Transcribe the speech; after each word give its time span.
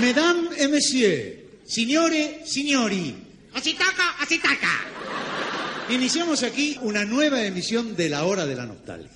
Mesdames 0.00 0.48
et 0.58 0.68
messieurs, 0.68 1.38
signore, 1.66 2.40
signori, 2.44 3.14
Así 3.54 3.74
toca, 3.74 4.16
así 4.20 4.38
toca. 4.38 4.80
iniciamos 5.88 6.42
aquí 6.42 6.76
una 6.82 7.04
nueva 7.04 7.42
emisión 7.44 7.94
de 7.94 8.08
La 8.08 8.24
Hora 8.24 8.46
de 8.46 8.56
la 8.56 8.66
Nostalgia. 8.66 9.10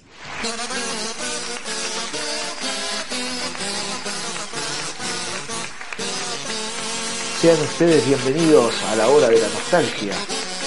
Sean 7.41 7.61
ustedes 7.61 8.05
bienvenidos 8.07 8.75
a 8.91 8.97
la 8.97 9.09
hora 9.09 9.29
de 9.29 9.39
la 9.41 9.49
nostalgia, 9.49 10.13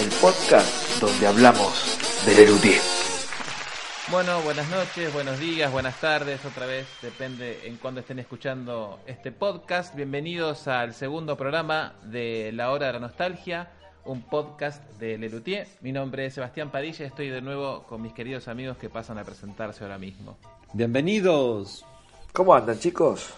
el 0.01 0.09
podcast 0.21 0.99
donde 1.01 1.27
hablamos 1.27 1.73
del 2.25 2.39
Erutier. 2.39 2.90
Bueno, 4.11 4.41
buenas 4.41 4.69
noches, 4.69 5.13
buenos 5.13 5.39
días, 5.39 5.71
buenas 5.71 6.01
tardes, 6.01 6.43
otra 6.43 6.65
vez, 6.65 6.85
depende 7.01 7.61
en 7.63 7.77
cuándo 7.77 8.01
estén 8.01 8.19
escuchando 8.19 8.99
este 9.07 9.31
podcast. 9.31 9.95
Bienvenidos 9.95 10.67
al 10.67 10.93
segundo 10.93 11.37
programa 11.37 11.93
de 12.03 12.51
La 12.53 12.71
Hora 12.71 12.87
de 12.87 12.93
la 12.93 12.99
Nostalgia, 12.99 13.71
un 14.03 14.23
podcast 14.23 14.83
de 14.99 15.17
Lelutier. 15.17 15.65
Mi 15.79 15.93
nombre 15.93 16.25
es 16.25 16.33
Sebastián 16.33 16.71
Padilla 16.71 17.05
y 17.05 17.07
estoy 17.07 17.29
de 17.29 17.41
nuevo 17.41 17.83
con 17.83 18.01
mis 18.01 18.11
queridos 18.11 18.49
amigos 18.49 18.75
que 18.75 18.89
pasan 18.89 19.17
a 19.17 19.23
presentarse 19.23 19.81
ahora 19.85 19.97
mismo. 19.97 20.37
Bienvenidos. 20.73 21.85
¿Cómo 22.33 22.53
andan 22.53 22.79
chicos? 22.79 23.29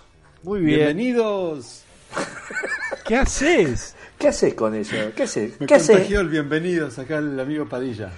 Muy 0.42 0.62
bien. 0.62 0.80
Bienvenidos. 0.80 1.84
¿Qué 3.06 3.16
haces? 3.16 3.96
¿Qué 4.18 4.30
haces 4.30 4.56
con 4.56 4.74
eso? 4.74 4.96
¿Qué 5.16 5.24
haces? 5.24 5.62
Me 5.62 5.68
¿Qué 5.68 5.76
haces? 5.76 5.90
contagió 5.92 6.20
el 6.22 6.30
bienvenidos 6.30 6.98
acá 6.98 7.18
el 7.20 7.40
amigo 7.40 7.70
Padilla. 7.70 8.12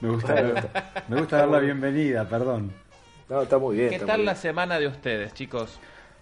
Me 0.00 0.08
gusta, 0.10 0.34
me 1.08 1.20
gusta 1.20 1.38
dar 1.38 1.48
la 1.48 1.58
bienvenida, 1.58 2.28
perdón. 2.28 2.72
No, 3.28 3.42
está 3.42 3.58
muy 3.58 3.76
bien. 3.76 3.90
¿Qué 3.90 3.98
tal 4.00 4.24
la 4.24 4.32
bien. 4.32 4.42
semana 4.42 4.78
de 4.78 4.86
ustedes, 4.88 5.34
chicos? 5.34 5.78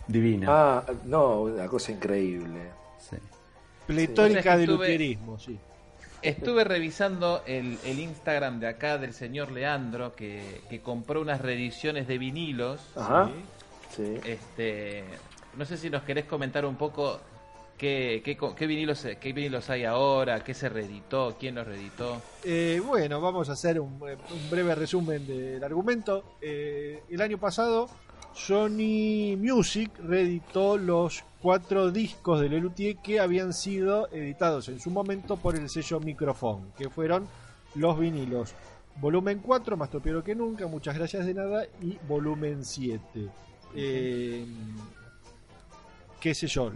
Divina. 0.07 0.47
Ah, 0.51 0.85
no, 1.05 1.43
una 1.43 1.67
cosa 1.69 1.93
increíble. 1.93 2.71
Sí. 2.99 3.17
Pletórica 3.87 4.55
Sí. 4.55 4.61
de 4.61 4.67
lutierismo, 4.67 5.39
sí. 5.39 5.59
Estuve 6.21 6.65
revisando 6.65 7.43
el, 7.47 7.79
el 7.85 7.99
Instagram 8.01 8.59
de 8.59 8.67
acá 8.67 8.99
del 8.99 9.15
señor 9.15 9.53
Leandro 9.53 10.17
que, 10.17 10.63
que 10.69 10.81
compró 10.81 11.21
unas 11.21 11.41
reediciones 11.41 12.09
de 12.09 12.19
vinilos. 12.19 12.81
Ajá. 12.97 13.31
Sí. 13.95 14.19
Este, 14.25 15.05
no 15.57 15.65
sé 15.65 15.77
si 15.77 15.89
nos 15.89 16.03
querés 16.03 16.25
comentar 16.25 16.67
un 16.67 16.75
poco 16.75 17.21
qué, 17.79 18.23
qué, 18.25 18.67
vinilos, 18.67 19.07
qué 19.21 19.33
vinilos 19.33 19.71
hay 19.71 19.85
ahora, 19.85 20.43
qué 20.43 20.53
se 20.53 20.69
reeditó, 20.69 21.37
quién 21.39 21.55
los 21.55 21.67
reeditó. 21.67 22.21
Eh, 22.45 22.83
bueno, 22.85 23.21
vamos 23.21 23.49
a 23.49 23.53
hacer 23.53 23.81
un, 23.81 23.95
un 23.95 24.51
breve 24.51 24.75
resumen 24.75 25.27
del 25.27 25.63
argumento. 25.63 26.37
Eh, 26.43 27.03
el 27.09 27.21
año 27.21 27.39
pasado, 27.39 27.89
Sony 28.35 29.37
Music 29.39 29.91
reeditó 29.99 30.77
los 30.77 31.25
cuatro 31.41 31.91
discos 31.91 32.41
de 32.41 32.49
Lelutier 32.49 32.97
que 32.97 33.21
habían 33.21 33.53
sido 33.53 34.09
editados 34.13 34.69
en 34.69 34.81
su 34.81 34.91
momento 34.91 35.37
por 35.37 35.57
el 35.57 35.71
sello 35.71 36.01
Microphone, 36.01 36.73
que 36.77 36.91
fueron 36.91 37.27
los 37.75 37.99
vinilos. 37.99 38.55
Volumen 39.01 39.39
4, 39.39 39.77
más 39.77 39.91
tropiero 39.91 40.25
que 40.25 40.35
nunca, 40.35 40.67
muchas 40.67 40.97
gracias 40.97 41.25
de 41.25 41.35
nada, 41.35 41.65
y 41.81 41.97
volumen 42.09 42.65
7. 42.65 43.01
Eh, 43.77 44.45
qué 46.21 46.35
sé 46.35 46.49
yo, 46.49 46.73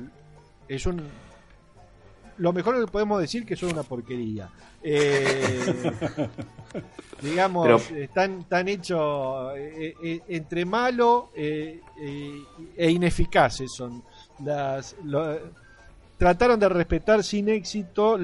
es 0.69 0.87
un... 0.87 1.03
Lo 2.39 2.53
mejor 2.53 2.81
que 2.85 2.91
podemos 2.91 3.21
decir 3.21 3.45
que 3.45 3.57
son 3.57 3.73
una 3.73 3.83
porquería. 3.83 4.49
Eh, 4.83 5.91
digamos, 7.23 7.65
Pero- 7.89 8.03
están, 8.03 8.41
están 8.41 8.69
hechos 8.69 9.53
eh, 9.57 9.95
eh, 10.03 10.21
entre 10.29 10.65
malo 10.65 11.31
eh, 11.37 11.81
eh, 12.01 12.43
e 12.77 12.91
ineficaces 12.91 13.71
son. 13.73 14.03
Las, 14.45 14.97
lo- 15.05 15.39
trataron 16.19 16.59
de 16.59 16.69
respetar 16.69 17.23
sin 17.23 17.49
éxito 17.49 18.19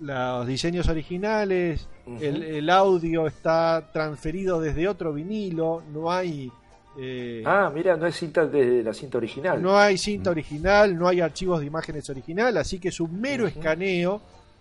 los 0.00 0.46
diseños 0.46 0.88
originales, 0.88 1.88
el 2.20 2.68
audio 2.68 3.28
está 3.28 3.90
transferido 3.92 4.60
desde 4.60 4.88
otro 4.88 5.12
vinilo, 5.12 5.82
no 5.92 6.10
hay... 6.10 6.50
eh, 6.98 7.42
Ah, 7.46 7.70
mira, 7.74 7.96
no 7.96 8.06
es 8.06 8.16
cinta 8.16 8.46
de 8.46 8.82
la 8.82 8.92
cinta 8.92 9.18
original. 9.18 9.60
no 9.62 9.78
hay 9.78 9.96
cinta 9.98 10.30
original, 10.30 10.96
no 10.98 11.08
hay 11.08 11.20
archivos 11.20 11.60
de 11.60 11.66
imágenes 11.66 12.08
original, 12.10 12.56
así 12.56 12.78
que 12.78 12.88
es 12.88 13.00
un 13.00 13.20
mero 13.20 13.46
escaneo 13.46 14.20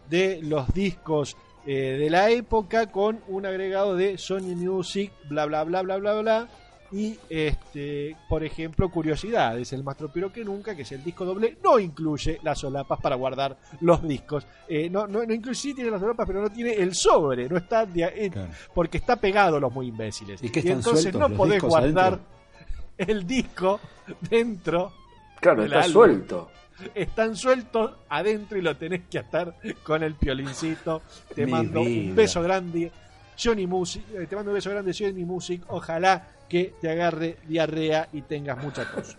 de 0.10 0.40
los 0.44 0.74
discos 0.74 1.36
eh, 1.66 1.98
de 2.00 2.10
la 2.10 2.30
época 2.30 2.88
con 2.88 3.20
un 3.28 3.46
agregado 3.46 3.96
de 3.96 4.18
Sony 4.18 4.56
Music, 4.56 5.12
bla 5.30 5.46
bla 5.46 5.64
bla 5.64 5.82
bla 5.84 5.98
bla 5.98 6.22
bla. 6.22 6.48
Y 6.94 7.18
este, 7.30 8.18
por 8.28 8.44
ejemplo, 8.44 8.90
curiosidades, 8.90 9.72
el 9.72 9.84
más 9.84 9.96
tropero 9.96 10.32
que 10.32 10.44
nunca, 10.44 10.76
que 10.76 10.82
es 10.82 10.92
el 10.92 11.04
disco 11.04 11.24
doble, 11.24 11.58
no 11.64 11.80
incluye 11.80 12.40
las 12.44 12.60
solapas 12.60 13.00
para 13.00 13.16
guardar 13.16 13.56
los 13.80 14.06
discos. 14.06 14.46
Eh, 14.68 14.90
no, 14.90 15.08
no, 15.08 15.26
no 15.26 15.34
incluye, 15.34 15.56
sí 15.58 15.74
tiene 15.74 15.90
las 15.90 16.02
solapas, 16.02 16.28
pero 16.28 16.42
no 16.42 16.50
tiene 16.50 16.74
el 16.74 16.94
sobre, 16.94 17.48
no 17.48 17.56
está 17.58 17.86
de- 17.86 18.04
eh, 18.04 18.30
Claro. 18.30 18.52
porque 18.74 18.98
está 18.98 19.16
pegado 19.16 19.60
los 19.60 19.72
muy 19.74 19.88
imbéciles. 19.88 20.44
¿Y 20.44 20.50
qué 20.50 20.60
están 20.60 20.78
entonces 20.78 21.04
sueltos 21.04 21.30
no 21.32 21.38
podés 21.38 21.62
guardar 21.64 22.14
adentro? 22.16 22.26
el 22.98 23.26
disco 23.26 23.80
dentro 24.30 24.92
Claro, 25.40 25.64
está 25.64 25.80
álbum. 25.80 25.94
suelto. 25.94 26.52
están 26.96 27.36
sueltos 27.36 27.94
adentro 28.10 28.58
y 28.58 28.62
lo 28.62 28.76
tenés 28.76 29.04
que 29.10 29.20
atar 29.20 29.56
con 29.84 30.04
el 30.04 30.16
piolincito. 30.16 31.02
Te 31.34 31.46
Mi 31.46 31.52
mando 31.52 31.82
un 31.82 32.16
beso 32.16 32.42
grande, 32.42 32.92
Johnny 33.42 33.66
Music. 33.68 34.04
eh, 34.14 34.26
Te 34.28 34.36
mando 34.36 34.52
un 34.52 34.56
beso 34.56 34.70
grande, 34.72 34.92
Johnny 34.98 35.24
Music. 35.24 35.64
Ojalá 35.68 36.28
que 36.52 36.74
te 36.82 36.90
agarre 36.92 37.38
diarrea 37.48 38.10
y 38.12 38.22
tengas 38.24 38.62
mucha 38.62 38.84
tos. 38.92 39.16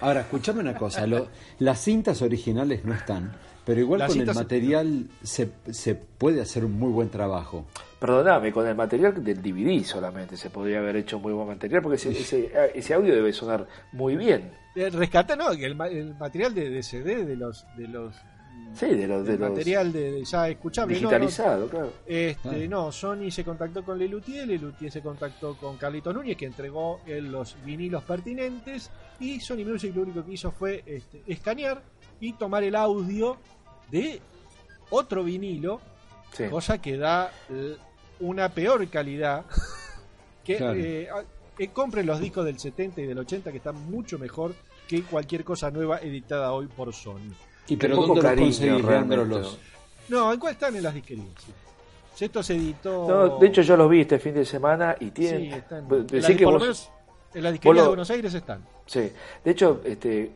Ahora, 0.00 0.20
escuchame 0.22 0.60
una 0.60 0.74
cosa. 0.74 1.06
lo- 1.06 1.28
las 1.58 1.78
cintas 1.84 2.22
originales 2.22 2.84
no 2.86 2.94
están, 2.94 3.32
pero 3.66 3.80
igual 3.80 3.98
Las 4.00 4.08
con 4.12 4.20
el 4.20 4.34
material 4.34 5.06
se, 5.22 5.50
se 5.70 5.94
puede 5.94 6.40
hacer 6.40 6.64
un 6.64 6.72
muy 6.78 6.90
buen 6.90 7.10
trabajo. 7.10 7.66
Perdóname, 7.98 8.50
con 8.52 8.66
el 8.66 8.74
material 8.74 9.22
del 9.22 9.42
DVD 9.42 9.84
solamente 9.84 10.38
se 10.38 10.48
podría 10.48 10.78
haber 10.78 10.96
hecho 10.96 11.18
muy 11.18 11.34
buen 11.34 11.46
material 11.48 11.82
porque 11.82 11.96
ese, 11.96 12.10
ese, 12.12 12.50
ese 12.74 12.94
audio 12.94 13.14
debe 13.14 13.32
sonar 13.34 13.66
muy 13.92 14.16
bien. 14.16 14.50
Eh, 14.74 14.88
Rescata, 14.88 15.36
no, 15.36 15.50
que 15.50 15.66
el, 15.66 15.78
el 15.82 16.14
material 16.14 16.54
de, 16.54 16.70
de 16.70 16.82
CD, 16.82 17.26
de 17.26 17.36
los. 17.36 17.66
De 17.76 17.86
los 17.86 18.14
Sí, 18.74 18.86
de 18.86 19.06
los, 19.06 19.26
de 19.26 19.36
los 19.36 19.50
material 19.50 19.92
de, 19.92 20.12
de 20.12 20.24
ya 20.24 20.48
escuchable. 20.48 20.94
no, 20.94 21.00
no, 21.02 21.08
digitalizado, 21.08 21.68
claro. 21.68 21.92
Este, 22.06 22.64
Ah. 22.64 22.68
no, 22.68 22.92
Sony 22.92 23.30
se 23.30 23.44
contactó 23.44 23.84
con 23.84 23.98
Lelutier, 23.98 24.46
Lelutier 24.46 24.90
se 24.90 25.02
contactó 25.02 25.56
con 25.56 25.76
Carlito 25.76 26.12
Núñez, 26.12 26.36
que 26.36 26.46
entregó 26.46 27.00
eh, 27.06 27.20
los 27.20 27.56
vinilos 27.64 28.02
pertinentes, 28.04 28.90
y 29.18 29.40
Sony 29.40 29.64
Music 29.66 29.94
lo 29.94 30.02
único 30.02 30.24
que 30.24 30.32
hizo 30.32 30.50
fue 30.52 30.82
este, 30.86 31.22
escanear 31.26 31.82
y 32.20 32.32
tomar 32.34 32.62
el 32.64 32.74
audio 32.76 33.36
de 33.90 34.20
otro 34.90 35.24
vinilo, 35.24 35.80
Sí. 36.32 36.44
cosa 36.48 36.80
que 36.80 36.96
da 36.96 37.30
eh, 37.50 37.76
una 38.20 38.48
peor 38.50 38.88
calidad 38.88 39.44
que 40.44 40.56
Claro. 40.58 40.78
eh, 40.78 41.08
compren 41.72 42.06
los 42.06 42.20
discos 42.20 42.44
del 42.44 42.58
70 42.58 43.00
y 43.00 43.06
del 43.06 43.18
80 43.18 43.50
que 43.50 43.56
están 43.58 43.74
mucho 43.90 44.16
mejor 44.18 44.54
que 44.88 45.02
cualquier 45.02 45.42
cosa 45.44 45.70
nueva 45.72 45.98
editada 45.98 46.52
hoy 46.52 46.66
por 46.68 46.92
Sony. 46.94 47.32
¿Y 47.70 47.76
pero 47.76 47.96
poco 47.96 48.08
dónde 48.08 48.22
los 48.22 48.30
cariño, 48.30 48.46
conseguís, 48.46 48.84
Leandro, 48.84 49.16
realmente. 49.24 49.40
los- 49.42 49.58
No, 50.08 50.32
¿en 50.32 50.40
cuál 50.40 50.52
están 50.54 50.76
en 50.76 50.82
las 50.82 50.94
disquerías? 50.94 51.26
sí. 51.44 52.24
Esto 52.24 52.42
se 52.42 52.54
editó... 52.54 53.06
No, 53.08 53.38
de 53.38 53.46
hecho 53.46 53.62
yo 53.62 53.78
los 53.78 53.88
vi 53.88 54.02
este 54.02 54.18
fin 54.18 54.34
de 54.34 54.44
semana 54.44 54.94
y 55.00 55.10
tienen... 55.10 55.40
Sí, 55.40 55.48
están. 55.56 55.88
Pues, 55.88 56.12
la- 56.12 56.28
que 56.36 56.44
por 56.44 56.52
lo 56.52 56.58
vos- 56.58 56.62
menos 56.62 56.90
en 57.32 57.42
la 57.44 57.52
disquería 57.52 57.70
vos 57.70 57.76
lo- 57.76 57.82
de 57.82 57.88
Buenos 57.88 58.10
Aires 58.10 58.34
están. 58.34 58.62
Sí, 58.84 59.10
de 59.44 59.50
hecho, 59.50 59.80
este, 59.86 60.32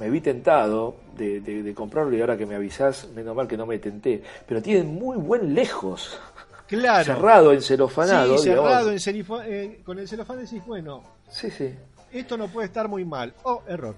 me 0.00 0.10
vi 0.10 0.20
tentado 0.20 0.96
de, 1.16 1.40
de- 1.40 1.62
de 1.62 1.74
comprarlo 1.74 2.16
y 2.16 2.20
ahora 2.20 2.36
que 2.36 2.44
me 2.46 2.56
avisás, 2.56 3.06
menos 3.14 3.36
mal 3.36 3.46
que 3.46 3.56
no 3.56 3.66
me 3.66 3.78
tenté, 3.78 4.20
pero 4.48 4.60
tienen 4.60 4.94
muy 4.94 5.16
buen 5.16 5.54
lejos, 5.54 6.18
Claro. 6.66 7.04
cerrado, 7.04 7.52
encelofanado. 7.52 8.38
Sí, 8.38 8.44
cerrado 8.44 8.90
en 8.90 8.98
eh, 9.44 9.80
con 9.84 9.98
el 10.00 10.08
celofán 10.08 10.38
decís, 10.38 10.64
bueno, 10.66 11.02
Sí, 11.30 11.50
sí. 11.50 11.72
esto 12.12 12.36
no 12.36 12.48
puede 12.48 12.66
estar 12.66 12.88
muy 12.88 13.04
mal. 13.04 13.32
Oh, 13.44 13.62
error. 13.68 13.94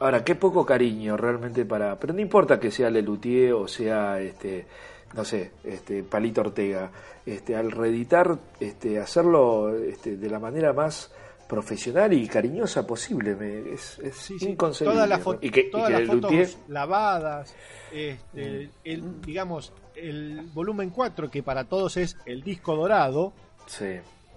Ahora, 0.00 0.22
qué 0.24 0.34
poco 0.34 0.64
cariño 0.64 1.16
realmente 1.16 1.64
para... 1.64 1.98
Pero 1.98 2.12
no 2.14 2.20
importa 2.20 2.58
que 2.60 2.70
sea 2.70 2.88
Lelutier 2.90 3.52
o 3.54 3.66
sea, 3.66 4.20
este, 4.20 4.66
no 5.14 5.24
sé, 5.24 5.52
este, 5.64 6.02
Palito 6.04 6.40
Ortega, 6.42 6.90
este, 7.26 7.56
al 7.56 7.70
reeditar, 7.72 8.38
este, 8.60 8.98
hacerlo 9.00 9.74
este, 9.76 10.16
de 10.16 10.30
la 10.30 10.38
manera 10.38 10.72
más 10.72 11.10
profesional 11.48 12.12
y 12.12 12.28
cariñosa 12.28 12.86
posible, 12.86 13.34
me- 13.34 13.72
es, 13.72 13.98
es 14.00 14.14
Sí, 14.16 14.36
inconcebible. 14.40 14.94
Todas 14.94 15.08
las, 15.08 15.22
y 15.40 15.50
que, 15.50 15.60
y 15.62 15.70
todas 15.70 15.86
que 15.88 15.92
las 15.94 16.06
fotos 16.06 16.58
lavadas, 16.68 17.54
este, 17.90 18.70
el, 18.84 19.20
digamos, 19.22 19.72
el 19.96 20.42
volumen 20.52 20.90
4, 20.90 21.30
que 21.30 21.42
para 21.42 21.64
todos 21.64 21.96
es 21.96 22.16
el 22.26 22.42
disco 22.42 22.76
dorado, 22.76 23.32
Sí, 23.66 23.86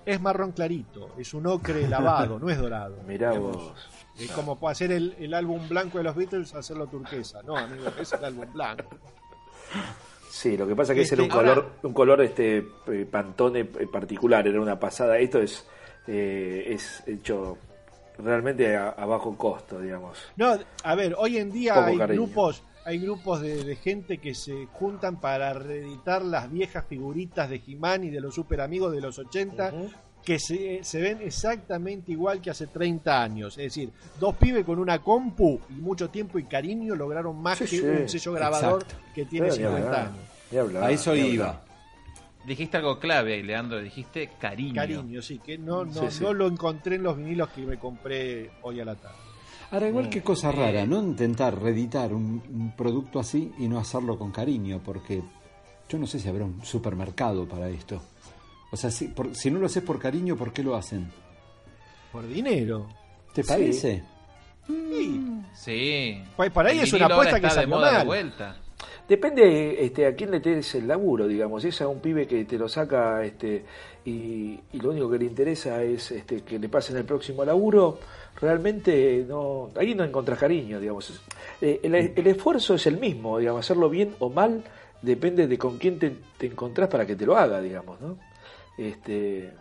es 0.06 0.20
marrón 0.22 0.52
clarito, 0.54 1.10
es 1.18 1.34
un 1.34 1.48
ocre 1.48 1.88
lavado, 1.88 2.40
no 2.40 2.50
es 2.50 2.58
dorado. 2.58 2.96
mirá 3.08 3.32
Digamos, 3.32 3.58
vos. 3.58 3.88
Es 4.26 4.32
como 4.32 4.58
hacer 4.68 4.92
el, 4.92 5.16
el 5.20 5.34
álbum 5.34 5.68
blanco 5.68 5.98
de 5.98 6.04
los 6.04 6.16
Beatles, 6.16 6.54
hacerlo 6.56 6.88
turquesa. 6.88 7.42
No, 7.44 7.56
amigo, 7.58 7.86
es 8.00 8.12
el 8.14 8.24
álbum 8.26 8.46
blanco. 8.54 8.84
Sí, 10.30 10.56
lo 10.58 10.68
que 10.68 10.76
pasa 10.76 10.94
es 10.94 10.98
que 10.98 11.02
ese 11.04 11.16
era 11.16 11.24
un 11.24 11.30
Este, 11.30 11.40
color, 11.40 11.72
un 11.84 11.94
color 11.94 12.22
este 12.22 12.66
eh, 12.88 13.06
pantone 13.10 13.60
eh, 13.62 13.88
particular, 13.92 14.48
era 14.48 14.62
una 14.62 14.80
pasada. 14.80 15.18
Esto 15.20 15.40
es 15.42 15.66
eh, 16.08 16.66
es 16.70 17.04
hecho 17.08 17.58
realmente 18.18 18.76
a, 18.76 18.90
a 18.90 19.06
bajo 19.06 19.38
costo, 19.38 19.80
digamos. 19.80 20.18
No, 20.38 20.58
a 20.84 20.96
ver, 20.96 21.16
hoy 21.18 21.38
en 21.38 21.52
día 21.52 21.74
Poco 21.76 21.88
hay 21.88 21.98
cariño. 21.98 22.22
grupos, 22.24 22.64
hay 22.86 23.00
grupos 23.00 23.42
de, 23.42 23.64
de 23.64 23.76
gente 23.76 24.18
que 24.20 24.34
se 24.34 24.68
juntan 24.72 25.20
para 25.20 25.54
reeditar 25.54 26.24
las 26.24 26.50
viejas 26.52 26.86
figuritas 26.88 27.50
de 27.50 27.62
He-Man 27.68 28.06
y 28.06 28.10
de 28.10 28.22
los 28.22 28.34
super 28.34 28.62
amigos 28.62 28.94
de 28.94 29.02
los 29.02 29.20
80 29.20 29.68
Ujú. 29.74 29.92
Que 30.24 30.38
se, 30.40 30.84
se 30.84 31.02
ven 31.02 31.20
exactamente 31.22 32.12
igual 32.12 32.42
que 32.42 32.50
hace 32.52 32.68
30 32.68 33.24
años. 33.24 33.58
Es 33.58 33.66
decir, 33.74 33.92
dos 34.20 34.36
pibes 34.36 34.64
con 34.66 34.78
una 34.80 35.00
compu 35.00 35.60
y 35.70 35.74
mucho 35.74 36.10
tiempo 36.10 36.38
y 36.40 36.44
cariño 36.46 36.96
lograron 36.96 37.42
más 37.42 37.58
Sí, 37.58 37.64
que 37.66 37.70
sí, 37.78 37.82
un 37.82 38.08
sello 38.10 38.34
grabador 38.34 38.84
exacto. 38.84 39.04
que 39.16 39.26
tiene 39.26 39.48
Pero 39.50 39.58
ni 39.58 39.64
50 39.64 39.88
hablar, 39.88 40.06
años. 40.08 40.60
hablar, 40.68 40.84
A 40.84 40.92
eso 40.92 41.16
iba. 41.16 41.48
hablar. 41.50 41.72
Dijiste 42.46 42.78
algo 42.78 43.00
clave 43.00 43.36
ahí, 43.36 43.44
Leandro, 43.44 43.80
dijiste 43.82 44.30
cariño. 44.40 44.76
Cariño, 44.76 45.22
sí, 45.22 45.40
que 45.40 45.58
no, 45.60 45.86
no, 45.86 45.94
Sí, 46.10 46.18
sí. 46.18 46.24
no 46.24 46.34
lo 46.34 46.48
encontré 46.48 46.96
en 46.96 47.04
los 47.04 47.16
vinilos 47.18 47.50
que 47.50 47.62
me 47.62 47.78
compré 47.78 48.50
hoy 48.64 48.80
a 48.80 48.86
la 48.86 48.96
tarde. 48.96 49.16
Ahora, 49.72 49.88
igual 49.88 50.08
Mm. 50.08 50.10
que 50.10 50.22
cosa 50.24 50.52
rara, 50.52 50.86
¿no? 50.86 51.00
Intentar 51.00 51.60
reeditar 51.62 52.14
un, 52.14 52.42
un 52.52 52.76
producto 52.76 53.20
así 53.20 53.52
y 53.60 53.68
no 53.68 53.78
hacerlo 53.80 54.18
con 54.18 54.32
cariño, 54.32 54.82
porque 54.84 55.22
yo 55.88 55.98
no 56.00 56.08
sé 56.08 56.20
si 56.20 56.28
habrá 56.30 56.46
un 56.46 56.64
supermercado 56.66 57.48
para 57.48 57.70
esto. 57.70 58.02
O 58.72 58.78
sea, 58.78 58.90
si, 58.90 59.10
por- 59.10 59.36
si 59.36 59.52
no 59.52 59.60
lo 59.60 59.66
haces 59.66 59.84
por 59.84 60.00
cariño, 60.00 60.36
¿por 60.36 60.54
qué 60.54 60.64
lo 60.64 60.76
hacen? 60.76 61.12
Por 62.12 62.28
dinero. 62.28 62.88
¿Te 63.34 63.44
parece? 63.44 64.04
Sí. 64.68 65.22
Sí. 65.56 66.24
Pues 66.36 66.52
para 66.52 66.70
ahí 66.70 66.78
El 66.80 66.84
es 66.86 66.94
una 66.94 67.06
apuesta 67.08 67.40
que 67.40 67.48
de 67.48 67.54
salió 67.54 67.76
de 67.80 67.82
mal. 67.92 68.06
vuelta. 68.06 68.58
Depende 69.08 69.84
este, 69.84 70.06
a 70.06 70.16
quién 70.16 70.32
le 70.32 70.40
des 70.40 70.76
el 70.76 70.88
laburo, 70.88 71.28
digamos. 71.28 71.62
Si 71.64 71.68
es 71.70 71.82
a 71.82 71.88
un 71.88 72.00
pibe 72.00 72.26
que 72.28 72.46
te 72.46 72.58
lo 72.58 72.70
saca 72.70 73.24
este, 73.26 73.66
y, 74.06 74.58
y 74.72 74.80
lo 74.82 74.92
único 74.92 75.10
que 75.12 75.18
le 75.20 75.26
interesa 75.26 75.84
es 75.84 76.12
este, 76.12 76.42
que 76.42 76.58
le 76.58 76.70
pasen 76.70 76.96
el 76.98 77.04
próximo 77.04 77.44
laburo, 77.44 78.00
realmente 78.40 79.26
no 79.28 79.70
ahí 79.78 79.94
no 79.96 80.04
encontrás 80.06 80.40
cariño, 80.40 80.80
digamos. 80.80 81.22
Eh, 81.60 81.82
el, 81.84 81.94
el 81.96 82.28
esfuerzo 82.28 82.76
es 82.76 82.88
el 82.88 82.98
mismo, 82.98 83.38
digamos, 83.38 83.66
hacerlo 83.66 83.90
bien 83.90 84.16
o 84.20 84.30
mal 84.30 84.64
depende 85.02 85.48
de 85.48 85.58
con 85.58 85.78
quién 85.78 86.00
te, 86.00 86.16
te 86.38 86.46
encontrás 86.46 86.88
para 86.88 87.06
que 87.06 87.16
te 87.16 87.26
lo 87.26 87.36
haga, 87.36 87.60
digamos, 87.60 88.00
¿no? 88.00 88.18
Este, 88.88 89.52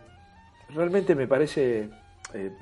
realmente 0.74 1.14
me 1.14 1.26
parece 1.26 1.88
eh, 2.34 2.52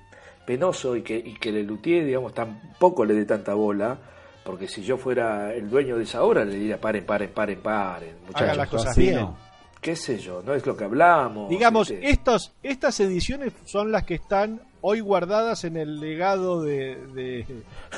penoso 0.46 0.96
y 0.96 1.02
que, 1.02 1.16
y 1.16 1.34
que 1.34 1.50
el 1.50 1.66
luthier, 1.66 2.04
digamos, 2.04 2.34
tampoco 2.34 3.04
le 3.04 3.14
dé 3.14 3.24
tanta 3.24 3.54
bola, 3.54 3.98
porque 4.44 4.66
si 4.66 4.82
yo 4.82 4.96
fuera 4.96 5.52
el 5.54 5.68
dueño 5.70 5.96
de 5.96 6.04
esa 6.04 6.22
obra, 6.22 6.44
le 6.44 6.54
diría 6.56 6.80
paren, 6.80 7.04
paren, 7.04 7.30
paren, 7.30 7.60
paren, 7.60 8.08
Hagan 8.10 8.26
muchachos. 8.26 8.56
las 8.56 8.68
cosas 8.68 8.96
bien. 8.96 9.16
no. 9.16 9.36
qué 9.80 9.94
sé 9.94 10.18
yo, 10.18 10.42
no 10.44 10.54
es 10.54 10.64
lo 10.66 10.76
que 10.76 10.84
hablamos. 10.84 11.48
Digamos, 11.50 11.90
estos, 11.90 12.52
estas 12.62 12.98
ediciones 13.00 13.52
son 13.64 13.92
las 13.92 14.04
que 14.04 14.14
están 14.14 14.60
hoy 14.80 15.00
guardadas 15.00 15.64
en 15.64 15.76
el 15.76 16.00
legado 16.00 16.62
de, 16.62 16.96
de, 17.14 17.46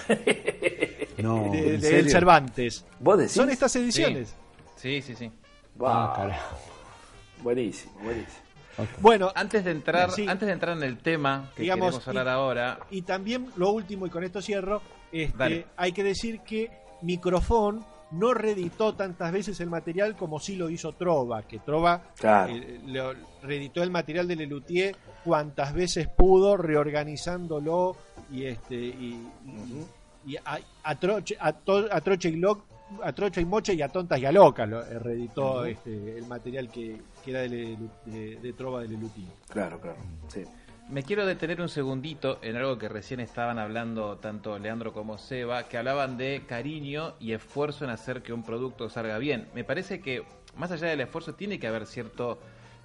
No, 1.23 1.51
de- 1.51 1.59
¿en 1.59 1.81
del 1.81 1.83
serio? 1.83 2.11
Cervantes. 2.11 2.85
¿Vos 2.99 3.19
decís? 3.19 3.33
Son 3.33 3.49
estas 3.51 3.75
ediciones. 3.77 4.35
Sí, 4.77 5.01
sí, 5.03 5.15
sí. 5.15 5.31
Bah, 5.77 6.12
Ah, 6.12 6.17
carajo. 6.17 6.57
buenísimo, 7.43 7.93
Bueno, 9.01 9.31
Antes 9.35 9.65
de 9.65 9.71
entrar, 9.73 10.11
Sí. 10.11 10.27
antes 10.29 10.47
de 10.47 10.53
entrar 10.53 10.77
en 10.77 10.83
el 10.83 10.99
tema 10.99 11.51
que 11.55 11.63
Digamos, 11.63 11.87
queremos 11.99 12.09
hablar 12.09 12.27
y- 12.27 12.29
ahora, 12.31 12.79
y 12.91 13.03
también 13.03 13.47
lo 13.57 13.71
último, 13.71 14.07
y 14.07 14.11
con 14.11 14.25
esto 14.25 14.41
cierro, 14.41 14.81
este, 15.13 15.67
hay 15.77 15.93
que 15.93 16.05
decir 16.05 16.41
que 16.41 16.71
Microfón 17.03 17.85
no 18.13 18.35
reeditó 18.35 18.95
tantas 18.95 19.33
veces 19.33 19.61
el 19.61 19.71
material 19.71 20.17
como 20.17 20.41
sí 20.41 20.57
lo 20.57 20.69
hizo 20.69 20.93
Trova, 20.93 21.43
que 21.43 21.59
Trova 21.61 22.03
Claro. 22.19 22.53
eh, 22.55 22.81
lo- 22.87 23.15
reeditó 23.43 23.83
el 23.83 23.91
material 23.91 24.27
de 24.29 24.37
Lelutier 24.37 24.97
cuantas 25.25 25.73
veces 25.75 26.09
pudo, 26.09 26.57
reorganizándolo 26.57 27.97
y 28.31 28.45
este 28.47 28.75
y, 28.77 29.27
y- 29.47 29.87
y 30.33 30.37
a, 30.37 30.59
a 30.83 30.95
Troche, 30.97 31.37
a, 31.41 31.53
to- 31.53 31.89
a 31.91 32.01
Troche 32.01 32.29
y 32.31 32.37
Loc- 32.37 32.65
a 33.03 33.13
Troche 33.13 33.41
y 33.41 33.45
Moche 33.45 33.75
y 33.75 33.83
a 33.83 33.89
Tontas 33.89 34.19
y 34.21 34.27
a 34.27 34.33
Locas 34.33 34.69
lo 34.69 34.83
eh, 34.85 34.99
reeditó 34.99 35.65
este, 35.65 36.19
el 36.19 36.27
material 36.27 36.71
que, 36.71 37.01
que 37.25 37.31
era 37.31 37.41
de, 37.41 37.49
Lelu- 37.51 37.91
de- 38.07 38.37
de 38.37 38.53
Trova 38.53 38.83
de 38.83 38.89
Lelutier. 38.89 39.29
Claro, 39.49 39.81
claro. 39.81 39.99
Sí. 40.29 40.45
me 40.89 41.03
quiero 41.05 41.25
detener 41.25 41.61
un 41.61 41.69
segundito 41.69 42.39
en 42.43 42.57
algo 42.57 42.77
que 42.79 42.89
recién 42.89 43.21
estaban 43.21 43.59
hablando 43.59 44.17
tanto 44.19 44.59
Leandro 44.59 44.93
como 44.93 45.19
Seba, 45.19 45.69
que 45.69 45.79
hablaban 45.79 46.17
de 46.17 46.43
cariño 46.49 47.15
y 47.21 47.33
esfuerzo 47.33 47.85
en 47.85 47.91
hacer 47.91 48.23
que 48.23 48.33
un 48.33 48.43
producto 48.43 48.89
salga 48.91 49.19
bien. 49.19 49.47
Me 49.55 49.63
parece 49.65 50.01
que 50.01 50.25
más 50.57 50.73
allá 50.73 50.89
del 50.89 51.01
esfuerzo 51.01 51.35
tiene 51.35 51.59
que 51.61 51.69
haber 51.69 51.87
cierto 51.87 52.41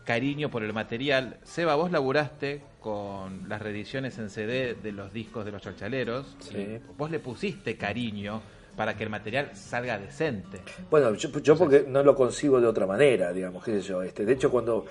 cariño 0.05 0.51
por 0.51 0.61
el 0.63 0.71
material. 0.71 1.39
Seba, 1.43 1.73
vos 1.73 1.89
laburaste 1.91 2.61
con 2.79 3.49
las 3.49 3.59
reediciones 3.59 4.19
en 4.19 4.29
CD 4.29 4.75
de 4.75 4.91
los 4.91 5.11
discos 5.11 5.43
de 5.45 5.51
los 5.51 5.63
chalchaleros. 5.63 6.35
Sí. 6.41 6.77
vos 6.95 7.09
le 7.09 7.17
pusiste 7.19 7.75
cariño 7.75 8.39
para 8.75 8.95
que 8.95 9.03
el 9.03 9.09
material 9.09 9.51
salga 9.55 9.97
decente. 9.97 10.59
Bueno, 10.89 11.13
yo, 11.13 11.29
yo 11.39 11.57
porque 11.57 11.85
no 11.87 12.03
lo 12.03 12.15
consigo 12.15 12.59
de 12.59 12.67
otra 12.67 12.85
manera, 12.85 13.31
digamos, 13.31 13.63
qué 13.63 13.73
sé 13.73 13.81
yo. 13.81 14.01
Este, 14.01 14.25
de 14.25 14.33
hecho, 14.33 14.51
cuando 14.51 14.85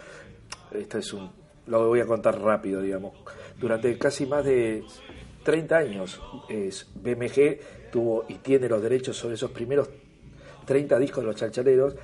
esto 0.72 0.98
es 0.98 1.12
un, 1.12 1.30
lo 1.66 1.88
voy 1.88 2.00
a 2.00 2.06
contar 2.06 2.40
rápido, 2.40 2.80
digamos. 2.80 3.14
Durante 3.58 3.96
casi 3.98 4.26
más 4.26 4.44
de 4.44 4.84
30 5.44 5.76
años, 5.76 6.20
es, 6.48 6.88
BMG 6.94 7.90
tuvo 7.92 8.24
y 8.28 8.34
tiene 8.34 8.68
los 8.68 8.82
derechos 8.82 9.16
sobre 9.16 9.34
esos 9.34 9.50
primeros 9.50 9.88
30 10.64 10.98
discos 10.98 11.22
de 11.22 11.26
los 11.28 11.36
chalchaleros 11.36 11.94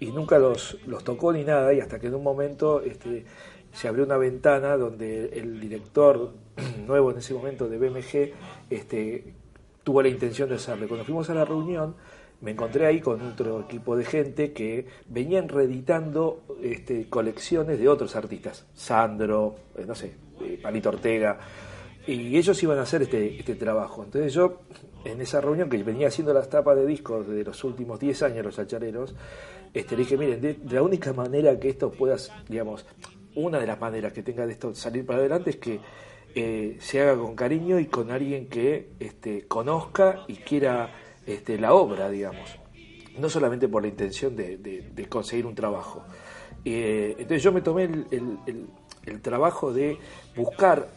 y 0.00 0.06
nunca 0.10 0.38
los, 0.38 0.78
los 0.86 1.04
tocó 1.04 1.32
ni 1.32 1.44
nada 1.44 1.72
y 1.72 1.80
hasta 1.80 1.98
que 1.98 2.08
en 2.08 2.14
un 2.14 2.22
momento 2.22 2.82
este, 2.82 3.24
se 3.72 3.88
abrió 3.88 4.04
una 4.04 4.16
ventana 4.16 4.76
donde 4.76 5.26
el 5.38 5.60
director 5.60 6.32
nuevo 6.86 7.10
en 7.10 7.18
ese 7.18 7.34
momento 7.34 7.68
de 7.68 7.78
BMG 7.78 8.32
este, 8.70 9.34
tuvo 9.88 10.02
la 10.02 10.08
intención 10.10 10.50
de 10.50 10.56
hacerlo. 10.56 10.86
Cuando 10.86 11.06
fuimos 11.06 11.30
a 11.30 11.34
la 11.34 11.46
reunión 11.46 11.94
me 12.42 12.50
encontré 12.50 12.84
ahí 12.84 13.00
con 13.00 13.22
otro 13.22 13.62
equipo 13.62 13.96
de 13.96 14.04
gente 14.04 14.52
que 14.52 14.86
venían 15.06 15.48
reeditando 15.48 16.42
este, 16.62 17.08
colecciones 17.08 17.78
de 17.78 17.88
otros 17.88 18.14
artistas, 18.14 18.66
Sandro, 18.74 19.54
eh, 19.78 19.86
no 19.86 19.94
sé, 19.94 20.12
eh, 20.42 20.58
Palito 20.62 20.90
Ortega, 20.90 21.38
y 22.06 22.36
ellos 22.36 22.62
iban 22.62 22.78
a 22.78 22.82
hacer 22.82 23.00
este, 23.00 23.38
este 23.38 23.54
trabajo. 23.54 24.04
Entonces 24.04 24.34
yo, 24.34 24.60
en 25.06 25.22
esa 25.22 25.40
reunión 25.40 25.70
que 25.70 25.82
venía 25.82 26.08
haciendo 26.08 26.34
las 26.34 26.50
tapas 26.50 26.76
de 26.76 26.84
discos 26.84 27.26
de 27.26 27.42
los 27.42 27.64
últimos 27.64 27.98
10 27.98 28.24
años, 28.24 28.44
los 28.44 28.56
chachareros, 28.56 29.14
este, 29.72 29.96
le 29.96 30.02
dije, 30.02 30.18
miren, 30.18 30.38
de 30.42 30.58
la 30.70 30.82
única 30.82 31.14
manera 31.14 31.58
que 31.58 31.70
esto 31.70 31.90
pueda, 31.90 32.16
digamos, 32.46 32.84
una 33.36 33.58
de 33.58 33.66
las 33.66 33.80
maneras 33.80 34.12
que 34.12 34.22
tenga 34.22 34.44
de 34.44 34.52
esto 34.52 34.74
salir 34.74 35.06
para 35.06 35.20
adelante 35.20 35.48
es 35.48 35.56
que 35.56 35.80
eh, 36.34 36.76
se 36.80 37.00
haga 37.00 37.16
con 37.16 37.34
cariño 37.34 37.78
y 37.78 37.86
con 37.86 38.10
alguien 38.10 38.48
que 38.48 38.90
este, 39.00 39.46
conozca 39.46 40.24
y 40.28 40.36
quiera 40.36 40.90
este, 41.26 41.58
la 41.58 41.74
obra, 41.74 42.08
digamos. 42.10 42.58
No 43.18 43.28
solamente 43.28 43.68
por 43.68 43.82
la 43.82 43.88
intención 43.88 44.36
de, 44.36 45.06
conseguir 45.08 45.46
un 45.46 45.54
trabajo. 45.54 46.04
Eh, 46.64 47.14
entonces 47.18 47.42
yo 47.42 47.52
me 47.52 47.60
tomé 47.60 47.84
el, 47.84 49.20
trabajo 49.22 49.72
de 49.72 49.98
buscar, 50.36 50.88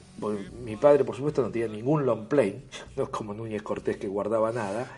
mi 0.63 0.75
padre 0.75 1.03
por 1.03 1.15
supuesto 1.15 1.41
no 1.41 1.49
tenía 1.49 1.67
ningún 1.67 2.05
long 2.05 2.27
play, 2.27 2.65
no 2.95 3.03
es 3.03 3.09
como 3.09 3.33
Núñez 3.33 3.61
Cortés 3.63 3.97
que 3.97 4.07
guardaba 4.07 4.51
nada, 4.51 4.91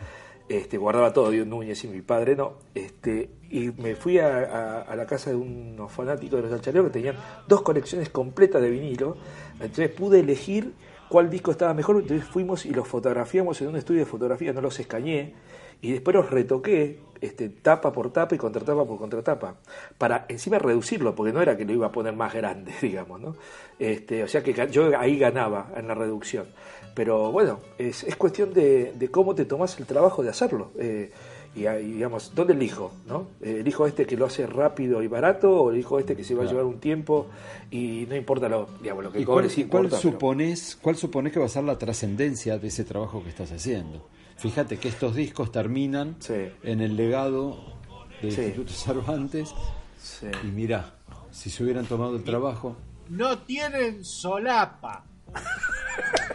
este, 0.50 0.78
guardaba 0.78 1.14
todo 1.14 1.30
Dios 1.30 1.48
Núñez 1.48 1.84
y 1.86 1.88
mi 1.88 2.02
padre 2.02 2.36
no, 2.36 2.54
este, 2.76 3.30
y 3.50 3.72
me 3.72 3.96
fui 3.96 4.20
a, 4.20 4.82
a- 4.82 4.96
la 4.96 5.06
casa 5.06 5.30
de 5.30 5.38
unos 5.38 5.92
fanáticos 5.92 6.38
de 6.38 6.44
los 6.44 6.52
alchareros 6.54 6.88
que 6.88 6.94
tenían 6.94 7.16
dos 7.48 7.62
colecciones 7.62 8.10
completas 8.10 8.62
de 8.62 8.70
vinilo, 8.70 9.16
entonces 9.64 9.90
pude 9.90 10.20
elegir 10.20 10.74
cuál 11.10 11.30
disco 11.30 11.52
estaba 11.52 11.74
mejor, 11.74 11.98
entonces 11.98 12.28
fuimos 12.28 12.66
y 12.66 12.72
los 12.72 12.88
fotografiamos 12.88 13.62
en 13.62 13.70
un 13.70 13.76
estudio 13.78 14.02
de 14.02 14.06
fotografía, 14.06 14.54
no 14.54 14.62
los 14.62 14.80
escañé, 14.80 15.34
y 15.82 15.92
después 15.92 16.16
los 16.16 16.30
retoqué 16.30 17.00
este, 17.22 17.50
tapa 17.50 17.92
por 17.92 18.12
tapa 18.12 18.36
y 18.36 18.38
contratapa 18.38 18.86
por 18.86 18.98
contratapa, 18.98 19.56
para 19.98 20.26
encima 20.30 20.60
reducirlo, 20.60 21.14
porque 21.14 21.34
no 21.34 21.42
era 21.42 21.56
que 21.56 21.66
lo 21.66 21.74
iba 21.74 21.88
a 21.88 21.92
poner 21.92 22.16
más 22.16 22.34
grande, 22.34 22.74
digamos, 22.82 23.20
¿no? 23.20 23.36
Este, 23.80 24.24
o 24.24 24.28
sea 24.28 24.42
que 24.42 24.54
yo 24.72 24.98
ahí 24.98 25.18
ganaba 25.18 25.72
en 25.76 25.88
la 25.88 25.94
reducción. 25.94 26.48
Pero 26.96 27.32
bueno, 27.32 27.60
es, 27.78 28.04
es 28.04 28.16
cuestión 28.16 28.54
de, 28.54 28.94
de 28.94 29.10
cómo 29.10 29.34
te 29.36 29.46
tomas 29.46 29.80
el 29.80 29.86
trabajo 29.86 30.24
de 30.24 30.30
hacerlo. 30.30 30.72
eh, 30.78 31.12
y, 31.56 31.66
ahí, 31.68 31.92
digamos, 31.94 32.32
¿dónde 32.36 32.54
elijo? 32.54 32.92
¿no? 33.08 33.28
Eh, 33.42 33.58
¿Elijo 33.62 33.86
este 33.88 34.06
que 34.06 34.18
lo 34.18 34.26
hace 34.26 34.48
rápido 34.48 35.02
y 35.04 35.08
barato 35.08 35.52
o 35.62 35.72
elijo 35.72 36.00
este 36.00 36.16
que 36.16 36.24
se 36.24 36.34
va 36.36 36.44
a 36.44 36.48
llevar 36.48 36.66
un 36.66 36.80
tiempo 36.80 37.28
y 37.72 38.06
no 38.10 38.16
importa 38.16 38.50
lo, 38.50 38.68
digamos, 38.82 39.04
lo 39.04 39.12
que 39.12 39.20
¿Y 39.22 39.26
cobre, 39.26 39.48
cuál 39.48 39.60
importa, 39.60 39.98
pero- 40.02 40.20
cuál 40.82 40.96
suponés 40.98 41.34
que 41.34 41.40
va 41.40 41.46
a 41.46 41.50
ser 41.50 41.64
la 41.64 41.78
trascendencia 41.78 42.58
de 42.58 42.68
ese 42.68 42.84
trabajo 42.84 43.22
que 43.24 43.30
estás 43.30 43.52
haciendo? 43.52 44.08
Fíjate 44.38 44.78
que 44.78 44.88
estos 44.90 45.16
discos 45.16 45.52
terminan 45.52 46.16
Sí. 46.20 46.34
en 46.64 46.82
el 46.82 46.96
legado 46.98 47.58
del 48.22 48.32
Sí. 48.32 48.42
Instituto 48.42 48.74
Cervantes 48.74 49.54
Sí. 50.02 50.28
y 50.44 50.48
mirá, 50.48 50.96
si 51.32 51.50
se 51.50 51.64
hubieran 51.64 51.86
tomado 51.86 52.16
el 52.16 52.24
trabajo, 52.24 52.76
No 53.10 53.38
tienen 53.40 54.04
solapa. 54.04 55.04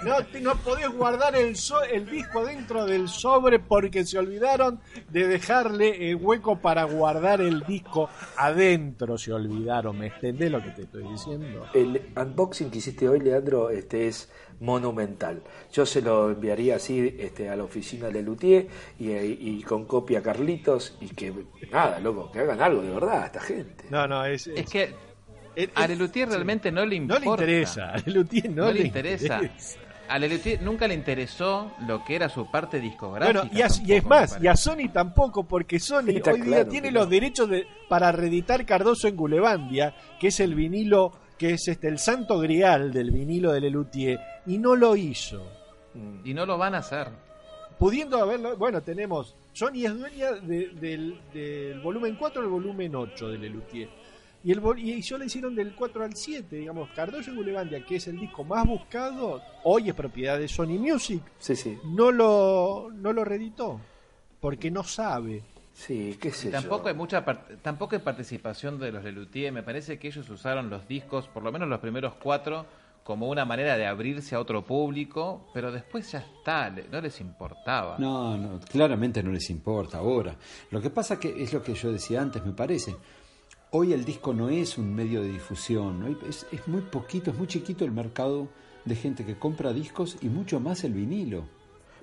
No, 0.04 0.24
te- 0.24 0.40
no 0.40 0.54
podés 0.56 0.88
guardar 0.90 1.34
el, 1.34 1.56
so- 1.56 1.82
el 1.82 2.08
disco 2.08 2.44
dentro 2.46 2.86
del 2.86 3.08
sobre 3.08 3.58
porque 3.58 4.04
se 4.06 4.16
olvidaron 4.16 4.80
de 5.08 5.26
dejarle 5.26 6.10
el 6.10 6.16
hueco 6.16 6.60
para 6.60 6.84
guardar 6.84 7.40
el 7.40 7.60
disco 7.64 8.08
adentro. 8.36 9.18
Se 9.18 9.32
olvidaron, 9.32 9.98
¿me 9.98 10.06
entendés 10.06 10.52
lo 10.52 10.62
que 10.62 10.70
te 10.70 10.82
estoy 10.82 11.02
diciendo? 11.02 11.66
El 11.74 12.12
unboxing 12.16 12.70
que 12.70 12.78
hiciste 12.78 13.08
hoy, 13.08 13.18
Leandro, 13.20 13.70
este 13.70 14.06
es 14.06 14.30
monumental. 14.60 15.42
Yo 15.72 15.84
se 15.84 16.00
lo 16.00 16.30
enviaría 16.30 16.76
así 16.76 17.16
este, 17.18 17.48
a 17.48 17.56
la 17.56 17.64
oficina 17.64 18.08
de 18.08 18.22
Lutier 18.22 18.68
y, 19.00 19.10
y 19.12 19.62
con 19.64 19.84
copia 19.84 20.20
a 20.20 20.22
Carlitos 20.22 20.96
y 21.00 21.08
que 21.08 21.32
nada, 21.72 21.98
loco, 21.98 22.30
que 22.30 22.38
hagan 22.40 22.60
algo 22.62 22.82
de 22.82 22.90
verdad 22.90 23.22
a 23.22 23.26
esta 23.26 23.40
gente. 23.40 23.84
No, 23.90 24.06
no, 24.06 24.24
es. 24.24 24.46
Es 24.46 24.66
que 24.70 24.84
es- 24.84 24.94
a 25.74 25.86
Lelutier 25.86 26.28
realmente 26.28 26.70
no 26.70 26.84
le 26.86 27.00
no 27.00 27.14
importa. 27.16 27.44
le 27.44 27.52
interesa. 27.52 27.90
A 27.94 27.98
Lelutier 27.98 28.50
no, 28.50 28.66
No, 28.66 28.72
le 28.72 28.80
interesa. 28.82 29.36
interesa. 29.42 29.78
A 30.08 30.18
Lelutier 30.18 30.62
nunca 30.62 30.88
le 30.88 30.94
interesó 30.94 31.72
lo 31.86 32.02
que 32.04 32.16
era 32.16 32.28
su 32.30 32.50
parte 32.50 32.80
discográfica. 32.80 33.40
Bueno, 33.42 33.54
y, 33.54 33.60
a- 33.60 33.66
y 33.66 33.68
tampoco, 33.68 33.92
es 33.94 34.04
más, 34.06 34.38
y 34.42 34.46
a 34.46 34.56
Sony 34.56 34.88
tampoco, 34.92 35.44
porque 35.46 35.78
Sony 35.78 36.08
Está 36.08 36.32
hoy 36.32 36.40
día 36.40 36.46
claro, 36.56 36.70
tiene 36.70 36.88
claro. 36.88 37.00
los 37.04 37.10
derechos 37.10 37.48
de, 37.50 37.66
para 37.90 38.10
reeditar 38.12 38.64
Cardoso 38.64 39.06
en 39.06 39.16
Gulebandia, 39.16 39.94
que 40.18 40.28
es 40.28 40.40
el 40.40 40.54
vinilo, 40.54 41.12
que 41.36 41.50
es 41.54 41.68
este 41.68 41.88
el 41.88 41.98
santo 41.98 42.38
grial 42.38 42.90
del 42.92 43.10
vinilo 43.10 43.52
de 43.52 43.60
Lelutier, 43.60 44.18
y 44.46 44.56
no 44.58 44.74
lo 44.76 44.96
hizo. 44.96 45.46
Y 46.24 46.32
no 46.32 46.46
lo 46.46 46.56
van 46.56 46.74
a 46.74 46.78
hacer. 46.78 47.08
Pudiendo 47.78 48.16
haberlo, 48.22 48.56
bueno, 48.56 48.80
tenemos, 48.82 49.36
Sony 49.52 49.84
es 49.84 49.98
dueña 49.98 50.32
de- 50.32 50.68
del, 50.80 51.20
del 51.34 51.80
volumen 51.80 52.16
4 52.18 52.40
al 52.42 52.48
volumen 52.48 52.94
8 52.94 53.28
de 53.28 53.38
Lelutier. 53.38 53.88
Y, 54.44 54.52
el, 54.52 54.62
y 54.78 55.02
solo 55.02 55.24
hicieron 55.24 55.54
del 55.54 55.74
4 55.74 56.04
al 56.04 56.14
7, 56.14 56.56
digamos, 56.56 56.90
Cardoso 56.90 57.30
en 57.30 57.36
Gulebandia, 57.36 57.84
que 57.84 57.96
es 57.96 58.06
el 58.06 58.18
disco 58.20 58.44
más 58.44 58.64
buscado, 58.66 59.42
hoy 59.64 59.88
es 59.88 59.94
propiedad 59.94 60.38
de 60.38 60.46
Sony 60.48 60.78
Music, 60.78 61.22
Sí, 61.38 61.56
sí, 61.56 61.76
no 61.84 62.12
lo, 62.12 62.88
no 62.94 63.12
lo 63.12 63.24
reeditó, 63.24 63.80
porque 64.40 64.70
no 64.70 64.84
sabe. 64.84 65.42
sí, 65.72 66.16
qué 66.20 66.30
sé 66.30 66.50
tampoco 66.50 66.84
yo. 66.84 66.88
hay 66.90 66.94
mucha 66.94 67.24
part- 67.26 67.58
tampoco 67.62 67.96
hay 67.96 68.00
participación 68.02 68.78
de 68.78 68.92
los 68.92 69.02
Lelutier. 69.04 69.52
Me 69.52 69.62
parece 69.64 69.98
que 69.98 70.08
ellos 70.08 70.28
usaron 70.30 70.70
los 70.70 70.86
discos, 70.86 71.26
por 71.28 71.42
lo 71.42 71.50
menos 71.50 71.68
los 71.68 71.80
primeros 71.80 72.14
cuatro, 72.14 72.64
como 73.02 73.28
una 73.28 73.44
manera 73.44 73.76
de 73.76 73.86
abrirse 73.86 74.34
a 74.34 74.40
otro 74.40 74.62
público, 74.64 75.48
pero 75.54 75.72
después 75.72 76.12
ya 76.12 76.18
está, 76.18 76.70
le- 76.70 76.86
no 76.92 77.00
les 77.00 77.20
importaba. 77.20 77.96
No, 77.98 78.36
no, 78.36 78.60
claramente 78.60 79.22
no 79.22 79.32
les 79.32 79.50
importa 79.50 79.98
ahora. 79.98 80.36
Lo 80.70 80.80
que 80.80 80.90
pasa 80.90 81.18
que 81.18 81.42
es 81.42 81.52
lo 81.52 81.60
que 81.62 81.74
yo 81.74 81.90
decía 81.90 82.20
antes, 82.20 82.44
me 82.44 82.52
parece. 82.52 82.94
Hoy 83.70 83.92
el 83.92 84.04
disco 84.04 84.32
no 84.32 84.48
es 84.48 84.78
un 84.78 84.94
medio 84.94 85.22
de 85.22 85.28
difusión, 85.28 86.00
¿no? 86.00 86.28
es, 86.28 86.46
es 86.50 86.66
muy 86.68 86.80
poquito, 86.80 87.30
es 87.30 87.36
muy 87.36 87.46
chiquito 87.46 87.84
el 87.84 87.92
mercado 87.92 88.48
de 88.86 88.94
gente 88.96 89.26
que 89.26 89.38
compra 89.38 89.72
discos 89.74 90.16
y 90.22 90.28
mucho 90.28 90.58
más 90.58 90.84
el 90.84 90.94
vinilo. 90.94 91.44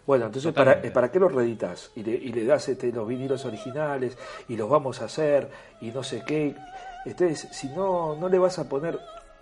Bueno, 0.05 0.27
entonces, 0.27 0.53
¿para, 0.53 0.72
Totalmente. 0.74 0.93
¿para 0.93 1.12
qué 1.12 1.19
lo 1.19 1.27
reeditas? 1.29 1.91
Y 1.95 2.03
le, 2.03 2.12
y 2.12 2.31
le 2.31 2.45
das 2.45 2.69
este, 2.69 2.91
los 2.91 3.07
vinilos 3.07 3.43
originales 3.45 4.15
y 4.48 4.55
los 4.55 4.69
vamos 4.69 5.01
a 5.01 5.05
hacer 5.05 5.50
y 5.81 5.88
no 5.89 6.03
sé 6.03 6.22
qué. 6.27 6.55
Entonces, 7.05 7.48
si 7.51 7.69
no, 7.69 8.15
no 8.15 8.29
le 8.29 8.38
vas 8.38 8.60
a 8.60 8.69
poner 8.69 9.00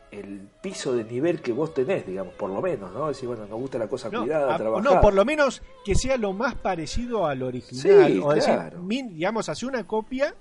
el 0.10 0.48
piso 0.62 0.94
de 0.94 1.04
nivel 1.04 1.42
que 1.42 1.52
vos 1.52 1.74
tenés, 1.74 2.06
digamos, 2.08 2.34
por 2.36 2.50
lo 2.50 2.62
menos, 2.62 2.94
¿no? 2.94 3.10
Decir, 3.10 3.28
bueno, 3.28 3.46
nos 3.46 3.60
gusta 3.60 3.78
la 3.78 3.90
cosa 3.90 4.10
No, 4.10 4.22
cuidada, 4.22 4.56
a- 4.56 4.58
trabajada. 4.58 4.96
no, 4.96 5.02
por 5.02 5.14
lo 5.14 5.26
menos 5.26 5.62
que 5.84 5.96
sea 5.96 6.16
lo 6.16 6.32
más 6.32 6.56
parecido 6.56 7.26
al 7.26 7.44
original. 7.44 8.14
Sí, 8.14 8.22
o 8.24 8.32
decir, 8.32 8.54
claro. 8.54 8.82
min- 8.82 9.16
digamos, 9.16 9.50
hacer 9.50 9.68
una 9.68 9.86
copia 9.86 10.34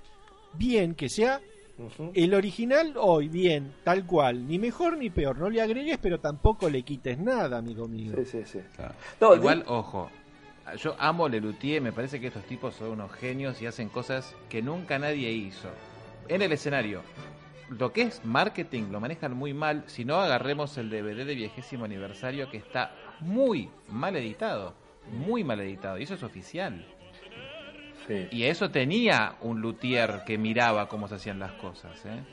bien, 0.53 0.95
que 0.95 1.09
sea 1.09 1.41
El 2.13 2.33
original 2.35 2.93
hoy, 2.97 3.27
bien, 3.29 3.73
tal 3.83 4.05
cual. 4.05 4.47
Ni 4.47 4.59
mejor 4.59 4.97
ni 4.97 5.09
peor. 5.09 5.37
No 5.39 5.49
le 5.49 5.61
agregues, 5.61 5.97
pero 6.01 6.19
tampoco 6.19 6.69
le 6.69 6.83
quites 6.83 7.17
nada, 7.17 7.57
amigo 7.57 7.87
mío. 7.87 8.13
Sí, 8.17 8.25
sí, 8.25 8.41
sí. 8.45 8.59
Claro. 8.75 8.93
No, 9.19 9.35
Igual, 9.35 9.59
de- 9.59 9.65
ojo, 9.67 10.09
yo 10.77 10.95
amo 10.99 11.27
Lelutier, 11.27 11.81
me 11.81 11.91
parece 11.91 12.19
que 12.19 12.27
estos 12.27 12.43
tipos 12.43 12.75
son 12.75 12.91
unos 12.91 13.11
genios 13.13 13.61
y 13.61 13.65
hacen 13.65 13.89
cosas 13.89 14.35
que 14.49 14.61
nunca 14.61 14.99
nadie 14.99 15.31
hizo. 15.31 15.67
En 16.29 16.41
el 16.43 16.51
escenario, 16.51 17.01
lo 17.69 17.91
que 17.91 18.03
es 18.03 18.23
marketing 18.23 18.91
lo 18.91 18.99
manejan 18.99 19.33
muy 19.35 19.53
mal. 19.53 19.83
Si 19.87 20.05
no, 20.05 20.15
agarremos 20.21 20.77
el 20.77 20.89
DVD 20.91 21.25
de 21.25 21.35
vigésimo 21.35 21.85
aniversario 21.85 22.49
que 22.51 22.57
está 22.57 22.91
muy 23.19 23.69
mal 23.89 24.15
editado. 24.15 24.73
Muy 25.11 25.43
mal 25.43 25.59
editado. 25.59 25.97
Y 25.97 26.03
eso 26.03 26.13
es 26.13 26.23
oficial. 26.23 26.85
Sí. 28.07 28.27
Y 28.31 28.43
eso 28.43 28.69
tenía 28.71 29.35
un 29.41 29.61
luthier 29.61 30.23
que 30.25 30.37
miraba 30.37 30.87
cómo 30.89 31.07
se 31.07 31.15
hacían 31.15 31.39
las 31.39 31.53
cosas. 31.53 31.97
¿eh? 32.05 32.23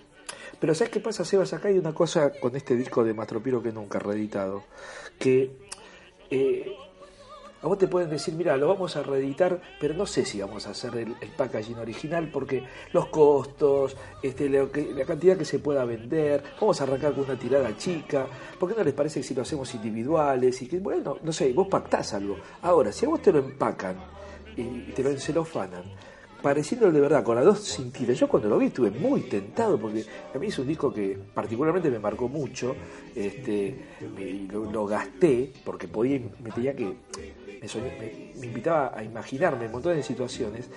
Pero 0.59 0.75
¿sabes 0.75 0.93
qué 0.93 1.01
pasa, 1.01 1.25
Sebas? 1.25 1.53
Acá 1.53 1.69
hay 1.69 1.79
una 1.79 1.93
cosa 1.95 2.33
con 2.39 2.55
este 2.57 2.77
disco 2.77 3.03
de 3.05 3.15
Mastropiro 3.15 3.63
que 3.63 3.73
nunca 3.73 3.99
reeditado. 3.99 4.63
Que 5.19 5.51
eh, 6.31 6.73
a 7.63 7.67
vos 7.67 7.77
te 7.79 7.89
pueden 7.89 8.09
decir, 8.09 8.35
mira, 8.35 8.57
lo 8.57 8.69
vamos 8.69 8.97
a 8.97 9.03
reeditar, 9.03 9.61
pero 9.79 9.93
no 9.95 10.07
sé 10.07 10.25
si 10.25 10.41
vamos 10.41 10.67
a 10.67 10.71
hacer 10.71 10.95
el, 10.97 11.15
el 11.21 11.29
packaging 11.37 11.77
original 11.79 12.31
porque 12.33 12.65
los 12.93 13.07
costos, 13.09 13.97
este, 14.23 14.49
lo 14.49 14.71
que- 14.73 14.93
la 14.95 15.05
cantidad 15.05 15.37
que 15.37 15.45
se 15.45 15.59
pueda 15.59 15.85
vender, 15.85 16.43
vamos 16.61 16.81
a 16.81 16.85
arrancar 16.85 17.13
con 17.13 17.25
una 17.25 17.39
tirada 17.39 17.77
chica. 17.77 18.27
¿Por 18.59 18.71
qué 18.71 18.77
no 18.79 18.85
les 18.85 18.95
parece 18.95 19.21
que 19.21 19.25
si 19.27 19.35
lo 19.35 19.43
hacemos 19.43 19.75
individuales? 19.75 20.61
Y 20.63 20.69
que, 20.69 20.79
bueno, 20.79 21.19
no 21.23 21.33
sé, 21.33 21.53
vos 21.53 21.69
pactás 21.69 22.15
algo. 22.15 22.39
Ahora, 22.63 22.93
si 22.93 23.05
a 23.05 23.09
vos 23.09 23.21
te 23.21 23.33
lo 23.33 23.41
empacan 23.41 23.97
y, 24.57 24.93
te 24.93 25.03
lo 25.03 25.11
encelofanan, 25.11 25.83
pareciendo 26.43 26.91
de 26.91 27.01
verdad, 27.01 27.23
con 27.23 27.37
las 27.37 27.45
dos 27.45 27.61
cintitas. 27.61 28.19
Yo 28.19 28.29
cuando 28.29 28.49
lo 28.49 28.59
vi 28.59 28.67
estuve 28.67 28.91
muy 28.91 29.23
tentado 29.23 29.79
porque 29.79 30.05
a 30.35 30.39
mí 30.39 30.47
es 30.47 30.59
un 30.59 30.67
disco 30.67 30.93
que 30.93 31.19
particularmente 31.35 31.91
me 31.91 31.99
marcó 31.99 32.29
mucho. 32.29 32.75
Este, 33.15 33.77
me- 34.17 34.49
lo, 34.53 34.87
gasté 34.87 35.53
porque 35.65 35.87
podía, 35.89 36.21
me 36.43 36.51
tenía 36.51 36.75
que. 36.75 36.85
Me, 37.61 37.69
soñé- 37.69 38.35
me 38.39 38.47
invitaba 38.47 38.93
a 38.97 39.05
imaginarme 39.05 39.67
un 39.67 39.73
montón 39.73 39.95
de 39.97 40.03
situaciones. 40.03 40.71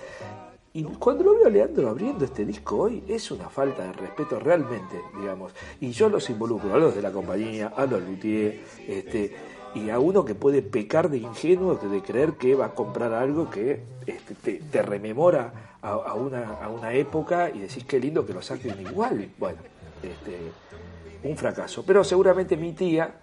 Y 0.76 0.82
cuando 0.82 1.22
lo 1.22 1.34
veo 1.36 1.46
a 1.46 1.50
Leandro 1.50 1.88
abriendo 1.88 2.24
este 2.24 2.44
disco 2.44 2.76
hoy, 2.78 3.04
es 3.06 3.30
una 3.30 3.48
falta 3.48 3.86
de 3.86 3.92
respeto 3.92 4.40
realmente, 4.40 5.00
digamos. 5.18 5.52
Y 5.80 5.92
yo 5.92 6.08
los 6.08 6.28
involucro, 6.30 6.74
a 6.74 6.78
los 6.78 6.96
de 6.96 7.00
la 7.00 7.12
compañía, 7.12 7.68
a 7.76 7.86
los 7.86 8.02
luthier, 8.02 8.60
este, 8.88 9.32
y 9.74 9.90
a 9.90 9.98
uno 9.98 10.24
que 10.24 10.34
puede 10.34 10.62
pecar 10.62 11.10
de 11.10 11.18
ingenuo, 11.18 11.74
de 11.76 12.02
creer 12.02 12.34
que 12.34 12.54
va 12.54 12.66
a 12.66 12.74
comprar 12.74 13.12
algo 13.12 13.50
que 13.50 13.82
este, 14.06 14.34
te, 14.34 14.52
te 14.70 14.82
rememora 14.82 15.76
a, 15.82 15.92
a 15.92 16.14
una, 16.14 16.54
a 16.62 16.68
una 16.68 16.92
época 16.92 17.50
y 17.50 17.58
decís 17.58 17.84
qué 17.84 17.98
lindo 17.98 18.24
que 18.24 18.32
lo 18.32 18.42
saquen 18.42 18.80
igual. 18.80 19.28
Bueno, 19.38 19.58
este, 20.02 20.38
un 21.28 21.36
fracaso. 21.36 21.84
Pero 21.84 22.04
seguramente 22.04 22.56
mi 22.56 22.72
tía, 22.72 23.14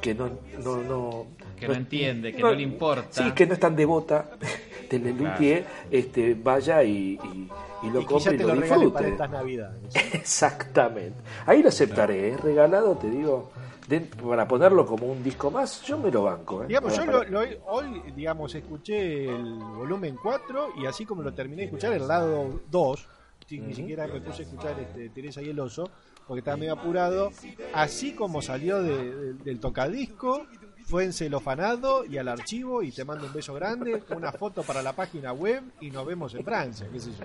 que 0.00 0.14
no... 0.14 0.30
no, 0.62 0.76
no 0.82 1.26
Que 1.58 1.68
no 1.68 1.74
entiende, 1.74 2.32
que 2.32 2.42
no 2.42 2.52
le 2.52 2.62
importa. 2.62 3.08
Sí, 3.10 3.32
que 3.32 3.46
no 3.46 3.54
es 3.54 3.60
tan 3.60 3.74
devota 3.74 4.30
del 4.90 5.04
Lelutier, 5.04 5.66
este, 5.90 6.34
vaya 6.34 6.82
y, 6.84 7.18
y, 7.22 7.48
y 7.82 7.90
lo 7.90 8.00
y 8.02 8.04
compre 8.04 8.34
y 8.34 8.38
lo 8.38 8.54
lo 8.54 8.60
disfrute. 8.60 8.90
para 8.90 9.08
estas 9.08 9.30
navidades. 9.30 9.96
Exactamente. 10.12 11.16
Ahí 11.46 11.62
lo 11.62 11.70
aceptaré, 11.70 12.30
¿eh? 12.30 12.36
regalado, 12.36 12.96
te 12.96 13.10
digo, 13.10 13.50
de- 13.88 14.00
para 14.00 14.46
ponerlo 14.48 14.84
como 14.86 15.06
un 15.06 15.22
disco 15.22 15.50
más, 15.50 15.82
yo 15.82 15.98
me 15.98 16.10
lo 16.10 16.24
banco. 16.24 16.62
¿eh? 16.62 16.66
Digamos, 16.68 16.96
yo 16.96 17.04
lo- 17.06 17.24
lo- 17.24 17.64
hoy, 17.66 18.02
digamos, 18.14 18.54
escuché 18.54 19.26
el 19.26 19.54
volumen 19.54 20.16
4 20.22 20.70
y 20.80 20.86
así 20.86 21.04
como 21.06 21.22
lo 21.22 21.32
terminé 21.32 21.62
de 21.62 21.66
escuchar, 21.66 21.92
el 21.92 22.06
lado 22.08 22.60
2, 22.70 23.06
sí, 23.46 23.58
ni 23.60 23.74
siquiera 23.74 24.06
me 24.06 24.20
puse 24.20 24.42
a 24.42 24.44
escuchar 24.46 24.78
este, 24.80 25.08
Teresa 25.10 25.40
y 25.42 25.50
el 25.50 25.60
oso, 25.60 25.88
porque 26.26 26.40
estaba 26.40 26.56
medio 26.56 26.72
apurado, 26.72 27.30
así 27.72 28.12
como 28.14 28.42
salió 28.42 28.82
de- 28.82 29.14
de- 29.14 29.32
del 29.34 29.60
tocadisco, 29.60 30.46
fue 30.86 31.04
encelofanado 31.04 32.04
y 32.04 32.16
al 32.16 32.28
archivo 32.28 32.80
y 32.82 32.92
te 32.92 33.04
mando 33.04 33.26
un 33.26 33.32
beso 33.32 33.52
grande, 33.54 34.02
una 34.14 34.30
foto 34.32 34.62
para 34.62 34.82
la 34.82 34.92
página 34.94 35.32
web 35.32 35.62
y 35.80 35.90
nos 35.90 36.06
vemos 36.06 36.32
en 36.34 36.44
Francia, 36.44 36.86
qué 36.92 37.00
sé 37.00 37.10
yo. 37.10 37.24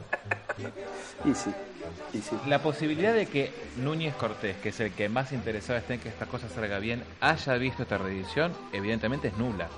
Y 1.30 1.34
sí, 1.36 1.51
y 2.13 2.18
sí. 2.22 2.36
La 2.48 2.62
posibilidad 2.62 3.13
de 3.13 3.27
que 3.27 3.51
Núñez 3.77 4.15
Cortés, 4.15 4.58
que 4.58 4.70
es 4.70 4.80
el 4.80 4.91
que 4.94 5.10
más 5.10 5.32
interesado 5.32 5.77
esté 5.77 5.94
en 5.94 6.00
que 6.00 6.10
esta 6.10 6.25
cosa 6.25 6.50
salga 6.50 6.80
bien, 6.80 7.03
haya 7.20 7.53
visto 7.56 7.84
esta 7.84 7.98
reedición, 8.00 8.51
evidentemente 8.74 9.27
es 9.30 9.38
nula. 9.38 9.70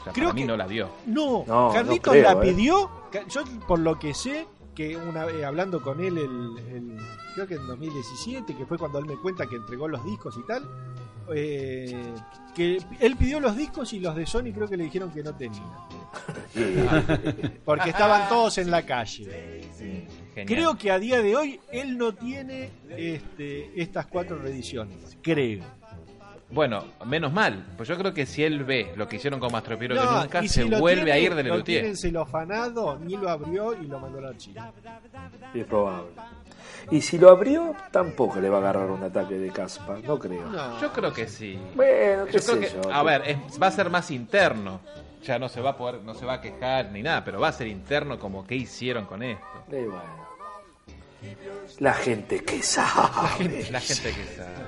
O 0.00 0.04
sea, 0.04 0.12
Creo 0.12 0.26
para 0.30 0.34
mí 0.34 0.40
que- 0.42 0.46
no 0.48 0.56
la 0.56 0.66
vio. 0.66 0.88
No, 1.06 1.44
No, 1.46 1.70
Carlitos 1.72 2.06
no 2.14 2.20
creo, 2.20 2.34
la 2.34 2.44
eh. 2.44 2.52
pidió. 2.52 2.90
ca- 3.12 3.26
Yo, 3.28 3.44
por 3.68 3.78
lo 3.78 3.98
que 4.00 4.14
sé, 4.14 4.46
que 4.74 4.96
una 4.96 5.24
vez 5.24 5.44
hablando 5.44 5.80
con 5.82 6.00
él, 6.00 6.18
el, 6.18 6.58
el- 6.74 6.96
creo 7.34 7.46
que 7.46 7.54
en 7.54 7.66
2017, 7.68 8.56
que 8.56 8.66
fue 8.66 8.78
cuando 8.78 8.98
él 8.98 9.06
me 9.06 9.16
cuenta 9.16 9.46
que 9.46 9.56
entregó 9.56 9.86
los 9.88 10.04
discos 10.04 10.36
y 10.36 10.46
tal, 10.46 10.68
eh, 11.34 11.94
que 12.54 12.78
él 13.00 13.16
pidió 13.16 13.40
los 13.40 13.56
discos 13.56 13.92
y 13.92 14.00
los 14.00 14.16
de 14.16 14.26
Sony 14.26 14.52
creo 14.54 14.68
que 14.68 14.76
le 14.76 14.84
dijeron 14.84 15.10
que 15.10 15.22
no 15.22 15.34
tenía. 15.34 15.62
Porque 17.64 17.90
estaban 17.90 18.28
todos 18.28 18.58
en 18.58 18.70
la 18.70 18.82
calle. 18.82 19.68
Genial. 20.34 20.46
Creo 20.46 20.78
que 20.78 20.90
a 20.90 20.98
día 20.98 21.20
de 21.20 21.36
hoy 21.36 21.60
él 21.72 21.98
no 21.98 22.14
tiene 22.14 22.70
este, 22.90 23.80
estas 23.80 24.06
cuatro 24.06 24.38
reediciones. 24.38 25.16
Creo. 25.22 25.64
Bueno, 26.50 26.82
menos 27.04 27.30
mal, 27.30 27.66
pues 27.76 27.90
yo 27.90 27.98
creo 27.98 28.14
que 28.14 28.24
si 28.24 28.42
él 28.42 28.64
ve 28.64 28.92
lo 28.96 29.06
que 29.06 29.16
hicieron 29.16 29.38
con 29.38 29.52
Mastro 29.52 29.78
Piero 29.78 29.94
que 29.94 30.00
No, 30.00 30.22
nunca, 30.22 30.42
se 30.48 30.64
lo 30.64 30.78
vuelve 30.80 31.04
tiene, 31.04 31.12
a 31.12 31.18
ir 31.18 31.34
del 31.34 31.46
Lo 31.48 31.52
Lelutier. 31.54 31.94
celofanado, 31.94 32.98
ni 32.98 33.18
lo 33.18 33.28
abrió 33.28 33.74
y 33.78 33.86
lo 33.86 33.98
mandó 34.00 34.18
a 34.18 34.22
la 34.32 34.36
China. 34.38 34.72
Es 35.54 35.66
probable. 35.66 36.08
Y 36.90 37.00
si 37.02 37.18
lo 37.18 37.30
abrió, 37.30 37.74
tampoco 37.90 38.40
le 38.40 38.48
va 38.48 38.56
a 38.58 38.60
agarrar 38.60 38.90
un 38.90 39.02
ataque 39.02 39.34
de 39.34 39.50
caspa, 39.50 39.96
no 40.04 40.18
creo. 40.18 40.46
No. 40.46 40.80
Yo 40.80 40.92
creo 40.92 41.12
que 41.12 41.28
sí. 41.28 41.58
Bueno, 41.74 42.24
qué 42.26 42.38
Yo 42.38 42.40
creo 42.40 42.60
que, 42.60 42.70
yo. 42.82 42.92
a 42.92 43.02
ver, 43.02 43.22
es- 43.26 43.60
va 43.62 43.66
a 43.68 43.70
ser 43.72 43.90
más 43.90 44.10
interno. 44.10 44.80
Ya 45.24 45.38
no 45.38 45.48
se 45.48 45.60
va 45.60 45.70
a 45.70 45.76
poder, 45.76 46.00
no 46.02 46.14
se 46.14 46.24
va 46.24 46.34
a 46.34 46.40
quejar 46.40 46.90
ni 46.92 47.02
nada, 47.02 47.24
pero 47.24 47.40
va 47.40 47.48
a 47.48 47.52
ser 47.52 47.66
interno 47.66 48.18
como 48.18 48.46
qué 48.46 48.54
hicieron 48.54 49.04
con 49.04 49.22
esto. 49.22 49.44
Bueno. 49.68 50.28
La 51.80 51.92
gente 51.94 52.44
que 52.44 52.62
sabe. 52.62 53.66
La 53.70 53.80
gente 53.80 54.10
que 54.12 54.24
sabe. 54.36 54.66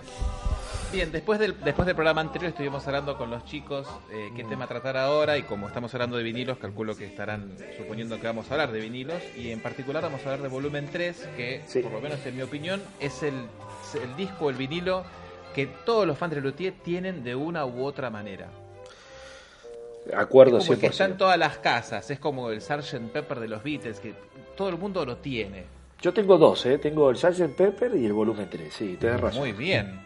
Bien, 0.93 1.13
después 1.13 1.39
del, 1.39 1.55
después 1.63 1.87
del 1.87 1.95
programa 1.95 2.21
anterior 2.21 2.49
estuvimos 2.51 2.85
hablando 2.89 3.17
con 3.17 3.31
los 3.31 3.45
chicos 3.45 3.87
eh, 4.11 4.31
qué 4.35 4.43
tema 4.43 4.67
tratar 4.67 4.97
ahora 4.97 5.39
y 5.39 5.43
como 5.45 5.69
estamos 5.69 5.95
hablando 5.95 6.17
de 6.17 6.25
vinilos, 6.25 6.59
calculo 6.59 6.97
que 6.97 7.05
estarán 7.07 7.57
suponiendo 7.79 8.19
que 8.21 8.27
vamos 8.27 8.51
a 8.51 8.55
hablar 8.55 8.73
de 8.73 8.81
vinilos 8.81 9.23
y 9.37 9.53
en 9.53 9.61
particular 9.61 10.03
vamos 10.03 10.21
a 10.23 10.25
hablar 10.25 10.43
de 10.43 10.49
volumen 10.49 10.89
3, 10.91 11.29
que 11.37 11.63
Sí. 11.67 11.81
por 11.81 11.93
lo 11.93 12.01
menos 12.01 12.25
en 12.27 12.35
mi 12.37 12.43
opinión 12.43 12.83
es 12.99 13.23
el, 13.23 13.35
el 14.03 14.17
disco, 14.17 14.51
el 14.51 14.57
vinilo 14.57 15.05
que 15.55 15.67
todos 15.67 16.09
los 16.09 16.19
fans 16.19 16.35
de 16.35 16.41
Luthier 16.41 16.75
tienen 16.83 17.23
de 17.23 17.37
una 17.37 17.65
u 17.67 17.85
otra 17.85 18.11
manera. 18.11 18.49
Acuerdo 20.17 20.59
Es 20.59 20.65
como 20.65 20.75
el 20.75 20.81
que 20.81 20.87
está 20.89 21.05
en 21.05 21.13
100%. 21.13 21.17
todas 21.19 21.39
las 21.39 21.59
casas, 21.59 22.11
es 22.11 22.19
como 22.19 22.51
el 22.51 22.61
Sgt. 22.61 23.11
Pepper 23.13 23.39
de 23.39 23.47
los 23.49 23.63
Beatles, 23.63 24.01
que 24.01 24.13
todo 24.57 24.69
el 24.71 24.77
mundo 24.77 25.05
lo 25.07 25.19
tiene. 25.19 25.67
Yo 26.03 26.13
tengo 26.13 26.37
dos, 26.37 26.67
¿eh? 26.67 26.79
Tengo 26.79 27.11
el 27.11 27.17
Sgt. 27.17 27.55
Pepper 27.55 27.95
y 27.95 28.07
el 28.07 28.13
volumen 28.13 28.49
3, 28.51 28.73
sí, 28.75 28.97
tenés 28.99 29.21
razón. 29.21 29.39
Muy 29.41 29.53
bien, 29.53 30.01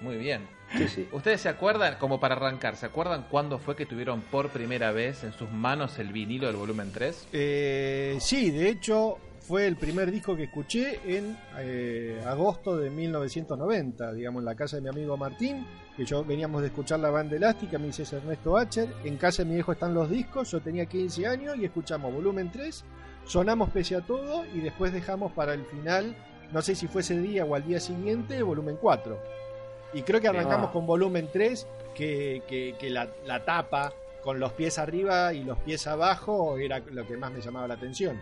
muy 0.00 0.16
bien. 0.16 0.48
Sí, 0.76 0.88
sí. 0.88 1.08
¿Ustedes 1.12 1.40
se 1.40 1.48
acuerdan, 1.48 1.96
como 1.98 2.20
para 2.20 2.36
arrancar, 2.36 2.76
se 2.76 2.86
acuerdan 2.86 3.26
cuándo 3.28 3.58
fue 3.58 3.74
que 3.74 3.86
tuvieron 3.86 4.20
por 4.20 4.50
primera 4.50 4.92
vez 4.92 5.24
en 5.24 5.32
sus 5.32 5.50
manos 5.50 5.98
el 5.98 6.12
vinilo 6.12 6.46
del 6.46 6.56
volumen 6.56 6.92
3? 6.92 7.28
Eh, 7.32 8.18
sí, 8.20 8.50
de 8.50 8.68
hecho 8.68 9.18
fue 9.40 9.66
el 9.66 9.74
primer 9.74 10.12
disco 10.12 10.36
que 10.36 10.44
escuché 10.44 11.00
en 11.04 11.36
eh, 11.58 12.22
agosto 12.24 12.76
de 12.76 12.88
1990, 12.88 14.12
digamos, 14.12 14.42
en 14.42 14.44
la 14.44 14.54
casa 14.54 14.76
de 14.76 14.82
mi 14.82 14.90
amigo 14.90 15.16
Martín, 15.16 15.66
que 15.96 16.04
yo 16.04 16.24
veníamos 16.24 16.60
de 16.60 16.68
escuchar 16.68 17.00
la 17.00 17.10
banda 17.10 17.34
elástica, 17.34 17.76
me 17.76 17.86
dice 17.86 18.04
Ernesto 18.14 18.52
Bacher, 18.52 18.88
en 19.02 19.16
casa 19.16 19.42
de 19.42 19.48
mi 19.48 19.54
viejo 19.56 19.72
están 19.72 19.92
los 19.92 20.08
discos, 20.08 20.52
yo 20.52 20.60
tenía 20.60 20.86
15 20.86 21.26
años 21.26 21.56
y 21.56 21.64
escuchamos 21.64 22.14
volumen 22.14 22.50
3, 22.52 22.84
sonamos 23.24 23.70
pese 23.70 23.96
a 23.96 24.02
todo 24.02 24.44
y 24.54 24.60
después 24.60 24.92
dejamos 24.92 25.32
para 25.32 25.54
el 25.54 25.64
final, 25.64 26.14
no 26.52 26.62
sé 26.62 26.76
si 26.76 26.86
fue 26.86 27.00
ese 27.00 27.18
día 27.18 27.44
o 27.44 27.56
al 27.56 27.66
día 27.66 27.80
siguiente, 27.80 28.40
volumen 28.42 28.76
4. 28.80 29.18
Y 29.92 30.02
creo 30.02 30.20
que 30.20 30.28
arrancamos 30.28 30.68
Ah. 30.68 30.72
con 30.72 30.86
volumen 30.86 31.28
3, 31.32 31.66
que, 31.94 32.42
que- 32.48 32.74
que 32.78 32.90
la, 32.90 33.08
la 33.26 33.44
tapa 33.44 33.92
con 34.22 34.38
los 34.38 34.52
pies 34.52 34.78
arriba 34.78 35.32
y 35.32 35.42
los 35.44 35.58
pies 35.58 35.86
abajo 35.86 36.58
era 36.58 36.78
lo 36.78 37.06
que 37.06 37.16
más 37.16 37.32
me 37.32 37.40
llamaba 37.40 37.66
la 37.68 37.74
atención. 37.74 38.20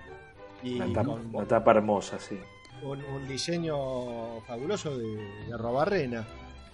Y 0.63 0.77
Una 0.77 0.87
tapa, 0.93 1.05
con 1.07 1.35
una 1.35 1.47
tapa 1.49 1.71
hermosa, 1.73 2.19
sí. 2.19 2.39
un, 2.83 3.05
un 3.05 3.29
diseño 3.29 4.41
fabuloso 4.47 4.97
de, 4.97 5.17
de 5.49 5.57
Robarrena. 5.57 6.27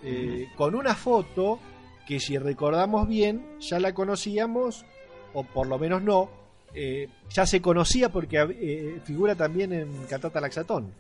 Eh, 0.03 0.49
Con 0.57 0.75
una 0.75 0.95
foto 0.95 1.59
que 2.07 2.21
si 2.21 2.37
recordamos 2.37 3.09
bien, 3.09 3.57
ya 3.61 3.81
la 3.81 3.95
conocíamos, 3.95 4.85
o 5.33 5.43
por 5.45 5.67
lo 5.67 5.79
menos 5.79 6.03
no, 6.03 6.29
eh, 6.75 7.09
ya 7.31 7.47
se 7.47 7.63
conocía 7.63 8.11
porque 8.11 8.37
eh, 8.61 9.01
figura 9.05 9.35
también 9.35 9.73
en 9.73 10.05
Cantata 10.07 10.41
Laxatón. 10.41 10.93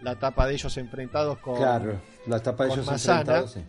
La 0.00 0.18
tapa 0.18 0.46
de 0.46 0.54
ellos 0.54 0.76
enfrentados 0.76 1.38
con, 1.38 1.56
Claro, 1.56 2.00
la 2.26 2.40
tapa 2.40 2.64
de 2.64 2.72
ellos 2.72 2.88
enfrentados, 2.88 3.52
sí. 3.52 3.64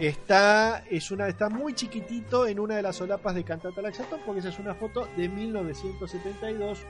Está, 0.00 0.84
es 0.90 1.10
una, 1.10 1.28
está 1.28 1.50
muy 1.50 1.74
chiquitito 1.74 2.46
en 2.46 2.58
una 2.58 2.76
de 2.76 2.82
las 2.82 2.96
solapas 2.96 3.34
de 3.34 3.44
Cantata 3.44 3.82
Laxatón, 3.82 4.20
porque 4.24 4.40
esa 4.40 4.48
es 4.48 4.58
una 4.58 4.74
foto 4.74 5.06
de 5.16 5.28
1972. 5.28 6.80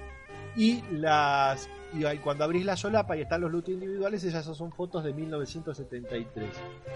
Y 0.56 0.82
las 0.92 1.68
y 1.94 2.18
cuando 2.18 2.44
abrís 2.44 2.66
la 2.66 2.76
solapa 2.76 3.16
y 3.16 3.22
están 3.22 3.40
los 3.40 3.50
lutos 3.50 3.72
individuales, 3.72 4.22
esas 4.22 4.44
son 4.44 4.72
fotos 4.72 5.04
de 5.04 5.14
1973. 5.14 6.48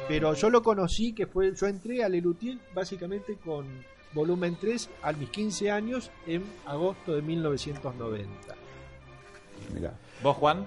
Pero 0.07 0.35
yo 0.35 0.51
lo 0.51 0.62
conocí, 0.62 1.15
que 1.15 1.27
fue, 1.27 1.55
yo 1.55 1.67
entré 1.67 2.05
al 2.05 2.12
Lelutier 2.12 2.59
básicamente 2.75 3.37
con 3.37 3.67
volumen 4.12 4.57
3 4.61 4.91
a 5.03 5.12
mis 5.12 5.31
15 5.31 5.71
años 5.71 6.11
en 6.27 6.45
agosto 6.67 7.15
de 7.15 7.23
1990. 7.23 8.29
Mirá. 9.73 9.95
¿Vos, 10.23 10.37
Juan? 10.37 10.67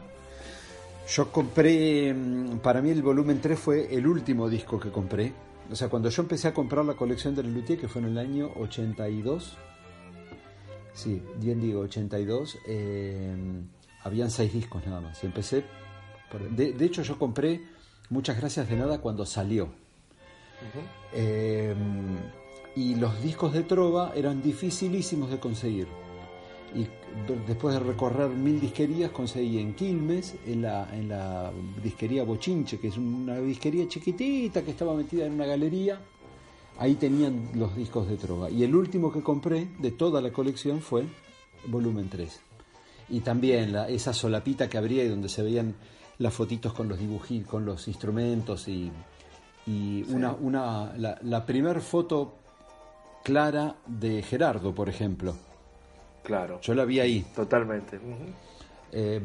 Yo 1.07 1.31
compré, 1.31 2.13
mm, 2.13 2.59
para 2.59 2.81
mí 2.81 2.89
el 2.89 3.01
volumen 3.03 3.39
3 3.39 3.59
fue 3.59 3.93
el 3.95 4.07
último 4.07 4.49
disco 4.49 4.79
que 4.79 4.91
compré. 4.91 5.33
O 5.71 5.75
sea, 5.75 5.87
cuando 5.89 6.09
yo 6.09 6.21
empecé 6.23 6.47
a 6.47 6.53
comprar 6.53 6.85
la 6.85 6.93
colección 6.95 7.35
de 7.35 7.43
Lelutier, 7.43 7.79
que 7.79 7.87
fue 7.87 8.01
en 8.01 8.09
el 8.09 8.17
año 8.17 8.51
82, 8.57 9.57
sí, 10.93 11.21
bien 11.39 11.59
digo, 11.61 11.81
82, 11.81 12.57
eh, 12.67 13.35
habían 14.03 14.29
seis 14.31 14.53
discos 14.53 14.85
nada 14.85 15.01
más. 15.01 15.23
Y 15.23 15.27
empecé, 15.27 15.63
por- 16.31 16.49
de, 16.49 16.73
de 16.73 16.85
hecho 16.85 17.01
yo 17.03 17.17
compré 17.17 17.61
Muchas 18.09 18.37
Gracias 18.37 18.69
de 18.69 18.75
Nada 18.75 18.99
cuando 18.99 19.25
salió. 19.25 19.69
Eh, 21.13 21.75
y 22.75 22.95
los 22.95 23.21
discos 23.23 23.53
de 23.53 23.63
Trova 23.63 24.13
eran 24.15 24.41
dificilísimos 24.41 25.29
de 25.31 25.39
conseguir. 25.39 25.87
Después 27.47 27.73
de 27.73 27.79
recorrer 27.79 28.29
mil 28.29 28.59
disquerías, 28.59 29.09
conseguí 29.11 29.57
en 29.59 29.73
Quilmes, 29.73 30.35
en 30.45 30.61
la, 30.61 30.87
en 30.93 31.09
la 31.09 31.51
disquería 31.81 32.23
Bochinche, 32.23 32.77
que 32.77 32.89
es 32.89 32.97
una 32.97 33.37
disquería 33.39 33.87
chiquitita 33.87 34.63
que 34.63 34.71
estaba 34.71 34.93
metida 34.93 35.25
en 35.25 35.33
una 35.33 35.45
galería. 35.45 35.99
Ahí 36.77 36.95
tenían 36.95 37.49
los 37.55 37.75
discos 37.75 38.07
de 38.09 38.17
Trova. 38.17 38.49
Y 38.49 38.63
el 38.63 38.75
último 38.75 39.11
que 39.11 39.21
compré 39.21 39.69
de 39.79 39.91
toda 39.91 40.21
la 40.21 40.31
colección 40.31 40.81
fue 40.81 41.05
volumen 41.67 42.09
3. 42.09 42.39
Y 43.09 43.21
también 43.21 43.71
la- 43.71 43.87
esa 43.87 44.13
solapita 44.13 44.67
que 44.67 44.77
abría 44.77 45.03
y 45.03 45.07
donde 45.07 45.29
se 45.29 45.41
veían 45.41 45.73
las 46.19 46.33
fotitos 46.33 46.73
con 46.73 46.89
los 46.89 46.99
dibujitos, 46.99 47.49
con 47.49 47.65
los 47.65 47.87
instrumentos 47.87 48.67
y, 48.67 48.91
y 49.65 50.03
una, 50.09 50.33
una, 50.33 50.93
la, 50.97 51.17
la 51.23 51.45
primer 51.45 51.81
foto 51.81 52.35
clara 53.23 53.77
de 53.87 54.21
Gerardo, 54.21 54.75
por 54.75 54.89
ejemplo. 54.89 55.33
Claro. 56.25 56.59
Yo 56.61 56.73
la 56.73 56.83
vi 56.85 56.99
ahí. 56.99 57.25
Totalmente. 57.35 57.99
Eh, 58.91 59.21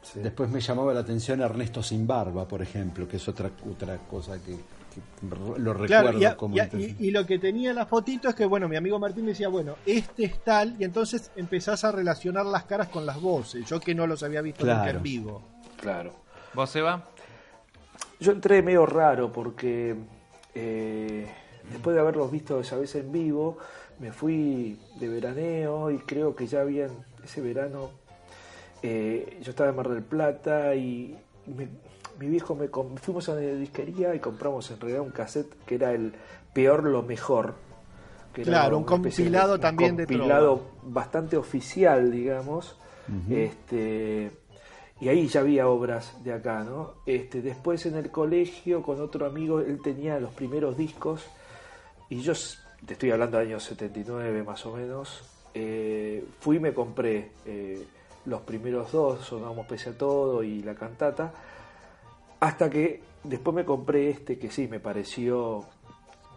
Sí. 0.00 0.20
Después 0.20 0.48
me 0.48 0.60
llamaba 0.60 0.94
la 0.94 1.00
atención 1.00 1.42
Ernesto 1.42 1.82
Sin 1.82 2.06
Barba, 2.06 2.48
por 2.48 2.62
ejemplo, 2.62 3.06
que 3.06 3.16
es 3.18 3.28
otra, 3.28 3.50
otra 3.70 3.98
cosa 4.08 4.38
que, 4.42 4.52
que 4.54 5.00
lo 5.30 5.74
recuerdo 5.74 5.86
Claro, 5.86 6.18
y, 6.18 6.24
a- 6.24 6.34
como 6.36 6.56
y 6.56 6.60
y- 6.60 6.96
y 6.98 7.10
lo 7.10 7.26
que 7.26 7.38
tenía 7.38 7.74
la 7.74 7.84
fotito 7.84 8.26
es 8.30 8.34
que, 8.34 8.46
bueno, 8.46 8.68
mi 8.68 8.76
amigo 8.76 8.98
Martín 8.98 9.24
me 9.24 9.32
decía, 9.32 9.48
bueno, 9.48 9.74
este 9.84 10.24
es 10.24 10.42
tal, 10.42 10.76
y 10.78 10.84
entonces 10.84 11.30
empezás 11.36 11.84
a 11.84 11.92
relacionar 11.92 12.46
las 12.46 12.64
caras 12.64 12.88
con 12.88 13.04
las 13.04 13.20
voces. 13.20 13.66
Yo 13.66 13.78
que 13.80 13.94
no 13.94 14.06
los 14.06 14.22
había 14.22 14.40
visto 14.40 14.64
nunca 14.64 14.88
en 14.88 15.02
vivo. 15.02 15.42
Claro. 15.78 16.12
¿Vos, 16.54 16.74
Eva? 16.74 17.04
Yo 18.18 18.32
entré 18.32 18.62
medio 18.62 18.86
raro 18.86 19.30
porque 19.30 19.94
eh, 20.54 21.26
después 21.70 21.94
de 21.94 22.00
haberlos 22.00 22.30
visto 22.30 22.60
esa 22.60 22.76
vez 22.78 22.94
en 22.94 23.12
vivo, 23.12 23.58
me 24.00 24.12
fui 24.12 24.78
de 25.00 25.08
veraneo 25.08 25.90
y 25.90 25.98
creo 25.98 26.34
que 26.36 26.46
ya 26.46 26.60
habían 26.62 26.90
ese 27.24 27.40
verano. 27.40 27.90
eh, 28.82 29.38
yo 29.42 29.50
estaba 29.50 29.70
en 29.70 29.76
Mar 29.76 29.88
del 29.88 30.02
Plata 30.04 30.74
y 30.76 31.16
me- 31.46 31.68
mi 32.20 32.28
viejo 32.28 32.54
me 32.54 32.68
fuimos 32.98 33.28
a 33.28 33.34
la 33.34 33.40
disquería 33.40 34.14
y 34.14 34.20
compramos 34.20 34.70
en 34.70 34.80
realidad 34.80 35.02
un 35.02 35.10
cassette 35.10 35.52
que 35.66 35.74
era 35.76 35.92
el 35.92 36.12
peor 36.52 36.84
lo 36.84 37.02
mejor. 37.02 37.54
que 38.32 38.42
era 38.42 38.52
Claro, 38.52 38.76
un 38.76 38.82
una 38.84 38.86
compilado 38.86 39.54
un 39.54 39.60
también 39.60 39.96
de 39.96 40.06
compilado 40.06 40.62
bastante 40.84 41.36
oficial, 41.36 42.10
digamos. 42.12 42.76
Este 43.30 44.30
y 45.00 45.08
ahí 45.08 45.28
ya 45.28 45.40
había 45.40 45.68
obras 45.68 46.22
de 46.24 46.32
acá, 46.32 46.62
¿no? 46.64 46.94
Este, 47.06 47.40
después 47.42 47.86
en 47.86 47.96
el 47.96 48.10
colegio 48.10 48.82
con 48.82 49.00
otro 49.00 49.26
amigo, 49.26 49.60
él 49.60 49.80
tenía 49.82 50.18
los 50.20 50.32
primeros 50.34 50.76
discos 50.76 51.24
y 52.08 52.20
yo, 52.20 52.32
te 52.86 52.94
estoy 52.94 53.10
hablando 53.10 53.38
del 53.38 53.48
año 53.48 53.60
79 53.60 54.42
más 54.42 54.64
o 54.66 54.76
menos, 54.76 55.22
eh, 55.54 56.24
fui 56.40 56.56
y 56.56 56.60
me 56.60 56.72
compré 56.72 57.32
eh, 57.46 57.84
los 58.26 58.42
primeros 58.42 58.92
dos, 58.92 59.24
Sonamos 59.24 59.66
Pese 59.66 59.90
a 59.90 59.98
Todo 59.98 60.42
y 60.42 60.62
La 60.62 60.74
Cantata, 60.74 61.32
hasta 62.40 62.70
que 62.70 63.02
después 63.24 63.54
me 63.54 63.64
compré 63.64 64.10
este 64.10 64.38
que 64.38 64.50
sí, 64.50 64.68
me 64.68 64.80
pareció 64.80 65.64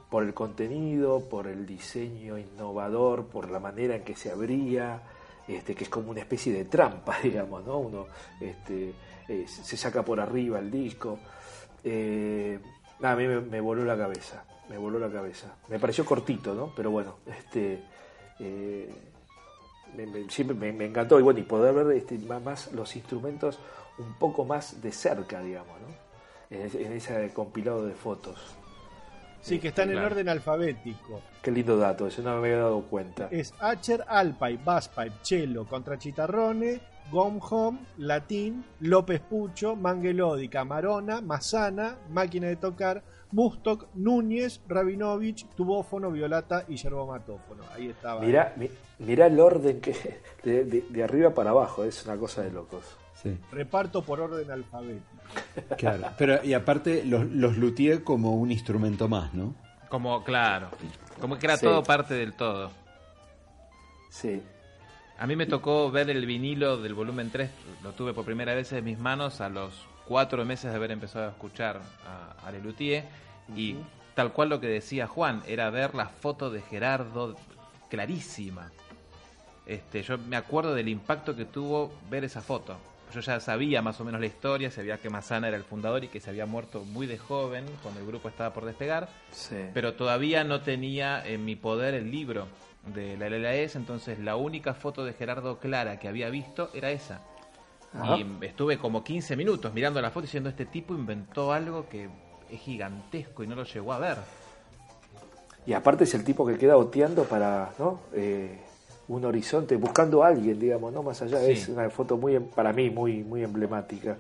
por 0.10 0.24
el 0.24 0.34
contenido, 0.34 1.30
por 1.30 1.48
el 1.48 1.66
diseño 1.66 2.38
innovador, 2.38 3.28
por 3.28 3.50
la 3.50 3.60
manera 3.60 3.96
en 3.96 4.04
que 4.04 4.16
se 4.16 4.32
abría, 4.32 5.02
este, 5.48 5.76
que 5.76 5.84
es 5.84 5.90
como 5.90 6.12
una 6.12 6.22
especie 6.22 6.52
de 6.52 6.66
trampa, 6.66 7.18
digamos, 7.24 7.66
¿no? 7.66 7.78
Uno 7.78 8.08
este, 8.40 8.94
eh, 9.28 9.46
se 9.48 9.78
saca 9.78 10.04
por 10.04 10.20
arriba 10.20 10.60
el 10.60 10.72
disco. 10.72 11.20
A 11.84 13.16
mí 13.16 13.28
me 13.28 13.62
voló 13.62 13.84
la 13.84 13.98
cabeza, 13.98 14.44
me 14.72 14.78
voló 14.78 14.98
la 15.00 15.12
cabeza. 15.12 15.54
Me 15.68 15.78
pareció 15.80 16.06
cortito, 16.06 16.54
¿no? 16.56 16.72
Pero 16.74 16.92
bueno, 16.92 17.18
este, 17.28 17.84
eh, 18.40 18.90
me, 19.98 20.06
me- 20.08 20.30
siempre 20.30 20.56
me, 20.56 20.72
me 20.72 20.86
encantó 20.86 21.20
y 21.20 21.24
bueno, 21.24 21.40
y 21.42 21.44
poder 21.44 21.74
ver 21.76 21.98
este, 21.98 22.18
más, 22.20 22.42
más 22.42 22.72
los 22.72 22.96
instrumentos 22.96 23.60
un 23.98 24.14
poco 24.14 24.46
más 24.46 24.82
de 24.82 24.94
cerca, 24.94 25.42
digamos, 25.42 25.76
¿no? 25.82 25.88
En, 26.58 26.66
ese- 26.66 26.86
en 26.86 26.94
ese 26.94 27.30
compilado 27.34 27.86
de 27.86 27.94
fotos. 27.94 28.40
Sí, 29.42 29.60
que 29.60 29.70
están 29.70 29.90
en 29.90 29.96
Claro. 29.96 30.08
orden 30.12 30.30
alfabético. 30.30 31.20
Qué 31.42 31.52
lindo 31.52 31.76
dato, 31.78 32.08
eso 32.08 32.22
no 32.22 32.32
me 32.40 32.48
había 32.48 32.60
dado 32.60 32.82
cuenta. 32.84 33.28
Es 33.32 33.54
Acher, 33.60 34.06
Alpipe, 34.08 34.60
Basspipe, 34.64 35.12
Cello, 35.24 35.66
Contrachitarrone, 35.66 36.80
Gom 37.12 37.40
Home, 37.50 37.80
Latín, 37.98 38.64
López 38.80 39.20
Pucho, 39.22 39.76
Mangelódica, 39.76 40.64
Marona, 40.64 41.22
Mazana, 41.22 41.98
Máquina 42.10 42.48
de 42.48 42.56
Tocar, 42.56 43.04
Mustok, 43.32 43.88
Núñez, 43.96 44.62
Rabinovich, 44.68 45.46
Tubófono, 45.56 46.12
Violata 46.12 46.66
y 46.68 46.76
Yerbomatófono. 46.76 47.64
Ahí 47.76 47.90
estaba. 47.90 48.22
Mirá, 48.22 48.54
mi- 48.58 48.70
mirá 49.00 49.28
el 49.28 49.40
orden 49.40 49.80
que 49.82 49.94
de, 50.44 50.64
de- 50.66 50.86
de 50.90 51.04
arriba 51.04 51.34
para 51.34 51.50
abajo, 51.52 51.84
es 51.84 52.06
una 52.06 52.18
cosa 52.18 52.42
de 52.42 52.52
locos. 52.52 52.84
Sí, 53.22 53.38
Reparto 53.52 54.02
por 54.02 54.20
orden 54.20 54.50
alfabético. 54.50 55.06
claro. 55.78 56.08
Pero, 56.18 56.44
y 56.44 56.54
aparte, 56.54 57.04
los, 57.06 57.26
los 57.26 57.56
luthier 57.58 58.04
como 58.04 58.36
un 58.36 58.52
instrumento 58.52 59.08
más, 59.08 59.34
¿no? 59.34 59.54
Como, 59.90 60.24
claro, 60.24 60.70
como 61.20 61.38
que 61.38 61.46
era 61.46 61.58
Sí. 61.58 61.66
todo 61.66 61.84
parte 61.84 62.14
del 62.16 62.34
todo. 62.34 62.72
Sí. 64.10 64.42
A 65.22 65.28
mí 65.28 65.36
me 65.36 65.46
tocó 65.46 65.92
ver 65.92 66.10
el 66.10 66.26
vinilo 66.26 66.78
del 66.78 66.96
volumen 66.96 67.30
3, 67.30 67.52
lo 67.84 67.92
tuve 67.92 68.12
por 68.12 68.26
primera 68.26 68.56
vez 68.56 68.72
en 68.74 68.84
mis 68.84 68.98
manos 68.98 69.40
a 69.40 69.50
los 69.50 69.72
cuatro 70.08 70.44
meses 70.46 70.72
de 70.72 70.76
haber 70.78 70.90
empezado 70.90 71.28
a 71.28 71.30
escuchar 71.30 71.80
a, 72.08 72.48
a 72.48 72.52
Lelutier 72.52 73.04
y 73.56 73.76
tal 74.16 74.34
cual 74.34 74.50
lo 74.50 74.60
que 74.60 74.66
decía 74.66 75.06
Juan, 75.06 75.44
era 75.46 75.70
ver 75.70 75.94
la 75.94 76.08
foto 76.08 76.50
de 76.50 76.64
Gerardo 76.64 77.36
clarísima. 77.88 78.72
Este, 79.68 80.02
yo 80.02 80.18
me 80.18 80.38
acuerdo 80.38 80.74
del 80.74 80.88
impacto 80.90 81.36
que 81.36 81.46
tuvo 81.46 81.94
ver 82.10 82.24
esa 82.24 82.42
foto. 82.42 82.78
Yo 83.14 83.20
ya 83.20 83.40
sabía 83.40 83.84
más 83.84 84.02
o 84.02 84.04
menos 84.04 84.22
la 84.22 84.26
historia, 84.26 84.72
sabía 84.72 84.98
que 84.98 85.12
Mazana 85.12 85.50
era 85.50 85.58
el 85.58 85.64
fundador 85.66 86.04
y 86.04 86.08
que 86.08 86.20
se 86.20 86.32
había 86.32 86.48
muerto 86.48 86.84
muy 86.84 87.06
de 87.06 87.20
joven 87.20 87.66
cuando 87.84 88.00
el 88.00 88.08
grupo 88.08 88.28
estaba 88.28 88.54
por 88.56 88.66
despegar 88.66 89.08
Sí. 89.32 89.58
pero 89.72 89.94
todavía 89.94 90.44
no 90.46 90.62
tenía 90.62 91.24
en 91.24 91.46
mi 91.46 91.56
poder 91.56 91.94
el 91.94 92.10
libro 92.10 92.48
de 92.88 93.18
la 93.18 93.30
LLAS, 93.30 93.76
entonces 93.76 94.20
la 94.20 94.36
única 94.36 94.74
foto 94.74 95.06
de 95.06 95.14
Gerardo 95.14 95.60
Clara 95.60 96.00
que 96.00 96.08
había 96.08 96.30
visto 96.30 96.70
era 96.74 96.92
esa. 96.92 97.22
Ajá. 97.94 98.18
Y 98.18 98.46
estuve 98.46 98.78
como 98.78 99.04
15 99.04 99.36
minutos 99.36 99.74
mirando 99.74 100.02
la 100.02 100.10
foto 100.10 100.22
diciendo, 100.22 100.50
este 100.50 100.66
tipo 100.66 100.94
inventó 100.94 101.52
algo 101.52 101.88
que 101.90 102.10
es 102.50 102.60
gigantesco 102.60 103.44
y 103.44 103.48
no 103.48 103.56
lo 103.56 103.64
llegó 103.64 103.94
a 103.94 104.00
ver. 104.00 104.18
Y 105.66 105.74
aparte 105.74 106.06
es 106.06 106.14
el 106.16 106.24
tipo 106.24 106.46
que 106.46 106.58
queda 106.58 106.76
oteando 106.78 107.24
para, 107.26 107.72
¿no? 107.78 108.00
Eh, 108.14 108.60
un 109.10 109.26
horizonte, 109.26 109.76
buscando 109.76 110.24
a 110.24 110.28
alguien, 110.28 110.58
digamos, 110.60 110.92
no 110.94 111.04
más 111.04 111.22
allá. 111.22 111.40
Sí. 111.40 111.52
Es 111.52 111.68
una 111.68 111.90
foto 111.90 112.18
muy, 112.18 112.36
em- 112.36 112.48
para 112.48 112.74
mí, 112.74 112.90
muy, 112.90 113.24
muy 113.24 113.44
emblemática. 113.44 114.18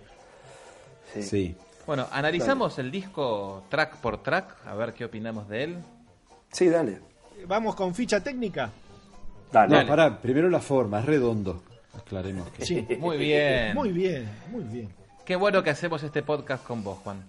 Sí. 1.13 1.23
Sí. 1.23 1.55
Bueno, 1.87 2.05
analizamos 2.11 2.77
el 2.77 2.91
disco 2.91 3.63
track 3.69 3.97
por 3.97 4.21
track, 4.21 4.55
a 4.67 4.75
ver 4.75 4.93
qué 4.93 5.05
opinamos 5.05 5.47
de 5.49 5.63
él. 5.63 5.77
Sí, 6.51 6.69
dale. 6.69 6.99
Vamos 7.47 7.75
con 7.75 7.93
ficha 7.95 8.21
técnica. 8.23 8.71
Dale. 9.51 9.81
No, 9.81 9.87
pará, 9.87 10.21
primero 10.21 10.49
la 10.49 10.59
forma, 10.59 10.99
es 10.99 11.05
redondo. 11.05 11.61
Aclaremos 11.93 12.49
que. 12.51 12.65
Sí. 12.65 12.87
Muy 12.99 13.17
bien. 13.17 13.73
Muy 13.75 13.91
bien, 13.91 14.29
muy 14.51 14.63
bien. 14.63 14.89
Qué 15.25 15.35
bueno 15.35 15.61
que 15.61 15.69
hacemos 15.69 16.01
este 16.03 16.23
podcast 16.23 16.65
con 16.65 16.83
vos, 16.83 16.97
Juan. 17.03 17.23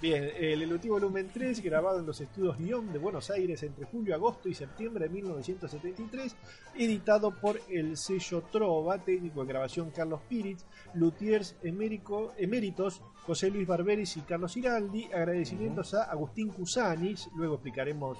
Bien, 0.00 0.30
el 0.38 0.62
Elutier 0.62 0.92
Volumen 0.92 1.30
3, 1.32 1.60
grabado 1.62 1.98
en 1.98 2.06
los 2.06 2.20
estudios 2.20 2.56
Guión 2.58 2.92
de 2.92 2.98
Buenos 2.98 3.30
Aires 3.30 3.62
entre 3.62 3.84
julio, 3.86 4.14
agosto 4.14 4.48
y 4.48 4.54
septiembre 4.54 5.06
de 5.08 5.10
1973, 5.14 6.36
editado 6.76 7.32
por 7.32 7.60
el 7.70 7.96
sello 7.96 8.42
Trova, 8.52 8.98
técnico 8.98 9.40
de 9.42 9.48
grabación 9.48 9.90
Carlos 9.90 10.20
Piritz, 10.28 10.64
luthiers 10.94 11.56
emérico- 11.64 12.32
eméritos 12.38 13.00
José 13.26 13.50
Luis 13.50 13.66
Barberis 13.66 14.16
y 14.18 14.20
Carlos 14.20 14.56
Iraldi, 14.56 15.06
agradecimientos 15.06 15.94
a 15.94 16.04
Agustín 16.04 16.48
Cusanis, 16.50 17.28
luego 17.34 17.54
explicaremos 17.54 18.18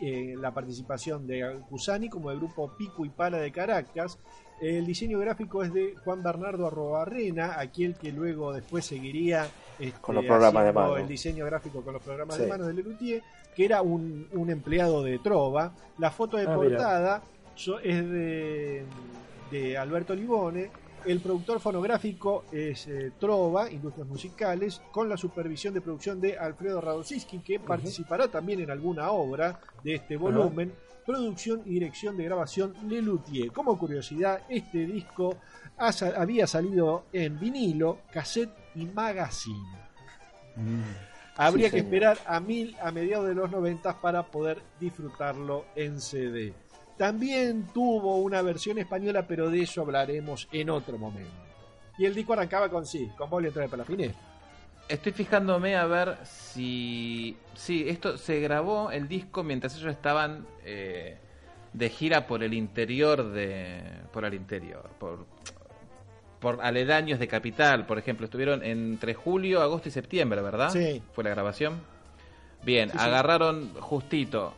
eh, 0.00 0.34
la 0.38 0.52
participación 0.52 1.26
de 1.26 1.60
Cusani 1.68 2.08
como 2.08 2.30
del 2.30 2.38
grupo 2.38 2.72
Pico 2.76 3.04
y 3.04 3.08
Para 3.10 3.38
de 3.38 3.50
Caracas, 3.52 4.18
el 4.60 4.86
diseño 4.86 5.18
gráfico 5.18 5.62
es 5.62 5.72
de 5.72 5.94
Juan 6.04 6.22
Bernardo 6.22 6.66
Arrobarrena, 6.66 7.58
aquel 7.60 7.94
que 7.94 8.10
luego 8.12 8.52
después 8.52 8.84
seguiría 8.86 9.46
este, 9.78 10.00
Con 10.00 10.14
los 10.14 10.24
programas 10.24 10.64
de 10.64 10.72
mano. 10.72 10.96
el 10.96 11.06
diseño 11.08 11.44
gráfico 11.44 11.82
con 11.82 11.92
los 11.94 12.02
programas 12.02 12.36
Sí. 12.36 12.42
de 12.42 12.48
mano 12.48 12.66
de 12.66 12.72
Lelutier, 12.74 13.22
que 13.54 13.64
era 13.64 13.82
un, 13.82 14.28
un 14.32 14.50
empleado 14.50 15.02
de 15.02 15.18
Trova. 15.18 15.72
La 15.98 16.10
foto 16.10 16.36
de 16.38 16.46
Ah, 16.46 16.54
portada 16.54 17.22
es 17.82 18.10
de, 18.10 18.84
de 19.50 19.76
Alberto 19.78 20.14
Libone. 20.14 20.70
El 21.06 21.20
productor 21.20 21.60
fonográfico 21.60 22.46
es 22.50 22.88
eh, 22.88 23.12
Trova, 23.20 23.70
Industrias 23.70 24.08
Musicales, 24.08 24.82
con 24.90 25.08
la 25.08 25.16
supervisión 25.16 25.72
de 25.72 25.80
producción 25.80 26.20
de 26.20 26.36
Alfredo 26.36 26.80
Radosiski, 26.80 27.38
que 27.38 27.60
participará 27.60 28.26
también 28.28 28.60
en 28.60 28.72
alguna 28.72 29.10
obra 29.12 29.60
de 29.84 29.94
este 29.94 30.16
volumen. 30.16 30.72
Producción 31.06 31.62
y 31.64 31.74
dirección 31.74 32.16
de 32.16 32.24
grabación 32.24 32.74
Lelutier. 32.88 33.52
Como 33.52 33.78
curiosidad, 33.78 34.42
este 34.48 34.78
disco 34.78 35.36
ha 35.78 35.90
había 36.16 36.48
salido 36.48 37.04
en 37.12 37.38
vinilo, 37.38 38.00
cassette 38.10 38.50
y 38.74 38.86
magazine. 38.86 39.78
Mm. 40.56 40.80
Habría 41.36 41.70
Sí, 41.70 41.76
que 41.76 41.82
señor. 41.82 41.94
esperar 41.94 42.18
a 42.26 42.40
mil 42.40 42.76
a 42.82 42.90
mediados 42.90 43.28
de 43.28 43.34
los 43.36 43.48
90 43.50 44.00
para 44.00 44.24
poder 44.24 44.60
disfrutarlo 44.80 45.66
en 45.76 46.00
CD. 46.00 46.52
También 46.96 47.66
tuvo 47.74 48.16
una 48.16 48.40
versión 48.42 48.78
española, 48.78 49.26
pero 49.26 49.50
de 49.50 49.62
eso 49.62 49.82
hablaremos 49.82 50.48
en 50.52 50.70
otro 50.70 50.96
momento. 50.98 51.30
Y 51.98 52.04
el 52.06 52.14
disco 52.14 52.32
arrancaba 52.32 52.68
con 52.68 52.86
sí, 52.86 53.10
con 53.16 53.28
Bolio 53.28 53.48
entra 53.48 53.64
para 53.66 53.78
la 53.78 53.84
fines. 53.84 54.12
Estoy 54.88 55.12
fijándome 55.12 55.76
a 55.76 55.84
ver 55.86 56.16
si... 56.24 57.36
Sí, 57.54 57.84
esto 57.88 58.16
se 58.18 58.40
grabó 58.40 58.90
el 58.90 59.08
disco 59.08 59.42
mientras 59.42 59.76
ellos 59.76 59.90
estaban 59.92 60.46
eh, 60.64 61.18
de 61.72 61.90
gira 61.90 62.26
por 62.26 62.42
el 62.42 62.54
interior 62.54 63.30
de... 63.32 63.82
Por 64.12 64.24
el 64.24 64.34
interior, 64.34 64.88
por... 64.98 65.26
Por 66.40 66.60
aledaños 66.62 67.18
de 67.18 67.26
Capital, 67.28 67.86
por 67.86 67.98
ejemplo. 67.98 68.26
Estuvieron 68.26 68.62
entre 68.62 69.14
julio, 69.14 69.62
agosto 69.62 69.88
y 69.88 69.92
septiembre, 69.92 70.40
¿verdad? 70.42 70.70
Sí. 70.70 71.02
Fue 71.12 71.24
la 71.24 71.30
grabación. 71.30 71.80
Bien, 72.62 72.90
Sí, 72.90 72.98
sí. 72.98 73.04
agarraron 73.04 73.72
justito. 73.80 74.54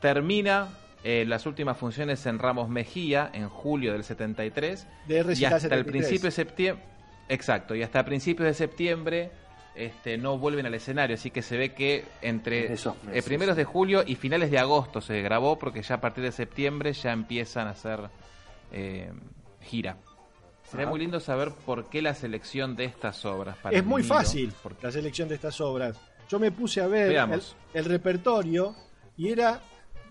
Termina 0.00 0.68
eh, 1.08 1.24
las 1.24 1.46
últimas 1.46 1.78
funciones 1.78 2.26
en 2.26 2.40
Ramos 2.40 2.68
Mejía 2.68 3.30
en 3.32 3.48
julio 3.48 3.92
del 3.92 4.02
73 4.02 4.88
De 5.06 5.14
y 5.14 5.44
hasta 5.44 5.54
el 5.54 5.62
73. 5.62 5.84
principio 5.84 6.24
de 6.24 6.30
septiembre 6.32 6.84
exacto 7.28 7.76
y 7.76 7.84
hasta 7.84 8.04
principios 8.04 8.48
de 8.48 8.54
septiembre 8.54 9.30
este 9.76 10.18
no 10.18 10.36
vuelven 10.36 10.66
al 10.66 10.74
escenario 10.74 11.14
así 11.14 11.30
que 11.30 11.42
se 11.42 11.56
ve 11.56 11.74
que 11.74 12.04
entre 12.22 12.74
eh, 12.74 13.22
primeros 13.24 13.54
de 13.56 13.62
julio 13.62 14.02
y 14.04 14.16
finales 14.16 14.50
de 14.50 14.58
agosto 14.58 15.00
se 15.00 15.22
grabó 15.22 15.60
porque 15.60 15.80
ya 15.80 15.94
a 15.94 16.00
partir 16.00 16.24
de 16.24 16.32
septiembre 16.32 16.92
ya 16.92 17.12
empiezan 17.12 17.68
a 17.68 17.70
hacer 17.70 18.00
eh, 18.72 19.12
gira 19.60 19.98
sería 20.64 20.86
Ajá. 20.86 20.90
muy 20.90 20.98
lindo 20.98 21.20
saber 21.20 21.52
por 21.64 21.88
qué 21.88 22.02
la 22.02 22.14
selección 22.14 22.74
de 22.74 22.84
estas 22.84 23.24
obras 23.24 23.56
para 23.58 23.76
Es 23.76 23.84
muy 23.84 24.02
fácil 24.02 24.52
porque 24.60 24.88
la 24.88 24.90
selección 24.90 25.28
de 25.28 25.36
estas 25.36 25.60
obras. 25.60 26.00
Yo 26.28 26.40
me 26.40 26.50
puse 26.50 26.80
a 26.80 26.88
ver 26.88 27.16
el 27.74 27.84
repertorio 27.84 28.74
y 29.16 29.28
era 29.28 29.60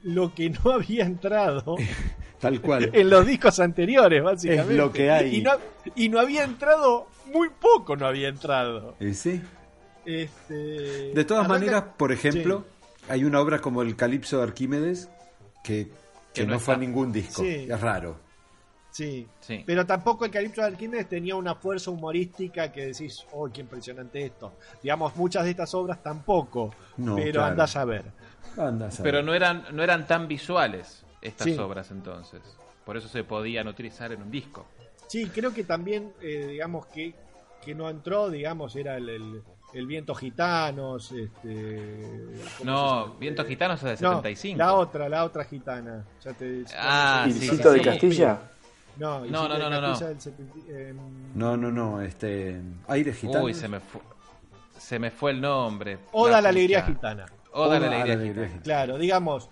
lo 0.06 0.34
que 0.34 0.50
no 0.50 0.72
había 0.74 1.04
entrado 1.06 1.76
Tal 2.40 2.62
cual. 2.62 2.90
en 2.94 3.10
los 3.10 3.26
discos 3.26 3.60
anteriores, 3.60 4.24
básicamente. 4.24 4.74
Es 4.74 4.78
lo 4.80 4.92
que 4.92 5.12
hay. 5.12 5.36
Y 5.38 5.42
no, 5.42 5.52
y 5.96 6.10
no 6.10 6.20
había 6.20 6.44
entrado, 6.44 7.08
muy 7.34 7.50
poco 7.50 7.96
no 7.96 8.06
había 8.08 8.28
entrado. 8.30 8.96
¿Y 9.00 9.14
sí? 9.14 9.42
Este, 10.06 10.54
De 11.14 11.26
todas 11.26 11.46
arranca- 11.46 11.60
maneras, 11.60 11.84
por 11.98 12.12
ejemplo, 12.12 12.66
hay 13.10 13.24
una 13.24 13.40
obra 13.42 13.60
como 13.60 13.82
el 13.82 13.96
Calipso 13.96 14.38
de 14.38 14.44
Arquímedes 14.44 15.10
que, 15.64 15.88
que 16.34 16.42
Que 16.42 16.46
no 16.46 16.54
no, 16.54 16.60
fue 16.60 16.76
a 16.76 16.78
ningún 16.78 17.12
disco. 17.12 17.42
Sí. 17.42 17.68
Es 17.70 17.82
raro. 17.82 18.20
Sí. 18.92 19.28
Sí. 19.42 19.64
Pero 19.66 19.86
tampoco 19.86 20.24
el 20.26 20.32
Calipso 20.32 20.62
de 20.62 20.68
Arquímedes 20.68 21.10
tenía 21.10 21.36
una 21.36 21.56
fuerza 21.56 21.90
humorística 21.92 22.72
que 22.72 22.86
decís, 22.88 23.26
oh, 23.34 23.50
qué 23.52 23.62
impresionante 23.62 24.24
esto. 24.26 24.54
Digamos, 24.84 25.16
muchas 25.16 25.44
de 25.46 25.52
estas 25.52 25.74
obras 25.74 26.02
tampoco. 26.04 26.74
No, 26.98 27.16
pero 27.16 27.32
claro. 27.34 27.48
andás 27.52 27.76
a 27.76 27.84
ver. 27.86 28.04
Pero 29.04 29.22
no 29.24 29.34
eran 29.34 29.66
no 29.72 29.84
eran 29.84 30.08
tan 30.08 30.28
visuales 30.28 31.04
estas 31.22 31.46
Sí. 31.46 31.58
obras 31.58 31.92
entonces 31.92 32.42
por 32.86 32.98
eso 32.98 33.08
se 33.08 33.24
podían 33.24 33.68
utilizar 33.68 34.12
en 34.12 34.22
un 34.22 34.32
disco 34.32 34.66
Sí, 35.08 35.28
creo 35.28 35.54
que 35.54 35.64
también, 35.64 36.12
eh, 36.20 36.48
digamos, 36.50 36.88
que, 36.88 37.14
que 37.64 37.76
no 37.76 37.88
entró, 37.92 38.30
digamos, 38.32 38.76
era 38.76 38.98
el, 38.98 39.08
el, 39.10 39.44
el 39.76 39.86
Viento 39.86 40.16
Gitanos. 40.16 41.12
Este, 41.12 42.10
¿cómo 42.58 42.72
No? 42.72 43.14
Viento 43.20 43.44
Eh, 43.44 43.46
Gitanos 43.46 43.84
es 43.84 44.00
de 44.00 44.04
no, 44.04 44.16
75. 44.16 44.58
La 44.58 44.74
otra, 44.74 45.08
la 45.08 45.24
otra 45.24 45.44
gitana. 45.46 46.04
Ya 46.24 46.34
te, 46.34 46.64
Ah, 46.76 47.22
¿cómo 47.26 47.34
se 47.36 47.40
sí, 47.40 47.50
sí, 47.50 47.58
de 47.64 47.74
sí. 47.76 47.82
Castilla? 47.82 48.40
No, 48.98 49.20
No, 49.26 49.48
no, 49.48 49.60
no, 49.60 49.70
no, 49.70 49.80
no. 49.82 49.96
No, 51.36 51.56
no, 51.58 51.72
no. 51.72 52.02
Este, 52.02 52.60
Aire 52.88 53.14
Gitano. 53.14 53.44
Uy, 53.46 53.54
se 53.54 53.68
me 53.68 53.80
fue 53.80 54.02
se 54.78 54.98
me 55.00 55.12
fue 55.12 55.32
el 55.32 55.40
nombre. 55.42 56.00
Oda 56.14 56.40
a 56.40 56.42
la 56.42 56.50
alegría 56.50 56.82
gitana. 56.84 57.26
Oda 57.56 57.78
a 57.78 57.80
la 57.80 57.88
Oda 57.88 57.90
la 57.90 57.96
alegría 57.96 58.14
alegría 58.14 58.30
gitana. 58.34 58.48
gitana. 58.48 58.64
Claro, 58.64 58.98
digamos, 58.98 59.50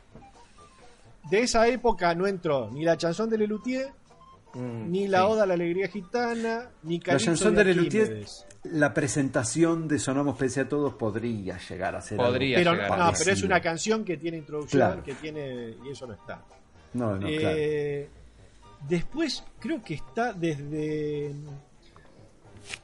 de 1.30 1.40
esa 1.42 1.68
época 1.68 2.14
no 2.16 2.28
entró 2.28 2.70
ni 2.72 2.84
la 2.84 2.98
chanson 2.98 3.30
de 3.30 3.38
Lelutier, 3.38 3.88
Mm, 4.56 4.92
ni 4.92 5.08
la 5.08 5.20
sí. 5.22 5.26
Oda 5.30 5.44
a 5.44 5.46
la 5.48 5.56
Alegría 5.56 5.88
Gitana, 5.88 6.70
ni 6.84 7.00
La 7.00 7.04
Calipso 7.06 7.26
chanson 7.26 7.56
de 7.56 7.64
de 7.64 7.74
Lelutier, 7.74 8.24
la 8.66 8.94
presentación 8.94 9.88
de 9.88 9.98
Sonamos 9.98 10.38
Pese 10.38 10.60
a 10.62 10.70
Todos 10.70 10.94
podría 10.94 11.58
llegar 11.58 11.96
a 11.96 12.02
ser 12.02 12.20
algo 12.20 12.32
Podría 12.34 12.58
Pero, 12.60 12.74
llegar 12.74 12.90
no, 13.00 13.06
a 13.06 13.12
pero 13.18 13.32
es 13.32 13.42
una 13.42 13.60
canción 13.62 14.06
que 14.06 14.16
tiene 14.18 14.38
introducción, 14.38 14.80
Claro. 14.80 15.04
que 15.04 15.16
tiene 15.16 15.76
y 15.84 15.90
eso 15.90 16.06
no 16.06 16.14
está. 16.14 16.44
No, 16.94 17.14
no, 17.18 17.28
claro. 17.28 17.58
Eh, 17.58 18.10
Después 18.88 19.44
creo 19.60 19.82
que 19.84 19.96
está 19.96 20.34
desde 20.34 21.34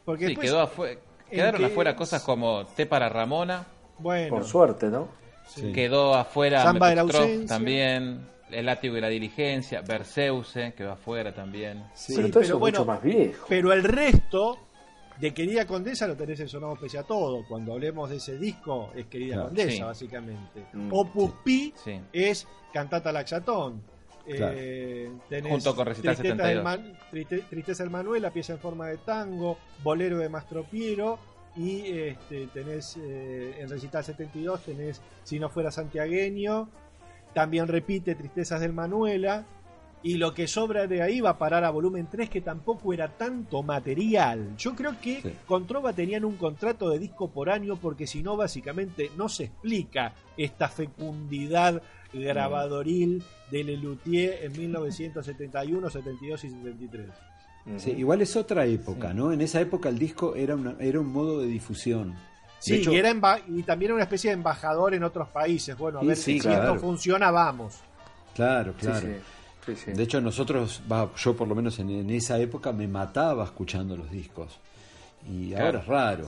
porque 0.06 0.28
Sí, 0.28 0.36
después, 0.36 0.50
quedó 0.50 1.00
quedaron 1.30 1.60
que- 1.62 1.68
afuera 1.68 1.96
cosas 1.96 2.24
como 2.24 2.66
Té 2.66 2.88
para 2.88 3.10
Ramona, 3.10 3.64
bueno, 4.00 4.30
Por 4.36 4.44
suerte, 4.46 4.88
¿no? 4.88 5.08
Sí. 5.48 5.72
quedó 5.72 6.14
afuera 6.16 6.62
Samba 6.64 6.90
de 6.90 6.96
la 6.96 7.02
ausencia. 7.02 7.48
también, 7.48 8.28
El 8.52 8.66
látigo 8.66 8.98
y 8.98 9.02
la 9.02 9.10
diligencia, 9.10 9.82
Berceuse 9.82 10.74
quedó 10.76 10.92
afuera 10.94 11.34
también. 11.34 11.84
Sí, 11.94 12.14
pero 12.16 12.30
todo 12.30 12.42
eso 12.42 12.54
es 12.54 12.60
bueno, 12.60 12.80
mucho 12.80 12.86
más 12.92 13.02
viejo. 13.04 13.46
pero 13.50 13.72
el 13.74 13.84
resto 13.84 14.58
de 15.20 15.34
Querida 15.34 15.66
Condesa 15.68 16.08
lo 16.08 16.16
tenés 16.16 16.40
en 16.40 16.48
Sonamos 16.50 16.80
Pese 16.80 16.98
a 16.98 17.04
Todo. 17.04 17.46
Cuando 17.48 17.74
hablemos 17.74 18.10
de 18.10 18.16
ese 18.18 18.38
disco 18.38 18.92
es 18.96 19.06
Querida 19.08 19.34
Claro. 19.36 19.48
Condesa, 19.50 19.72
Sí. 19.72 19.82
básicamente. 19.84 20.66
Mm, 20.74 20.90
Opus 20.94 21.32
Pi 21.44 21.74
Sí. 21.84 22.00
es 22.14 22.48
Cantata 22.74 23.12
Laxatón. 23.12 23.82
Claro. 24.26 24.54
Eh, 24.58 25.12
tenés 25.28 25.52
Junto 25.52 25.76
con 25.76 25.88
Recital 25.88 26.16
Tristeza 26.16 26.44
del 26.44 26.58
72. 26.58 26.64
Man- 26.64 27.00
Triste- 27.12 27.44
Tristeza 27.50 27.84
del 27.84 27.90
Manuel, 27.92 28.22
la 28.22 28.30
pieza 28.32 28.54
en 28.54 28.60
forma 28.60 28.88
de 28.88 28.98
tango, 28.98 29.58
Bolero 29.84 30.20
de 30.20 30.30
Mastropiero 30.30 31.18
y 31.56 31.82
este, 31.88 32.48
tenés 32.48 32.98
eh, 32.98 33.56
en 33.60 33.70
Recital 33.70 34.04
72 34.04 34.62
tenés 34.64 35.02
Si 35.24 35.40
no 35.40 35.50
fuera 35.50 35.72
santiagueño, 35.72 36.70
también 37.34 37.68
repite 37.68 38.16
Tristezas 38.16 38.62
del 38.62 38.74
Manuela 38.74 39.46
y 40.02 40.16
lo 40.16 40.34
que 40.34 40.48
sobra 40.48 40.88
de 40.88 41.02
ahí 41.02 41.20
va 41.20 41.32
a 41.32 41.38
parar 41.38 41.66
a 41.66 41.72
volumen 41.72 42.08
3 42.10 42.30
que 42.30 42.40
tampoco 42.40 42.94
era 42.94 43.10
tanto 43.10 43.64
material. 43.64 44.56
Yo 44.58 44.74
creo 44.74 44.96
que 45.02 45.22
Sí. 45.22 45.34
con 45.46 45.68
Trova 45.68 45.92
tenían 45.92 46.24
un 46.24 46.38
contrato 46.38 46.90
de 46.90 47.00
disco 47.00 47.30
por 47.30 47.50
año 47.50 47.76
porque 47.76 48.08
si 48.08 48.24
no 48.24 48.38
básicamente 48.38 49.12
no 49.18 49.28
se 49.28 49.46
explica 49.46 50.14
esta 50.38 50.70
fecundidad 50.70 51.82
grabadoril 52.14 53.22
de 53.52 53.64
Lelutier 53.64 54.46
en 54.46 54.54
1971, 54.54 55.90
72 55.90 56.44
y 56.46 56.50
73. 56.50 57.06
Sí, 57.78 57.92
igual 57.92 58.22
es 58.22 58.36
otra 58.36 58.66
época, 58.66 59.10
Sí. 59.12 59.16
¿no? 59.18 59.32
En 59.32 59.42
esa 59.42 59.62
época 59.62 59.90
el 59.90 60.00
disco 60.00 60.36
era, 60.36 60.56
una- 60.56 60.76
era 60.80 61.00
un 61.00 61.08
modo 61.12 61.40
de 61.42 61.48
difusión. 61.48 62.16
Sí, 62.60 62.74
De 62.74 62.78
hecho- 62.80 62.92
y, 62.92 62.98
era 62.98 63.12
y 63.48 63.64
también 63.64 63.90
era 63.90 63.94
una 63.96 64.04
especie 64.04 64.32
de 64.32 64.34
embajador 64.36 64.94
en 64.94 65.04
otros 65.04 65.30
países. 65.30 65.78
Bueno, 65.78 66.00
a 66.00 66.02
Sí, 66.02 66.08
ver 66.08 66.18
sí, 66.18 66.34
si 66.34 66.40
claro. 66.42 66.74
esto 66.74 66.80
funciona, 66.80 67.32
vamos. 67.32 67.76
Claro, 68.36 68.74
claro. 68.80 69.00
sí, 69.00 69.08
sí, 69.66 69.76
sí. 69.76 69.92
De 69.94 70.04
hecho, 70.04 70.20
nosotros, 70.20 70.82
yo 71.18 71.36
por 71.36 71.48
lo 71.48 71.56
menos 71.56 71.78
en, 71.80 71.90
en 71.90 72.10
esa 72.10 72.38
época 72.40 72.72
me 72.74 72.88
mataba 72.88 73.44
escuchando 73.46 73.96
los 73.96 74.10
discos. 74.12 74.60
Y 75.30 75.50
Claro. 75.50 75.66
ahora 75.66 75.80
es 75.80 75.86
raro. 75.88 76.28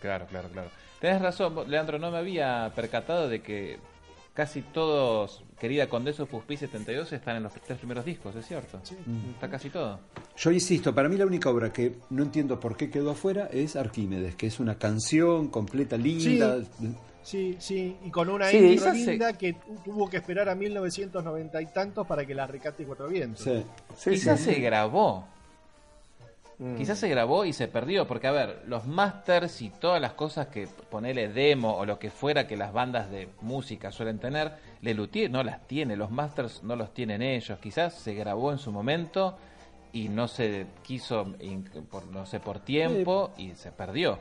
Claro, 0.00 0.26
claro, 0.26 0.48
claro. 0.48 0.70
Tenés 1.00 1.20
razón, 1.22 1.54
Leandro, 1.70 1.98
no 1.98 2.10
me 2.10 2.18
había 2.18 2.72
percatado 2.74 3.28
de 3.28 3.42
que 3.42 3.78
casi 4.34 4.62
todos, 4.62 5.42
querida 5.58 5.88
Condesa 5.88 6.24
Puspi 6.24 6.56
72, 6.56 7.12
están 7.12 7.36
en 7.36 7.42
los 7.42 7.52
tres 7.54 7.78
primeros 7.78 8.04
discos, 8.04 8.34
¿es 8.36 8.46
cierto? 8.46 8.80
Está 9.34 9.48
casi 9.50 9.70
todo. 9.70 10.00
Yo 10.36 10.50
insisto, 10.50 10.94
para 10.94 11.08
mí 11.08 11.16
la 11.16 11.26
única 11.26 11.50
obra 11.50 11.72
que 11.72 11.96
no 12.10 12.22
entiendo 12.22 12.58
por 12.60 12.76
qué 12.76 12.90
quedó 12.90 13.10
afuera 13.10 13.48
es 13.52 13.76
Arquímedes, 13.76 14.36
que 14.36 14.46
es 14.46 14.60
una 14.60 14.76
canción 14.78 15.48
completa, 15.48 15.96
linda. 15.96 16.58
Sí, 17.22 17.56
sí, 17.60 17.96
y 18.02 18.10
con 18.10 18.30
una 18.30 18.48
Sí, 18.48 18.56
intro 18.56 18.72
esa 18.86 18.92
se- 18.94 19.10
linda 19.10 19.32
que 19.34 19.52
tu- 19.52 19.74
tuvo 19.84 20.08
que 20.08 20.16
esperar 20.16 20.48
a 20.48 20.54
1990 20.54 21.60
y 21.60 21.66
tantos 21.66 22.06
para 22.06 22.24
que 22.24 22.34
la 22.34 22.46
recate 22.46 22.84
Cuatro 22.86 23.08
Vientos. 23.08 23.44
Sí. 23.44 23.62
Sí, 23.94 24.10
Quizás 24.12 24.40
sí. 24.40 24.54
se 24.54 24.60
grabó, 24.60 25.26
Mm. 26.62 26.76
quizás 26.76 26.98
se 26.98 27.08
grabó 27.08 27.46
y 27.46 27.54
se 27.54 27.68
perdió, 27.68 28.06
porque 28.06 28.26
a 28.26 28.32
ver, 28.32 28.62
los 28.66 28.86
masters 28.86 29.62
y 29.62 29.70
todas 29.70 29.98
las 30.00 30.12
cosas 30.12 30.48
que 30.48 30.68
ponele 30.90 31.28
demo 31.30 31.74
o 31.74 31.86
lo 31.86 31.98
que 31.98 32.10
fuera 32.10 32.46
que 32.46 32.54
las 32.56 32.70
bandas 32.72 33.10
de 33.10 33.28
música 33.40 33.90
suelen 33.90 34.18
tener, 34.18 34.52
Lelutier 34.82 35.30
no 35.30 35.42
las 35.42 35.66
tiene, 35.66 35.96
los 35.96 36.10
masters 36.10 36.62
no 36.62 36.76
los 36.76 36.92
tienen 36.92 37.22
ellos, 37.22 37.58
quizás 37.60 37.94
se 37.94 38.12
grabó 38.14 38.52
en 38.52 38.58
su 38.58 38.70
momento 38.72 39.38
y 39.92 40.10
no 40.10 40.28
se 40.28 40.66
quiso, 40.82 41.34
por, 41.90 42.06
no 42.08 42.26
sé, 42.26 42.40
por 42.40 42.58
tiempo 42.60 43.30
y 43.38 43.54
se 43.54 43.72
perdió. 43.72 44.18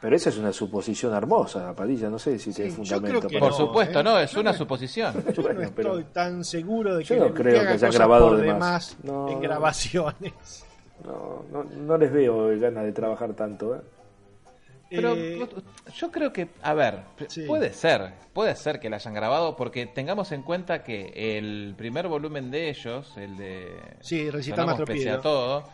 Pero 0.00 0.14
esa 0.16 0.28
es 0.30 0.38
una 0.38 0.52
suposición 0.52 1.12
hermosa, 1.14 1.74
Padilla. 1.74 2.08
No 2.08 2.20
sé 2.20 2.38
si 2.38 2.52
tiene 2.52 2.70
Sí, 2.70 2.82
yo 2.84 2.96
fundamento. 3.00 3.28
Por 3.28 3.50
no, 3.50 3.52
supuesto, 3.52 3.98
¿eh? 4.00 4.04
no, 4.04 4.18
es 4.18 4.30
Yo 4.30 4.40
una 4.40 4.52
no- 4.52 4.58
suposición. 4.58 5.12
Yo 5.34 5.42
Bueno, 5.42 5.60
no 5.62 5.70
pero- 5.74 5.98
estoy 5.98 6.12
tan 6.12 6.44
seguro 6.44 6.96
de 6.96 7.02
Yo 7.04 7.14
que 7.16 7.18
no 7.20 7.24
Lelutier 7.26 7.48
creo 7.52 7.62
que 7.66 7.72
haya 7.84 7.88
grabado 7.90 8.36
de 8.36 8.42
demás 8.46 8.58
más. 8.60 8.96
No, 9.02 9.28
en 9.28 9.34
no. 9.34 9.40
grabaciones. 9.40 10.64
No, 11.04 11.44
no, 11.52 11.64
no 11.64 11.96
les 11.98 12.12
veo 12.12 12.48
ganas 12.58 12.84
de 12.84 12.92
trabajar 12.92 13.34
tanto. 13.34 13.76
¿eh? 13.76 13.80
Pero 14.90 15.14
Eh, 15.14 15.46
yo 15.94 16.10
creo 16.10 16.32
que, 16.32 16.48
a 16.62 16.72
ver, 16.74 17.00
Sí. 17.28 17.42
puede 17.46 17.72
ser, 17.72 18.12
puede 18.32 18.54
ser 18.56 18.80
que 18.80 18.88
la 18.88 18.96
hayan 18.96 19.12
grabado 19.14 19.54
porque 19.56 19.86
tengamos 19.86 20.32
en 20.32 20.42
cuenta 20.42 20.82
que 20.82 21.38
el 21.38 21.74
primer 21.76 22.08
volumen 22.08 22.50
de 22.50 22.70
ellos, 22.70 23.16
el 23.16 23.36
de 23.36 23.76
Sí, 24.00 24.30
Recital 24.30 24.56
Sonamos 24.60 24.78
Mastropiero. 24.80 25.10
Pese 25.10 25.10
a 25.10 25.20
todo, 25.20 25.64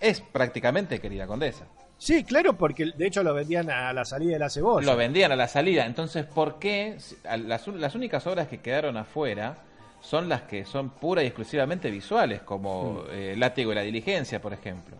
es 0.00 0.20
prácticamente 0.20 1.00
Querida 1.00 1.26
Condesa. 1.26 1.64
sí, 1.96 2.22
claro, 2.24 2.52
porque 2.58 2.92
de 2.94 3.06
hecho 3.06 3.22
lo 3.24 3.32
vendían 3.34 3.70
a 3.70 3.92
la 3.92 4.04
salida 4.04 4.34
de 4.34 4.38
la 4.38 4.50
cebolla. 4.50 4.86
Lo 4.86 4.96
vendían 4.96 5.32
a 5.32 5.36
la 5.36 5.48
salida, 5.48 5.84
entonces 5.86 6.26
¿por 6.26 6.58
qué 6.58 6.98
las, 7.24 7.66
las 7.66 7.94
únicas 7.94 8.26
obras 8.26 8.48
que 8.48 8.58
quedaron 8.58 8.96
afuera 8.98 9.56
son 10.00 10.28
las 10.28 10.42
que 10.42 10.64
son 10.64 10.90
pura 10.90 11.22
y 11.22 11.26
exclusivamente 11.26 11.90
visuales, 11.90 12.42
como 12.42 13.04
eh, 13.10 13.34
Látigo 13.36 13.72
y 13.72 13.74
la 13.74 13.82
Diligencia, 13.82 14.40
por 14.40 14.52
ejemplo? 14.52 14.96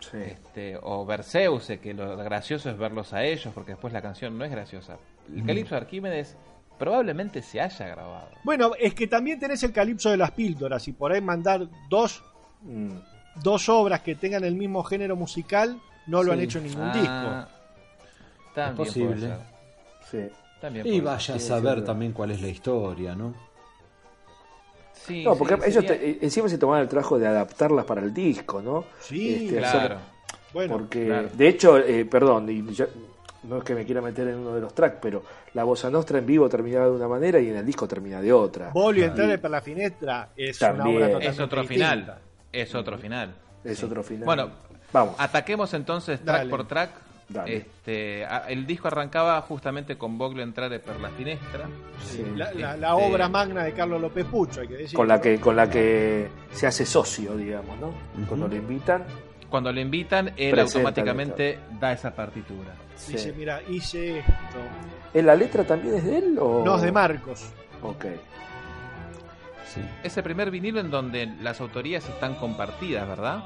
Sí. 0.00 0.16
este, 0.16 0.78
o 0.82 1.04
Berceuse, 1.04 1.78
que 1.78 1.92
lo 1.92 2.16
gracioso 2.16 2.70
es 2.70 2.78
verlos 2.78 3.12
a 3.12 3.22
ellos, 3.22 3.52
porque 3.54 3.72
después 3.72 3.92
la 3.92 4.00
canción 4.00 4.36
no 4.38 4.44
es 4.46 4.50
graciosa. 4.50 4.96
El 5.34 5.44
Calipso 5.44 5.74
de 5.74 5.80
Arquímedes 5.82 6.36
probablemente 6.78 7.42
se 7.42 7.60
haya 7.60 7.86
grabado. 7.88 8.28
Bueno, 8.42 8.72
es 8.78 8.94
que 8.94 9.06
también 9.06 9.38
tenés 9.38 9.62
el 9.62 9.72
calipso 9.72 10.10
de 10.10 10.16
las 10.16 10.30
píldoras 10.30 10.88
y 10.88 10.92
por 10.92 11.12
ahí 11.12 11.20
mandar 11.20 11.68
dos, 11.90 12.22
Mm. 12.62 12.92
dos 13.42 13.68
obras 13.68 14.00
que 14.00 14.14
tengan 14.14 14.42
el 14.44 14.54
mismo 14.54 14.82
género 14.84 15.16
musical 15.16 15.78
no 16.06 16.22
lo 16.22 16.32
Sí. 16.32 16.38
han 16.38 16.44
hecho 16.44 16.58
en 16.58 16.64
ningún 16.64 16.82
Ah, 16.88 16.92
disco. 16.94 17.56
También 18.54 18.70
Es 18.72 18.88
posible. 18.88 19.14
puede 19.16 19.20
ser. 20.10 20.30
Sí. 20.30 20.34
También 20.62 20.86
Y 20.86 21.00
vaya 21.00 21.34
a 21.34 21.38
saber 21.38 21.84
también 21.84 22.12
cuál 22.12 22.30
es 22.32 22.40
la 22.42 22.48
historia, 22.48 23.14
¿no? 23.14 23.34
Sí, 25.06 25.24
No, 25.24 25.34
porque 25.36 25.54
sí, 25.56 25.62
ellos 25.70 25.84
sería- 25.84 26.18
te- 26.18 26.24
encima 26.24 26.48
se 26.48 26.58
tomaban 26.58 26.82
el 26.82 26.88
trabajo 26.88 27.18
de 27.18 27.26
adaptarlas 27.26 27.84
para 27.84 28.00
el 28.02 28.12
disco, 28.14 28.60
¿no? 28.62 28.84
Sí, 29.00 29.46
Este, 29.46 29.58
Claro. 29.58 29.78
hacer- 29.78 29.96
Bueno, 30.52 30.72
porque, 30.78 31.06
claro. 31.06 31.28
de 31.32 31.48
hecho, 31.48 31.78
eh, 31.78 32.04
perdón, 32.04 32.48
y 32.50 32.72
ya- 32.74 32.88
no 33.44 33.58
es 33.58 33.64
que 33.64 33.74
me 33.74 33.84
quiera 33.86 34.00
meter 34.02 34.28
en 34.28 34.36
uno 34.38 34.54
de 34.54 34.60
los 34.60 34.74
tracks, 34.74 34.98
pero 35.00 35.22
la 35.54 35.64
bossa 35.64 35.88
nostra 35.90 36.18
en 36.18 36.26
vivo 36.26 36.48
terminaba 36.48 36.86
de 36.86 36.90
una 36.92 37.08
manera 37.08 37.40
y 37.40 37.48
en 37.48 37.56
el 37.56 37.64
disco 37.66 37.88
termina 37.88 38.20
de 38.20 38.32
otra. 38.32 38.70
Volvió 38.74 39.04
a 39.04 39.08
entrar 39.08 39.40
por 39.40 39.50
la 39.50 39.60
finestra 39.62 40.28
es 40.36 40.58
También. 40.58 40.86
una 40.88 40.96
obra 40.96 41.06
Es 41.06 41.12
totalmente 41.12 41.28
Es 41.28 41.40
otro 41.40 41.60
distinta. 41.62 41.90
final. 41.90 42.18
Es 42.52 42.74
otro 42.74 42.98
final. 42.98 43.34
Es 43.64 43.78
Sí. 43.78 43.84
otro 43.86 44.02
final. 44.02 44.24
Bueno, 44.26 44.50
vamos. 44.92 45.14
Ataquemos 45.18 45.72
entonces 45.74 46.20
track 46.20 46.36
Dale. 46.38 46.50
por 46.50 46.66
track. 46.68 46.90
Dale. 47.32 47.56
Este, 47.58 48.24
el 48.48 48.66
disco 48.66 48.88
arrancaba 48.88 49.40
justamente 49.42 49.96
con 49.96 50.18
Boglio 50.18 50.42
entrare 50.42 50.80
per 50.80 50.98
la 51.00 51.10
finestra. 51.10 51.68
Sí. 52.02 52.24
La, 52.34 52.52
la- 52.52 52.76
la 52.76 52.90
Este- 52.98 53.08
obra 53.14 53.28
magna 53.28 53.62
de 53.62 53.72
Carlos 53.72 54.00
López 54.00 54.24
Pucho, 54.26 54.60
hay 54.62 54.68
que 54.68 54.74
decir. 54.76 54.96
con 54.96 55.06
la 55.06 55.20
que 55.20 55.38
con 55.38 55.54
la 55.54 55.70
que 55.70 56.28
se 56.50 56.66
hace 56.66 56.84
socio, 56.84 57.36
digamos, 57.36 57.78
¿no? 57.78 57.92
Cuando 58.26 58.48
le 58.48 58.56
invitan. 58.56 59.04
Cuando 59.48 59.72
le 59.72 59.80
invitan, 59.80 60.28
él 60.36 60.50
Presenta 60.50 60.60
automáticamente 60.62 61.58
da 61.80 61.92
esa 61.92 62.14
partitura. 62.14 62.74
sí. 62.96 63.12
Dice, 63.12 63.32
mira, 63.32 63.60
hice 63.68 64.18
esto. 64.20 64.32
¿Eh, 65.14 65.22
¿La 65.22 65.34
letra 65.36 65.64
también 65.64 65.94
es 65.96 66.04
de 66.04 66.18
él 66.18 66.36
o 66.40 66.62
No, 66.64 66.76
es 66.76 66.82
de 66.82 66.92
Marcos. 66.92 67.48
Ok. 67.82 68.06
Sí. 69.72 69.80
Es 70.02 70.16
el 70.16 70.22
primer 70.24 70.50
vinilo 70.50 70.80
en 70.80 70.90
donde 70.90 71.26
las 71.42 71.60
autorías 71.60 72.08
están 72.08 72.34
compartidas, 72.34 73.06
¿verdad? 73.08 73.44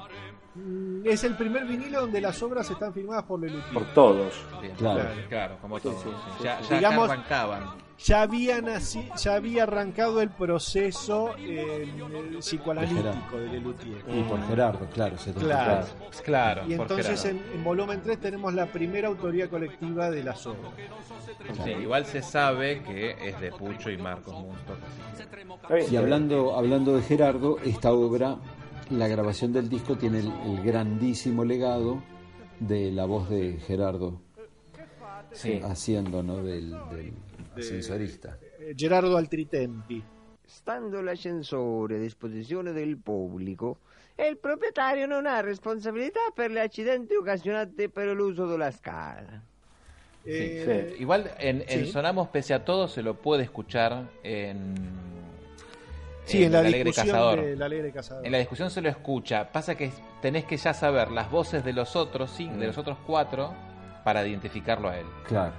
Mm, 0.54 1.06
Es 1.06 1.24
el 1.24 1.36
primer 1.36 1.64
vinilo 1.66 2.00
donde 2.02 2.20
las 2.20 2.40
obras 2.42 2.70
están 2.70 2.92
firmadas 2.94 3.24
por 3.24 3.40
Lelutier. 3.40 3.72
Por 3.74 3.84
todos. 3.92 4.34
Bien, 4.62 4.74
Claro. 4.76 5.04
claro, 5.28 5.56
como 5.60 5.78
Sí, 5.78 5.82
todo. 5.84 5.94
sí, 5.94 6.08
sí. 6.08 6.30
sí, 6.38 6.44
Ya, 6.44 6.60
ya 6.60 6.76
Digamos- 6.76 7.10
arrancaban. 7.10 7.84
Ya 7.96 8.22
había, 8.22 8.58
naci- 8.60 9.08
ya 9.16 9.34
había 9.36 9.62
arrancado 9.62 10.20
el 10.20 10.28
proceso 10.28 11.30
eh, 11.38 11.88
el 12.04 12.38
psicoanalítico 12.38 13.36
de 13.38 13.46
Lelutier. 13.48 13.98
Y 14.08 14.22
por 14.24 14.44
Gerardo, 14.48 14.86
claro. 14.92 15.16
74. 15.16 15.46
Claro. 15.46 15.86
Claro. 16.24 16.62
Y 16.68 16.74
entonces 16.74 17.24
en, 17.24 17.40
volumen 17.62 18.00
3 18.02 18.18
tenemos 18.20 18.52
la 18.52 18.66
primera 18.66 19.06
autoría 19.08 19.48
colectiva 19.48 20.10
de 20.10 20.24
las 20.24 20.44
obras. 20.44 20.72
Sí, 21.64 21.70
igual 21.70 22.04
se 22.06 22.20
sabe 22.22 22.82
que 22.82 23.16
es 23.28 23.40
de 23.40 23.52
Pucho 23.52 23.90
y 23.90 23.96
Marcos 23.96 24.34
bien, 25.70 25.86
Y 25.92 25.96
hablando, 25.96 26.56
hablando 26.56 26.96
de 26.96 27.02
Gerardo, 27.02 27.58
esta 27.64 27.92
obra, 27.92 28.36
la 28.90 29.08
grabación 29.08 29.52
del 29.52 29.68
disco 29.68 29.96
tiene 29.96 30.20
el, 30.20 30.32
el 30.46 30.62
grandísimo 30.62 31.44
legado 31.44 32.02
de 32.60 32.90
la 32.92 33.04
voz 33.04 33.28
de 33.30 33.58
Gerardo 33.66 34.20
Sí. 35.32 35.60
haciendo, 35.64 36.22
¿no? 36.22 36.36
Del, 36.42 36.70
del 36.90 37.12
De- 37.54 37.60
ascensorista. 37.60 38.38
Eh, 38.60 38.74
Gerardo 38.76 39.16
Altritempi. 39.16 40.02
stando 40.46 41.02
l'ascensore 41.02 41.96
a 41.96 41.98
disposizione 41.98 42.70
del 42.72 42.96
pubblico, 42.98 43.78
il 44.16 44.36
proprietario 44.36 45.06
non 45.06 45.26
ha 45.26 45.40
responsabilità 45.40 46.20
per 46.32 46.52
gli 46.52 46.58
accidenti 46.58 47.14
occasionati 47.16 47.88
per 47.88 48.14
l'uso 48.14 48.46
della 48.46 48.70
scala. 48.70 49.42
Sí, 50.22 50.30
Eh, 50.30 50.92
sí. 50.96 51.02
Igual 51.02 51.32
en. 51.38 51.64
Sonamos, 51.86 52.28
pese 52.28 52.54
a 52.54 52.64
todo, 52.64 52.86
se 52.86 53.02
lo 53.02 53.14
puede 53.20 53.42
escuchar 53.42 54.08
en. 54.22 54.74
Sí, 56.24 56.44
en, 56.44 56.52
la 56.52 56.60
El 56.60 56.66
Alegre 56.66 56.84
discusión 56.90 57.14
Cazador. 57.16 57.44
del 57.44 57.62
Alegre 57.62 57.92
Cazador. 57.92 58.26
En 58.26 58.32
la 58.32 58.38
discusión 58.38 58.70
se 58.70 58.80
lo 58.80 58.88
escucha. 58.88 59.52
Pasa 59.52 59.74
que 59.74 59.90
tenés 60.22 60.44
que 60.44 60.56
ya 60.56 60.72
saber 60.74 61.10
las 61.10 61.30
voces 61.30 61.64
de 61.64 61.72
los 61.72 61.96
otros, 61.96 62.30
sí, 62.30 62.48
de 62.48 62.66
los 62.66 62.78
otros 62.78 62.98
cuatro, 63.06 63.52
para 64.04 64.26
identificarlo 64.26 64.88
a 64.88 64.98
él. 64.98 65.06
Claro. 65.26 65.52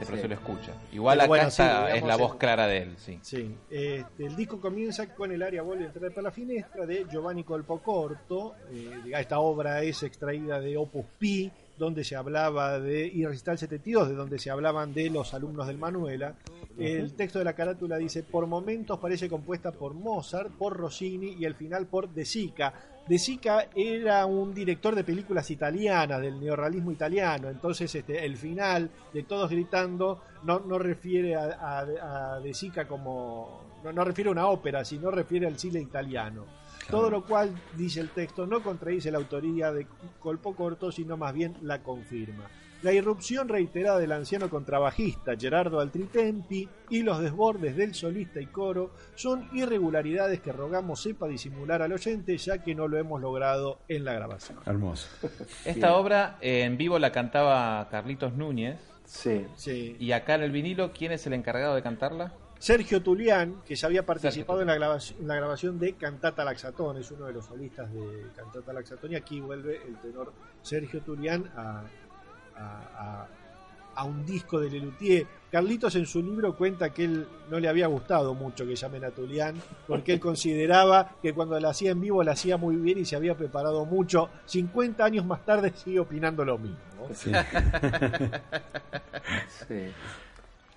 Este, 0.00 0.14
Sí. 0.16 0.22
se 0.22 0.28
lo 0.28 0.34
escucha. 0.34 0.72
Igual 0.92 1.16
Pero 1.18 1.22
acá 1.24 1.28
bueno, 1.28 1.48
está- 1.48 1.86
sí, 1.90 1.96
es 1.98 2.02
la 2.04 2.14
el- 2.14 2.20
voz 2.20 2.34
clara 2.36 2.66
de 2.66 2.78
él, 2.78 2.94
sí. 2.98 3.18
Sí, 3.22 3.56
este, 3.70 4.26
el 4.26 4.36
disco 4.36 4.60
comienza 4.60 5.12
con 5.14 5.32
el 5.32 5.42
área 5.42 5.62
vuelve 5.62 5.84
a 5.84 5.86
entrar 5.88 6.12
por 6.12 6.22
la 6.22 6.30
finestra 6.30 6.86
de 6.86 7.04
Giovanni 7.10 7.42
Colpocorto. 7.44 8.54
Eh, 8.72 9.12
esta 9.16 9.38
obra 9.40 9.82
es 9.82 10.02
extraída 10.04 10.60
de 10.60 10.76
Opus 10.76 11.04
Pi, 11.18 11.50
donde 11.78 12.04
se 12.04 12.16
hablaba 12.16 12.78
de, 12.78 13.06
y 13.06 13.24
Recital 13.24 13.58
72, 13.58 14.08
de 14.08 14.14
donde 14.14 14.38
se 14.38 14.50
hablaban 14.50 14.92
de 14.94 15.10
los 15.10 15.34
alumnos 15.34 15.66
del 15.66 15.78
Manuela. 15.78 16.34
El 16.78 17.14
texto 17.14 17.38
de 17.38 17.44
la 17.44 17.54
carátula 17.54 17.96
dice: 17.96 18.22
Por 18.22 18.46
momentos 18.46 18.98
parece 18.98 19.28
compuesta 19.28 19.72
por 19.72 19.94
Mozart, 19.94 20.50
por 20.52 20.76
Rossini 20.76 21.32
y 21.38 21.44
al 21.44 21.54
final 21.54 21.86
por 21.86 22.08
De 22.08 22.24
Sica. 22.24 22.72
De 23.08 23.18
Sica 23.18 23.66
era 23.74 24.24
un 24.26 24.54
director 24.54 24.94
de 24.94 25.02
películas 25.02 25.50
italianas, 25.50 26.20
del 26.20 26.38
neorrealismo 26.38 26.92
italiano. 26.92 27.48
Entonces, 27.50 27.92
este, 27.94 28.24
el 28.24 28.36
final 28.36 28.90
de 29.12 29.24
todos 29.24 29.50
gritando 29.50 30.22
no, 30.44 30.60
no 30.60 30.78
refiere 30.78 31.34
a, 31.34 31.44
a- 31.60 32.36
a 32.36 32.40
De 32.40 32.54
Sica 32.54 32.86
como. 32.86 33.60
No, 33.82 33.92
no 33.92 34.04
refiere 34.04 34.28
a 34.28 34.32
una 34.32 34.46
ópera, 34.46 34.84
sino 34.84 35.10
refiere 35.10 35.46
al 35.48 35.58
cine 35.58 35.80
italiano. 35.80 36.44
Todo 36.90 37.10
lo 37.10 37.24
cual, 37.24 37.54
dice 37.76 38.00
el 38.00 38.10
texto, 38.10 38.46
no 38.46 38.62
contradice 38.62 39.10
la 39.10 39.18
autoría 39.18 39.72
de 39.72 39.86
Colpo 40.18 40.54
Corto, 40.54 40.92
sino 40.92 41.16
más 41.16 41.32
bien 41.32 41.56
la 41.62 41.82
confirma. 41.82 42.48
La 42.82 42.92
irrupción 42.92 43.48
reiterada 43.48 44.00
del 44.00 44.10
anciano 44.10 44.50
contrabajista 44.50 45.36
Gerardo 45.38 45.78
Altritempi 45.78 46.68
y 46.90 47.02
los 47.02 47.20
desbordes 47.20 47.76
del 47.76 47.94
solista 47.94 48.40
y 48.40 48.46
coro 48.46 48.90
son 49.14 49.48
irregularidades 49.52 50.40
que 50.40 50.50
rogamos 50.50 51.00
sepa 51.00 51.28
disimular 51.28 51.80
al 51.80 51.92
oyente, 51.92 52.36
ya 52.36 52.58
que 52.58 52.74
no 52.74 52.88
lo 52.88 52.98
hemos 52.98 53.20
logrado 53.20 53.78
en 53.86 54.04
la 54.04 54.14
grabación. 54.14 54.58
Hermoso. 54.66 55.08
Esta 55.64 55.94
obra 55.94 56.38
eh, 56.40 56.64
en 56.64 56.76
vivo 56.76 56.98
la 56.98 57.12
cantaba 57.12 57.88
Carlitos 57.88 58.34
Núñez. 58.34 58.80
Sí. 59.04 59.46
Sí. 59.54 59.96
Y 60.00 60.10
acá 60.10 60.34
en 60.34 60.42
el 60.42 60.50
vinilo, 60.50 60.90
¿quién 60.90 61.12
es 61.12 61.24
el 61.28 61.34
encargado 61.34 61.76
de 61.76 61.82
cantarla? 61.82 62.32
Sergio 62.62 63.02
Tulián, 63.02 63.56
que 63.66 63.74
ya 63.74 63.88
había 63.88 64.06
participado 64.06 64.60
en 64.60 64.68
la, 64.68 64.76
grabación, 64.76 65.18
en 65.20 65.26
la 65.26 65.34
grabación 65.34 65.80
de 65.80 65.94
Cantata 65.94 66.44
Laxatón, 66.44 66.96
es 66.96 67.10
uno 67.10 67.26
de 67.26 67.32
los 67.32 67.44
solistas 67.46 67.92
de 67.92 68.28
Cantata 68.36 68.72
Laxatón, 68.72 69.10
y 69.10 69.16
aquí 69.16 69.40
vuelve 69.40 69.80
el 69.84 69.96
tenor 69.96 70.32
Sergio 70.62 71.00
Tulián 71.00 71.50
a, 71.56 71.82
a- 72.56 73.22
a- 73.24 73.28
a 73.96 74.04
un 74.04 74.24
disco 74.24 74.60
de 74.60 74.70
Lelutier. 74.70 75.26
Carlitos 75.50 75.96
en 75.96 76.06
su 76.06 76.22
libro 76.22 76.56
cuenta 76.56 76.90
que 76.94 77.04
él 77.04 77.26
no 77.50 77.58
le 77.58 77.68
había 77.68 77.88
gustado 77.88 78.32
mucho 78.32 78.64
que 78.64 78.76
llamen 78.76 79.04
a 79.04 79.10
Tulián, 79.10 79.56
porque 79.88 80.12
él 80.14 80.20
consideraba 80.20 81.16
que 81.20 81.34
cuando 81.34 81.58
la 81.58 81.70
hacía 81.70 81.90
en 81.90 82.00
vivo 82.00 82.22
la 82.22 82.30
hacía 82.32 82.56
muy 82.56 82.76
bien 82.76 82.98
y 82.98 83.04
se 83.04 83.16
había 83.16 83.36
preparado 83.36 83.84
mucho. 83.84 84.30
50 84.46 85.04
años 85.04 85.26
más 85.26 85.44
tarde 85.44 85.72
sigue 85.74 85.98
opinando 85.98 86.44
lo 86.44 86.58
mismo. 86.58 86.76
Sí. 87.12 87.32
sí. 89.68 89.92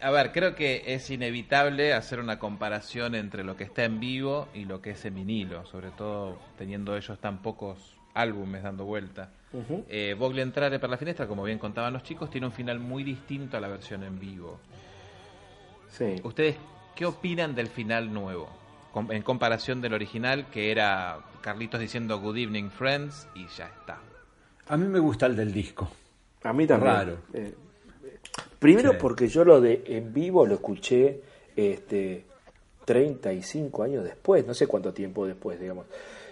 A 0.06 0.12
ver, 0.12 0.32
creo 0.32 0.54
que 0.54 0.84
es 0.94 1.10
inevitable 1.10 1.94
hacer 1.94 2.20
una 2.20 2.38
comparación 2.38 3.16
entre 3.16 3.44
lo 3.44 3.58
que 3.58 3.64
está 3.64 3.86
en 3.86 4.00
vivo 4.00 4.48
y 4.54 4.66
lo 4.66 4.80
que 4.80 4.92
es 4.92 5.04
en 5.06 5.16
vinilo, 5.16 5.66
sobre 5.66 5.90
todo 5.90 6.38
teniendo 6.60 6.96
ellos 6.96 7.18
tan 7.20 7.40
pocos 7.40 7.98
álbumes 8.14 8.62
dando 8.62 8.86
vuelta. 8.86 9.32
Ujú. 9.52 9.84
Eh, 9.90 10.16
Vogle 10.16 10.44
Entrare 10.44 10.78
per 10.78 10.92
la 10.92 10.98
Finestra, 10.98 11.26
como 11.26 11.44
bien 11.44 11.58
contaban 11.58 11.92
los 11.92 12.04
chicos, 12.04 12.30
tiene 12.30 12.46
un 12.46 12.54
final 12.54 12.80
muy 12.80 13.04
distinto 13.04 13.58
a 13.58 13.60
la 13.60 13.68
versión 13.68 14.04
en 14.04 14.20
vivo. 14.20 14.60
Sí. 15.90 16.18
¿Ustedes 16.24 16.58
qué 16.96 17.08
opinan 17.08 17.56
del 17.56 17.68
final 17.70 18.14
nuevo? 18.14 18.48
Com- 18.92 19.12
En 19.12 19.24
comparación 19.24 19.82
del 19.82 19.94
original, 19.96 20.52
que 20.52 20.70
era 20.70 21.18
Carlitos 21.42 21.80
diciendo 21.80 22.20
Good 22.20 22.38
Evening 22.38 22.70
Friends 22.70 23.28
y 23.34 23.48
ya 23.48 23.66
está. 23.66 23.98
A 24.68 24.78
mí 24.78 24.88
me 24.88 25.00
gusta 25.00 25.26
el 25.26 25.36
del 25.36 25.52
disco. 25.52 25.90
A 26.44 26.54
mí 26.54 26.68
también. 26.68 26.94
Raro. 26.94 27.18
Eh, 27.34 27.56
primero 28.60 28.92
Sí. 28.92 28.98
porque 29.00 29.28
yo 29.28 29.44
lo 29.46 29.62
de 29.62 29.84
en 29.86 30.14
vivo 30.14 30.46
lo 30.46 30.56
escuché 30.56 31.22
este 31.56 32.26
35 32.86 33.84
años 33.84 34.04
después, 34.04 34.46
no 34.46 34.54
sé 34.54 34.68
cuánto 34.68 34.94
tiempo 34.94 35.26
después, 35.26 35.60
digamos. 35.60 35.86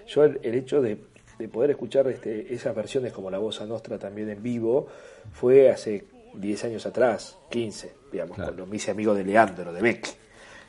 Yo 0.07 0.23
el, 0.23 0.39
el 0.43 0.55
hecho 0.55 0.81
de, 0.81 0.97
de 1.39 1.47
poder 1.47 1.71
escuchar 1.71 2.07
este, 2.07 2.53
esas 2.53 2.75
versiones 2.75 3.11
como 3.13 3.31
la 3.31 3.39
Voz 3.39 3.65
Nostra 3.67 3.97
también 3.97 4.29
en 4.29 4.43
vivo 4.43 4.87
fue 5.33 5.69
hace 5.71 6.05
10 6.35 6.63
años 6.65 6.85
atrás, 6.85 7.37
15, 7.49 7.93
digamos, 8.11 8.35
Claro. 8.35 8.51
cuando 8.51 8.65
me 8.67 8.75
hice 8.75 8.91
amigo 8.91 9.13
de 9.15 9.23
Leandro, 9.23 9.73
de 9.73 9.81
Beck. 9.81 10.07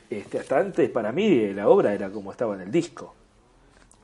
Este, 0.09 0.39
hasta 0.39 0.59
antes, 0.59 0.89
para 0.89 1.11
mí, 1.11 1.27
eh, 1.27 1.53
la 1.53 1.67
obra 1.69 1.93
era 1.93 2.09
como 2.11 2.31
estaba 2.31 2.55
en 2.55 2.61
el 2.61 2.71
disco. 2.71 3.13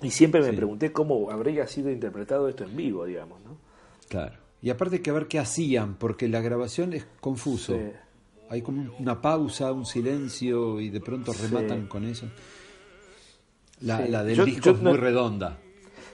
Y 0.01 0.09
siempre 0.11 0.41
me 0.41 0.49
Sí. 0.49 0.55
pregunté 0.55 0.91
cómo 0.91 1.29
habría 1.31 1.67
sido 1.67 1.89
interpretado 1.91 2.49
esto 2.49 2.63
en 2.63 2.75
vivo, 2.75 3.05
digamos, 3.05 3.39
¿no? 3.41 3.57
Claro. 4.09 4.33
Y 4.61 4.69
aparte 4.69 4.97
hay 4.97 5.01
que 5.01 5.11
ver 5.11 5.27
qué 5.27 5.39
hacían, 5.39 5.95
porque 5.95 6.27
la 6.27 6.39
grabación 6.41 6.93
es 6.93 7.05
confuso. 7.19 7.73
Sí. 7.75 7.91
Hay 8.49 8.61
como 8.61 8.93
una 8.99 9.19
pausa, 9.21 9.71
un 9.71 9.85
silencio 9.85 10.79
y 10.79 10.89
de 10.89 10.99
pronto 10.99 11.33
Sí. 11.33 11.47
rematan 11.47 11.87
con 11.87 12.05
eso. 12.05 12.27
La, 13.81 14.05
Sí. 14.05 14.11
la 14.11 14.23
del 14.23 14.35
Yo- 14.35 14.45
disco 14.45 14.65
yo 14.65 14.71
es 14.71 14.81
no- 14.81 14.89
muy 14.91 14.99
redonda. 14.99 15.57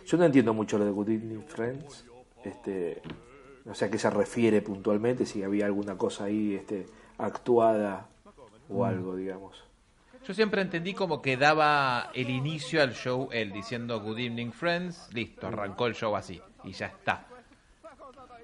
Yo 0.05 0.17
no 0.17 0.25
entiendo 0.25 0.53
mucho 0.53 0.77
lo 0.77 0.85
de 0.85 0.91
Good 0.91 1.09
Evening 1.09 1.43
Friends. 1.47 2.05
Este, 2.43 3.01
o 3.69 3.73
sea, 3.73 3.89
qué 3.91 3.97
se 3.97 4.09
refiere 4.09 4.61
puntualmente, 4.61 5.25
si 5.25 5.43
había 5.43 5.65
alguna 5.65 5.97
cosa 5.97 6.25
ahí 6.25 6.55
este, 6.55 6.85
actuada 7.17 8.07
o 8.69 8.85
algo, 8.85 9.15
digamos. 9.15 9.61
Yo 10.25 10.33
siempre 10.33 10.61
entendí 10.61 10.93
como 10.93 11.21
que 11.21 11.35
daba 11.37 12.11
el 12.13 12.29
inicio 12.29 12.81
al 12.81 12.93
show 12.93 13.29
él 13.31 13.51
diciendo 13.51 14.01
Good 14.01 14.19
Evening 14.19 14.51
Friends, 14.51 15.09
listo, 15.13 15.47
arrancó 15.47 15.87
el 15.87 15.95
show 15.95 16.15
así 16.15 16.41
y 16.63 16.71
ya 16.71 16.87
está. 16.87 17.27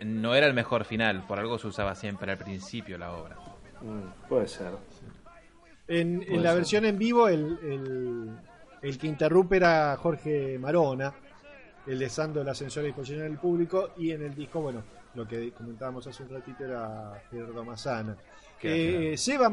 No 0.01 0.35
era 0.35 0.47
el 0.47 0.53
mejor 0.53 0.85
final, 0.85 1.25
por 1.27 1.39
algo 1.39 1.57
se 1.57 1.67
usaba 1.67 1.95
siempre 1.95 2.31
al 2.31 2.37
principio 2.37 2.97
la 2.97 3.13
obra. 3.13 3.35
Mm, 3.81 4.27
puede 4.27 4.47
ser. 4.47 4.71
En, 5.87 6.23
en 6.27 6.41
la 6.43 6.53
versión 6.53 6.85
en 6.85 6.97
vivo, 6.97 7.27
el, 7.27 7.57
el- 7.63 8.31
el 8.81 8.97
que 8.97 9.07
interrumpe 9.07 9.55
era 9.57 9.95
Jorge 9.97 10.57
Marona, 10.59 11.13
el 11.87 11.99
de 11.99 12.09
Sando 12.09 12.41
el 12.41 12.49
ascensor 12.49 12.83
a 12.83 12.87
disposición 12.87 13.21
del 13.21 13.37
público, 13.37 13.91
y 13.97 14.11
en 14.11 14.23
el 14.23 14.35
disco, 14.35 14.59
bueno, 14.61 14.83
lo 15.15 15.25
que 15.27 15.51
comentábamos 15.51 16.05
hace 16.07 16.23
un 16.23 16.29
ratito 16.29 16.65
era 16.65 17.21
Gerardo 17.31 17.63
Mazana. 17.63 18.15
Eh, 18.65 19.17
Seba 19.17 19.49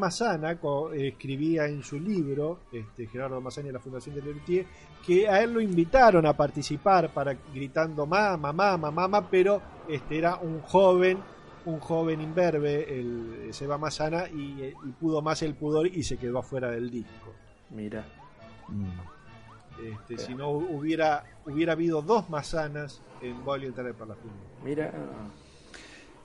co- 0.60 0.92
eh, 0.92 1.08
escribía 1.08 1.66
en 1.66 1.82
su 1.82 1.98
libro, 1.98 2.60
este, 2.72 3.06
Gerardo 3.06 3.40
Mazana 3.40 3.68
y 3.68 3.72
la 3.72 3.80
Fundación 3.80 4.14
de 4.14 4.22
Lelutier, 4.22 4.66
que 5.06 5.28
a 5.28 5.42
él 5.42 5.52
lo 5.54 5.60
invitaron 5.60 6.26
a 6.26 6.32
participar 6.36 7.10
para 7.10 7.34
gritando 7.54 8.06
mamá, 8.06 8.36
mamá, 8.36 8.76
mamá, 8.76 9.28
pero 9.30 9.60
este 9.88 10.18
era 10.18 10.36
un 10.36 10.60
joven, 10.60 11.18
un 11.64 11.80
joven 11.80 12.20
imberbe, 12.20 12.98
el 13.00 13.48
eh, 13.48 13.52
Seba 13.52 13.78
Mazana, 13.78 14.28
y, 14.28 14.62
eh, 14.62 14.74
y 14.84 14.88
pudo 14.92 15.22
más 15.22 15.42
el 15.42 15.54
pudor 15.54 15.86
y 15.86 16.02
se 16.02 16.16
quedó 16.16 16.38
afuera 16.38 16.70
del 16.70 16.90
disco. 16.90 17.32
Mira. 17.70 18.04
Mm. 18.68 19.20
Este, 19.92 20.18
si 20.18 20.34
no 20.34 20.50
hubiera 20.50 21.24
hubiera 21.46 21.72
habido 21.72 22.02
dos 22.02 22.28
Mazanas 22.28 23.00
en 23.22 23.42
Entrar 23.64 23.94
para 23.94 24.10
la 24.10 24.14
Fin. 24.16 24.30
Mira. 24.62 24.92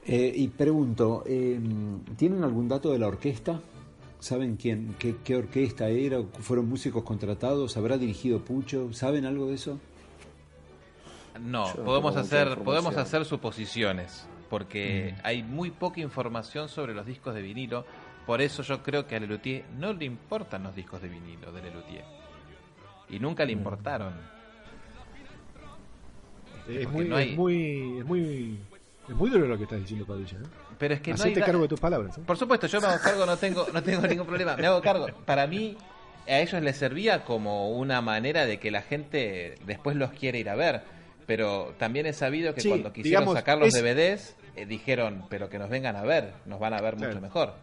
Eh, 0.07 0.31
y 0.35 0.47
pregunto, 0.49 1.23
eh, 1.25 1.59
¿tienen 2.17 2.43
algún 2.43 2.67
dato 2.67 2.91
de 2.91 2.99
la 2.99 3.07
orquesta? 3.07 3.59
¿Saben 4.19 4.55
quién, 4.55 4.95
qué, 4.99 5.15
qué 5.23 5.35
orquesta 5.35 5.87
era? 5.89 6.21
¿Fueron 6.39 6.69
músicos 6.69 7.03
contratados? 7.03 7.75
¿Habrá 7.77 7.97
dirigido 7.97 8.39
Pucho? 8.41 8.93
¿Saben 8.93 9.25
algo 9.25 9.47
de 9.47 9.55
eso? 9.55 9.79
No, 11.41 11.75
Yo 11.75 11.83
podemos 11.83 12.15
hacer, 12.15 12.57
podemos 12.59 12.95
hacer 12.95 13.25
suposiciones, 13.25 14.25
porque 14.49 15.15
hay 15.23 15.43
muy 15.43 15.69
poca 15.71 15.99
información 16.01 16.69
sobre 16.69 16.93
los 16.93 17.05
discos 17.05 17.33
de 17.35 17.41
vinilo. 17.41 17.85
Por 18.25 18.41
eso 18.41 18.63
yo 18.63 18.81
creo 18.81 19.05
que 19.05 19.15
a 19.15 19.19
Lelutier 19.19 19.65
no 19.77 19.93
le 19.93 20.05
importan 20.05 20.63
los 20.63 20.75
discos 20.75 21.01
de 21.01 21.09
vinilo 21.09 21.51
de 21.51 21.61
Lelutier. 21.61 22.05
Y 23.09 23.19
nunca 23.19 23.43
le 23.45 23.51
importaron. 23.51 24.13
Es 26.67 26.89
muy, 26.89 27.05
no 27.07 27.15
hay- 27.17 27.31
es 27.31 27.37
muy, 27.37 27.97
es 27.99 28.05
muy, 28.05 28.59
es 29.07 29.15
muy 29.15 29.29
duro 29.29 29.45
lo 29.47 29.57
que 29.57 29.63
estás 29.63 29.79
diciendo, 29.79 30.05
Padilla. 30.05 30.37
¿eh? 30.37 30.47
Pero 30.77 30.93
es 30.95 31.01
que 31.01 31.11
no 31.11 31.15
Hacete 31.15 31.39
da- 31.39 31.45
cargo 31.45 31.61
de 31.63 31.67
tus 31.67 31.79
palabras. 31.79 32.17
¿eh? 32.17 32.21
Por 32.25 32.37
supuesto, 32.37 32.67
yo 32.67 32.81
me 32.81 32.87
hago 32.87 33.01
cargo, 33.01 33.25
no 33.25 33.37
tengo, 33.37 33.67
no 33.73 33.81
tengo 33.83 34.05
ningún 34.07 34.25
problema. 34.27 34.55
Me 34.57 34.65
hago 34.67 34.81
cargo. 34.81 35.07
Para 35.25 35.47
mí, 35.47 35.77
a 36.27 36.39
ellos 36.39 36.61
les 36.61 36.75
servía 36.77 37.23
como 37.23 37.71
una 37.71 38.01
manera 38.01 38.45
de 38.45 38.59
que 38.59 38.71
la 38.71 38.81
gente 38.81 39.55
después 39.65 39.95
los 39.95 40.11
quiere 40.11 40.39
ir 40.39 40.49
a 40.49 40.55
ver. 40.55 40.81
Pero 41.27 41.73
también 41.79 42.05
he 42.05 42.13
sabido 42.13 42.53
que 42.53 42.61
Sí, 42.61 42.69
cuando 42.69 42.93
quisieron 42.93 43.21
digamos, 43.23 43.33
sacar 43.39 43.57
los 43.57 43.69
es- 43.73 43.81
DVDs, 43.81 44.35
eh, 44.55 44.65
dijeron, 44.67 45.25
pero 45.29 45.49
que 45.49 45.57
nos 45.57 45.69
vengan 45.69 45.95
a 45.95 46.03
ver, 46.03 46.33
nos 46.45 46.59
van 46.59 46.73
a 46.73 46.81
ver 46.81 46.95
Claro. 46.95 47.13
mucho 47.13 47.21
mejor. 47.21 47.53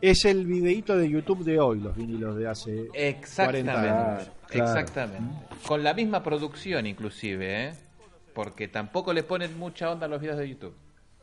Es 0.00 0.24
el 0.24 0.44
videíto 0.46 0.96
de 0.98 1.08
YouTube 1.08 1.44
de 1.44 1.58
hoy, 1.60 1.80
los 1.80 1.96
vinilos 1.96 2.36
de 2.36 2.48
hace 2.48 2.88
40 2.88 2.98
Exactamente. 2.98 3.70
años. 3.70 4.30
Claro. 4.48 4.70
Exactamente. 4.70 5.46
Con 5.66 5.82
la 5.84 5.94
misma 5.94 6.22
producción 6.22 6.86
inclusive, 6.86 7.66
¿eh? 7.68 7.74
Porque 8.34 8.66
tampoco 8.68 9.12
le 9.12 9.22
ponen 9.22 9.56
mucha 9.58 9.90
onda 9.90 10.06
a 10.06 10.08
los 10.08 10.20
videos 10.20 10.38
de 10.38 10.48
YouTube. 10.48 10.74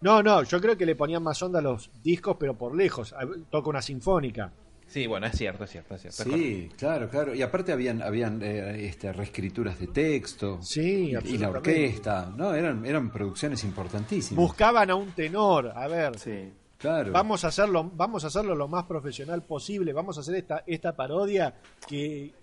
No, 0.02 0.22
no, 0.24 0.44
yo 0.44 0.60
creo 0.60 0.76
que 0.78 0.86
le 0.86 0.96
ponían 0.96 1.24
más 1.24 1.42
onda 1.44 1.60
a 1.60 1.62
los 1.62 1.92
discos, 2.04 2.36
pero 2.40 2.58
por 2.58 2.76
lejos. 2.76 3.14
Toca 3.50 3.70
una 3.70 3.82
sinfónica. 3.82 4.52
Sí, 4.88 5.08
bueno, 5.08 5.26
es 5.28 5.38
cierto, 5.38 5.64
es 5.64 5.70
cierto, 5.70 5.96
es 5.96 6.02
cierto. 6.02 6.24
es 6.24 6.28
Sí, 6.30 6.70
claro, 6.78 7.08
claro. 7.10 7.34
Y 7.34 7.42
aparte 7.42 7.72
habían, 7.72 8.02
habían 8.02 8.42
eh, 8.42 8.86
este, 8.88 9.14
reescrituras 9.14 9.80
de 9.80 9.88
texto. 9.88 10.60
Sí, 10.62 11.14
y, 11.24 11.36
y 11.36 11.38
la 11.38 11.50
orquesta. 11.50 12.34
No, 12.36 12.54
eran, 12.54 12.86
eran 12.86 13.10
producciones 13.10 13.64
importantísimas. 13.64 14.36
Buscaban 14.44 14.90
a 14.90 14.96
un 14.96 15.12
tenor. 15.12 15.72
A 15.74 15.88
ver, 15.88 16.20
Sí. 16.20 16.52
claro. 16.78 17.14
vamos 17.14 17.46
a 17.46 17.48
hacerlo, 17.48 17.90
vamos 17.96 18.26
a 18.26 18.28
hacerlo 18.28 18.54
lo 18.54 18.68
más 18.68 18.84
profesional 18.84 19.44
posible. 19.44 19.94
Vamos 19.94 20.18
a 20.18 20.22
hacer 20.22 20.36
esta, 20.36 20.64
esta 20.68 20.94
parodia 20.94 21.56
que, 21.88 22.34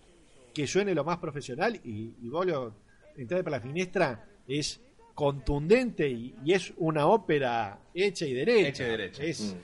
que 0.54 0.66
suene 0.66 0.94
lo 0.94 1.04
más 1.04 1.18
profesional. 1.18 1.78
Y, 1.84 2.14
y 2.22 2.28
vos 2.30 2.46
lo 2.46 2.72
entrar 3.18 3.42
por 3.42 3.52
la 3.52 3.60
finestra 3.60 4.24
es 4.46 4.80
contundente 5.18 6.08
y, 6.08 6.32
y 6.44 6.52
es 6.52 6.72
una 6.76 7.06
ópera 7.08 7.78
hecha 7.92 8.24
y 8.24 8.32
derecha. 8.34 8.68
Hecha 8.68 8.84
y 8.84 8.86
derecha. 8.86 9.22
Es- 9.24 9.56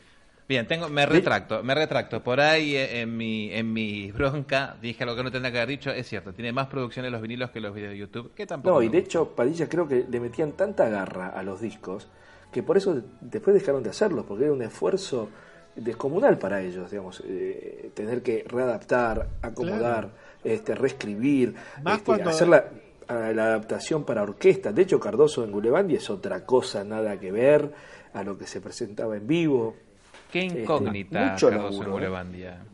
Bien, 0.46 0.66
tengo, 0.66 0.88
me 0.90 1.06
retracto, 1.06 1.62
me 1.62 1.74
retracto. 1.74 2.22
Por 2.22 2.38
ahí 2.40 2.74
eh, 2.76 3.00
en 3.00 3.16
mi, 3.16 3.50
en 3.52 3.72
mi 3.72 4.10
bronca 4.12 4.76
dije 4.82 5.04
algo 5.04 5.16
que 5.16 5.22
no 5.22 5.30
tendría 5.30 5.52
que 5.52 5.58
haber 5.58 5.68
dicho. 5.70 5.90
Es 5.90 6.06
cierto, 6.08 6.34
tiene 6.34 6.52
más 6.52 6.66
producciones 6.66 7.10
los 7.12 7.22
vinilos 7.22 7.50
que 7.50 7.60
los 7.60 7.72
videos 7.74 7.92
de 7.92 7.98
YouTube. 7.98 8.34
Que 8.34 8.46
tampoco. 8.46 8.74
No, 8.74 8.82
y 8.82 8.88
de 8.88 8.98
gusta. 8.98 9.08
hecho, 9.08 9.28
Padilla 9.30 9.68
creo 9.70 9.88
que 9.88 10.04
le 10.10 10.20
metían 10.20 10.52
tanta 10.52 10.88
garra 10.90 11.28
a 11.28 11.42
los 11.44 11.60
discos 11.62 12.08
que 12.52 12.62
por 12.62 12.76
eso 12.76 13.00
después 13.22 13.54
dejaron 13.54 13.82
de 13.84 13.90
hacerlos, 13.90 14.26
porque 14.26 14.44
era 14.44 14.52
un 14.52 14.60
esfuerzo 14.62 15.30
descomunal 15.76 16.36
para 16.38 16.60
ellos, 16.60 16.90
digamos, 16.90 17.22
eh, 17.26 17.90
tener 17.94 18.22
que 18.22 18.44
readaptar, 18.46 19.28
acomodar, 19.40 20.10
este, 20.44 20.74
reescribir, 20.74 21.54
Más 21.82 21.94
este, 21.94 22.04
cuando- 22.04 22.30
hacer 22.30 22.48
la, 22.48 22.64
a- 23.08 23.32
la 23.32 23.44
adaptación 23.46 24.04
para 24.04 24.22
orquesta. 24.22 24.72
De 24.72 24.82
hecho, 24.82 24.98
Cardoso 25.00 25.44
en 25.44 25.52
Gulebandi 25.52 25.94
es 25.96 26.08
otra 26.10 26.44
cosa, 26.44 26.84
nada 26.84 27.18
que 27.18 27.30
ver 27.32 27.72
a 28.12 28.22
lo 28.22 28.36
que 28.38 28.46
se 28.46 28.60
presentaba 28.60 29.16
en 29.16 29.26
vivo. 29.26 29.74
Qué 30.32 30.44
incógnita, 30.44 31.32
mucho 31.32 31.48
Cardoso 31.50 31.68
en 31.68 31.72
laburo, 31.80 31.88
¿eh? 31.88 31.92
Gulebandia. 31.92 32.64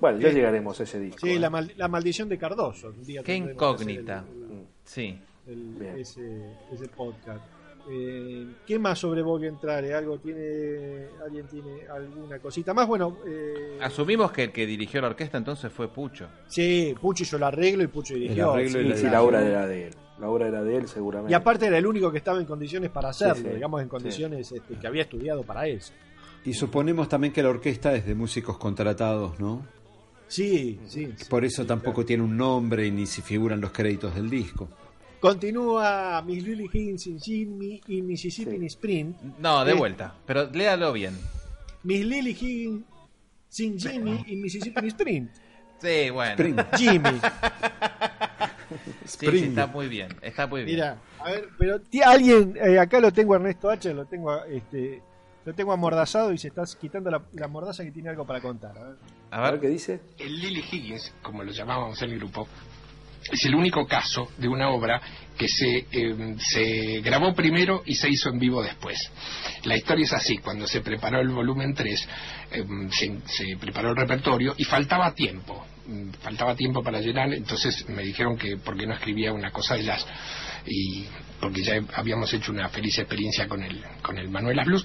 Bueno, 0.00 0.18
ya 0.20 0.30
llegaremos 0.30 0.78
a 0.78 0.84
ese 0.84 1.00
disco. 1.00 1.26
sí, 1.26 1.32
¿eh? 1.32 1.38
la, 1.40 1.50
mal- 1.50 1.72
la 1.76 1.88
maldición 1.88 2.28
de 2.28 2.38
Cardoso. 2.38 2.88
Un 2.88 3.04
día 3.04 3.22
Qué 3.22 3.34
incógnita. 3.34 4.20
hacer 4.20 4.32
el- 4.50 4.66
Sí. 4.84 5.18
el- 5.48 5.82
ese, 5.98 6.52
ese 6.72 6.88
podcast. 6.88 7.42
Eh, 7.90 8.46
¿Qué 8.66 8.78
más 8.78 8.98
sobre 8.98 9.22
Vogue 9.22 9.48
Entrare? 9.48 9.94
¿Algo 9.94 10.18
tiene, 10.18 11.06
¿Alguien 11.24 11.46
tiene 11.46 11.86
alguna 11.88 12.38
cosita 12.38 12.74
más? 12.74 12.86
Bueno, 12.86 13.18
eh, 13.26 13.78
Asumimos 13.80 14.30
que 14.32 14.44
el 14.44 14.52
que 14.52 14.66
dirigió 14.66 15.00
la 15.00 15.08
orquesta 15.08 15.38
entonces 15.38 15.72
fue 15.72 15.88
Pucho. 15.88 16.28
sí, 16.48 16.94
Pucho 17.00 17.22
hizo 17.22 17.36
el 17.36 17.42
arreglo 17.44 17.82
y 17.82 17.86
Pucho 17.86 18.14
dirigió. 18.14 18.52
arreglo 18.52 18.80
y 18.80 18.84
sí, 18.84 18.88
la 18.90 18.96
sí, 18.96 19.06
la 19.06 19.22
obra 19.22 19.46
era 19.46 19.66
de 19.66 19.86
él. 19.88 19.94
La 20.20 20.28
obra 20.28 20.48
era 20.48 20.62
de 20.64 20.76
él, 20.76 20.88
seguramente. 20.88 21.30
Y 21.30 21.34
aparte 21.34 21.66
era 21.66 21.78
el 21.78 21.86
único 21.86 22.10
que 22.10 22.18
estaba 22.18 22.38
en 22.40 22.44
condiciones 22.44 22.90
para 22.90 23.10
hacerlo, 23.10 23.36
Sí, 23.36 23.42
sí. 23.44 23.48
digamos, 23.54 23.80
en 23.82 23.88
condiciones 23.88 24.50
este, 24.52 24.74
que 24.74 24.86
había 24.86 25.02
estudiado 25.02 25.44
para 25.44 25.66
eso. 25.68 25.92
Y 26.44 26.52
suponemos 26.54 27.08
también 27.08 27.32
que 27.32 27.42
la 27.42 27.50
orquesta 27.50 27.94
es 27.94 28.04
de 28.04 28.14
músicos 28.16 28.58
contratados, 28.58 29.38
¿no? 29.38 29.64
Sí, 30.26 30.78
sí. 30.86 31.12
sí. 31.16 31.24
Por 31.30 31.44
eso 31.44 31.64
tampoco 31.64 32.04
tiene 32.04 32.22
un 32.22 32.36
nombre 32.36 32.86
y 32.86 32.90
ni 32.90 33.06
se 33.06 33.22
figuran 33.22 33.60
los 33.60 33.70
créditos 33.70 34.14
del 34.14 34.28
disco. 34.28 34.68
Continúa 35.20 36.22
Miss 36.22 36.44
Lily 36.44 36.64
Higgins 36.72 37.02
sin 37.02 37.20
Jimmy 37.20 37.80
y 37.88 38.02
Mississippi 38.02 38.58
Sí. 38.58 38.66
Sprint. 38.66 39.20
No, 39.38 39.64
de 39.64 39.72
Eh. 39.72 39.74
vuelta. 39.74 40.14
Pero 40.26 40.48
léalo 40.50 40.92
bien. 40.92 41.16
Miss 41.82 42.04
Lily 42.06 42.30
Higgins 42.30 42.84
sin 43.48 43.78
Jimmy 43.78 44.24
y 44.26 44.36
Mississippi 44.36 44.86
Sprint. 44.88 45.30
Sí, 45.80 46.10
bueno. 46.10 46.32
Spring. 46.32 46.56
Jimmy. 46.76 47.20
Sí, 48.68 48.76
sí, 49.06 49.26
Spring. 49.26 49.44
está 49.50 49.66
muy 49.66 49.88
bien. 49.88 50.08
Está 50.20 50.46
muy 50.46 50.64
bien. 50.64 50.76
Mira, 50.76 50.98
a 51.20 51.30
ver, 51.30 51.48
pero 51.58 51.80
alguien, 52.04 52.54
eh, 52.62 52.78
acá 52.78 53.00
lo 53.00 53.12
tengo 53.12 53.32
a 53.32 53.36
Ernesto 53.36 53.70
H, 53.70 53.94
lo 53.94 54.04
tengo, 54.04 54.44
este, 54.44 55.02
lo 55.44 55.54
tengo 55.54 55.72
amordazado 55.72 56.32
y 56.32 56.38
se 56.38 56.48
está 56.48 56.64
quitando 56.78 57.10
la, 57.10 57.22
la 57.32 57.48
mordaza 57.48 57.82
que 57.84 57.90
tiene 57.92 58.10
algo 58.10 58.26
para 58.26 58.40
contar. 58.40 58.76
a 58.76 58.82
ver. 58.84 58.96
A 59.30 59.50
ver, 59.50 59.60
qué 59.60 59.68
dice. 59.68 60.00
El 60.18 60.38
Lily 60.38 60.62
Higgins, 60.70 61.14
como 61.22 61.42
lo 61.42 61.52
llamábamos 61.52 62.00
en 62.02 62.10
el 62.10 62.18
grupo, 62.18 62.46
es 63.30 63.44
el 63.44 63.54
único 63.54 63.86
caso 63.86 64.30
de 64.38 64.48
una 64.48 64.70
obra 64.70 65.00
que 65.36 65.48
se, 65.48 65.86
eh, 65.92 66.36
se 66.38 67.00
grabó 67.00 67.34
primero 67.34 67.82
y 67.86 67.94
se 67.94 68.08
hizo 68.08 68.28
en 68.28 68.38
vivo 68.38 68.62
después. 68.62 68.98
La 69.64 69.76
historia 69.76 70.04
es 70.04 70.12
así, 70.12 70.38
cuando 70.38 70.66
se 70.66 70.80
preparó 70.80 71.20
el 71.20 71.28
volumen 71.28 71.74
3, 71.74 72.08
eh, 72.50 72.64
se, 72.90 73.20
se 73.26 73.56
preparó 73.56 73.90
el 73.90 73.96
repertorio 73.96 74.54
y 74.58 74.64
faltaba 74.64 75.14
tiempo, 75.14 75.64
mm, 75.86 76.10
faltaba 76.22 76.56
tiempo 76.56 76.82
para 76.82 77.00
llenar, 77.00 77.32
entonces 77.32 77.88
me 77.88 78.02
dijeron 78.02 78.36
que 78.36 78.56
por 78.56 78.76
qué 78.76 78.86
no 78.86 78.94
escribía 78.94 79.32
una 79.32 79.50
cosa 79.52 79.76
de 79.76 79.84
jazz 79.84 80.04
y 80.68 81.06
porque 81.40 81.62
ya 81.62 81.80
habíamos 81.94 82.32
hecho 82.32 82.50
una 82.52 82.68
feliz 82.68 82.98
experiencia 82.98 83.46
con 83.46 83.62
el 83.62 83.82
con 84.02 84.18
el 84.18 84.28
Manuela 84.28 84.64
Blues 84.64 84.84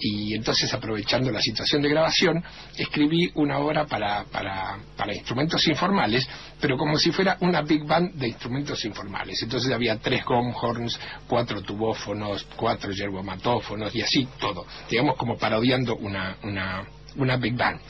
y 0.00 0.34
entonces 0.34 0.72
aprovechando 0.74 1.30
la 1.30 1.40
situación 1.40 1.82
de 1.82 1.88
grabación 1.88 2.42
escribí 2.76 3.30
una 3.34 3.58
obra 3.58 3.86
para, 3.86 4.24
para, 4.24 4.78
para 4.96 5.14
instrumentos 5.14 5.66
informales 5.68 6.28
pero 6.60 6.76
como 6.76 6.98
si 6.98 7.12
fuera 7.12 7.36
una 7.40 7.62
big 7.62 7.84
band 7.84 8.14
de 8.14 8.28
instrumentos 8.28 8.84
informales. 8.84 9.42
Entonces 9.42 9.72
había 9.72 9.98
tres 9.98 10.24
gong 10.24 10.54
horns 10.60 10.98
cuatro 11.28 11.62
tubófonos 11.62 12.46
cuatro 12.56 12.92
yerbomatófonos 12.92 13.94
y 13.94 14.02
así 14.02 14.28
todo 14.40 14.66
digamos 14.90 15.16
como 15.16 15.36
parodiando 15.38 15.96
una 15.96 16.36
una 16.42 16.84
una 17.16 17.36
big 17.36 17.54
band 17.54 17.80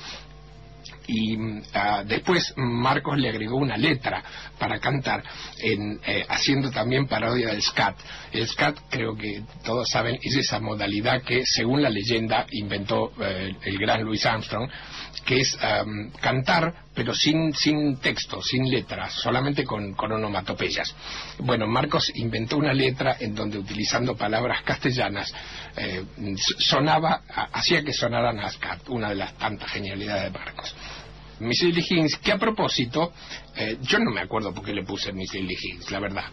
y 1.07 1.36
ah, 1.74 2.05
después 2.07 2.53
Marcos 2.57 3.18
le 3.18 3.28
agregó 3.28 3.57
una 3.57 3.76
letra 3.76 4.22
para 4.59 4.78
cantar 4.78 5.22
en, 5.59 6.00
eh, 6.07 6.24
haciendo 6.28 6.70
también 6.70 7.07
parodia 7.07 7.48
del 7.48 7.62
scat. 7.62 7.96
El 8.32 8.46
scat 8.48 8.78
creo 8.90 9.16
que 9.16 9.42
todos 9.64 9.88
saben 9.90 10.18
es 10.22 10.36
esa 10.36 10.61
modalidad 10.61 11.22
que 11.22 11.44
según 11.44 11.82
la 11.82 11.90
leyenda 11.90 12.46
inventó 12.50 13.12
eh, 13.20 13.55
el 13.64 13.78
gran 13.78 14.03
Louis 14.05 14.24
Armstrong 14.24 14.68
que 15.24 15.40
es 15.40 15.56
am, 15.62 16.10
cantar 16.20 16.74
pero 16.94 17.14
sin, 17.14 17.54
sin 17.54 17.96
texto, 18.00 18.42
sin 18.42 18.68
letras, 18.70 19.14
solamente 19.14 19.64
con, 19.64 19.94
con 19.94 20.12
onomatopeyas. 20.12 20.94
Bueno, 21.38 21.66
Marcos 21.66 22.10
inventó 22.16 22.58
una 22.58 22.74
letra 22.74 23.16
en 23.18 23.34
donde 23.34 23.56
utilizando 23.58 24.14
palabras 24.14 24.62
castellanas 24.62 25.32
eh, 25.76 26.04
sonaba, 26.58 27.22
ha- 27.34 27.48
hacía 27.52 27.82
que 27.82 27.92
sonaran 27.94 28.38
a 28.40 28.50
scat, 28.50 28.88
una 28.90 29.08
de 29.08 29.14
las 29.14 29.32
tantas 29.38 29.70
genialidades 29.70 30.24
de 30.32 30.38
Marcos. 30.38 30.74
Miss 31.40 31.62
Lily 31.62 31.80
Higgins, 31.80 32.18
que 32.18 32.30
a 32.30 32.38
propósito, 32.38 33.12
eh, 33.56 33.78
yo 33.82 33.98
no 33.98 34.10
me 34.12 34.20
acuerdo 34.20 34.52
por 34.54 34.64
qué 34.64 34.72
le 34.72 34.84
puse 34.84 35.12
Miss 35.12 35.32
Lily 35.32 35.54
Higgins, 35.60 35.90
la 35.90 35.98
verdad, 35.98 36.24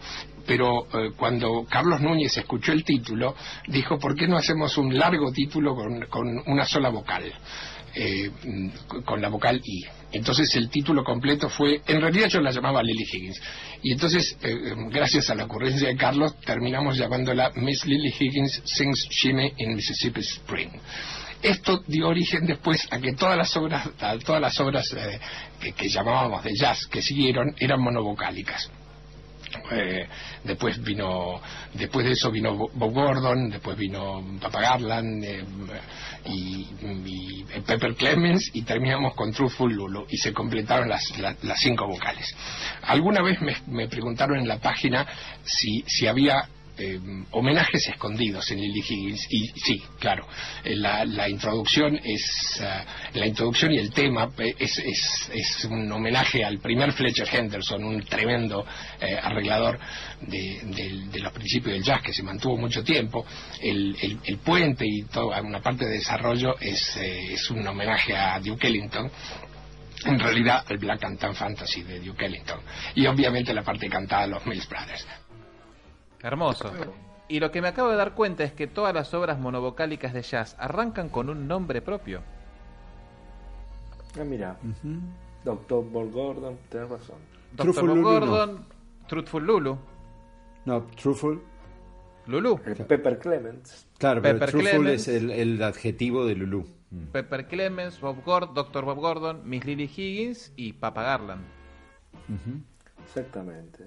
pero 0.46 0.86
eh, 0.92 1.12
cuando 1.16 1.64
Carlos 1.68 2.00
Núñez 2.00 2.36
escuchó 2.36 2.70
el 2.72 2.84
título, 2.84 3.34
dijo, 3.66 3.98
¿por 3.98 4.14
qué 4.14 4.28
no 4.28 4.36
hacemos 4.36 4.76
un 4.78 4.96
largo 4.96 5.32
título 5.32 5.74
con, 5.74 6.02
con 6.06 6.42
una 6.46 6.64
sola 6.64 6.90
vocal? 6.90 7.32
Eh, 7.92 8.30
mm, 8.44 8.68
con 9.04 9.20
la 9.20 9.28
vocal 9.28 9.60
I. 9.64 9.84
Entonces 10.12 10.54
el 10.54 10.70
título 10.70 11.02
completo 11.02 11.48
fue, 11.48 11.80
en 11.88 12.00
realidad 12.00 12.28
yo 12.28 12.40
la 12.40 12.52
llamaba 12.52 12.84
Lily 12.84 13.02
Higgins, 13.02 13.40
y 13.82 13.90
entonces, 13.92 14.36
eh, 14.42 14.74
gracias 14.90 15.28
a 15.30 15.34
la 15.34 15.44
ocurrencia 15.44 15.88
de 15.88 15.96
Carlos, 15.96 16.38
terminamos 16.40 16.96
llamándola 16.96 17.50
Miss 17.56 17.84
Lily 17.86 18.14
Higgins 18.16 18.62
Sings 18.64 19.08
Jimmy 19.10 19.52
in 19.56 19.74
Mississippi 19.74 20.20
Spring. 20.20 20.70
Esto 21.42 21.82
dio 21.86 22.08
origen 22.08 22.46
después 22.46 22.86
a 22.92 23.00
que 23.00 23.14
todas 23.14 23.36
las 23.36 23.56
obras, 23.56 23.88
a 23.98 24.16
todas 24.18 24.40
las 24.40 24.60
obras 24.60 24.92
eh, 24.92 25.18
que, 25.60 25.72
que 25.72 25.88
llamábamos 25.88 26.44
de 26.44 26.54
jazz 26.54 26.86
que 26.86 27.02
siguieron 27.02 27.56
eran 27.58 27.80
monovocálicas. 27.80 28.70
Eh, 29.72 30.06
después 30.44 30.82
vino 30.82 31.40
después 31.74 32.06
de 32.06 32.12
eso 32.12 32.30
vino 32.30 32.54
Bo- 32.56 32.70
Bob 32.74 32.92
Gordon 32.92 33.50
después 33.50 33.76
vino 33.76 34.24
Papa 34.40 34.60
Garland 34.60 35.24
eh, 35.24 35.44
y, 36.26 37.44
Pepper 37.66 37.94
Clemens 37.94 38.50
y 38.54 38.62
terminamos 38.62 39.14
con 39.14 39.32
Truthful 39.32 39.72
Lulu 39.72 40.06
y 40.08 40.16
se 40.18 40.32
completaron 40.32 40.88
las, 40.88 41.18
la- 41.18 41.36
las 41.42 41.58
cinco 41.60 41.86
vocales. 41.86 42.34
Alguna 42.82 43.22
vez 43.22 43.40
me, 43.40 43.56
me 43.66 43.88
preguntaron 43.88 44.38
en 44.38 44.48
la 44.48 44.58
página 44.58 45.06
si, 45.44 45.82
si 45.86 46.06
había 46.06 46.48
eh, 46.80 46.98
homenajes 47.32 47.86
escondidos 47.88 48.50
en 48.50 48.60
Lily 48.60 48.80
Higgins 48.80 49.26
y 49.30 49.46
sí, 49.60 49.82
claro, 49.98 50.26
eh, 50.64 50.74
la, 50.76 51.04
la 51.04 51.28
introducción 51.28 52.00
es 52.02 52.58
eh, 52.60 52.84
la 53.14 53.26
introducción 53.26 53.72
y 53.72 53.78
el 53.78 53.90
tema 53.92 54.30
eh, 54.38 54.54
es, 54.58 54.78
es, 54.78 55.64
un 55.66 55.90
homenaje 55.92 56.44
al 56.44 56.58
primer 56.58 56.92
Fletcher 56.92 57.28
Henderson, 57.30 57.84
un 57.84 58.02
tremendo 58.04 58.64
arreglador 59.22 59.78
de, 60.22 61.08
los 61.20 61.32
principios 61.32 61.74
del 61.74 61.82
jazz 61.82 62.02
que 62.02 62.12
se 62.12 62.22
mantuvo 62.22 62.56
mucho 62.56 62.82
tiempo. 62.82 63.24
El, 63.60 63.96
el- 64.00 64.18
el 64.24 64.38
puente 64.38 64.84
y 64.86 65.02
toda 65.04 65.40
una 65.42 65.60
parte 65.60 65.84
de 65.84 65.92
desarrollo 65.92 66.58
es, 66.60 66.96
es 66.96 67.50
un 67.50 67.66
homenaje 67.66 68.16
a 68.16 68.40
Duke 68.40 68.66
Ellington 68.68 69.10
en 70.04 70.18
realidad 70.18 70.64
al 70.68 70.78
Black 70.78 71.04
and 71.04 71.18
Tan 71.18 71.34
Fantasy 71.34 71.82
de 71.82 72.00
Duke 72.00 72.24
Ellington 72.24 72.60
y 72.94 73.06
obviamente 73.06 73.52
la 73.52 73.62
parte 73.62 73.88
cantada 73.88 74.22
de 74.22 74.28
los 74.28 74.46
Mills 74.46 74.66
Brothers. 74.68 75.06
Hermoso. 76.22 76.70
Y 77.28 77.38
lo 77.40 77.50
que 77.52 77.62
me 77.62 77.68
acabo 77.68 77.90
de 77.90 77.96
dar 77.96 78.14
cuenta 78.14 78.42
es 78.44 78.52
que 78.52 78.66
todas 78.66 78.92
las 78.92 79.14
obras 79.14 79.38
monovocálicas 79.38 80.12
de 80.12 80.22
jazz 80.22 80.56
arrancan 80.58 81.08
con 81.08 81.28
un 81.30 81.46
nombre 81.46 81.80
propio. 81.80 82.22
Ah, 84.18 84.24
mira, 84.24 84.56
Ujú. 84.62 84.98
Doctor 85.44 85.84
Bob 85.88 86.10
Gordon, 86.10 86.58
tenés 86.68 86.88
razón. 86.90 87.16
Doctor 87.52 87.66
Truthful 87.74 87.88
Bob 87.88 87.96
Lulu 87.96 88.02
no. 88.02 88.10
Gordon, 88.10 88.64
Truthful 89.06 89.44
Lulu. 89.46 89.78
No, 90.64 90.82
Truthful. 91.00 91.40
Lulu. 92.26 92.60
El 92.66 92.76
Pepper 92.84 93.18
Clements. 93.18 93.86
Claro, 93.98 94.20
pero 94.20 94.34
Pepper 94.34 94.50
Truthful 94.50 94.70
Clemens. 94.80 95.08
es 95.08 95.22
el, 95.22 95.30
el 95.30 95.62
adjetivo 95.62 96.26
de 96.26 96.34
Lulu. 96.34 96.66
Mm. 96.90 97.04
Pepper 97.12 97.46
Clemens, 97.46 98.00
Bob 98.00 98.22
Gordon, 98.24 98.54
Doctor 98.54 98.84
Bob 98.84 98.98
Gordon, 98.98 99.48
Miss 99.48 99.64
Lily 99.64 99.84
Higgins 99.84 100.52
y 100.56 100.72
Papa 100.74 101.02
Garland. 101.04 101.42
Exactamente. 103.04 103.86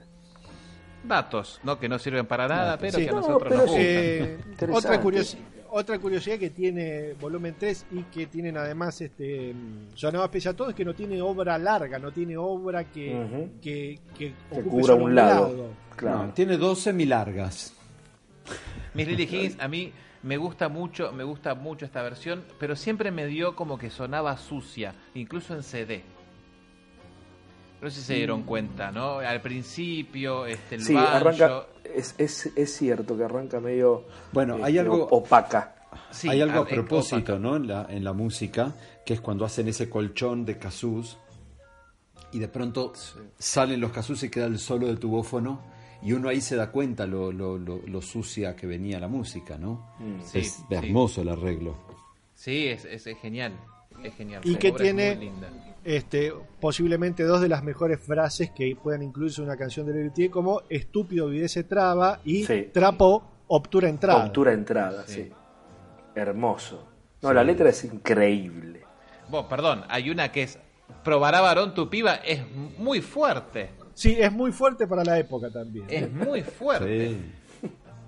Datos, 1.03 1.59
¿no? 1.63 1.77
Que 1.79 1.89
no 1.89 1.99
sirven 1.99 2.25
para 2.25 2.47
nada, 2.47 2.77
pero 2.77 2.97
Sí. 2.97 3.03
que 3.03 3.09
a 3.09 3.13
No, 3.13 3.19
nosotros 3.21 3.43
pero 3.49 3.61
nos 3.65 3.71
sí. 3.75 3.77
gustan. 3.77 4.69
Eh, 4.69 4.73
otra, 4.73 5.01
curiosi- 5.01 5.37
otra 5.69 5.99
curiosidad 5.99 6.37
que 6.37 6.49
tiene 6.51 7.13
volumen 7.19 7.55
3 7.59 7.85
y 7.91 8.03
que 8.03 8.27
tienen 8.27 8.55
además 8.57 9.01
este 9.01 9.53
sonado 9.95 10.29
pese 10.31 10.49
a 10.49 10.53
todo 10.53 10.69
es 10.69 10.75
que 10.75 10.85
no 10.85 10.93
tiene 10.93 11.21
obra 11.21 11.57
larga, 11.57 11.99
no 11.99 12.11
tiene 12.11 12.37
obra 12.37 12.85
que, 12.85 13.13
Ujú. 13.15 13.49
que, 13.61 13.99
que 14.17 14.33
Que 14.49 14.59
ocupe 14.61 14.69
cubra 14.69 14.93
un 14.95 15.15
lado. 15.15 15.69
Claro. 15.95 16.23
No, 16.27 16.33
tiene 16.33 16.57
dos 16.57 16.79
semilargas. 16.79 17.73
Miss 18.93 19.07
Lily 19.07 19.23
Higgins 19.23 19.59
a 19.59 19.67
mí 19.67 19.91
me 20.21 20.37
gusta 20.37 20.69
mucho, 20.69 21.11
me 21.11 21.23
gusta 21.23 21.53
mucho 21.55 21.85
esta 21.85 22.01
versión, 22.01 22.43
pero 22.59 22.75
siempre 22.77 23.11
me 23.11 23.25
dio 23.25 23.55
como 23.55 23.77
que 23.77 23.89
sonaba 23.89 24.37
sucia, 24.37 24.93
incluso 25.15 25.53
en 25.53 25.63
CD. 25.63 26.03
No 27.83 27.89
sé 27.89 27.99
si 27.99 28.05
se 28.07 28.13
dieron 28.15 28.43
cuenta, 28.43 28.91
¿no? 28.91 29.17
Al 29.19 29.41
principio, 29.41 30.45
este, 30.45 30.75
el 30.75 30.83
Sí, 30.83 30.93
banjo, 30.93 31.09
arranca. 31.09 31.63
Es, 31.83 32.15
es, 32.17 32.49
es 32.55 32.73
cierto 32.77 33.17
que 33.17 33.25
arranca 33.25 33.59
medio. 33.59 34.05
Bueno, 34.31 34.55
hay 34.63 34.77
este, 34.77 34.79
algo- 34.89 35.07
opaca. 35.11 35.75
sí, 36.11 36.29
Hay 36.29 36.39
algo 36.41 36.59
a 36.59 36.63
ah, 36.63 36.67
propósito, 36.67 37.33
opaca. 37.33 37.39
¿no? 37.39 37.57
En 37.57 37.67
la, 37.67 37.85
en 37.89 38.03
la 38.05 38.13
música, 38.13 38.73
que 39.05 39.13
es 39.15 39.19
cuando 39.21 39.43
hacen 39.43 39.67
ese 39.67 39.89
colchón 39.89 40.45
de 40.45 40.57
casús 40.57 41.17
y 42.31 42.39
de 42.39 42.47
pronto 42.47 42.93
salen 43.37 43.81
los 43.81 43.91
casús 43.91 44.23
y 44.23 44.29
queda 44.29 44.45
el 44.45 44.59
solo 44.59 44.87
de 44.87 44.95
tubófono 44.95 45.61
y 46.01 46.13
uno 46.13 46.29
ahí 46.29 46.39
se 46.41 46.55
da 46.55 46.71
cuenta 46.71 47.05
lo, 47.05 47.31
lo, 47.33 47.57
lo, 47.57 47.81
lo 47.85 48.01
sucia 48.01 48.55
que 48.55 48.65
venía 48.65 48.97
la 48.99 49.07
música, 49.09 49.57
¿no? 49.57 49.93
Sí, 50.23 50.39
es 50.39 50.53
sí. 50.53 50.63
hermoso 50.69 51.21
el 51.21 51.29
arreglo. 51.29 51.75
Sí, 52.33 52.67
es, 52.67 52.85
es, 52.85 53.05
es 53.07 53.17
genial. 53.19 53.53
Es 54.01 54.15
genial. 54.15 54.41
Y 54.45 54.55
que 54.55 54.71
tiene 54.71 55.15
muy 55.15 55.25
linda. 55.25 55.49
Este, 55.83 56.33
posiblemente 56.59 57.23
dos 57.23 57.41
de 57.41 57.49
las 57.49 57.63
mejores 57.63 57.99
frases 57.99 58.51
que 58.51 58.75
puedan 58.81 59.03
incluirse 59.03 59.41
en 59.41 59.47
una 59.47 59.57
canción 59.57 59.85
de 59.85 59.93
Lelutier 59.93 60.29
como 60.29 60.61
estúpido 60.69 61.29
se 61.47 61.63
traba 61.63 62.19
y 62.23 62.45
Sí. 62.45 62.69
trapo 62.73 63.23
obtura 63.47 63.89
entrada. 63.89 64.25
Obtura 64.25 64.53
entrada, 64.53 65.03
sí. 65.05 65.31
Hermoso. 66.15 66.87
No, 67.21 67.33
la 67.33 67.43
letra 67.43 67.69
es 67.69 67.83
increíble. 67.85 68.81
Vos, 69.29 69.45
perdón, 69.45 69.83
hay 69.89 70.09
una 70.09 70.31
que 70.31 70.43
es 70.43 70.59
Probará 71.03 71.41
varón 71.41 71.73
tu 71.73 71.89
piba, 71.89 72.15
es 72.15 72.41
muy 72.77 73.01
fuerte. 73.01 73.71
Sí, 73.93 74.15
es 74.19 74.31
muy 74.31 74.51
fuerte 74.51 74.87
para 74.87 75.03
la 75.03 75.19
época 75.19 75.49
también. 75.49 75.85
Es 75.89 76.11
muy 76.11 76.41
fuerte. 76.41 77.17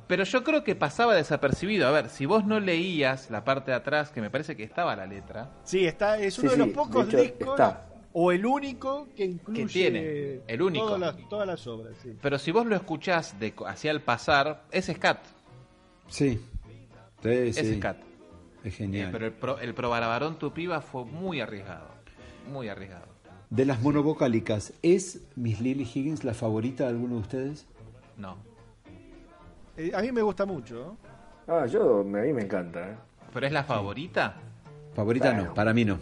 Pero 0.07 0.23
yo 0.23 0.43
creo 0.43 0.63
que 0.63 0.75
pasaba 0.75 1.15
desapercibido. 1.15 1.87
A 1.87 1.91
ver, 1.91 2.09
si 2.09 2.25
vos 2.25 2.45
no 2.45 2.59
leías 2.59 3.29
la 3.31 3.43
parte 3.43 3.71
de 3.71 3.77
atrás, 3.77 4.11
que 4.11 4.21
me 4.21 4.29
parece 4.29 4.55
que 4.55 4.63
estaba 4.63 4.95
la 4.95 5.05
letra, 5.07 5.51
Sí, 5.63 5.85
está, 5.85 6.19
es 6.19 6.35
Sí, 6.35 6.41
uno 6.41 6.51
de 6.51 6.55
sí, 6.57 6.59
los 6.63 6.69
pocos 6.69 7.07
de 7.07 7.11
hecho, 7.23 7.33
discos 7.35 7.59
está. 7.59 7.87
o 8.13 8.31
el 8.31 8.45
único 8.45 9.07
que 9.15 9.25
incluye 9.25 9.61
Que 9.65 9.67
tiene, 9.73 10.41
el 10.47 10.61
único. 10.61 10.85
Todas 10.85 10.99
las, 11.15 11.29
todas 11.29 11.47
las 11.47 11.65
obras. 11.67 11.95
Sí. 12.03 12.15
pero 12.21 12.37
si 12.37 12.51
vos 12.51 12.65
lo 12.67 12.75
escuchás 12.75 13.39
de, 13.39 13.53
hacia 13.65 13.89
el 13.91 14.01
pasar, 14.01 14.63
es 14.71 14.85
scat. 14.85 15.19
Sí. 16.07 16.39
Sí, 17.23 17.29
Es 17.29 17.55
scat. 17.77 17.97
Es 18.63 18.73
Eh, 18.73 18.77
genial. 18.77 19.09
pero 19.11 19.25
el, 19.25 19.33
pro, 19.33 19.59
el 19.59 19.73
Probará 19.73 20.05
varón 20.07 20.37
tu 20.37 20.53
piba 20.53 20.81
fue 20.81 21.03
muy 21.05 21.41
arriesgado. 21.41 21.87
Muy 22.51 22.67
arriesgado. 22.69 23.07
De 23.49 23.65
las 23.65 23.81
monovocálicas, 23.81 24.73
¿es 24.83 25.21
Miss 25.35 25.61
Lily 25.61 25.83
Higgins 25.83 26.23
la 26.23 26.33
favorita 26.35 26.83
de 26.83 26.89
alguno 26.91 27.15
de 27.15 27.21
ustedes? 27.21 27.65
No. 28.17 28.37
Eh, 29.77 29.91
a 29.93 30.01
mí 30.01 30.11
me 30.11 30.21
gusta 30.21 30.45
mucho. 30.45 30.97
Ah, 31.47 31.65
yo, 31.65 32.01
a 32.01 32.03
mí 32.03 32.33
me 32.33 32.41
encanta. 32.43 32.89
¿eh? 32.89 32.95
¿Pero 33.33 33.47
es 33.47 33.51
la 33.53 33.63
favorita? 33.63 34.35
Favorita 34.95 35.31
Bueno. 35.31 35.45
no, 35.49 35.53
para 35.53 35.73
mí 35.73 35.85
no. 35.85 35.99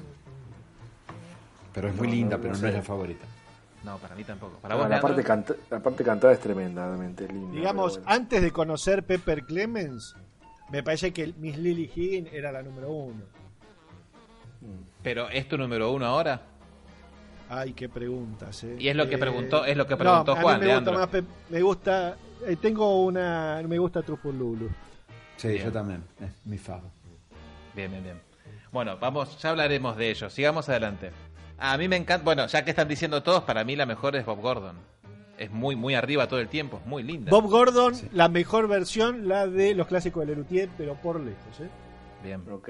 Pero 1.74 1.88
es 1.90 1.96
muy 1.96 2.08
linda, 2.08 2.38
no, 2.38 2.42
pero 2.42 2.54
no 2.54 2.62
no, 2.62 2.68
es 2.68 2.74
la 2.76 2.82
favorita. 2.84 3.26
No, 3.84 3.98
para 3.98 4.16
mí 4.16 4.24
tampoco. 4.24 4.58
Para 4.62 4.76
vos, 4.76 4.88
la, 4.88 5.02
parte 5.02 5.24
canta- 5.24 5.56
la 5.70 5.80
parte 5.82 6.04
cantada 6.04 6.32
es 6.34 6.40
tremendamente 6.40 7.28
linda. 7.28 7.52
Digamos, 7.54 7.98
bueno. 7.98 8.12
antes 8.12 8.42
de 8.42 8.52
conocer 8.52 9.04
Pepper 9.04 9.44
Clemens, 9.44 10.16
me 10.72 10.84
parece 10.84 11.12
que 11.12 11.34
Miss 11.38 11.58
Lily 11.58 11.92
Higgins 11.94 12.32
era 12.32 12.52
la 12.52 12.62
número 12.64 12.90
uno. 12.92 13.24
Pero 15.02 15.28
es 15.30 15.48
tu 15.50 15.58
número 15.58 15.92
uno 15.92 16.06
ahora. 16.06 16.42
Ay, 17.50 17.74
qué 17.74 17.90
preguntas. 17.90 18.64
eh. 18.64 18.78
Y 18.80 18.88
es 18.88 18.96
lo 18.96 19.10
que 19.10 19.18
preguntó- 19.18 19.66
es 19.66 19.76
lo 19.76 19.86
que 19.86 19.94
no, 19.96 19.98
preguntó 19.98 20.32
a 20.32 20.36
mí 20.36 20.42
Juan, 20.44 20.60
me 20.62 20.76
gusta 20.76 20.92
más 20.92 21.10
me 21.50 21.62
gusta, 21.62 22.16
eh, 22.48 22.56
tengo 22.56 23.04
una, 23.06 23.62
me 23.68 23.78
gusta 23.78 24.02
Truffle 24.02 24.34
Lulu. 24.34 24.70
Sí, 25.38 25.50
Bien. 25.50 25.66
yo 25.66 25.72
también. 25.72 26.04
Es 26.22 26.32
mi 26.46 26.58
favo. 26.58 26.90
Bien, 27.76 27.90
bien, 27.92 28.04
bien. 28.04 28.22
Bueno, 28.72 28.98
vamos, 28.98 29.38
ya 29.42 29.50
hablaremos 29.52 29.98
de 29.98 30.10
ello. 30.12 30.30
Sigamos 30.30 30.70
adelante. 30.70 31.12
A 31.58 31.78
mí 31.78 31.88
me 31.88 31.96
encanta, 31.96 32.24
bueno, 32.24 32.48
ya 32.48 32.64
que 32.64 32.72
están 32.72 32.88
diciendo 32.88 33.24
todos, 33.24 33.44
para 33.44 33.64
mí 33.64 33.76
la 33.76 33.86
mejor 33.86 34.16
es 34.16 34.26
Bob 34.26 34.42
Gordon. 34.42 34.76
Es 35.38 35.50
muy, 35.52 35.76
muy 35.76 35.96
arriba 35.96 36.28
todo 36.28 36.40
el 36.40 36.48
tiempo, 36.48 36.78
es 36.78 36.86
muy 36.86 37.02
linda. 37.04 37.32
Bob 37.32 37.50
Gordon, 37.50 37.94
la 38.12 38.30
mejor 38.30 38.68
versión, 38.68 39.28
la 39.28 39.48
de 39.48 39.74
los 39.74 39.88
clásicos 39.88 40.26
de 40.26 40.34
Lelutier, 40.34 40.70
pero 40.78 40.96
por 40.96 41.20
lejos. 41.20 41.60
¿eh? 41.60 41.70
Bien. 42.24 42.42
Ok. 42.52 42.70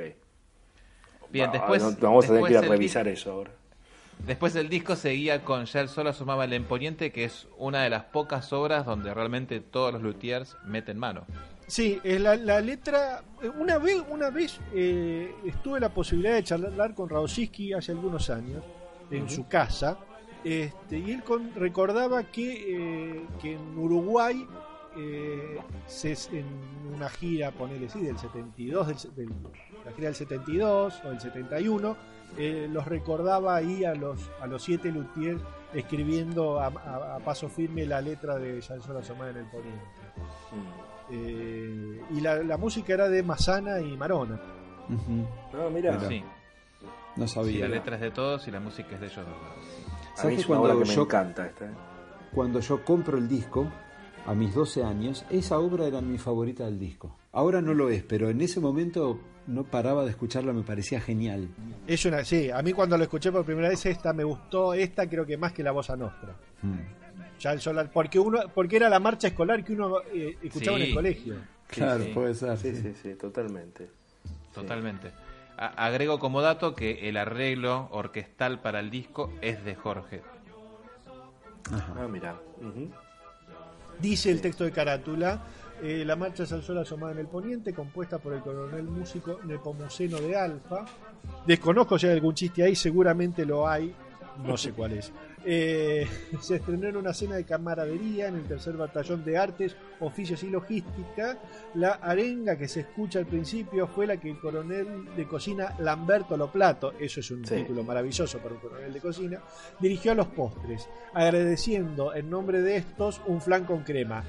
Bien, 1.30 1.50
Ah, 1.50 1.54
después. 1.54 1.82
no- 1.84 1.96
vamos 2.00 2.26
a 2.26 2.28
tener 2.30 2.44
que 2.44 2.52
ir 2.52 2.58
a 2.58 2.62
revisar 2.62 3.08
eso 3.08 3.32
ahora. 3.32 3.52
Después 4.26 4.54
del 4.54 4.70
disco 4.70 4.96
seguía 4.96 5.44
con 5.44 5.66
Ya 5.66 5.82
el 5.82 5.90
Sol 5.90 6.08
asomaba 6.08 6.46
el 6.46 6.54
Emponiente, 6.54 7.12
que 7.12 7.26
es 7.26 7.48
una 7.58 7.84
de 7.84 7.90
las 7.90 8.06
pocas 8.06 8.54
obras 8.54 8.86
donde 8.86 9.14
realmente 9.14 9.60
todos 9.60 9.92
los 9.94 10.02
luthiers 10.02 10.56
meten 10.66 10.98
mano. 10.98 11.26
Sí, 11.68 12.00
es 12.04 12.22
la, 12.22 12.36
la 12.36 12.62
letra. 12.62 13.24
eh, 13.42 13.50
Una 13.50 13.78
vez, 13.80 14.02
una 14.10 14.30
vez 14.30 14.60
eh, 14.74 15.34
estuve 15.46 15.80
la 15.80 15.90
posibilidad 15.90 16.36
de 16.36 16.44
charlar 16.44 16.94
con 16.94 17.10
Radosinski 17.10 17.74
hace 17.74 17.92
algunos 17.92 18.30
años 18.30 18.64
en 19.12 19.30
su 19.30 19.48
casa. 19.48 19.98
Este, 20.44 21.00
y 21.00 21.12
él 21.12 21.24
con- 21.24 21.54
recordaba 21.56 22.24
que, 22.24 22.76
eh, 23.16 23.26
que 23.42 23.54
en 23.54 23.78
Uruguay, 23.78 24.46
eh, 24.98 25.58
se, 25.88 26.14
en 26.38 26.46
una 26.96 27.10
gira, 27.10 27.52
ponele 27.52 27.90
sí, 27.90 28.02
del 28.02 28.18
72, 28.18 28.88
del, 28.88 29.16
del- 29.16 29.36
la 29.86 29.92
gira 29.94 30.08
del 30.08 30.16
72 30.16 31.02
o 31.06 31.10
del 31.10 31.20
71, 31.22 31.96
eh, 32.38 32.68
los 32.72 32.86
recordaba 32.86 33.56
ahí 33.56 33.84
a 33.86 33.94
los, 33.96 34.30
a 34.42 34.48
los 34.48 34.64
siete 34.64 34.92
luthiers 34.92 35.42
escribiendo 35.74 36.60
a, 36.60 36.68
a- 36.68 37.16
a 37.16 37.20
paso 37.20 37.50
firme 37.50 37.86
la 37.86 38.00
letra 38.02 38.38
de 38.38 38.62
sol 38.62 38.80
asomaba 38.98 39.30
en 39.32 39.38
el 39.38 39.46
poniente. 39.46 39.82
Eh, 41.12 42.02
y 42.12 42.22
la, 42.22 42.36
la 42.44 42.58
música 42.58 42.94
era 42.94 43.10
de 43.10 43.24
Mazana 43.24 43.80
y 43.82 43.96
Marona. 43.98 44.40
No, 44.88 45.70
mira, 45.70 45.94
Mira. 45.94 46.08
Sí, 46.10 46.24
No 47.16 47.28
sí, 47.28 47.34
sabía. 47.36 47.68
la 47.68 47.76
letra 47.76 47.96
es 47.96 48.02
de 48.02 48.12
todos 48.12 48.48
y 48.48 48.52
la 48.52 48.60
música 48.60 48.96
es 48.96 49.02
de 49.02 49.08
ellos 49.08 49.26
dos. 49.26 49.36
sí. 49.66 49.84
a 50.14 50.18
¿Sabes 50.18 50.30
mí 50.32 50.36
que 50.36 50.42
es 50.42 50.50
una 50.50 50.60
obra 50.60 50.70
cuando 50.74 50.84
que 50.84 50.90
me 50.90 50.96
yo- 50.96 51.02
encanta 51.04 51.46
esta. 51.48 51.66
¿eh? 51.66 51.74
Cuando 52.34 52.60
yo 52.60 52.84
compro 52.84 53.18
el 53.18 53.28
disco, 53.28 53.68
a 54.26 54.34
mis 54.34 54.54
12 54.56 54.84
años, 54.84 55.26
esa 55.30 55.60
obra 55.60 55.86
era 55.86 56.02
mi 56.02 56.18
favorita 56.18 56.66
del 56.66 56.80
disco. 56.80 57.16
Ahora 57.32 57.62
no 57.62 57.74
lo 57.74 57.90
es, 57.90 58.04
pero 58.04 58.30
en 58.30 58.42
ese 58.42 58.60
momento 58.60 59.20
no 59.48 59.64
paraba 59.64 60.04
de 60.04 60.10
escucharla, 60.12 60.54
me 60.54 60.64
parecía 60.64 61.02
genial. 61.02 61.50
Es 61.88 62.06
una, 62.06 62.24
sí, 62.24 62.50
a 62.50 62.62
mí 62.62 62.72
cuando 62.74 62.98
lo 62.98 63.04
escuché 63.04 63.32
por 63.32 63.44
primera 63.46 63.70
vez 63.70 63.86
esta 63.86 64.14
me 64.14 64.24
gustó, 64.24 64.74
esta 64.74 65.08
creo 65.10 65.26
que 65.26 65.38
más 65.38 65.52
que 65.52 65.64
la 65.64 65.72
Bossa 65.72 65.96
Nostra. 65.96 66.36
Mm. 66.62 67.40
Ya 67.40 67.52
el 67.52 67.60
solar, 67.60 67.90
porque 67.92 68.20
uno, 68.20 68.40
porque 68.54 68.78
era 68.78 68.88
la 68.90 69.00
marcha 69.00 69.28
escolar 69.28 69.64
que 69.64 69.74
uno 69.74 69.98
eh, 70.14 70.38
escuchaba 70.44 70.78
en 70.78 70.84
Sí. 70.84 70.90
el 70.90 70.96
colegio. 70.96 71.36
Claro, 71.68 72.04
sí. 72.04 72.12
puede 72.14 72.34
ser. 72.36 72.58
Sí, 72.58 72.76
sí. 72.76 72.82
sí, 72.82 72.94
sí, 73.02 73.16
totalmente. 73.16 73.90
Totalmente. 74.54 75.12
A- 75.58 75.86
agrego 75.88 76.20
como 76.20 76.42
dato 76.42 76.74
que 76.76 77.10
el 77.10 77.18
arreglo 77.18 77.90
orquestal 77.92 78.62
para 78.62 78.80
el 78.80 78.90
disco 78.92 79.34
es 79.42 79.64
de 79.66 79.76
Jorge. 79.76 80.22
Ah, 81.72 82.08
mira. 82.10 82.36
Dice 84.00 84.32
el 84.32 84.42
texto 84.42 84.64
de 84.64 84.72
carátula, 84.72 85.44
eh, 85.84 86.04
la 86.06 86.16
marcha 86.16 86.44
al 86.44 86.64
sol 86.64 86.78
asomada 86.80 87.12
en 87.14 87.20
el 87.20 87.28
poniente, 87.28 87.74
compuesta 87.74 88.18
por 88.18 88.34
el 88.34 88.42
coronel 88.42 88.84
músico 88.84 89.40
Nepomuceno 89.44 90.18
de 90.20 90.36
Alfa. 90.36 90.86
Desconozco 91.46 92.00
si 92.00 92.08
hay 92.08 92.14
algún 92.14 92.34
chiste 92.34 92.64
ahí, 92.64 92.76
seguramente 92.76 93.46
lo 93.46 93.68
hay, 93.68 93.94
no 94.46 94.58
sé 94.58 94.72
cuál 94.72 94.94
es. 94.94 95.12
Eh, 95.46 96.08
se 96.40 96.56
estrenó 96.56 96.88
en 96.88 96.96
una 96.96 97.14
cena 97.14 97.36
de 97.36 97.44
camaradería 97.44 98.30
en 98.30 98.36
el 98.36 98.44
tercer 98.44 98.78
batallón 98.78 99.26
de 99.26 99.38
artes, 99.38 99.76
oficios 100.00 100.42
y 100.44 100.50
logística. 100.50 101.38
La 101.76 101.92
arenga 101.96 102.58
que 102.58 102.70
se 102.70 102.80
escucha 102.80 103.20
al 103.20 103.26
principio 103.26 103.86
fue 103.88 104.08
la 104.08 104.16
que 104.18 104.32
el 104.32 104.40
coronel 104.40 105.14
de 105.18 105.28
cocina 105.28 105.76
Lamberto 105.80 106.38
Loplato, 106.38 106.94
eso 106.98 107.20
es 107.20 107.30
un 107.30 107.46
Sí. 107.46 107.56
título 107.56 107.84
maravilloso 107.84 108.38
para 108.40 108.56
un 108.56 108.62
coronel 108.62 108.94
de 108.94 109.02
cocina, 109.02 109.40
dirigió 109.82 110.14
a 110.14 110.16
los 110.16 110.28
postres, 110.28 110.88
agradeciendo 111.14 112.14
en 112.16 112.30
nombre 112.30 112.62
de 112.62 112.78
estos 112.78 113.22
un 113.28 113.42
flan 113.42 113.66
con 113.66 113.84
crema. 113.84 114.24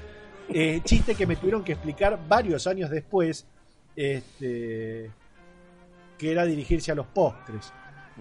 Eh, 0.49 0.81
chiste 0.83 1.15
que 1.15 1.25
me 1.25 1.35
tuvieron 1.35 1.63
que 1.63 1.73
explicar 1.73 2.19
varios 2.27 2.67
años 2.67 2.89
después, 2.89 3.45
este, 3.95 5.11
que 6.17 6.31
era 6.31 6.45
dirigirse 6.45 6.91
a 6.91 6.95
los 6.95 7.07
postres. 7.07 7.71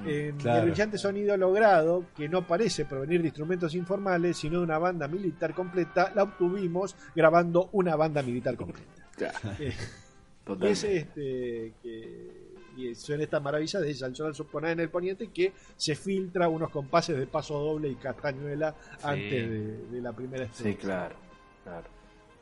En 0.04 0.36
Claro. 0.38 0.64
el 0.64 0.70
brillante 0.70 0.98
sonido 0.98 1.36
logrado, 1.36 2.06
que 2.16 2.28
no 2.28 2.44
parece 2.46 2.84
provenir 2.84 3.20
de 3.22 3.28
instrumentos 3.28 3.74
informales, 3.76 4.36
sino 4.36 4.58
de 4.58 4.64
una 4.64 4.78
banda 4.78 5.06
militar 5.06 5.54
completa, 5.54 6.10
la 6.16 6.24
obtuvimos 6.24 6.96
grabando 7.14 7.68
una 7.72 7.94
banda 7.94 8.22
militar 8.22 8.56
completa. 8.56 8.90
Eh, 9.60 9.72
y 9.72 10.44
Total. 10.44 10.68
es 10.68 10.84
este 10.84 11.72
que 11.80 12.44
y 12.76 12.94
son 12.96 13.20
estas 13.20 13.40
maravillas 13.40 13.80
de 13.80 13.94
Sol 13.94 14.32
poner 14.50 14.72
en 14.72 14.80
el 14.80 14.88
poniente 14.90 15.28
que 15.28 15.52
se 15.76 15.94
filtra 15.94 16.48
unos 16.48 16.68
compases 16.70 17.16
de 17.16 17.26
paso 17.28 17.56
doble 17.60 17.88
y 17.88 17.94
castañuela 17.94 18.74
antes 19.04 19.48
de, 19.48 19.86
de 19.86 20.00
la 20.02 20.12
primera 20.12 20.44
Sí, 20.52 20.70
estrofa. 20.70 20.78
claro. 20.80 21.14
claro. 21.62 21.93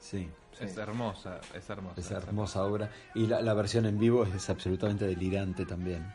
Sí, 0.03 0.29
Es 0.61 0.77
hermosa, 0.77 1.41
es 1.55 1.71
hermosa. 1.71 2.01
esa 2.01 2.17
hermosa 2.17 2.65
obra. 2.65 2.91
Y 3.15 3.27
la, 3.29 3.41
la 3.41 3.55
versión 3.55 3.87
en 3.87 3.99
vivo 4.01 4.25
es 4.25 4.51
absolutamente 4.51 5.07
delirante 5.07 5.65
también. 5.65 6.13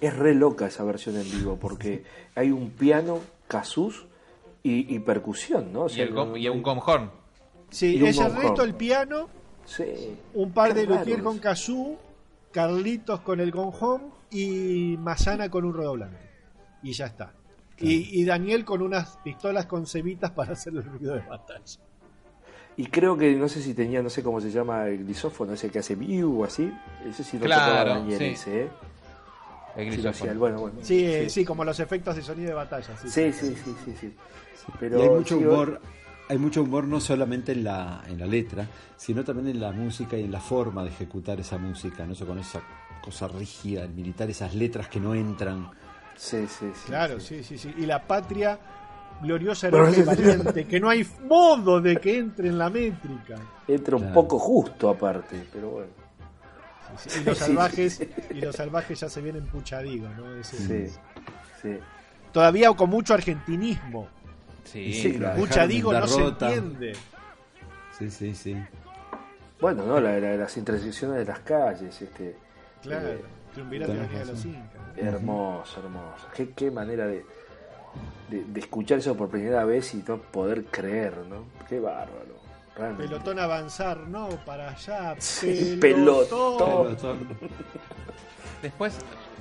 Es 0.00 0.16
re 0.16 0.34
loca 0.34 0.66
esa 0.66 0.82
versión 0.82 1.16
en 1.16 1.30
vivo 1.30 1.56
porque 1.56 2.02
hay 2.34 2.50
un 2.50 2.70
piano, 2.70 3.20
casus 3.46 4.06
y, 4.64 4.92
y 4.94 4.98
percusión, 4.98 5.72
¿no? 5.72 5.82
O 5.82 5.88
Y, 5.88 6.00
el 6.00 6.12
no- 6.12 6.26
gom- 6.34 6.40
y 6.40 6.48
un 6.48 6.60
gomjón. 6.62 7.10
Sí, 7.70 7.96
Y 7.96 8.04
es 8.06 8.18
el 8.18 8.34
resto 8.34 8.64
el 8.64 8.74
piano, 8.74 9.28
Sí. 9.64 10.18
un 10.34 10.50
par 10.52 10.74
Qué 10.74 10.80
de 10.80 10.86
luthier 10.86 11.22
con 11.22 11.38
kazoo, 11.38 11.98
Carlitos 12.50 13.20
con 13.20 13.38
el 13.40 13.50
gonjón 13.52 14.10
y 14.30 14.96
Masana 14.98 15.48
con 15.48 15.64
un 15.64 15.74
redoblante. 15.74 16.18
Y 16.82 16.92
ya 16.92 17.06
está. 17.06 17.32
Y, 17.78 18.20
y 18.20 18.24
Daniel 18.24 18.64
con 18.64 18.82
unas 18.82 19.16
pistolas 19.18 19.66
con 19.66 19.86
cebitas 19.86 20.32
para 20.32 20.52
hacer 20.52 20.74
el 20.74 20.84
ruido 20.84 21.14
de 21.14 21.20
batalla. 21.20 21.80
Y 22.76 22.86
creo 22.86 23.16
que, 23.16 23.34
no 23.34 23.48
sé 23.48 23.60
si 23.62 23.74
tenía, 23.74 24.02
no 24.02 24.08
sé 24.10 24.22
cómo 24.22 24.40
se 24.40 24.50
llama 24.50 24.86
el 24.86 25.04
glisófono, 25.04 25.52
ese 25.52 25.68
que 25.70 25.78
hace 25.80 25.94
biu 25.94 26.40
o 26.40 26.44
así. 26.44 26.72
Ese 27.06 27.22
sí 27.22 27.38
lo 27.38 27.44
Claro, 27.44 27.64
tocaba 27.72 27.98
Daniel 27.98 28.18
sí. 28.18 28.24
ese, 28.24 28.62
¿eh? 28.62 28.70
El 29.76 29.90
Sí 29.92 30.00
grisófono. 30.02 30.38
bueno, 30.38 30.60
bueno. 30.60 30.76
Sí, 30.82 31.04
eh, 31.04 31.30
sí, 31.30 31.44
como 31.44 31.64
los 31.64 31.80
efectos 31.80 32.16
de 32.16 32.22
sonido 32.22 32.48
de 32.48 32.54
batalla. 32.54 32.96
Sí, 32.96 33.08
Sí, 33.08 33.32
sí, 33.32 33.56
sí, 33.64 33.74
sí, 33.84 33.94
sí. 34.00 34.14
Pero, 34.78 34.98
y 34.98 35.02
hay 35.02 35.08
mucho 35.10 35.38
sí, 35.38 35.44
humor, 35.44 35.80
hay 36.28 36.38
mucho 36.38 36.62
humor 36.62 36.84
no 36.84 37.00
solamente 37.00 37.52
en 37.52 37.64
la, 37.64 38.02
en 38.06 38.18
la 38.18 38.26
letra, 38.26 38.66
sino 38.96 39.24
también 39.24 39.48
en 39.48 39.60
la 39.60 39.72
música 39.72 40.16
y 40.16 40.24
en 40.24 40.32
la 40.32 40.40
forma 40.40 40.82
de 40.82 40.90
ejecutar 40.90 41.40
esa 41.40 41.58
música, 41.58 42.06
no 42.06 42.12
eso 42.12 42.26
con 42.26 42.38
esa 42.38 42.60
cosa 43.02 43.28
rígida, 43.28 43.82
el 43.82 43.90
militar, 43.90 44.30
esas 44.30 44.54
letras 44.54 44.88
que 44.88 45.00
no 45.00 45.14
entran. 45.14 45.70
Sí, 46.16 46.46
sí, 46.46 46.70
sí. 46.74 46.86
Claro, 46.86 47.18
sí, 47.18 47.42
sí, 47.42 47.58
sí. 47.58 47.74
Y 47.78 47.86
la 47.86 48.02
patria 48.06 48.58
gloriosa, 49.22 49.68
heroica 49.68 50.04
valiente, 50.04 50.66
que 50.66 50.80
no 50.80 50.88
hay 50.88 51.06
modo 51.28 51.80
de 51.80 51.96
que 51.96 52.18
entre 52.18 52.48
en 52.48 52.58
la 52.58 52.68
métrica. 52.70 53.36
Entra 53.68 53.96
un 53.96 54.02
Claro. 54.02 54.14
poco 54.14 54.38
justo 54.38 54.88
aparte, 54.90 55.46
pero 55.52 55.70
bueno. 55.70 55.88
Sí, 56.98 57.10
sí. 57.10 57.20
Y 57.20 57.24
los 57.24 57.38
salvajes, 57.38 57.94
sí. 57.94 58.08
y 58.30 58.40
los 58.40 58.56
salvajes 58.56 59.00
ya 59.00 59.08
se 59.08 59.20
vienen 59.22 59.46
puchadigo, 59.46 60.08
¿no? 60.10 60.34
Ese- 60.36 60.90
Sí, 60.90 60.98
sí. 61.62 61.78
Todavía 62.32 62.72
con 62.74 62.90
mucho 62.90 63.14
argentinismo. 63.14 64.08
Sí, 64.64 64.92
Sí, 64.92 65.12
claro. 65.14 65.38
Puchadigo 65.40 65.92
no 65.92 66.06
se 66.06 66.22
entiende. 66.22 66.92
Sí, 67.98 68.10
sí, 68.10 68.34
sí. 68.34 68.56
Bueno, 69.60 69.84
¿no? 69.86 70.00
La- 70.00 70.18
la- 70.18 70.36
las 70.36 70.56
intersecciones 70.56 71.18
de 71.18 71.24
las 71.24 71.38
calles, 71.40 72.00
este. 72.02 72.36
Claro. 72.82 73.08
eh, 73.08 73.20
Triunvirato 73.52 73.92
de 73.92 74.24
los 74.24 74.44
incas. 74.46 74.62
hermoso, 74.96 75.80
hermoso. 75.80 76.26
Qué, 76.34 76.50
qué 76.50 76.70
manera 76.70 77.06
de, 77.06 77.24
de, 78.30 78.44
de 78.44 78.60
escuchar 78.60 78.98
eso 78.98 79.16
por 79.16 79.28
primera 79.30 79.64
vez 79.64 79.94
y 79.94 80.02
no 80.06 80.18
poder 80.18 80.64
creer, 80.64 81.16
¿no? 81.28 81.44
Qué 81.68 81.78
bárbaro. 81.80 82.40
Realmente. 82.74 83.04
Pelotón 83.08 83.38
avanzar, 83.38 83.98
no, 84.08 84.28
para 84.46 84.70
allá. 84.70 85.14
Sí, 85.18 85.76
pelotón. 85.80 86.56
pelotón. 86.58 87.18
Después 88.62 88.96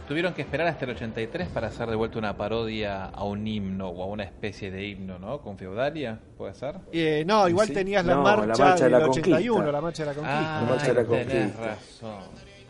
tuvieron 0.07 0.33
que 0.33 0.41
esperar 0.41 0.67
hasta 0.67 0.83
el 0.85 0.91
83 0.91 1.47
para 1.49 1.67
hacer 1.67 1.89
de 1.89 1.95
vuelta 1.95 2.17
una 2.19 2.35
parodia 2.35 3.05
a 3.05 3.23
un 3.23 3.47
himno 3.47 3.87
o 3.89 4.03
a 4.03 4.07
una 4.07 4.23
especie 4.23 4.69
de 4.71 4.85
himno, 4.85 5.17
¿no? 5.19 5.39
Con 5.41 5.57
Feudalia, 5.57 6.19
¿puede 6.37 6.53
ser? 6.53 6.75
Eh, 6.91 7.23
no, 7.25 7.47
igual 7.47 7.67
Sí. 7.67 7.73
tenías 7.73 8.03
la, 8.05 8.15
No, 8.15 8.23
la 8.23 8.35
marcha 8.37 8.75
de 8.75 8.81
del 8.83 8.91
la 8.91 8.97
81, 9.07 9.53
conquista. 9.53 9.71
la 9.71 9.81
marcha 9.81 10.03
de 10.03 10.07
la 10.09 10.13
conquista. 10.15 10.59
Ah, 10.59 10.65
marcha 10.67 10.87
de 10.87 10.93
la 10.93 11.03
tenés 11.07 11.55
razón, 11.55 12.19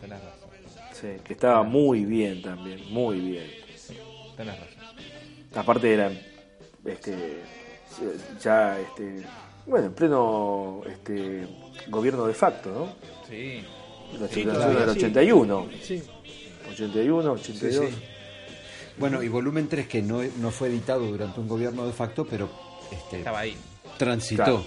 tenés 0.00 0.18
razón, 0.20 0.48
Sí, 0.92 1.08
que 1.24 1.32
estaba 1.32 1.62
muy 1.64 2.04
bien 2.04 2.40
también, 2.42 2.80
muy 2.92 3.18
bien. 3.18 3.46
tenés 4.36 4.60
razón. 4.60 4.71
Aparte 5.54 5.92
eran, 5.92 6.18
este, 6.84 7.42
ya, 8.42 8.78
este, 8.80 9.22
bueno, 9.66 9.86
en 9.86 9.92
pleno, 9.92 10.82
este, 10.90 11.46
gobierno 11.88 12.26
de 12.26 12.34
facto, 12.34 12.70
¿no? 12.70 13.26
Sí, 13.28 13.62
La 14.18 14.28
Sí, 14.28 14.34
generación 14.40 14.54
todavía 14.54 14.86
del 14.86 14.94
sí. 14.94 14.98
81, 15.04 15.68
Sí. 15.82 16.02
81, 16.70 17.32
82. 17.32 17.86
Sí, 17.90 17.94
sí. 17.96 18.02
Bueno, 18.98 19.22
y 19.22 19.28
volumen 19.28 19.68
3 19.68 19.86
que 19.88 20.02
no, 20.02 20.20
no 20.38 20.50
fue 20.50 20.68
editado 20.68 21.06
durante 21.06 21.40
un 21.40 21.48
gobierno 21.48 21.86
de 21.86 21.92
facto, 21.92 22.26
pero 22.26 22.50
este, 22.90 23.18
estaba 23.18 23.40
ahí. 23.40 23.56
transitó. 23.98 24.44
Claro. 24.44 24.64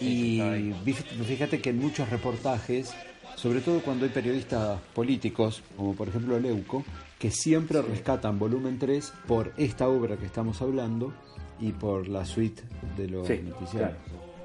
Y 0.00 0.72
estaba 1.18 1.24
fíjate 1.24 1.60
que 1.60 1.70
en 1.70 1.78
muchos 1.78 2.08
reportajes, 2.08 2.92
sobre 3.36 3.60
todo 3.60 3.80
cuando 3.82 4.06
hay 4.06 4.10
periodistas 4.10 4.80
políticos, 4.94 5.62
como 5.76 5.94
por 5.94 6.08
ejemplo 6.08 6.38
Leuco, 6.40 6.84
que 7.20 7.30
siempre 7.30 7.80
rescatan 7.82 8.38
volumen 8.38 8.78
3 8.80 9.12
por 9.28 9.52
esta 9.56 9.86
obra 9.88 10.16
que 10.16 10.26
estamos 10.26 10.60
hablando 10.62 11.12
y 11.60 11.70
por 11.72 12.08
la 12.08 12.24
suite 12.24 12.62
de 12.96 13.08
los 13.08 13.26
Sí, 13.28 13.42
noticiarios. 13.46 13.98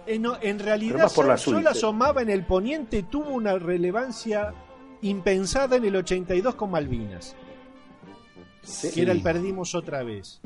Eh, 0.05 0.19
no, 0.19 0.38
en 0.41 0.59
realidad 0.59 1.03
más 1.03 1.13
por 1.13 1.26
la 1.28 1.38
Sol, 1.38 1.55
Sol 1.55 1.67
asomaba 1.67 2.21
en 2.21 2.30
el 2.30 2.45
poniente, 2.45 3.01
tuvo 3.03 3.30
una 3.30 3.57
relevancia 3.57 4.53
impensada 5.01 5.78
en 5.78 5.86
el 5.86 5.95
82 5.95 6.53
con 6.55 6.69
Malvinas, 6.71 7.36
Sí. 8.61 8.91
que 8.91 9.01
era 9.03 9.13
el 9.13 9.21
perdimos 9.21 9.73
otra 9.73 10.03
vez. 10.03 10.41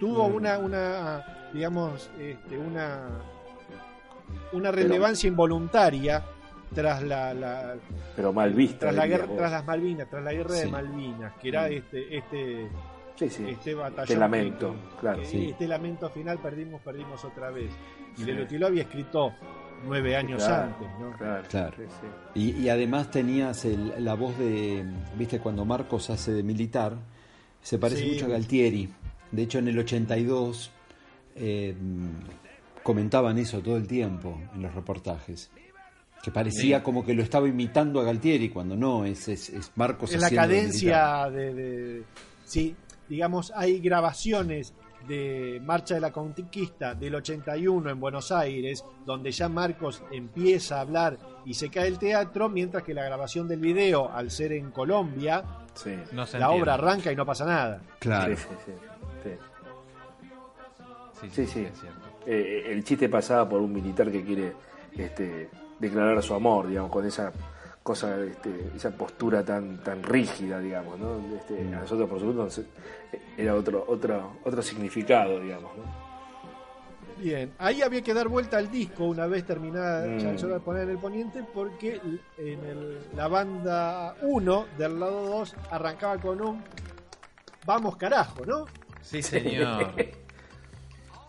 Tuvo 0.00 0.24
una, 0.24 0.58
una 0.58 1.48
digamos, 1.52 2.08
este, 2.18 2.56
una, 2.58 3.20
una 4.52 4.70
relevancia 4.70 5.28
involuntaria 5.28 6.24
tras 6.76 7.02
la, 7.02 7.34
la- 7.34 7.74
Pero 8.14 8.32
mal 8.32 8.52
vista. 8.54 8.78
tras 8.78 8.94
la 8.94 9.06
guerra, 9.06 9.26
vos. 9.26 9.36
tras 9.36 9.50
las 9.50 9.64
Malvinas, 9.66 10.08
tras 10.08 10.22
la 10.24 10.32
guerra 10.32 10.54
de. 10.54 10.66
Malvinas, 10.66 11.32
que 11.40 11.48
era 11.48 11.68
Mm. 11.68 11.72
este, 11.72 12.16
este, 12.18 12.68
Sí, 13.16 13.30
sí. 13.30 13.44
este 13.48 13.74
batallón. 13.74 14.02
Este 14.04 14.16
lamento, 14.16 14.72
que- 14.74 14.96
claro. 15.00 15.20
que 15.20 15.26
Sí. 15.26 15.48
Este 15.50 15.66
lamento 15.66 16.10
final 16.10 16.38
perdimos, 16.38 16.80
perdimos 16.82 17.24
otra 17.24 17.50
vez. 17.50 17.70
Y 18.16 18.20
Sí. 18.20 18.24
Lelutier 18.26 18.60
lo 18.60 18.66
había 18.68 18.82
escrito 18.82 19.32
nueve 19.84 20.16
años 20.16 20.42
Claro, 20.44 20.62
antes, 20.64 20.88
¿no? 21.00 21.16
Claro, 21.18 21.42
Claro. 21.48 21.76
sí, 21.76 21.82
sí. 22.34 22.40
Y, 22.58 22.62
y 22.62 22.68
además 22.68 23.10
tenías 23.10 23.64
el- 23.64 23.92
la 24.04 24.14
voz 24.14 24.38
de, 24.38 24.84
viste, 25.18 25.38
cuando 25.40 25.64
Marcos 25.64 26.08
hace 26.10 26.32
de 26.32 26.42
militar, 26.42 26.94
se 27.62 27.78
parece 27.78 28.02
Sí. 28.02 28.10
mucho 28.12 28.26
a 28.26 28.28
Galtieri. 28.28 28.88
De 29.32 29.42
hecho, 29.42 29.58
en 29.58 29.68
el 29.68 29.78
82 29.78 30.70
eh, 31.34 31.74
comentaban 32.82 33.36
eso 33.38 33.60
todo 33.60 33.76
el 33.76 33.86
tiempo 33.86 34.40
en 34.54 34.62
los 34.62 34.74
reportajes. 34.74 35.50
Que 36.26 36.32
parecía 36.32 36.78
Sí. 36.78 36.82
como 36.82 37.04
que 37.06 37.14
lo 37.14 37.22
estaba 37.22 37.46
imitando 37.46 38.00
a 38.00 38.02
Galtieri, 38.04 38.48
cuando 38.48 38.74
no, 38.76 39.04
es, 39.04 39.28
es, 39.28 39.48
es 39.50 39.70
Marcos 39.76 40.12
en 40.12 40.20
la 40.20 40.28
cadencia 40.28 41.30
de, 41.30 41.54
de- 41.54 42.02
Sí, 42.44 42.74
digamos, 43.08 43.52
hay 43.54 43.78
grabaciones 43.78 44.74
de 45.06 45.60
Marcha 45.64 45.94
de 45.94 46.00
la 46.00 46.10
Conquista 46.10 46.94
del 46.96 47.14
81 47.14 47.90
en 47.90 48.00
Buenos 48.00 48.32
Aires, 48.32 48.82
donde 49.04 49.30
ya 49.30 49.48
Marcos 49.48 50.02
empieza 50.10 50.78
a 50.78 50.80
hablar 50.80 51.16
y 51.44 51.54
se 51.54 51.68
cae 51.70 51.86
el 51.86 51.96
teatro, 52.00 52.48
mientras 52.48 52.82
que 52.82 52.92
la 52.92 53.04
grabación 53.04 53.46
del 53.46 53.60
video, 53.60 54.10
al 54.12 54.32
ser 54.32 54.50
en 54.52 54.72
Colombia, 54.72 55.44
Sí. 55.74 55.90
No 56.10 56.26
se 56.26 56.40
la 56.40 56.46
entiende. 56.46 56.62
obra 56.62 56.74
arranca 56.74 57.12
y 57.12 57.14
no 57.16 57.24
pasa 57.24 57.44
nada. 57.44 57.80
Claro. 58.00 58.34
Sí, 58.36 58.42
sí, 58.42 58.56
sí. 58.66 58.72
Sí. 59.22 59.30
Sí, 61.20 61.28
Sí, 61.30 61.46
sí, 61.46 61.52
sí. 61.52 61.60
es 61.66 61.80
cierto. 61.80 62.00
Eh, 62.26 62.64
el 62.72 62.82
chiste 62.82 63.08
pasaba 63.08 63.48
por 63.48 63.60
un 63.60 63.72
militar 63.72 64.10
que 64.10 64.24
quiere 64.24 64.54
este, 64.96 65.48
declarar 65.78 66.22
su 66.22 66.34
amor, 66.34 66.68
digamos, 66.68 66.90
con 66.90 67.06
esa 67.06 67.32
cosa, 67.82 68.18
este, 68.24 68.70
esa 68.74 68.90
postura 68.90 69.44
tan 69.44 69.78
tan 69.82 70.02
rígida, 70.02 70.58
digamos, 70.58 70.98
¿no? 70.98 71.20
Este, 71.36 71.60
a 71.60 71.80
nosotros, 71.80 72.08
por 72.08 72.18
supuesto, 72.18 72.42
nos- 72.44 72.60
era 73.38 73.54
otro 73.54 73.84
otro 73.86 74.32
otro 74.44 74.62
significado, 74.62 75.38
digamos, 75.40 75.70
¿no? 75.76 76.06
Bien, 77.18 77.52
ahí 77.58 77.80
había 77.80 78.02
que 78.02 78.12
dar 78.12 78.28
vuelta 78.28 78.58
al 78.58 78.70
disco 78.70 79.04
una 79.04 79.26
vez 79.26 79.46
terminada 79.46 80.06
Mm. 80.06 80.18
Chanchón 80.18 80.52
al 80.52 80.60
poner 80.60 80.82
en 80.82 80.90
el 80.90 80.98
poniente, 80.98 81.42
porque 81.54 81.98
en 82.36 82.64
el- 82.64 82.98
la 83.14 83.26
banda 83.28 84.14
1 84.22 84.66
del 84.76 85.00
lado 85.00 85.26
2 85.28 85.54
arrancaba 85.70 86.18
con 86.18 86.40
un 86.42 86.62
Vamos 87.64 87.96
carajo, 87.96 88.44
¿no? 88.46 88.64
Sí, 89.00 89.22
señor. 89.22 89.86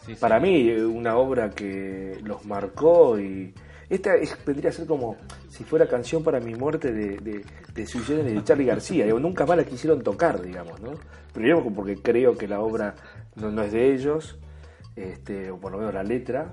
Sí, 0.05 0.15
Para 0.15 0.39
señor. 0.39 0.53
mí, 0.53 0.69
eh, 0.69 0.85
una 0.85 1.17
obra 1.17 1.49
que 1.49 2.19
los 2.23 2.45
marcó 2.45 3.19
y. 3.19 3.53
Esta 3.89 4.15
es- 4.15 4.38
vendría 4.45 4.69
a 4.69 4.73
ser 4.73 4.85
como 4.85 5.15
si 5.49 5.63
fuera 5.63 5.88
canción 5.88 6.23
para 6.23 6.39
mi 6.39 6.53
muerte 6.55 6.91
de, 6.91 7.17
de, 7.17 7.45
de 7.73 7.85
de 8.33 8.43
Charlie 8.43 8.65
García. 8.65 9.05
Digo, 9.05 9.19
nunca 9.19 9.45
más 9.45 9.57
la 9.57 9.63
quisieron 9.65 10.01
tocar, 10.01 10.41
digamos, 10.41 10.79
¿no? 10.81 10.91
Primero 11.33 11.63
porque 11.73 11.95
creo 12.01 12.38
que 12.38 12.47
la 12.47 12.59
obra 12.59 12.95
no, 13.35 13.51
no 13.51 13.61
es 13.63 13.71
de 13.71 13.93
ellos, 13.93 14.38
este, 14.95 15.51
o 15.51 15.57
por 15.59 15.71
lo 15.71 15.77
menos 15.77 15.93
la 15.93 16.03
letra. 16.03 16.51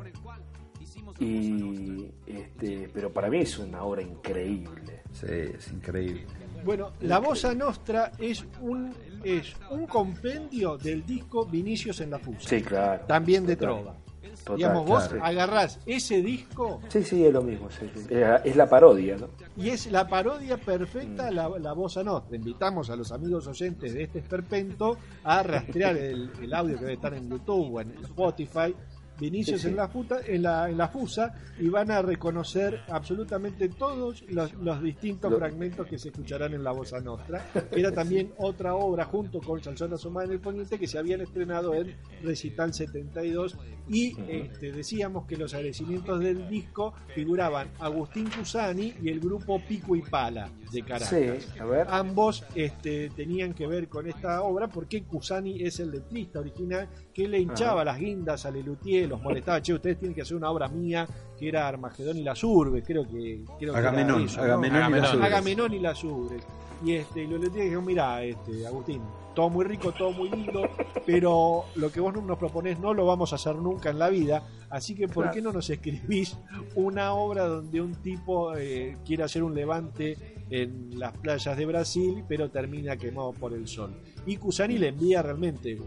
Y 1.21 2.11
este, 2.27 2.89
pero 2.93 3.13
para 3.13 3.29
mí 3.29 3.39
es 3.41 3.59
una 3.59 3.83
obra 3.85 4.03
increíble. 4.03 5.03
Sí, 5.13 5.27
es 5.29 5.71
increíble. 5.73 6.27
Bueno, 6.65 6.93
la 7.01 7.19
Bossa 7.19 7.55
Nostra 7.55 8.13
es 8.19 8.45
un 8.61 8.93
es 9.23 9.55
un 9.71 9.87
compendio 9.87 10.77
del 10.77 11.05
disco 11.07 11.47
Vinicius 11.47 12.01
en 12.01 12.11
la 12.11 12.19
Fusa. 12.19 12.49
Sí, 12.49 12.61
claro. 12.63 13.05
También 13.07 13.47
de 13.47 13.57
trova. 13.57 13.97
Total, 14.45 14.57
Digamos, 14.57 14.87
vos 14.87 15.09
claro. 15.09 15.25
agarrás 15.25 15.79
ese 15.87 16.21
disco 16.23 16.81
Sí, 16.89 17.03
sí, 17.03 17.25
es 17.25 17.33
lo 17.33 17.43
mismo. 17.43 17.69
sí, 17.71 17.91
sí. 17.95 18.07
Es 18.45 18.57
la- 18.57 18.69
parodia, 18.69 19.17
¿no? 19.17 19.29
y 19.57 19.69
es 19.71 19.87
la 19.91 20.07
parodia 20.09 20.57
perfecta 20.57 21.29
a 21.29 21.31
la, 21.31 21.49
la 21.59 21.73
bossa 21.73 22.03
nostra. 22.03 22.37
Invitamos 22.37 22.91
a 22.91 22.97
los 22.97 23.13
amigos 23.13 23.47
oyentes 23.47 23.95
de 23.95 24.03
este 24.05 24.19
esperpento 24.19 24.97
a 25.23 25.43
rastrear 25.43 25.97
el, 25.97 26.31
el 26.43 26.55
audio 26.55 26.75
que 26.77 26.83
debe 26.83 26.95
estar 26.95 27.15
en 27.15 27.29
YouTube 27.31 27.75
o 27.75 27.81
en 27.81 27.93
Spotify. 28.03 28.75
Vinicius 29.19 29.61
Sí, 29.61 29.67
sí. 29.67 29.71
en 29.71 29.77
la 29.77 29.89
futa, 29.89 30.19
en 30.27 30.43
la, 30.43 30.69
en 30.69 30.77
la 30.79 30.89
fusa 30.89 31.35
y 31.61 31.69
van 31.69 31.91
a 31.91 32.03
reconocer 32.03 32.81
absolutamente 32.89 33.69
todos 33.69 34.23
los, 34.29 34.53
los 34.55 34.83
distintos 34.83 35.31
Lo- 35.31 35.39
fragmentos 35.39 35.87
que 35.87 35.99
se 35.99 36.09
escucharán 36.09 36.53
en 36.55 36.65
la 36.65 36.73
Bossa 36.73 37.01
Nostra. 37.01 37.47
Era 37.71 37.93
también 37.93 38.33
otra 38.39 38.75
obra 38.75 39.05
junto 39.05 39.41
con 39.41 39.63
Salsón 39.63 39.93
Asomada 39.93 40.27
en 40.27 40.33
el 40.33 40.41
Poniente 40.41 40.79
que 40.79 40.87
se 40.87 40.99
habían 40.99 41.21
estrenado 41.21 41.75
en 41.75 41.95
Recital 42.23 42.73
72 42.75 43.57
y 43.89 44.17
este, 44.29 44.73
decíamos 44.73 45.27
que 45.27 45.37
los 45.37 45.53
agradecimientos 45.55 46.19
del 46.21 46.49
disco 46.49 46.95
figuraban 47.15 47.69
Agustín 47.79 48.29
Cusani 48.31 48.95
y 49.03 49.11
el 49.11 49.21
grupo 49.21 49.61
Pico 49.61 49.95
y 49.95 50.03
Pala 50.03 50.49
de 50.73 50.83
Caracas. 50.83 51.09
Sí, 51.11 51.59
a 51.61 51.65
ver. 51.67 51.87
Ambos 51.91 52.45
este, 52.55 53.11
tenían 53.11 53.53
que 53.55 53.67
ver 53.67 53.89
con 53.89 54.09
esta 54.09 54.43
obra 54.43 54.69
porque 54.69 55.03
Cusani 55.05 55.63
es 55.63 55.79
el 55.81 55.91
letrista 55.93 56.41
original 56.41 56.89
que 57.13 57.29
le 57.29 57.39
hinchaba 57.39 57.85
las 57.85 57.99
guindas 57.99 58.45
a 58.47 58.51
Lelutier, 58.51 59.04
los 59.07 59.21
molestaba, 59.23 59.61
che, 59.63 59.73
ustedes 59.73 59.99
tienen 59.99 60.15
que 60.15 60.23
hacer 60.23 60.37
una 60.37 60.51
obra 60.51 60.69
mía 60.69 61.07
que 61.39 61.49
era 61.49 61.67
Armagedón 61.69 62.19
y 62.19 62.23
las 62.23 62.43
Urbes, 62.45 62.85
creo 62.87 63.07
que... 63.07 63.43
Creo 63.59 63.73
que 63.73 63.79
Agamenón, 63.79 64.23
eso, 64.23 64.39
¿no? 64.39 64.45
Agamenón 64.45 64.77
y 64.77 64.83
Agamenón. 64.83 65.23
Agamenón 65.23 65.75
y 65.75 65.79
las 65.81 66.05
Urbes. 66.05 66.43
Y 66.85 66.93
este, 66.93 67.23
y 67.23 67.27
Lelutier 67.27 67.69
dijo, 67.71 67.81
mira, 67.83 68.23
este, 68.23 68.67
Agustín, 68.67 69.01
todo 69.35 69.49
muy 69.49 69.65
rico, 69.65 69.93
todo 69.93 70.13
muy 70.13 70.29
lindo, 70.31 70.69
pero 71.07 71.65
lo 71.77 71.91
que 71.91 72.01
vos 72.01 72.15
nos 72.23 72.39
proponés 72.39 72.79
no 72.79 72.93
lo 72.95 73.07
vamos 73.07 73.33
a 73.33 73.37
hacer 73.37 73.57
nunca 73.57 73.91
en 73.91 73.99
la 73.99 74.09
vida, 74.11 74.43
así 74.71 74.95
que 74.95 75.09
¿por 75.09 75.25
Claro. 75.25 75.35
qué 75.35 75.43
no 75.43 75.53
nos 75.53 75.71
escribís 75.71 76.37
una 76.75 77.15
obra 77.15 77.47
donde 77.47 77.81
un 77.81 77.95
tipo 77.97 78.55
eh, 78.57 78.97
quiere 79.05 79.23
hacer 79.23 79.43
un 79.43 79.55
levante 79.55 80.17
en 80.51 80.99
las 80.99 81.17
playas 81.17 81.57
de 81.57 81.67
Brasil, 81.67 82.25
pero 82.29 82.51
termina 82.51 82.97
quemado 82.97 83.33
por 83.33 83.55
el 83.55 83.67
sol? 83.67 83.95
Y 84.27 84.37
Cusani 84.37 84.79
le 84.79 84.89
envía 84.89 85.23
realmente 85.23 85.79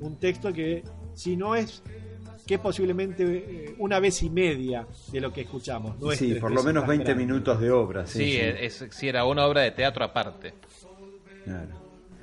un 0.00 0.16
texto 0.16 0.52
que, 0.52 0.84
si 1.14 1.36
no 1.36 1.54
es 1.54 1.82
que 2.48 2.54
es 2.54 2.60
posiblemente 2.60 3.24
eh, 3.24 3.74
una 3.78 4.00
vez 4.00 4.22
y 4.22 4.30
media 4.30 4.86
de 5.12 5.20
lo 5.20 5.30
que 5.30 5.42
escuchamos. 5.42 6.00
No 6.00 6.10
es 6.10 6.18
Sí, 6.18 6.32
por 6.36 6.50
lo 6.50 6.62
menos 6.62 6.82
más 6.84 6.88
20 6.88 7.04
grande. 7.04 7.24
minutos 7.26 7.60
de 7.60 7.70
obra. 7.70 8.06
Sí, 8.06 8.18
Sí, 8.18 8.30
sí, 8.32 8.38
es, 8.40 8.86
sí, 8.90 9.06
era 9.06 9.26
una 9.26 9.44
obra 9.46 9.60
de 9.60 9.70
teatro 9.72 10.02
aparte. 10.02 10.54
claro. 11.44 11.68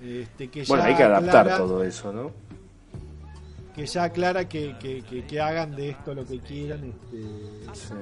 Este, 0.03 0.47
que 0.49 0.63
Bueno, 0.63 0.83
ya 0.83 0.89
hay 0.89 0.95
que 0.95 1.03
adaptar 1.03 1.45
aclara- 1.47 1.57
todo 1.57 1.83
eso, 1.83 2.11
¿no? 2.11 2.31
Que 3.75 3.85
ya 3.85 4.03
aclara 4.05 4.47
que, 4.49 4.75
que, 4.79 5.03
que- 5.03 5.25
que 5.25 5.39
hagan 5.39 5.75
de 5.75 5.89
esto 5.89 6.13
lo 6.15 6.25
que 6.25 6.39
quieran. 6.39 6.83
Este, 6.85 7.21
Sí. 7.73 7.93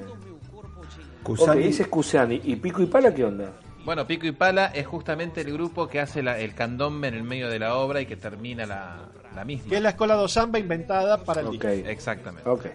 Cusani- 1.24 1.64
ese 1.66 1.84
es 1.84 1.88
Cusani. 1.90 2.42
¿Y 2.44 2.56
Pico 2.58 2.82
y 2.82 2.86
Pala 2.86 3.14
qué 3.14 3.24
onda? 3.26 3.52
Bueno, 3.86 4.06
Pico 4.08 4.26
y 4.28 4.32
Pala 4.32 4.68
es 4.68 4.86
justamente 4.88 5.42
el 5.42 5.52
grupo 5.52 5.88
que 5.88 6.00
hace 6.00 6.22
la- 6.24 6.40
el 6.40 6.54
candombe 6.54 7.08
en 7.10 7.16
el 7.16 7.24
medio 7.24 7.50
de 7.50 7.60
la 7.60 7.76
obra 7.76 8.00
y 8.02 8.06
que 8.06 8.16
termina 8.16 8.66
la, 8.66 9.10
la 9.36 9.46
misma. 9.46 9.70
que 9.70 9.76
es 9.78 9.82
la 9.82 9.90
escuela 9.90 10.16
do 10.16 10.28
samba 10.28 10.60
inventada 10.60 11.24
para 11.24 11.42
el 11.42 11.48
Ok, 11.48 11.54
disco. 11.54 11.68
Exactamente. 11.68 12.50
ok. 12.50 12.66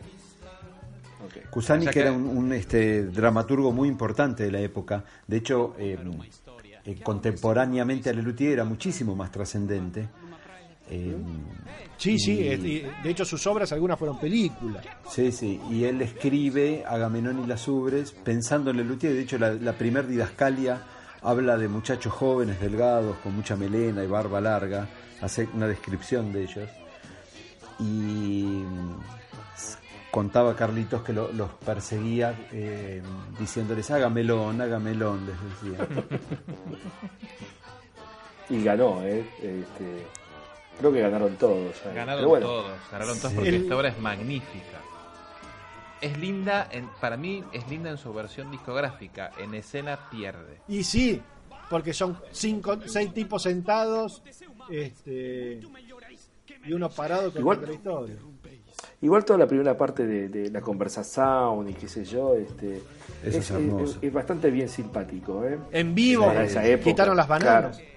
Ok. 1.25 1.51
Cusani, 1.51 1.81
O 1.81 1.83
sea 1.85 1.93
que 1.93 2.01
que- 2.01 2.07
era 2.07 2.13
un, 2.13 2.27
un, 2.27 2.53
este, 2.53 3.05
dramaturgo 3.07 3.73
muy 3.73 3.89
importante 3.89 4.45
de 4.45 4.53
la 4.53 4.61
época, 4.61 5.05
de 5.27 5.37
hecho, 5.37 5.75
eh, 5.79 5.99
eh, 6.85 7.01
contemporáneamente 7.03 8.09
a 8.09 8.13
Lelutier 8.13 8.53
era 8.53 8.65
muchísimo 8.65 9.15
más 9.17 9.31
trascendente. 9.33 10.09
Eh, 10.91 11.15
Sí, 11.99 12.19
sí, 12.19 12.41
y- 12.41 12.49
este, 12.49 12.91
de 13.03 13.11
hecho 13.11 13.25
sus 13.25 13.45
obras 13.49 13.73
algunas 13.73 13.99
fueron 13.99 14.19
películas. 14.21 14.87
Sí, 15.11 15.33
sí, 15.33 15.61
y 15.71 15.85
él 15.85 16.01
escribe 16.01 16.85
Agamenón 16.87 17.43
y 17.43 17.47
las 17.47 17.67
Ubres 17.69 18.13
pensando 18.13 18.71
en 18.71 18.77
Lelutier. 18.79 19.13
De 19.13 19.21
hecho, 19.23 19.37
la, 19.39 19.53
la 19.53 19.73
primer 19.73 20.07
didascalia 20.07 20.81
habla 21.23 21.57
de 21.57 21.69
muchachos 21.69 22.13
jóvenes, 22.13 22.61
delgados, 22.61 23.17
con 23.19 23.35
mucha 23.35 23.57
melena 23.57 24.03
y 24.03 24.07
barba 24.07 24.41
larga. 24.41 24.87
Hace 25.21 25.49
una 25.55 25.67
descripción 25.67 26.33
de 26.33 26.43
ellos. 26.45 26.69
Y 27.81 28.65
mm, 28.65 29.01
contaba 30.11 30.55
Carlitos 30.57 31.03
que 31.03 31.13
lo- 31.13 31.33
los 31.33 31.51
perseguía 31.65 32.35
eh, 32.53 33.03
diciéndoles, 33.39 33.91
hágamelón, 33.91 34.61
hágamelón, 34.61 35.27
les 35.27 35.37
decía. 35.77 35.87
Y 38.51 38.65
ganó, 38.65 39.03
¿eh? 39.03 39.29
Este, 39.43 40.07
creo 40.79 40.91
que 40.91 41.01
ganaron 41.03 41.37
todos. 41.37 41.77
¿sabes? 41.77 41.95
Ganaron 41.97 42.25
bueno, 42.27 42.47
todos, 42.47 42.73
ganaron 42.91 43.19
todos 43.19 43.31
Sí. 43.31 43.35
porque 43.35 43.49
El- 43.51 43.63
esta 43.63 43.77
obra 43.77 43.89
es 43.91 43.99
magnífica. 44.01 44.79
Es 46.01 46.17
linda, 46.19 46.69
en, 46.71 46.89
para 47.01 47.17
mí 47.17 47.43
es 47.53 47.69
linda 47.69 47.91
en 47.91 47.99
su 47.99 48.13
versión 48.13 48.51
discográfica, 48.51 49.33
en 49.39 49.55
escena 49.55 49.99
pierde. 50.11 50.61
Y 50.69 50.85
sí, 50.85 51.21
porque 51.69 51.93
son 51.93 52.17
cinco, 52.31 52.79
seis 52.87 53.13
tipos 53.13 53.43
sentados 53.43 54.23
este, 54.71 55.61
y 56.65 56.73
uno 56.73 56.89
parado 56.89 57.33
con 57.33 57.41
Igual- 57.41 57.63
la 57.67 57.73
historia. 57.73 58.17
Igual 59.01 59.25
toda 59.25 59.39
la 59.41 59.47
primera 59.47 59.77
parte 59.77 60.07
de, 60.07 60.29
de 60.29 60.51
la 60.51 60.61
conversación 60.61 61.69
y 61.69 61.75
qué 61.75 61.89
sé 61.89 62.05
yo, 62.05 62.35
este, 62.35 62.83
es 63.25 63.51
hermoso. 63.51 63.99
es- 63.99 63.99
es 64.03 64.13
bastante 64.13 64.51
bien 64.51 64.69
simpático, 64.69 65.45
¿eh? 65.45 65.59
En 65.73 65.95
vivo, 65.95 66.27
Para 66.27 66.45
esa 66.45 66.65
época, 66.67 66.91
quitaron 66.91 67.17
las 67.17 67.29
bananas. 67.29 67.77
claro. 67.79 67.89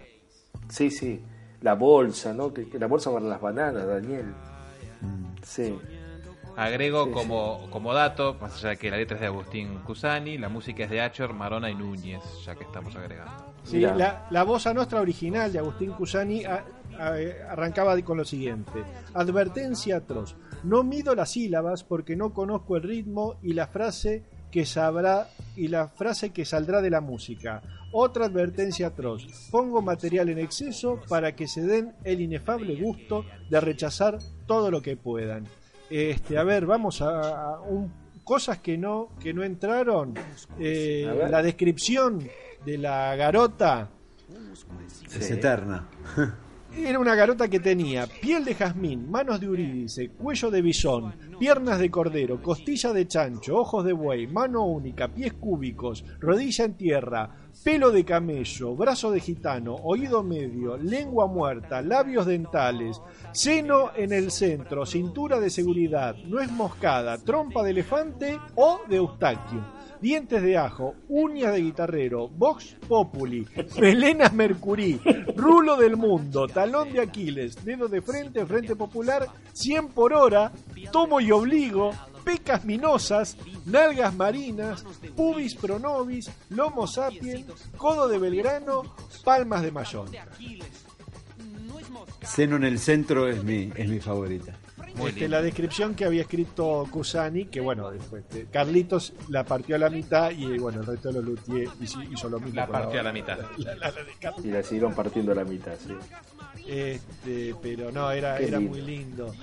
Sí, 0.70 0.90
sí. 0.92 1.22
La 1.62 1.74
bolsa, 1.76 2.34
¿no? 2.34 2.52
Que, 2.54 2.68
que 2.68 2.80
la 2.80 2.88
bolsa 2.88 3.12
para 3.12 3.26
las 3.26 3.40
bananas, 3.42 3.86
Daniel. 3.86 4.34
Sí. 5.44 5.78
Agrego 6.64 7.04
Sí, 7.06 7.10
sí. 7.10 7.14
como, 7.16 7.68
como 7.70 7.94
dato, 7.94 8.38
más 8.40 8.54
allá 8.56 8.70
de 8.70 8.78
que 8.78 8.92
la 8.92 8.98
letra 8.98 9.16
es 9.16 9.22
de 9.22 9.28
Agustín 9.28 9.80
Cusani, 9.86 10.38
la 10.38 10.50
música 10.50 10.84
es 10.84 10.90
de 10.90 11.02
Achor, 11.02 11.34
Marona 11.34 11.70
y 11.70 11.76
Núñez, 11.76 12.22
ya 12.46 12.56
que 12.56 12.64
estamos 12.64 12.96
agregando. 12.96 13.54
Sí, 13.64 13.78
Mirá. 13.78 13.96
la, 13.96 14.28
la 14.30 14.44
voz 14.44 14.68
a 14.68 14.74
nuestra 14.74 15.02
original 15.02 15.52
de 15.52 15.60
Agustín 15.60 15.92
Cusani 15.92 16.46
a- 16.46 16.64
a- 17.00 17.16
arrancaba 17.52 18.00
con 18.02 18.18
lo 18.18 18.26
siguiente. 18.26 18.84
Advertencia 19.14 19.98
atroz. 19.98 20.36
No 20.64 20.84
mido 20.84 21.16
las 21.16 21.32
sílabas 21.32 21.84
porque 21.84 22.16
no 22.16 22.34
conozco 22.34 22.76
el 22.78 22.84
ritmo 22.84 23.36
y 23.42 23.54
la 23.54 23.68
frase 23.68 24.24
que 24.52 24.66
sabrá 24.66 25.30
y 25.56 25.68
la 25.70 25.88
frase 25.88 26.32
que 26.32 26.44
saldrá 26.46 26.82
de 26.82 26.90
la 26.90 27.02
música. 27.02 27.62
Otra 27.94 28.26
advertencia 28.26 28.88
atroz. 28.88 29.26
Pongo 29.50 29.82
material 29.82 30.30
en 30.30 30.40
exceso 30.40 31.00
para 31.10 31.36
que 31.36 31.48
se 31.48 31.62
den 31.62 31.94
el 32.04 32.22
inefable 32.22 32.76
gusto 32.82 33.26
de 33.50 33.60
rechazar 33.62 34.18
todo 34.46 34.70
lo 34.72 34.82
que 34.82 34.96
puedan. 34.98 35.48
Este, 35.92 36.38
a 36.38 36.44
ver, 36.44 36.66
vamos 36.66 37.02
a, 37.02 37.56
a 37.56 37.60
un- 37.62 37.92
cosas 38.24 38.60
que 38.60 38.78
no 38.78 39.10
que 39.20 39.34
no 39.34 39.44
entraron. 39.44 40.14
Eh, 40.60 41.28
la 41.30 41.42
descripción 41.44 42.20
de 42.66 42.78
la 42.78 43.16
garota 43.16 43.90
Es 45.18 45.32
eterna. 45.32 45.88
era 46.78 46.98
una 47.00 47.16
garota 47.16 47.50
que 47.50 47.60
tenía 47.60 48.08
piel 48.08 48.46
de 48.46 48.56
jazmín, 48.56 49.12
manos 49.12 49.42
de 49.42 49.50
urídice, 49.50 50.10
cuello 50.12 50.50
de 50.50 50.62
bisón, 50.62 51.14
piernas 51.38 51.80
de 51.80 51.92
cordero, 51.92 52.42
costilla 52.42 52.94
de 52.94 53.08
chancho, 53.10 53.58
ojos 53.58 53.84
de 53.84 53.92
buey, 53.92 54.28
mano 54.28 54.64
única, 54.66 55.10
pies 55.10 55.34
cúbicos, 55.34 56.06
rodilla 56.22 56.64
en 56.64 56.76
tierra, 56.76 57.30
pelo 57.64 57.92
de 57.92 58.04
camello, 58.04 58.76
brazo 58.76 59.12
de 59.12 59.20
gitano, 59.20 59.76
oído 59.76 60.24
medio, 60.24 60.78
lengua 60.78 61.28
muerta, 61.28 61.82
labios 61.82 62.26
dentales, 62.26 63.02
seno 63.32 63.92
en 63.96 64.14
el 64.14 64.32
centro, 64.32 64.86
cintura 64.86 65.40
de 65.40 65.50
seguridad, 65.50 66.16
nuez 66.26 66.52
moscada, 66.52 67.18
trompa 67.18 67.64
de 67.64 67.72
elefante 67.72 68.40
o 68.56 68.82
de 68.90 68.98
eustaquio 68.98 69.82
dientes 70.02 70.42
de 70.42 70.58
ajo, 70.58 70.96
uñas 71.10 71.54
de 71.54 71.62
guitarrero, 71.62 72.28
Vox 72.28 72.76
Populi, 72.88 73.48
melena 73.80 74.30
Mercurí, 74.30 75.00
rulo 75.36 75.78
del 75.78 75.96
mundo, 75.96 76.48
talón 76.48 76.92
de 76.92 77.02
Aquiles, 77.02 77.64
dedo 77.64 77.88
de 77.88 78.02
frente, 78.02 78.46
frente 78.46 78.76
popular, 78.76 79.28
100 79.54 79.90
por 79.90 80.14
hora, 80.14 80.52
tomo 80.92 81.22
y 81.22 81.32
obligo, 81.32 81.92
pecas 82.24 82.64
minosas, 82.66 83.38
nalgas 83.66 84.14
marinas, 84.16 84.84
pubis 85.16 85.56
pronovis, 85.56 86.30
lomo 86.50 86.88
sapien, 86.88 87.46
codo 87.78 88.08
de 88.08 88.18
Belgrano, 88.20 88.96
palmas 89.24 89.62
de 89.62 89.72
Mayón. 89.72 90.10
Seno 92.24 92.56
en 92.56 92.64
el 92.64 92.80
centro 92.80 93.28
es 93.28 93.44
mi, 93.44 93.72
es 93.76 93.90
mi 93.90 94.00
favorita. 94.00 94.54
Este, 95.08 95.28
la 95.30 95.42
descripción 95.42 95.96
que 95.96 96.04
había 96.06 96.22
escrito 96.24 96.86
Cusani, 96.92 97.46
que 97.46 97.62
bueno, 97.62 97.90
después 97.92 98.24
este, 98.30 98.46
Carlitos 98.52 99.14
la 99.30 99.46
partió 99.46 99.76
a 99.78 99.80
la 99.80 99.90
mitad 99.90 100.32
y 100.32 100.58
bueno, 100.58 100.82
el 100.82 100.86
resto 100.86 101.08
de 101.10 101.14
los 101.16 101.24
Luthier 101.24 101.70
hizo, 101.80 102.02
hizo 102.04 102.30
lo 102.30 102.40
mismo. 102.40 102.56
La 102.60 102.68
partió 102.68 103.00
a 103.00 103.04
la 103.04 103.14
mitad. 103.14 103.38
la- 103.58 103.76
la- 103.76 103.92
la 103.92 104.04
de 104.04 104.14
Carlitos. 104.20 104.46
Y 104.46 104.50
la 104.52 104.64
siguieron 104.64 104.94
partiendo 104.94 105.32
a 105.32 105.36
la 105.36 105.46
mitad, 105.46 105.74
sí. 105.86 105.94
Este, 106.68 107.56
pero 107.62 107.92
no, 107.92 108.12
era, 108.12 108.38
Qué 108.38 108.48
era 108.48 108.60
lindo. 108.60 108.72
muy 108.78 108.82
lindo. 108.82 109.34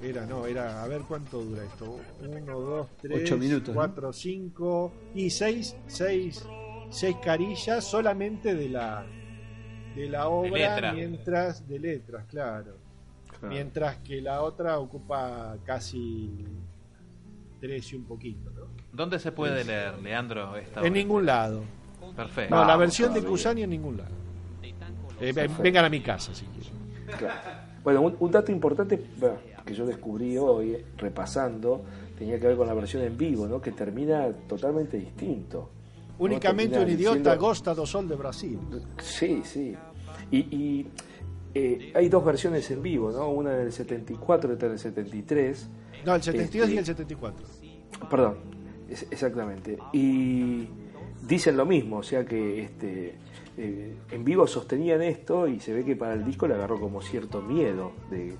Era, 0.00 0.24
no, 0.26 0.46
era, 0.46 0.82
a 0.82 0.86
ver 0.86 1.02
cuánto 1.02 1.42
dura 1.42 1.64
esto. 1.64 1.98
Uno, 2.20 2.60
dos, 2.60 2.86
tres, 3.00 3.22
Ocho 3.22 3.36
minutos, 3.36 3.68
¿no? 3.68 3.74
cuatro, 3.74 4.12
cinco 4.12 4.92
y 5.14 5.28
seis, 5.30 5.74
seis, 5.88 6.44
seis 6.90 7.16
carillas 7.22 7.84
solamente 7.84 8.54
de 8.54 8.68
la 8.68 9.04
de 9.96 10.08
la 10.08 10.28
obra 10.28 10.50
letra. 10.76 10.92
mientras 10.92 11.68
de 11.68 11.78
letras, 11.80 12.24
claro. 12.28 12.76
Claro. 13.40 13.48
Mientras 13.48 13.96
que 13.98 14.20
la 14.20 14.42
otra 14.42 14.78
ocupa 14.78 15.56
casi 15.64 16.44
tres 17.60 17.92
y 17.92 17.96
un 17.96 18.04
poquito, 18.04 18.50
¿no? 18.50 18.66
¿Dónde 18.92 19.18
se 19.18 19.32
puede 19.32 19.64
leer, 19.64 19.98
Leandro, 19.98 20.56
esta 20.56 20.80
En 20.80 20.86
obra? 20.86 20.90
ningún 20.90 21.26
lado. 21.26 21.62
Perfecto. 22.14 22.54
No, 22.54 22.64
la 22.64 22.76
versión 22.76 23.12
de. 23.12 23.22
Cusani 23.22 23.62
en 23.64 23.70
ningún 23.70 23.96
lado. 23.96 24.10
Eh, 25.20 25.32
ven- 25.32 25.52
vengan 25.60 25.84
a 25.84 25.88
mi 25.88 26.00
casa 26.00 26.32
si 26.34 26.46
quieren. 26.46 26.72
Claro. 27.18 27.67
Bueno, 27.88 28.02
un, 28.02 28.16
un 28.20 28.30
dato 28.30 28.52
importante 28.52 29.02
bueno, 29.18 29.36
que 29.64 29.72
yo 29.72 29.86
descubrí 29.86 30.36
hoy, 30.36 30.76
repasando, 30.98 31.82
tenía 32.18 32.38
que 32.38 32.46
ver 32.48 32.56
con 32.58 32.66
la 32.66 32.74
versión 32.74 33.02
en 33.02 33.16
vivo, 33.16 33.48
¿no? 33.48 33.62
que 33.62 33.72
termina 33.72 34.30
totalmente 34.46 34.98
distinto. 34.98 35.70
Únicamente 36.18 36.78
un 36.78 36.90
idiota 36.90 37.14
diciendo- 37.16 37.38
gosta 37.40 37.72
do 37.74 37.86
sol 37.86 38.06
de 38.06 38.14
Brasil. 38.14 38.58
Sí, 39.00 39.40
sí. 39.42 39.74
Y, 40.30 40.36
y, 40.54 40.86
eh, 41.54 41.90
hay 41.94 42.10
dos 42.10 42.22
versiones 42.26 42.70
en 42.70 42.82
vivo, 42.82 43.10
¿no? 43.10 43.30
Una 43.30 43.52
del 43.52 43.72
74 43.72 44.50
y 44.50 44.54
otra 44.56 44.68
del 44.68 44.78
73. 44.78 45.70
No, 46.04 46.14
el 46.14 46.22
72 46.22 46.68
y 46.68 46.72
Este- 46.76 46.80
el 46.80 46.84
74. 46.84 47.46
Perdón, 48.10 48.36
es- 48.90 49.06
exactamente. 49.10 49.78
Y 49.94 50.68
dicen 51.26 51.56
lo 51.56 51.64
mismo, 51.64 51.96
o 51.96 52.02
sea 52.02 52.26
que 52.26 52.64
este 52.64 53.16
eh, 53.60 53.96
en 54.12 54.24
vivo 54.24 54.46
sostenían 54.46 55.02
esto 55.02 55.48
y 55.48 55.58
se 55.60 55.72
ve 55.74 55.84
que 55.84 55.96
para 55.96 56.14
el 56.14 56.24
disco 56.24 56.46
le 56.46 56.54
agarró 56.54 56.78
como 56.80 57.02
cierto 57.02 57.42
miedo 57.42 57.92
de, 58.08 58.36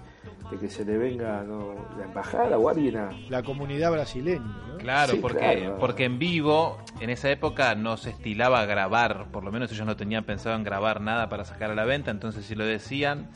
de 0.51 0.59
que 0.61 0.71
se 0.71 0.85
le 0.85 0.97
venga 0.97 1.43
¿no? 1.43 1.75
la 1.99 2.05
embajada 2.05 2.57
o 2.57 2.69
alguien 2.69 2.97
a... 2.97 3.11
La 3.29 3.43
comunidad 3.43 3.91
brasileña, 3.91 4.45
¿no? 4.69 4.79
Claro, 4.79 5.13
Sí, 5.15 5.19
porque, 5.21 5.39
claro. 5.39 5.77
porque 5.81 6.05
en 6.05 6.19
vivo, 6.21 6.79
en 7.01 7.11
esa 7.11 7.31
época 7.31 7.75
no 7.75 7.97
se 7.97 8.11
estilaba 8.11 8.65
grabar, 8.65 9.27
por 9.33 9.43
lo 9.43 9.51
menos 9.51 9.73
ellos 9.73 9.87
no 9.87 9.97
tenían 9.97 10.23
pensado 10.25 10.55
en 10.55 10.63
grabar 10.63 11.01
nada 11.01 11.29
para 11.29 11.45
sacar 11.45 11.71
a 11.73 11.75
la 11.75 11.85
venta, 11.85 12.11
entonces 12.13 12.45
si 12.47 12.55
lo 12.55 12.65
decían, 12.65 13.29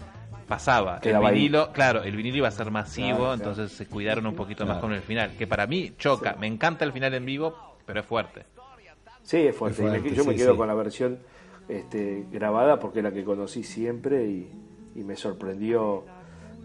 pasaba. 0.47 1.01
Quedaba 1.01 1.29
el 1.31 1.35
ahí. 1.35 1.41
vinilo, 1.41 1.73
claro, 1.73 2.05
el 2.05 2.15
vinilo 2.17 2.37
iba 2.37 2.49
a 2.49 2.53
ser 2.53 2.71
masivo, 2.71 3.07
Claro, 3.09 3.19
claro. 3.19 3.35
entonces 3.35 3.73
se 3.73 3.87
cuidaron 3.87 4.25
un 4.27 4.37
poquito 4.37 4.65
más 4.67 4.79
con 4.79 4.93
el 4.93 5.01
final, 5.03 5.33
que 5.37 5.47
para 5.49 5.67
mí 5.67 5.95
choca, 5.99 6.37
me 6.39 6.47
encanta 6.47 6.85
el 6.85 6.93
final 6.93 7.13
en 7.15 7.27
vivo, 7.27 7.77
pero 7.85 8.01
es 8.01 8.07
fuerte. 8.07 8.45
Sí, 9.25 9.39
es 9.39 9.55
fuerte. 9.57 9.85
Es 9.97 10.17
yo 10.17 10.25
me 10.25 10.35
quedo 10.35 10.53
sí. 10.53 10.59
con 10.59 10.67
la 10.69 10.75
versión 10.75 11.19
este, 11.69 12.27
grabada 12.31 12.79
porque 12.79 12.99
es 13.01 13.05
la 13.05 13.13
que 13.13 13.25
conocí 13.25 13.63
siempre 13.63 14.27
y, 14.29 14.49
y 14.95 15.05
me 15.05 15.17
sorprendió. 15.17 16.05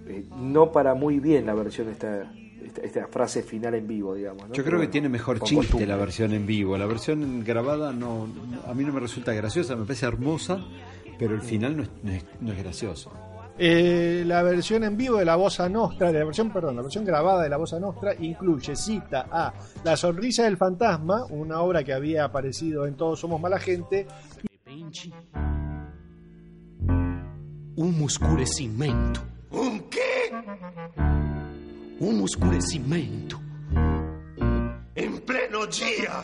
eh, 0.08 0.24
no 0.38 0.72
para 0.72 0.93
muy 0.95 1.20
bien 1.20 1.45
la 1.45 1.54
versión 1.54 1.89
esta, 1.89 2.32
esta, 2.64 2.82
esta 2.82 3.08
frase 3.08 3.43
final 3.43 3.74
en 3.76 3.88
vivo, 3.88 4.16
digamos. 4.16 4.43
¿no? 4.50 4.54
Yo 4.54 4.64
Pero 4.64 4.78
creo 4.78 4.80
que 4.82 4.88
tiene 4.88 5.10
mejor 5.10 5.39
chiste 5.41 5.56
costumbre. 5.56 5.88
la 5.88 5.95
versión 5.98 6.34
en 6.34 6.45
vivo. 6.45 6.78
La 6.78 6.86
versión 6.86 7.43
grabada 7.43 7.91
no, 7.93 8.28
no- 8.28 8.62
a 8.70 8.74
mí 8.74 8.84
no 8.84 8.93
me 8.93 9.00
resulta 9.00 9.34
graciosa, 9.34 9.76
me 9.76 9.84
parece 9.86 10.06
hermosa, 10.06 10.60
pero 11.20 11.34
el 11.36 11.41
final 11.41 11.78
no 11.78 11.84
es, 11.84 11.89
no 12.04 12.12
es- 12.12 12.26
no 12.41 12.52
es 12.54 12.58
gracioso. 12.58 13.12
Eh, 13.60 14.24
la 14.28 14.43
versión 14.43 14.84
en 14.84 14.95
vivo 14.95 15.18
de 15.18 15.26
la 15.26 15.36
Bossa 15.36 15.68
Nostra, 15.68 16.12
de 16.12 16.20
la 16.20 16.26
versión, 16.26 16.52
perdón, 16.52 16.76
la 16.76 16.84
versión 16.84 17.04
grabada 17.04 17.41
de 17.41 17.50
la 17.50 17.58
Bossa 17.58 17.80
Nostra 17.80 18.14
incluye 18.20 18.76
cita 18.76 19.26
a 19.32 19.52
La 19.84 19.98
sonrisa 19.98 20.43
del 20.43 20.58
fantasma, 20.58 21.26
una 21.32 21.60
obra 21.62 21.84
que 21.84 21.91
había 21.91 22.24
aparecido 22.26 22.86
en 22.86 22.93
Todos 22.95 23.20
somos 23.20 23.41
mala 23.41 23.58
gente, 23.58 24.06
repente, 24.78 25.12
um 27.76 28.06
escurecimento. 28.06 29.26
Um 29.52 29.80
quê? 29.80 30.32
Um 32.00 32.24
escurecimento. 32.24 33.42
Em 34.96 35.18
pleno 35.18 35.68
dia. 35.68 36.24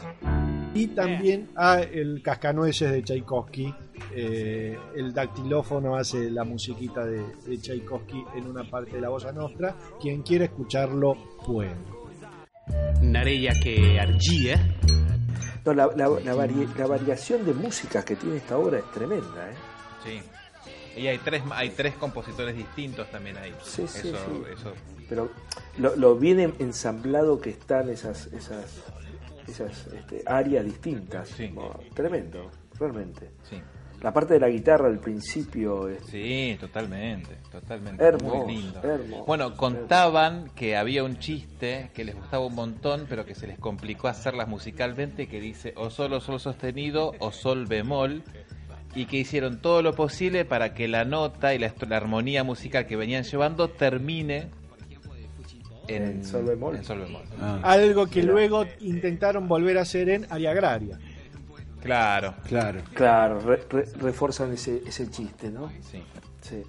y 0.75 0.87
también 0.87 1.49
a 1.55 1.81
El 1.81 2.21
cascanueces 2.23 2.91
de 2.91 3.03
Tchaikovsky. 3.03 3.73
Eh, 4.15 4.77
el 4.95 5.13
dactilófono 5.13 5.95
hace 5.95 6.31
la 6.31 6.43
musiquita 6.43 7.05
de, 7.05 7.23
de 7.45 7.57
Tchaikovsky 7.57 8.23
en 8.35 8.47
una 8.47 8.63
parte 8.69 8.95
de 8.95 9.01
la 9.01 9.09
Bossa 9.09 9.31
Nostra. 9.31 9.75
Quien 10.01 10.23
quiera 10.23 10.45
escucharlo 10.45 11.15
puede. 11.45 11.75
Na 13.01 13.19
areia 13.19 13.51
que 13.61 13.99
ardia, 13.99 14.55
No, 15.65 15.73
la, 15.73 15.87
la- 15.95 16.09
la 16.09 16.35
vari- 16.35 16.73
la 16.75 16.87
variación 16.87 17.45
de 17.45 17.53
músicas 17.53 18.03
que 18.03 18.15
tiene 18.15 18.37
esta 18.37 18.57
obra 18.57 18.79
es 18.79 18.91
tremenda. 18.91 19.49
¿eh? 19.49 19.53
Sí. 20.03 20.21
Y 21.01 21.07
hay 21.07 21.17
tres, 21.19 21.41
hay 21.51 21.69
tres 21.71 21.95
compositores 21.95 22.55
distintos 22.55 23.09
también 23.09 23.37
ahí. 23.37 23.53
Sí, 23.63 23.87
sí, 23.87 24.09
eso, 24.09 24.17
sí. 24.17 24.43
eso. 24.53 24.73
Pero 25.09 25.29
lo, 25.77 25.95
lo 25.95 26.15
bien 26.15 26.53
ensamblado 26.59 27.39
que 27.41 27.49
están 27.51 27.89
esas 27.89 28.27
esas 28.27 28.65
esas 29.47 29.87
este, 29.87 30.23
áreas 30.25 30.65
distintas. 30.65 31.29
Sí. 31.29 31.53
Tremendo, 31.93 32.49
realmente. 32.79 33.29
Sí. 33.49 33.61
La 34.03 34.11
parte 34.11 34.33
de 34.33 34.39
la 34.41 34.49
guitarra 34.49 34.87
al 34.89 34.99
principio 34.99 35.87
es 35.87 36.03
Sí, 36.07 36.57
totalmente, 36.59 37.37
totalmente. 37.49 38.03
Hermoso, 38.03 38.35
muy 38.45 38.55
lindo. 38.55 38.81
hermoso. 38.83 39.25
bueno, 39.25 39.55
contaban 39.55 40.49
que 40.55 40.75
había 40.75 41.05
un 41.05 41.17
chiste 41.19 41.89
que 41.93 42.03
les 42.03 42.13
gustaba 42.13 42.45
un 42.45 42.53
montón, 42.53 43.05
pero 43.07 43.25
que 43.25 43.33
se 43.33 43.47
les 43.47 43.57
complicó 43.57 44.09
hacerlas 44.09 44.49
musicalmente, 44.49 45.27
que 45.27 45.39
dice 45.39 45.73
o 45.77 45.89
solo 45.89 46.19
sol 46.19 46.41
sostenido 46.41 47.13
o 47.19 47.31
sol 47.31 47.65
bemol, 47.65 48.23
y 48.93 49.05
que 49.05 49.17
hicieron 49.17 49.61
todo 49.61 49.81
lo 49.81 49.93
posible 49.95 50.43
para 50.45 50.73
que 50.73 50.87
la 50.89 51.05
nota 51.05 51.53
y 51.55 51.59
la, 51.59 51.73
armonía 51.91 52.43
musical 52.43 52.85
que 52.85 52.95
venían 52.97 53.23
llevando 53.23 53.69
termine 53.69 54.49
en, 55.87 56.03
En 56.03 56.25
sol 56.25 56.45
bemol. 56.45 56.75
en 56.75 56.83
sol 56.83 56.99
bemol. 56.99 57.23
Ah, 57.39 57.59
Algo 57.63 58.07
que 58.07 58.21
luego 58.23 58.65
intentaron 58.81 59.47
volver 59.47 59.77
a 59.77 59.81
hacer 59.81 60.09
en 60.09 60.25
Aria 60.29 60.51
Agraria. 60.51 60.99
Claro, 61.83 62.33
claro. 62.47 62.81
claro, 62.93 63.39
re- 63.41 63.63
re- 63.69 63.87
refuerzan 63.99 64.53
ese, 64.53 64.81
ese 64.87 65.09
chiste, 65.11 65.49
¿no? 65.51 65.69
sí. 65.91 66.03
Sí. 66.41 66.63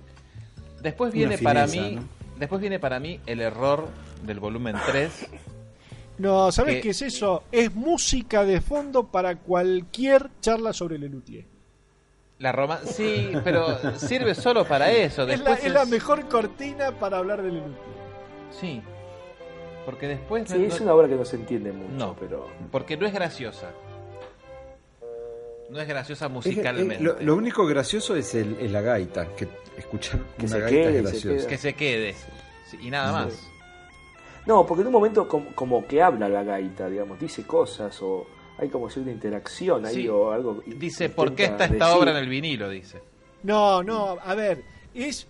Después 0.83 1.13
viene 1.13 1.39
para 1.39 1.67
mí, 1.67 1.97
¿no? 1.97 2.03
después 2.39 2.61
viene 2.61 2.79
para 2.79 3.01
mí 3.01 3.21
el 3.27 3.41
error 3.41 3.89
del 4.23 4.39
volumen 4.41 4.77
3. 4.87 5.27
No, 6.19 6.53
¿sabes 6.53 6.77
Que- 6.77 6.81
qué 6.83 6.91
es 6.91 7.03
eso? 7.03 7.43
Es 7.51 7.75
música 7.75 8.45
de 8.45 8.61
fondo 8.61 9.05
para 9.09 9.37
cualquier 9.37 10.31
charla 10.41 10.73
sobre 10.73 10.99
Lelutier. 10.99 11.45
La 12.39 12.53
Roma, 12.53 12.81
sí, 12.85 13.31
pero 13.45 13.79
sirve 13.99 14.35
solo 14.35 14.65
para 14.67 14.91
eso. 14.93 15.23
Es 15.23 15.29
la, 15.29 15.35
Después 15.37 15.65
es 15.65 15.73
la 15.73 15.85
mejor 15.87 16.29
cortina 16.29 16.93
para 16.93 17.19
hablar 17.19 17.43
de 17.43 17.49
Lelutier. 17.51 17.95
Sí, 18.61 18.83
porque 19.87 20.07
después 20.09 20.49
Sí, 20.49 20.59
no- 20.59 20.65
es 20.67 20.81
una 20.81 20.95
obra 20.95 21.09
que 21.09 21.15
no 21.17 21.25
se 21.25 21.37
entiende 21.37 21.73
mucho, 21.73 21.95
No. 21.95 22.17
pero 22.19 22.49
porque 22.71 22.97
no 22.97 23.07
es 23.07 23.13
graciosa. 23.15 23.71
No 25.71 25.81
es 25.81 25.89
graciosa 25.89 26.27
Es- 26.27 26.33
musicalmente. 26.33 26.95
es- 26.97 27.01
lo, 27.01 27.21
lo 27.21 27.37
único 27.37 27.67
gracioso 27.67 28.15
es, 28.17 28.35
el, 28.35 28.57
es 28.61 28.71
la 28.71 28.81
gaita, 28.81 29.27
que 29.35 29.49
escuchar 29.77 30.21
Que 30.39 30.47
una 30.47 30.55
se 30.55 30.61
gaita 30.61 30.71
quede, 30.77 30.97
es 30.99 31.03
gracioso. 31.03 31.49
que 31.49 31.59
se 31.59 31.73
quede 31.75 32.15
Sí, 32.71 32.79
y 32.83 32.91
nada 32.91 33.13
más. 33.13 33.51
No, 34.47 34.67
porque 34.67 34.83
en 34.83 34.89
un 34.89 34.93
momento 34.93 35.27
como, 35.27 35.55
como 35.55 35.87
que 35.87 36.03
habla 36.03 36.29
la 36.29 36.43
gaita, 36.43 36.89
digamos, 36.89 37.19
dice 37.19 37.45
cosas 37.47 37.97
o 38.03 38.27
hay 38.59 38.69
como 38.69 38.89
si 38.91 39.01
una 39.01 39.11
interacción 39.11 39.85
ahí 39.87 39.95
Sí. 40.03 40.09
o 40.09 40.31
algo. 40.31 40.63
Dice, 40.67 41.09
¿por 41.09 41.35
qué 41.35 41.45
está 41.47 41.65
esta 41.65 41.87
decir. 41.87 41.99
obra 41.99 42.11
en 42.13 42.19
el 42.19 42.29
vinilo? 42.29 42.69
Dice. 42.69 43.01
No, 43.43 43.83
no, 43.83 44.17
a 44.23 44.35
ver, 44.35 44.63
es 44.95 45.27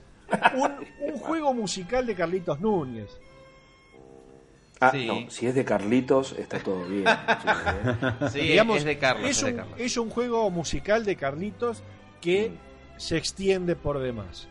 un, 0.57 0.73
un 1.13 1.19
juego 1.21 1.55
musical 1.55 2.07
de 2.07 2.15
Carlitos 2.15 2.61
Núñez. 2.61 3.11
Ah, 4.89 4.91
Sí. 4.93 5.07
no, 5.07 5.31
si 5.31 5.47
es 5.47 5.55
de 5.55 5.65
Carlitos 5.65 6.33
está 6.39 6.59
todo 6.59 6.85
bien. 6.85 7.05
chicos, 7.05 7.57
¿eh? 8.23 8.29
Sí, 8.33 8.41
Digamos, 8.41 8.79
es 8.79 8.85
de 8.85 8.99
Carlos. 8.99 9.31
es 9.31 9.37
es 9.39 9.45
de 9.45 9.51
un, 9.51 9.57
Carlos. 9.57 9.81
es 9.81 9.97
un 9.97 10.11
juego 10.11 10.51
musical 10.51 11.05
de 11.05 11.17
Carlitos 11.17 11.83
que 12.21 12.53
se 12.97 13.17
extiende 13.17 13.77
por 13.77 13.99
demás. 13.99 14.49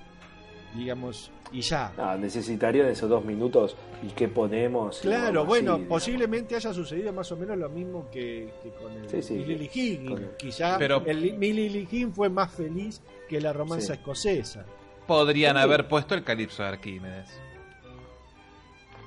Digamos, 0.75 1.31
y 1.51 1.61
ya. 1.61 1.91
No, 1.95 2.17
necesitarían 2.17 2.87
esos 2.87 3.07
dos 3.07 3.23
minutos 3.23 3.75
y 4.01 4.07
qué 4.07 4.27
ponemos. 4.27 4.99
Claro, 5.01 5.45
bueno, 5.45 5.73
así, 5.73 5.81
digamos. 5.81 5.87
posiblemente 5.87 6.55
haya 6.55 6.73
sucedido 6.73 7.13
más 7.13 7.31
o 7.31 7.37
menos 7.37 7.57
lo 7.57 7.69
mismo 7.69 8.09
que, 8.11 8.51
que 8.63 8.69
con 8.71 8.91
el 8.91 9.07
Sí, 9.07 9.21
sí, 9.21 9.99
con 10.07 10.17
el- 10.23 10.31
Quizá 10.37 10.77
Pero- 10.79 11.03
el 11.05 11.37
Mi 11.37 11.53
Lily 11.53 11.87
Higgins 11.91 12.15
fue 12.15 12.27
más 12.29 12.51
feliz 12.51 13.01
que 13.29 13.39
la 13.39 13.53
romanza 13.53 13.93
Sí. 13.93 13.99
escocesa. 13.99 14.65
Podrían 15.05 15.55
Sí. 15.57 15.61
haber 15.61 15.87
puesto 15.87 16.15
el 16.15 16.23
calipso 16.23 16.63
de 16.63 16.69
Arquímedes. 16.69 17.29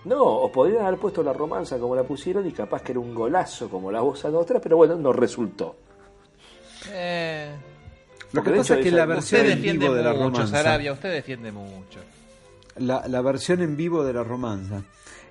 No, 0.06 0.22
o 0.22 0.50
podrían 0.52 0.86
haber 0.86 0.98
puesto 1.00 1.22
la 1.22 1.32
romanza 1.32 1.78
como 1.78 1.94
la 1.96 2.04
pusieron 2.04 2.46
y 2.46 2.52
capaz 2.52 2.80
que 2.82 2.92
era 2.92 3.00
un 3.00 3.14
golazo 3.14 3.68
como 3.68 3.90
la 3.90 4.00
voz 4.00 4.24
otra, 4.24 4.60
pero 4.60 4.76
bueno, 4.76 4.94
no 4.96 5.12
resultó. 5.12 5.76
Eh, 6.92 7.50
Lo 8.32 8.42
que 8.42 8.50
pasa 8.50 8.74
hecho 8.74 8.74
es 8.74 8.84
que 8.84 8.90
la 8.92 9.06
versión 9.06 9.46
en 9.46 9.62
vivo 9.62 9.94
de 9.94 10.02
la 10.02 10.12
mucho, 10.12 10.24
romanza, 10.24 10.62
Sarabia, 10.62 10.92
usted 10.92 11.12
defiende 11.12 11.50
mucho. 11.52 12.00
la, 12.76 13.06
la 13.08 13.20
versión 13.22 13.62
en 13.62 13.76
vivo 13.76 14.04
de 14.04 14.12
la 14.12 14.22
romanza, 14.22 14.82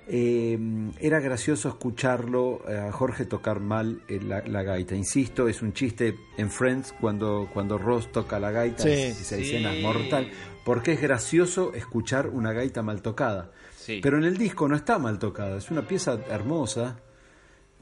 eh, 0.07 0.59
era 0.99 1.19
gracioso 1.19 1.69
escucharlo 1.69 2.61
eh, 2.67 2.77
a 2.77 2.91
Jorge 2.91 3.25
tocar 3.25 3.59
mal 3.59 4.01
eh, 4.07 4.19
la, 4.21 4.41
la 4.45 4.63
gaita. 4.63 4.93
Insisto, 4.95 5.47
es 5.47 5.61
un 5.61 5.73
chiste 5.73 6.15
en 6.37 6.49
Friends 6.51 6.93
cuando, 6.99 7.47
cuando 7.53 7.77
Ross 7.77 8.11
toca 8.11 8.39
la 8.39 8.51
gaita, 8.51 8.83
Sí. 8.83 8.89
y 8.89 8.93
esa 9.03 9.37
escena 9.37 9.71
es 9.71 9.77
Sí. 9.77 9.83
mortal, 9.83 10.29
porque 10.65 10.93
es 10.93 11.01
gracioso 11.01 11.73
escuchar 11.73 12.27
una 12.27 12.51
gaita 12.53 12.81
mal 12.81 13.01
tocada. 13.01 13.51
Sí. 13.85 13.99
Pero 14.01 14.17
en 14.17 14.23
el 14.23 14.35
disco 14.35 14.67
no 14.67 14.75
está 14.75 14.97
mal 14.97 15.19
tocada, 15.19 15.57
es 15.57 15.69
una 15.69 15.87
pieza 15.87 16.17
hermosa, 16.29 16.97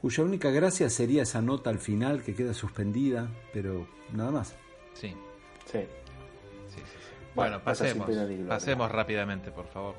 cuya 0.02 0.22
única 0.22 0.50
gracia 0.50 0.90
sería 0.90 1.22
esa 1.22 1.40
nota 1.40 1.70
al 1.70 1.78
final 1.78 2.22
que 2.22 2.34
queda 2.34 2.52
suspendida, 2.52 3.30
pero 3.54 3.88
nada 4.12 4.30
más. 4.30 4.54
Sí. 4.92 5.14
Sí. 5.72 5.78
Bueno, 7.34 7.58
pasa 7.64 7.88
sin 7.88 8.02
pasemos, 8.02 8.46
pasemos 8.46 8.92
rápidamente, 8.92 9.50
por 9.50 9.66
favor. 9.68 9.94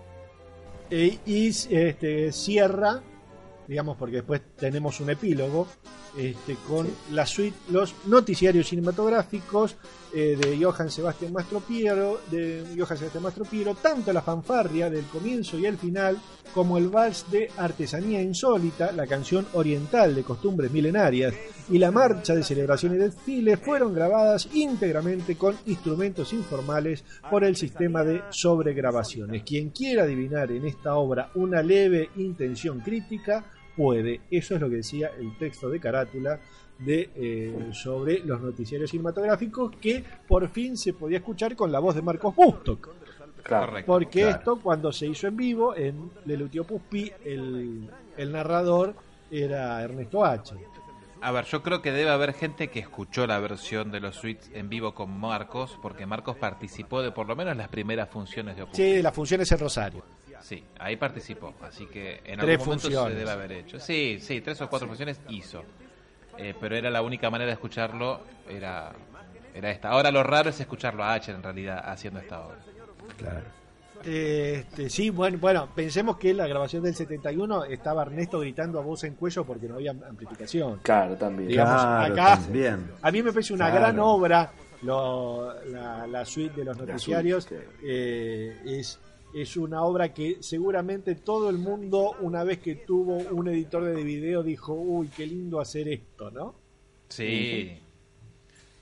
E- 0.91 1.17
y 1.25 1.47
este, 1.47 2.31
cierra, 2.31 3.01
digamos, 3.67 3.97
porque 3.97 4.17
después 4.17 4.41
tenemos 4.55 4.99
un 4.99 5.09
epílogo, 5.09 5.67
este, 6.15 6.55
con 6.67 6.87
la 7.11 7.25
suite, 7.25 7.57
los 7.71 7.95
noticiarios 8.05 8.67
cinematográficos 8.69 9.75
eh, 10.17 10.37
de 10.39 10.63
Johann 10.63 10.89
Sebastian 10.89 11.33
Mastropiero, 11.33 12.21
de 12.31 12.63
Johann 12.77 13.75
tanto 13.81 14.13
la 14.13 14.21
fanfarria 14.21 14.89
del 14.89 15.03
comienzo 15.07 15.59
y 15.59 15.65
el 15.65 15.77
final, 15.77 16.17
como 16.53 16.77
el 16.77 16.87
vals 16.87 17.29
de 17.29 17.51
Artesanía 17.57 18.21
Insólita, 18.21 18.93
la 18.93 19.07
canción 19.07 19.45
oriental 19.51 20.15
de 20.15 20.23
costumbres 20.23 20.71
milenarias, 20.71 21.33
y 21.69 21.77
la 21.79 21.91
marcha 21.91 22.33
de 22.33 22.43
celebración 22.43 22.95
y 22.95 22.97
desfile 22.97 23.57
fueron 23.57 23.93
grabadas 23.93 24.47
íntegramente 24.53 25.35
con 25.35 25.53
instrumentos 25.65 26.31
informales 26.31 27.03
por 27.29 27.43
el 27.43 27.57
sistema 27.57 28.05
de 28.05 28.23
sobregrabaciones. 28.29 29.43
Quien 29.43 29.71
quiera 29.71 30.03
adivinar 30.03 30.49
en 30.49 30.65
esta 30.65 30.95
obra 30.95 31.29
una 31.35 31.61
leve 31.61 32.11
intención 32.15 32.79
crítica, 32.79 33.51
puede. 33.75 34.21
Eso 34.31 34.55
es 34.55 34.61
lo 34.61 34.69
que 34.69 34.77
decía 34.77 35.11
el 35.19 35.37
texto 35.37 35.69
de 35.69 35.81
carátula 35.81 36.39
de 36.79 37.09
eh, 37.15 37.69
sobre 37.71 38.19
los 38.19 38.41
noticiarios 38.41 38.89
cinematográficos 38.91 39.71
que 39.77 40.03
por 40.27 40.49
fin 40.49 40.75
se 40.77 40.93
podía 40.93 41.17
escuchar 41.19 41.55
con 41.55 41.71
la 41.71 41.79
voz 41.79 41.95
de 41.95 42.01
Marcos 42.01 42.35
Bustock. 42.35 42.89
Claro. 43.43 43.77
Porque 43.85 44.21
Claro. 44.21 44.37
esto, 44.37 44.59
cuando 44.61 44.91
se 44.91 45.05
hizo 45.07 45.27
en 45.27 45.37
vivo, 45.37 45.75
en 45.75 46.09
Lelutio 46.25 46.63
Puspi, 46.63 47.11
el, 47.23 47.89
el 48.17 48.31
narrador 48.31 48.95
era 49.29 49.81
Ernesto 49.83 50.25
H. 50.25 50.55
A 51.21 51.31
ver, 51.31 51.45
yo 51.45 51.63
creo 51.63 51.81
que 51.81 51.91
debe 51.91 52.09
haber 52.09 52.33
gente 52.33 52.67
que 52.69 52.79
escuchó 52.79 53.25
la 53.25 53.39
versión 53.39 53.91
de 53.91 53.99
los 53.99 54.15
suites 54.15 54.51
en 54.53 54.67
vivo 54.69 54.93
con 54.93 55.17
Marcos, 55.17 55.77
porque 55.81 56.05
Marcos 56.05 56.37
participó 56.37 57.01
de 57.01 57.11
por 57.11 57.27
lo 57.27 57.35
menos 57.35 57.55
las 57.55 57.67
primeras 57.69 58.09
funciones 58.09 58.55
de 58.55 58.63
Opus. 58.63 58.75
Sí, 58.77 59.01
las 59.01 59.13
funciones 59.13 59.51
en 59.51 59.59
Rosario. 59.59 60.03
Sí, 60.41 60.63
ahí 60.79 60.95
participó, 60.97 61.53
así 61.61 61.87
que 61.87 62.21
en 62.25 62.39
Tres 62.39 62.59
algún 62.59 62.65
momento 62.65 62.81
funciones. 62.83 63.13
se 63.13 63.19
debe 63.19 63.31
haber 63.31 63.51
hecho. 63.53 63.79
Sí, 63.79 64.19
sí, 64.19 64.41
tres 64.41 64.61
o 64.61 64.69
cuatro 64.69 64.87
funciones 64.87 65.19
hizo. 65.29 65.63
Eh, 66.37 66.53
pero 66.59 66.75
era 66.75 66.89
la 66.89 67.01
única 67.01 67.29
manera 67.29 67.47
de 67.47 67.53
escucharlo, 67.53 68.19
era, 68.49 68.91
era 69.53 69.71
esta. 69.71 69.89
Ahora 69.89 70.11
lo 70.11 70.21
raro 70.23 70.49
es 70.49 70.59
escucharlo 70.59 71.03
a 71.03 71.13
H 71.13 71.31
en 71.31 71.41
realidad 71.41 71.81
haciendo 71.85 72.19
esta 72.19 72.41
obra. 72.41 72.57
Claro. 73.17 73.45
Este, 74.03 74.89
sí, 74.89 75.09
bueno, 75.09 75.37
bueno, 75.39 75.69
pensemos 75.73 76.17
que 76.17 76.31
en 76.31 76.37
la 76.37 76.47
grabación 76.47 76.83
del 76.83 76.93
71 76.93 77.63
estaba 77.65 78.03
Ernesto 78.03 78.39
gritando 78.39 78.77
a 78.79 78.83
voz 78.83 79.03
en 79.03 79.15
cuello 79.15 79.43
porque 79.45 79.67
no 79.67 79.75
había 79.75 79.91
amplificación. 79.91 80.79
Claro, 80.83 81.15
también. 81.15 81.47
Digamos, 81.49 81.81
Claro, 81.81 82.13
acá- 82.13 82.35
también. 82.37 82.91
A 83.01 83.11
mí 83.11 83.23
me 83.23 83.31
parece 83.31 83.53
una 83.53 83.65
Claro. 83.71 83.79
gran 83.81 83.99
obra 83.99 84.51
lo- 84.83 85.53
la, 85.65 86.05
la 86.05 86.25
suite 86.25 86.57
de 86.59 86.65
los 86.65 86.77
noticiarios. 86.77 87.45
suite, 87.45 87.67
eh, 87.83 88.59
es, 88.65 88.99
es 89.35 89.57
una 89.57 89.83
obra 89.83 90.13
que 90.13 90.37
seguramente 90.41 91.15
todo 91.15 91.49
el 91.49 91.57
mundo, 91.57 92.15
una 92.21 92.43
vez 92.43 92.59
que 92.59 92.75
tuvo 92.75 93.17
un 93.17 93.47
editor 93.49 93.83
de 93.83 94.03
video, 94.03 94.41
dijo, 94.43 94.73
uy, 94.73 95.09
qué 95.09 95.27
lindo 95.27 95.59
hacer 95.59 95.87
esto, 95.89 96.31
¿no? 96.31 96.55
Sí, 97.09 97.77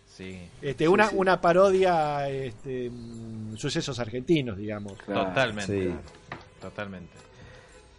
sí, 0.08 0.40
Este, 0.62 0.88
una, 0.88 1.10
una 1.12 1.42
parodia, 1.42 2.30
este, 2.30 2.90
mm, 2.90 3.56
sucesos 3.58 3.98
argentinos, 4.00 4.58
digamos. 4.58 4.94
Claro, 5.06 5.28
totalmente, 5.30 5.90
sí. 5.90 5.96
totalmente. 6.62 7.12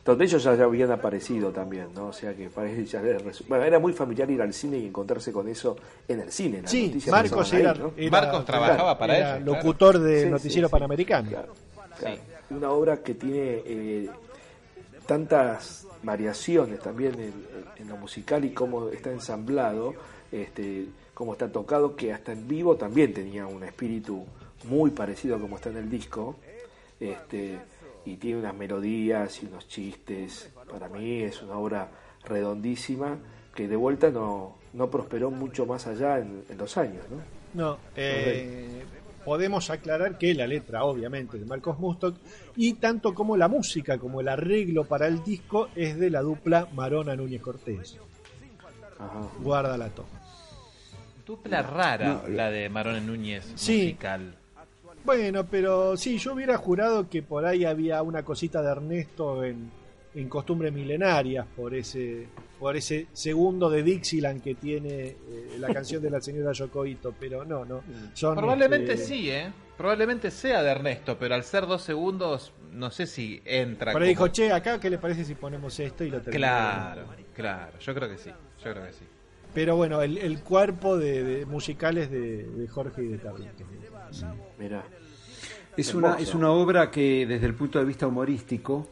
Donde 0.04 0.26
ellos 0.26 0.44
ya 0.44 0.50
habían 0.52 0.90
aparecido 0.92 1.50
también, 1.50 1.88
¿no? 1.94 2.08
O 2.08 2.12
sea 2.12 2.34
que 2.34 2.50
parece 2.50 2.84
ya 2.84 3.00
era, 3.00 3.18
bueno, 3.48 3.64
era 3.64 3.78
muy 3.78 3.94
familiar 3.94 4.30
ir 4.30 4.42
al 4.42 4.52
cine 4.52 4.78
y 4.78 4.86
encontrarse 4.86 5.32
con 5.32 5.48
eso 5.48 5.76
en 6.06 6.20
el 6.20 6.30
cine. 6.30 6.60
Sí, 6.66 6.94
Marcos 7.10 7.52
era, 7.54 7.70
ahí, 7.72 7.78
¿no? 7.78 7.92
era- 7.96 8.10
Marcos 8.10 8.44
trabajaba 8.44 8.98
para 8.98 9.16
era 9.16 9.28
ellos, 9.36 9.44
claro. 9.44 9.62
locutor 9.62 9.98
de 9.98 10.22
Sí, 10.24 10.28
Noticiero 10.30 10.68
sí, 10.68 10.70
sí. 10.70 10.72
Panamericano. 10.72 11.30
Claro, 11.30 11.54
claro. 11.98 12.16
Una 12.56 12.70
obra 12.70 13.02
que 13.02 13.14
tiene 13.14 13.62
eh, 13.64 14.10
tantas 15.06 15.86
variaciones 16.02 16.80
también 16.80 17.14
en, 17.18 17.32
en 17.76 17.88
lo 17.88 17.96
musical 17.96 18.44
y 18.44 18.50
cómo 18.50 18.88
está 18.88 19.10
ensamblado, 19.10 19.94
este, 20.30 20.86
cómo 21.14 21.32
está 21.32 21.50
tocado, 21.50 21.96
que 21.96 22.12
hasta 22.12 22.32
en 22.32 22.46
vivo 22.46 22.76
también 22.76 23.12
tenía 23.12 23.46
un 23.46 23.64
espíritu 23.64 24.24
muy 24.64 24.90
parecido 24.90 25.36
a 25.36 25.40
como 25.40 25.56
está 25.56 25.70
en 25.70 25.78
el 25.78 25.90
disco. 25.90 26.36
Este, 27.00 27.58
y 28.04 28.16
tiene 28.16 28.40
unas 28.40 28.54
melodías 28.54 29.42
y 29.42 29.46
unos 29.46 29.66
chistes. 29.68 30.50
Para 30.70 30.88
mí 30.88 31.22
es 31.22 31.42
una 31.42 31.56
obra 31.56 31.88
redondísima 32.24 33.16
que 33.54 33.68
de 33.68 33.76
vuelta 33.76 34.10
no, 34.10 34.56
no 34.72 34.90
prosperó 34.90 35.30
mucho 35.30 35.66
más 35.66 35.86
allá 35.86 36.18
en, 36.18 36.44
en 36.48 36.58
los 36.58 36.76
años. 36.76 37.04
¿no? 37.10 37.18
No, 37.54 37.78
eh, 37.96 38.82
podemos 39.24 39.70
aclarar 39.70 40.18
que 40.18 40.34
la 40.34 40.46
letra, 40.46 40.84
obviamente, 40.84 41.38
de 41.38 41.44
Marcos 41.46 41.78
Mustock, 41.78 42.16
y 42.56 42.74
tanto 42.74 43.14
como 43.14 43.36
la 43.36 43.48
música 43.48 43.98
como 43.98 44.20
el 44.20 44.28
arreglo 44.28 44.84
para 44.84 45.06
el 45.06 45.22
disco 45.24 45.68
es 45.74 45.98
de 45.98 46.10
la 46.10 46.20
dupla 46.22 46.68
Marona 46.74 47.16
Núñez 47.16 47.40
Cortés. 47.42 47.98
Ajá. 48.98 49.28
Guarda 49.40 49.76
la 49.76 49.88
toma. 49.88 50.08
Dupla 51.26 51.62
rara 51.62 52.22
No, 52.22 52.28
la 52.28 52.50
de 52.50 52.68
Marón 52.68 53.06
Núñez 53.06 53.44
Sí. 53.54 53.78
musical. 53.78 54.34
Bueno, 55.04 55.44
pero 55.44 55.96
sí, 55.96 56.18
yo 56.18 56.32
hubiera 56.34 56.56
jurado 56.56 57.08
que 57.08 57.22
por 57.22 57.44
ahí 57.44 57.64
había 57.64 58.02
una 58.02 58.22
cosita 58.22 58.62
de 58.62 58.70
Ernesto 58.70 59.44
en, 59.44 59.70
en 60.14 60.28
costumbres 60.28 60.72
milenarias 60.72 61.46
por 61.56 61.74
ese 61.74 62.26
por 62.64 62.78
ese 62.78 63.08
segundo 63.12 63.68
de 63.68 63.82
Dixieland 63.82 64.42
que 64.42 64.54
tiene 64.54 64.88
eh, 65.08 65.56
la 65.58 65.68
canción 65.70 66.02
de 66.02 66.08
la 66.08 66.18
señora 66.18 66.52
Yocoito, 66.52 67.14
pero 67.20 67.44
no, 67.44 67.62
no. 67.66 67.82
Son, 68.14 68.34
Probablemente 68.38 68.94
este, 68.94 69.06
sí, 69.06 69.30
¿eh? 69.30 69.52
Probablemente 69.76 70.30
sea 70.30 70.62
de 70.62 70.70
Ernesto, 70.70 71.18
pero 71.18 71.34
al 71.34 71.44
ser 71.44 71.66
dos 71.66 71.82
segundos, 71.82 72.54
no 72.72 72.90
sé 72.90 73.06
si 73.06 73.42
entra. 73.44 73.92
Por 73.92 74.00
ahí 74.00 74.14
como- 74.14 74.28
dijo, 74.28 74.32
che, 74.34 74.50
acá, 74.50 74.80
¿qué 74.80 74.88
le 74.88 74.96
parece 74.96 75.26
si 75.26 75.34
ponemos 75.34 75.78
esto 75.78 76.04
y 76.04 76.08
lo 76.08 76.22
terminamos? 76.22 76.94
Claro, 76.94 77.06
claro. 77.34 77.78
Yo 77.80 77.94
creo 77.94 78.08
que 78.08 78.16
sí. 78.16 78.30
Yo 78.30 78.70
creo 78.72 78.86
que 78.86 78.92
sí. 78.94 79.04
Pero 79.52 79.76
bueno, 79.76 80.00
el, 80.00 80.16
el 80.16 80.40
cuerpo 80.40 80.96
de, 80.96 81.22
de 81.22 81.44
musicales 81.44 82.10
de, 82.10 82.44
de 82.44 82.66
Jorge 82.66 83.02
y 83.02 83.08
de 83.08 83.18
Carlos. 83.18 83.46
Mirá. 84.58 84.84
Es 85.76 85.92
una, 85.92 86.14
es 86.18 86.34
una 86.34 86.50
obra 86.50 86.90
que 86.90 87.26
desde 87.26 87.44
el 87.44 87.54
punto 87.56 87.78
de 87.78 87.84
vista 87.84 88.06
humorístico 88.06 88.88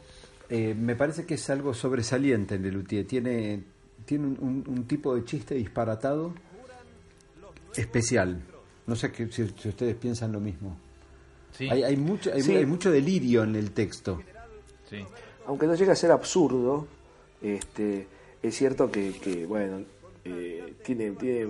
eh, 0.55 0.75
me 0.75 0.95
parece 0.95 1.25
que 1.25 1.33
es 1.35 1.49
algo 1.49 1.73
sobresaliente 1.73 2.55
en 2.55 2.63
Lelutier. 2.63 3.05
Tiene, 3.07 3.63
tiene 4.05 4.27
un, 4.27 4.37
un- 4.39 4.63
un 4.67 4.83
tipo 4.85 5.15
de 5.15 5.23
chiste 5.25 5.55
disparatado 5.55 6.33
especial. 7.75 8.41
No 8.85 8.95
sé 8.95 9.11
que, 9.11 9.31
si, 9.31 9.47
si 9.57 9.69
ustedes 9.69 9.95
piensan 9.95 10.31
lo 10.31 10.39
mismo. 10.39 10.77
Sí, 11.57 11.69
Hay, 11.69 11.83
hay, 11.83 11.97
mucho, 11.97 12.31
hay, 12.33 12.41
Sí. 12.41 12.55
hay 12.55 12.65
mucho 12.65 12.91
delirio 12.91 13.43
en 13.43 13.55
el 13.55 13.71
texto. 13.71 14.21
sí. 14.89 15.03
aunque 15.45 15.67
no 15.67 15.75
llega 15.75 15.91
a 15.93 15.95
ser 15.95 16.11
absurdo, 16.11 16.87
este, 17.41 18.07
es 18.41 18.55
cierto 18.55 18.89
que, 18.91 19.11
que, 19.21 19.45
bueno, 19.45 19.81
eh, 20.23 20.73
tiene, 20.85 21.11
tiene 21.11 21.47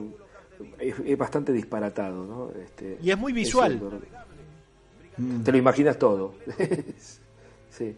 es, 0.80 0.96
es 1.06 1.18
bastante 1.18 1.52
disparatado, 1.54 2.26
¿no? 2.26 2.52
Este, 2.60 2.98
Y 3.04 3.12
es 3.12 3.18
muy 3.18 3.34
visual. 3.34 3.78
cierto. 3.80 4.02
Mm. 5.18 5.44
Te 5.44 5.52
lo 5.52 5.58
imaginas 5.60 5.98
todo. 6.00 6.34
sí. 7.70 7.96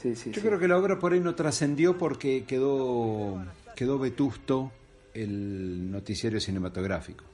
Sí, 0.00 0.14
sí, 0.16 0.30
Yo 0.30 0.40
sí. 0.40 0.46
creo 0.46 0.58
que 0.58 0.66
la 0.68 0.78
obra 0.78 0.98
por 0.98 1.12
ahí 1.12 1.20
no 1.20 1.34
trascendió 1.34 1.98
porque 1.98 2.44
quedó, 2.44 3.44
quedó 3.76 3.98
vetusto 3.98 4.72
el 5.12 5.90
noticiario 5.90 6.40
cinematográfico. 6.40 7.24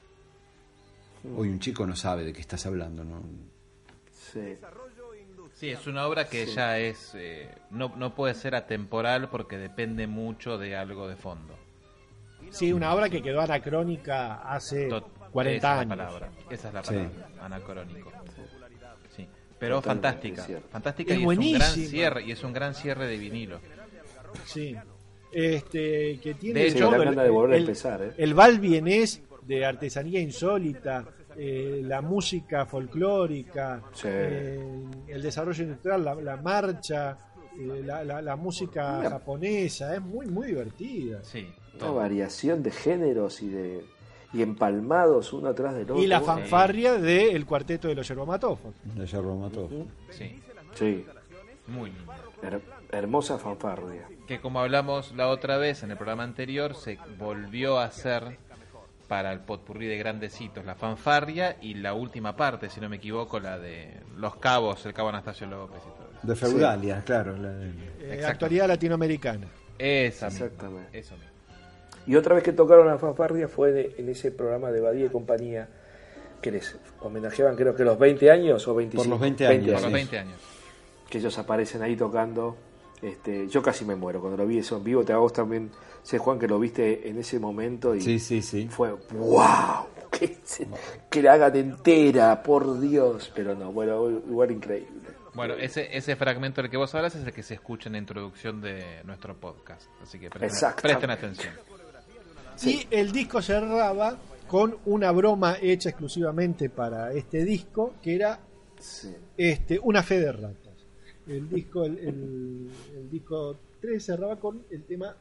Hoy 1.35 1.49
un 1.49 1.59
chico 1.59 1.85
no 1.85 1.95
sabe 1.95 2.23
de 2.23 2.33
qué 2.33 2.41
estás 2.41 2.65
hablando, 2.65 3.03
¿no? 3.03 3.21
Sí. 4.11 4.57
Sí, 5.53 5.69
es 5.69 5.87
una 5.87 6.05
obra 6.05 6.27
que 6.29 6.45
ya 6.45 6.77
es. 6.77 7.13
eh, 7.15 7.49
no, 7.71 7.93
no 7.95 8.13
puede 8.13 8.35
ser 8.35 8.53
atemporal 8.53 9.29
porque 9.29 9.57
depende 9.57 10.05
mucho 10.05 10.57
de 10.57 10.75
algo 10.75 11.07
de 11.07 11.15
fondo. 11.15 11.55
Sí, 12.51 12.71
una 12.71 12.93
obra 12.93 13.09
que 13.09 13.21
quedó 13.23 13.41
anacrónica 13.41 14.35
hace 14.35 14.87
Tot- 14.89 15.07
40 15.31 15.57
esa 15.57 15.79
años. 15.79 15.91
Es 15.93 15.97
la 15.97 16.05
palabra. 16.05 16.29
Esa 16.49 16.67
es 16.67 16.73
la 16.73 16.83
Sí. 16.83 16.89
palabra. 16.95 17.29
Anacrónico. 17.41 18.11
Pero 19.59 19.81
fantástica. 19.81 20.45
Fantástica 20.71 21.13
Es 21.13 21.19
y 21.19 21.21
es 21.23 21.27
un 21.27 21.35
gran 21.35 21.37
buenísima. 21.37 21.87
cierre. 21.89 22.23
Y 22.25 22.31
es 22.31 22.43
un 22.43 22.53
gran 22.53 22.75
cierre 22.75 23.07
de 23.07 23.17
vinilo. 23.17 23.59
Sí. 24.45 24.75
Este, 25.31 26.19
que 26.21 26.35
tiene 26.35 26.61
De 26.61 26.67
hecho, 26.67 26.93
el- 26.93 26.99
ganas 27.05 27.23
de 27.23 27.29
volver 27.29 27.53
a 27.53 27.57
el- 27.57 27.63
empezar, 27.63 28.01
¿eh? 28.01 28.11
El 28.17 28.33
val 28.33 28.59
vienés 28.59 29.21
de 29.43 29.65
artesanía 29.65 30.19
insólita, 30.19 31.05
eh, 31.37 31.81
la 31.83 32.01
música 32.01 32.65
folclórica, 32.65 33.81
Sí. 33.93 34.07
eh, 34.09 34.59
el 35.07 35.21
desarrollo 35.21 35.63
industrial, 35.63 36.03
la, 36.05 36.15
la 36.15 36.37
marcha, 36.37 37.17
eh, 37.59 37.81
la, 37.83 38.03
la- 38.03 38.21
la 38.21 38.35
música 38.35 39.01
japonesa, 39.09 39.95
es 39.95 40.01
muy 40.01 40.27
muy 40.27 40.47
divertida. 40.47 41.23
Sí. 41.23 41.47
Una 41.79 41.91
variación 41.91 42.63
de 42.63 42.71
géneros 42.71 43.41
y 43.43 43.49
de 43.49 43.85
y 44.33 44.41
empalmados 44.41 45.31
uno 45.33 45.49
atrás 45.49 45.73
del 45.75 45.83
otro. 45.83 45.99
Y 46.03 46.07
la 46.07 46.21
fanfarria 46.21 46.93
del 46.93 47.45
cuarteto 47.45 47.87
de 47.87 47.95
los 47.95 48.07
ya 48.07 48.15
lo 48.15 48.25
mató. 48.25 48.59
Sí. 50.09 50.41
Sí, 50.75 51.05
Muy 51.67 51.91
lindo. 51.91 52.13
her- 52.43 52.61
hermosa 52.91 53.37
fanfarria. 53.37 54.07
que 54.27 54.39
como 54.39 54.59
hablamos 54.59 55.13
la 55.15 55.27
otra 55.29 55.57
vez 55.57 55.83
en 55.83 55.91
el 55.91 55.97
programa 55.97 56.23
anterior, 56.23 56.75
se 56.75 56.97
volvió 57.17 57.79
a 57.79 57.85
hacer 57.85 58.37
para 59.07 59.31
el 59.31 59.39
potpurrí 59.39 59.87
de 59.87 59.97
grandecitos, 59.97 60.65
la 60.65 60.75
fanfarria 60.75 61.55
y 61.61 61.75
la 61.75 61.93
última 61.93 62.35
parte, 62.35 62.69
si 62.69 62.81
no 62.81 62.89
me 62.89 62.97
equivoco, 62.97 63.39
la 63.39 63.57
de 63.57 63.93
Los 64.17 64.35
Cabos, 64.35 64.85
el 64.85 64.93
Cabo 64.93 65.09
Anastasio 65.09 65.47
López 65.47 65.79
y 65.81 65.97
todo 65.97 66.09
eso. 66.17 66.27
De 66.27 66.35
Feudalia, 66.35 67.01
claro. 67.05 67.37
la 67.37 67.49
de- 67.53 67.71
Eh, 68.01 68.25
actualidad 68.25 68.67
latinoamericana. 68.67 69.47
Esa 69.79 70.25
misma, 70.29 70.45
Exactamente. 70.45 70.99
eso 70.99 71.15
mismo. 71.15 71.31
Y 72.07 72.15
otra 72.15 72.35
vez 72.35 72.43
que 72.43 72.53
tocaron 72.53 72.87
la 72.87 72.97
fanfarria 72.97 73.47
fue 73.47 73.71
de- 73.71 73.95
en 73.97 74.09
ese 74.09 74.31
programa 74.31 74.71
de 74.71 74.79
Badía 74.81 75.05
y 75.05 75.09
compañía 75.09 75.67
que 76.41 76.51
les 76.51 76.77
homenajeaban 77.01 77.55
creo 77.55 77.75
que 77.75 77.83
los 77.83 77.99
20 77.99 78.31
años 78.31 78.67
o 78.67 78.73
25. 78.75 79.03
Por 79.03 79.09
los 79.11 79.19
20 79.19 79.47
años, 79.47 79.73
Por 79.73 79.81
los 79.83 79.91
20 79.91 80.17
años. 80.19 80.39
Que 81.09 81.17
ellos 81.19 81.37
aparecen 81.37 81.81
ahí 81.81 81.95
tocando. 81.95 82.55
Este, 83.01 83.47
yo 83.47 83.61
casi 83.61 83.85
me 83.85 83.95
muero 83.95 84.19
cuando 84.21 84.37
lo 84.37 84.47
vi 84.47 84.59
eso 84.59 84.77
en 84.77 84.83
vivo. 84.83 85.03
Te 85.03 85.13
hago 85.13 85.29
también, 85.29 85.69
sé 86.01 86.17
Juan 86.17 86.39
que 86.39 86.47
lo 86.47 86.59
viste 86.59 87.07
en 87.09 87.17
ese 87.19 87.39
momento 87.39 87.93
y 87.93 88.01
Sí, 88.01 88.19
sí, 88.19 88.41
sí. 88.41 88.67
fue 88.69 88.91
wow, 89.11 89.85
que, 90.11 90.37
se- 90.43 90.67
que 91.09 91.21
la 91.21 91.33
hagan 91.33 91.55
entera, 91.55 92.41
por 92.41 92.79
Dios. 92.79 93.31
Pero 93.35 93.53
no, 93.55 93.71
bueno, 93.71 94.09
igual 94.09 94.51
increíble. 94.51 94.89
Bueno, 95.33 95.53
ese, 95.55 95.95
ese 95.95 96.15
fragmento 96.15 96.61
del 96.63 96.71
que 96.71 96.77
vos 96.77 96.93
hablas 96.95 97.13
es 97.15 97.23
el 97.25 97.31
que 97.31 97.43
se 97.43 97.53
escucha 97.53 97.89
en 97.89 97.93
la 97.93 97.99
introducción 97.99 98.59
de 98.61 99.01
nuestro 99.03 99.35
podcast. 99.35 99.83
Así 100.01 100.17
que 100.19 100.29
presten 100.31 101.11
atención. 101.11 101.53
Y 102.63 102.87
el 102.91 103.11
disco 103.11 103.41
cerraba 103.41 104.17
con 104.47 104.77
una 104.85 105.11
broma 105.11 105.57
hecha 105.61 105.89
exclusivamente 105.89 106.69
para 106.69 107.11
este 107.13 107.43
disco, 107.43 107.93
que 108.01 108.15
era 108.15 108.39
Sí. 108.79 109.13
este, 109.37 109.79
una 109.79 110.03
fe 110.03 110.19
de 110.19 110.31
ratas. 110.31 110.73
El 111.27 111.49
disco, 111.49 111.83
el, 111.83 111.97
el- 111.99 112.69
el 112.95 113.09
disco 113.11 113.57
3 113.81 114.03
cerraba 114.05 114.37
con 114.37 114.63
el 114.71 114.83
tema 114.83 115.15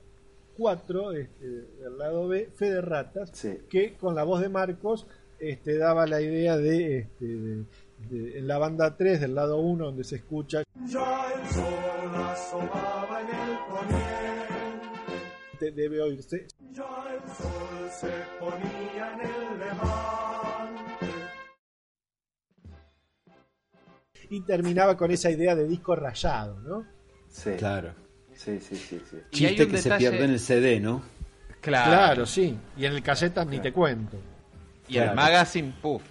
4 0.56 1.12
este, 1.12 1.44
del 1.46 1.98
lado 1.98 2.28
B, 2.28 2.48
Fe 2.54 2.70
de 2.70 2.80
Ratas, 2.80 3.30
Sí. 3.34 3.58
que 3.68 3.94
con 3.94 4.14
la 4.14 4.22
voz 4.24 4.40
de 4.40 4.48
Marcos 4.48 5.06
este, 5.38 5.76
daba 5.76 6.06
la 6.06 6.20
idea 6.22 6.56
de, 6.56 6.98
este, 6.98 7.26
de- 7.26 7.64
de- 8.10 8.38
en 8.38 8.46
la 8.46 8.56
banda 8.58 8.96
3 8.96 9.20
del 9.20 9.34
lado 9.34 9.58
1 9.58 9.86
donde 9.86 10.04
se 10.04 10.16
escucha 10.16 10.62
de- 15.58 15.72
debe 15.72 16.00
oírse 16.02 16.46
y 24.28 24.40
terminaba 24.42 24.96
con 24.96 25.10
esa 25.10 25.30
idea 25.30 25.54
de 25.54 25.66
disco 25.68 25.94
rayado, 25.94 26.58
¿no? 26.60 26.84
Sí. 27.28 27.50
Claro. 27.58 27.94
Sí, 28.34 28.58
sí, 28.60 28.76
sí, 28.76 29.00
sí. 29.10 29.16
Y 29.16 29.44
hay 29.44 29.50
Chiste 29.56 29.64
un 29.64 29.70
que 29.70 29.78
se 29.78 29.90
pierde 29.96 30.24
en 30.24 30.30
el 30.30 30.40
CD, 30.40 30.80
¿no? 30.80 31.02
Claro. 31.60 31.90
Claro, 31.90 32.26
sí. 32.26 32.56
Y 32.76 32.84
en 32.84 32.92
el 32.94 33.02
caseta 33.02 33.44
ni 33.44 33.58
te 33.60 33.72
cuento. 33.72 34.18
Y 34.88 34.96
el 34.98 35.04
Claro. 35.04 35.16
magazine, 35.16 35.72
puff. 35.80 36.02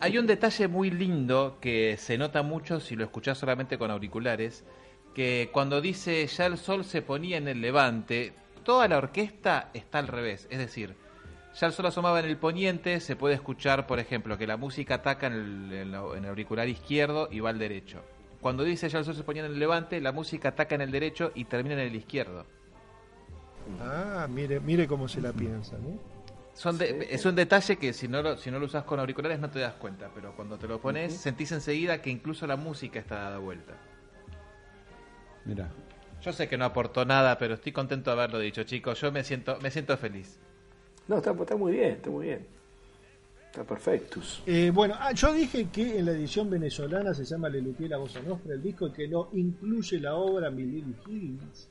Hay 0.00 0.16
un 0.18 0.26
detalle 0.26 0.68
muy 0.68 0.90
lindo 0.90 1.58
que 1.60 1.96
se 1.98 2.16
nota 2.16 2.42
mucho 2.42 2.78
si 2.80 2.94
lo 2.94 3.04
escuchás 3.04 3.36
solamente 3.36 3.78
con 3.78 3.90
auriculares, 3.90 4.64
que 5.14 5.50
cuando 5.52 5.80
dice 5.80 6.26
ya 6.26 6.46
el 6.46 6.58
sol 6.58 6.84
se 6.84 7.00
ponía 7.02 7.36
en 7.36 7.48
el 7.48 7.60
levante, 7.60 8.32
toda 8.64 8.88
la 8.88 8.98
orquesta 8.98 9.70
está 9.74 9.98
al 10.00 10.08
revés. 10.08 10.46
Es 10.50 10.58
decir, 10.58 10.94
ya 11.58 11.68
el 11.68 11.72
sol 11.72 11.86
asomaba 11.86 12.18
en 12.20 12.26
el 12.26 12.36
poniente, 12.36 12.98
se 13.00 13.14
puede 13.16 13.34
escuchar, 13.34 13.86
por 13.86 14.00
ejemplo, 14.00 14.36
que 14.36 14.46
la 14.46 14.56
música 14.56 14.96
ataca 14.96 15.28
en 15.28 15.32
el, 15.72 15.94
en 15.94 16.24
auricular 16.26 16.68
izquierdo 16.68 17.28
y 17.30 17.40
va 17.40 17.50
al 17.50 17.58
derecho. 17.58 18.02
Cuando 18.40 18.64
dice 18.64 18.88
ya 18.88 18.98
el 18.98 19.04
sol 19.04 19.14
se 19.14 19.22
ponía 19.22 19.44
en 19.46 19.52
el 19.52 19.58
levante, 19.58 20.00
la 20.00 20.12
música 20.12 20.50
ataca 20.50 20.74
en 20.74 20.80
el 20.82 20.90
derecho 20.90 21.30
y 21.34 21.44
termina 21.44 21.74
en 21.74 21.80
el 21.88 21.94
izquierdo. 21.94 22.44
Ah, 23.80 24.26
mire, 24.28 24.60
mire 24.60 24.86
cómo 24.86 25.08
se 25.08 25.20
la 25.20 25.32
piensa, 25.32 25.76
¿no? 25.78 25.98
Son 26.52 26.76
de- 26.78 27.08
es 27.10 27.24
un 27.24 27.34
detalle 27.34 27.76
que 27.76 27.92
si 27.92 28.06
no, 28.06 28.22
lo, 28.22 28.36
si 28.36 28.50
no 28.50 28.58
lo 28.58 28.66
usas 28.66 28.84
con 28.84 29.00
auriculares 29.00 29.40
no 29.40 29.50
te 29.50 29.58
das 29.60 29.74
cuenta, 29.74 30.10
pero 30.14 30.36
cuando 30.36 30.56
te 30.58 30.68
lo 30.68 30.80
pones 30.80 31.16
sentís 31.16 31.50
enseguida 31.52 32.00
que 32.02 32.10
incluso 32.10 32.46
la 32.46 32.56
música 32.56 32.98
está 33.00 33.16
dada 33.16 33.38
vuelta. 33.38 33.74
Mira. 35.44 35.68
Yo 36.22 36.32
sé 36.32 36.48
que 36.48 36.56
no 36.56 36.64
aportó 36.64 37.04
nada, 37.04 37.36
pero 37.38 37.54
estoy 37.54 37.72
contento 37.72 38.10
de 38.10 38.16
haberlo 38.16 38.38
dicho, 38.38 38.62
chicos. 38.62 39.00
Yo 39.00 39.12
me 39.12 39.22
siento, 39.24 39.58
me 39.60 39.70
siento 39.70 39.96
feliz. 39.98 40.38
No, 41.06 41.18
está, 41.18 41.32
está 41.32 41.56
muy 41.56 41.72
bien, 41.72 41.90
está 41.92 42.08
muy 42.10 42.26
bien. 42.26 42.46
Está 43.46 43.62
perfectus. 43.62 44.42
Eh, 44.46 44.70
bueno, 44.74 44.94
ah, 44.98 45.12
yo 45.12 45.32
dije 45.34 45.68
que 45.70 45.98
en 45.98 46.06
la 46.06 46.12
edición 46.12 46.48
venezolana 46.48 47.12
se 47.14 47.24
llama 47.24 47.48
Lelutier 47.50 47.90
la 47.90 47.98
Bossa 47.98 48.20
Nostra, 48.22 48.54
el 48.54 48.62
disco 48.62 48.90
que 48.92 49.06
no 49.06 49.28
incluye 49.34 50.00
la 50.00 50.14
obra 50.14 50.50
Mi 50.50 50.62
Lily 50.64 50.94
Higgins. 51.06 51.68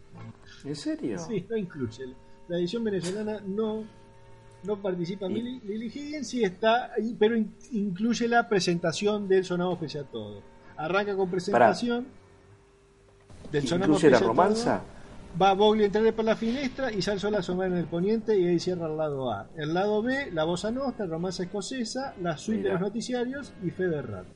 ¿En 0.63 0.75
serio? 0.75 1.17
Sí, 1.17 1.45
no 1.49 1.57
incluye. 1.57 2.05
La 2.47 2.57
edición 2.57 2.83
venezolana 2.83 3.41
no, 3.45 3.83
no 4.63 4.77
participa 4.81 5.25
Y- 5.25 5.33
Lily, 5.33 5.59
Lily 5.65 5.87
Higgins, 5.87 6.27
sí 6.27 6.43
está, 6.43 6.93
ahí, 6.93 7.15
pero 7.19 7.35
in- 7.35 7.53
incluye 7.71 8.27
la 8.27 8.47
presentación 8.47 9.27
del 9.27 9.43
Sonamos 9.43 9.79
Pese 9.79 9.99
a 9.99 10.03
Todo. 10.03 10.41
Arranca 10.77 11.15
con 11.17 11.29
presentación 11.29 12.05
del 13.53 13.67
Sonamos 13.67 14.03
¿Incluye 14.03 14.11
la 14.11 14.19
romanza? 14.19 14.79
Todo. 14.79 14.93
Va 15.41 15.53
Bogli 15.53 15.83
a 15.83 15.85
entrar 15.87 16.13
por 16.13 16.25
la 16.25 16.35
finestra 16.35 16.91
y 16.91 17.01
sale 17.01 17.19
sola 17.19 17.37
a 17.37 17.39
asomar 17.39 17.67
en 17.67 17.77
el 17.77 17.85
poniente 17.85 18.37
y 18.37 18.45
ahí 18.45 18.59
cierra 18.59 18.87
el 18.87 18.97
lado 18.97 19.31
A. 19.31 19.49
El 19.55 19.73
lado 19.73 20.03
B, 20.03 20.29
la 20.31 20.43
Bossa 20.43 20.69
Nostra, 20.69 21.07
romanza 21.07 21.43
escocesa, 21.43 22.13
la 22.21 22.37
suite 22.37 22.63
de 22.63 22.69
los 22.73 22.81
noticiarios 22.81 23.53
y 23.63 23.71
Fe 23.71 23.87
de 23.87 24.01
Rat. 24.01 24.27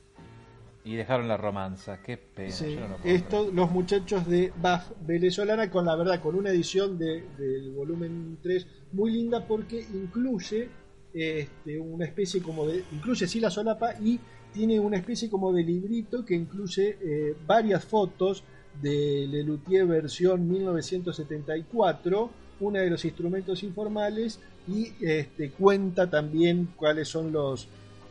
Y 0.83 0.95
dejaron 0.95 1.27
la 1.27 1.37
romanza, 1.37 2.01
qué 2.01 2.17
pena. 2.17 2.49
Sí, 2.49 2.73
yo 2.73 2.79
no 2.79 2.87
lo 2.87 2.97
puedo 2.97 3.15
esto, 3.15 3.51
los 3.51 3.69
muchachos 3.69 4.25
de 4.25 4.51
Bach 4.59 4.85
venezolana 5.01 5.69
con 5.69 5.85
la 5.85 5.95
verdad, 5.95 6.19
con 6.19 6.35
una 6.35 6.49
edición 6.49 6.97
de, 6.97 7.27
del 7.37 7.71
volumen 7.73 8.39
3 8.41 8.65
muy 8.93 9.11
linda 9.11 9.45
porque 9.45 9.79
incluye 9.79 10.69
este, 11.13 11.79
una 11.79 12.05
especie 12.05 12.41
como 12.41 12.65
de, 12.65 12.83
incluye 12.91 13.27
sí 13.27 13.39
la 13.39 13.51
solapa 13.51 13.99
y 13.99 14.19
tiene 14.51 14.79
una 14.79 14.97
especie 14.97 15.29
como 15.29 15.53
de 15.53 15.63
librito 15.63 16.25
que 16.25 16.33
incluye 16.33 16.97
eh, 17.01 17.35
varias 17.45 17.85
fotos 17.85 18.43
de 18.81 19.27
Lelutier 19.27 19.85
versión 19.85 20.47
1974, 20.49 22.29
una 22.59 22.81
de 22.81 22.89
los 22.89 23.05
instrumentos 23.05 23.63
informales 23.63 24.39
y 24.67 24.91
este, 25.01 25.51
cuenta 25.51 26.09
también 26.09 26.69
cuáles 26.75 27.07
son 27.07 27.31
los, 27.31 27.67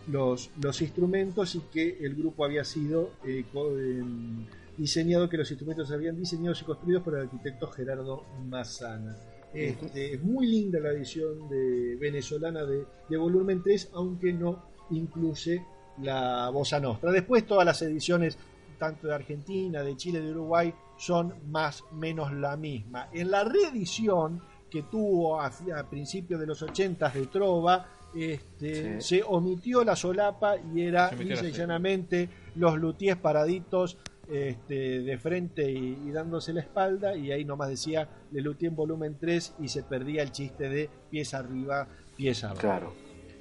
los, 0.08 0.50
instrumentos 0.80 1.54
y 1.54 1.60
que 1.72 1.98
el 2.00 2.14
grupo 2.14 2.44
había 2.44 2.64
sido 2.64 3.10
eh, 3.26 3.44
em, 3.54 4.46
diseñado, 4.76 5.28
que 5.28 5.36
los 5.36 5.50
instrumentos 5.50 5.90
habían 5.90 6.16
diseñados 6.16 6.62
y 6.62 6.64
construidos 6.64 7.02
por 7.02 7.14
el 7.14 7.22
arquitecto 7.22 7.66
Gerardo 7.68 8.24
Massana. 8.46 9.16
Este, 9.52 10.14
es 10.14 10.22
muy 10.22 10.46
linda 10.46 10.78
la 10.80 10.90
edición 10.90 11.48
de 11.48 11.96
venezolana 11.96 12.64
de, 12.64 12.84
de 13.08 13.16
volumen 13.16 13.62
3, 13.62 13.90
aunque 13.94 14.32
no 14.32 14.66
incluye 14.90 15.64
la 16.02 16.50
Bossa 16.50 16.78
Nostra. 16.80 17.10
Después 17.10 17.46
todas 17.46 17.64
las 17.64 17.80
ediciones, 17.82 18.38
tanto 18.76 19.06
de 19.08 19.14
Argentina, 19.14 19.82
de 19.82 19.96
Chile, 19.96 20.20
de 20.20 20.30
Uruguay, 20.30 20.72
son 20.96 21.34
más 21.50 21.82
o 21.82 21.94
menos 21.94 22.32
la 22.32 22.56
misma. 22.56 23.08
En 23.12 23.30
la 23.30 23.44
reedición 23.44 24.40
que 24.70 24.82
tuvo 24.84 25.40
a, 25.40 25.46
a 25.46 25.90
principios 25.90 26.40
de 26.40 26.46
los 26.46 26.60
80 26.62 27.08
de 27.10 27.26
Trova, 27.26 27.86
este, 28.14 29.00
Sí. 29.00 29.18
se 29.18 29.22
omitió 29.26 29.84
la 29.84 29.94
solapa 29.94 30.56
y 30.74 30.82
era 30.82 31.10
lisa 31.12 31.46
y 31.46 31.52
llanamente 31.52 32.28
los 32.54 32.78
luthiers 32.78 33.20
paraditos 33.20 33.98
este, 34.28 35.00
de 35.02 35.18
frente 35.18 35.70
y, 35.70 35.98
y 36.06 36.10
dándose 36.10 36.52
la 36.52 36.60
espalda 36.62 37.14
y 37.16 37.30
ahí 37.30 37.44
nomás 37.44 37.68
decía 37.68 38.08
Le 38.32 38.40
Luthier 38.40 38.70
en 38.70 38.76
volumen 38.76 39.16
3 39.20 39.56
y 39.60 39.68
se 39.68 39.82
perdía 39.84 40.22
el 40.22 40.32
chiste 40.32 40.68
de 40.68 40.88
pieza 41.10 41.38
arriba, 41.38 41.86
pieza 42.16 42.46
abajo. 42.48 42.60
Claro. 42.60 42.94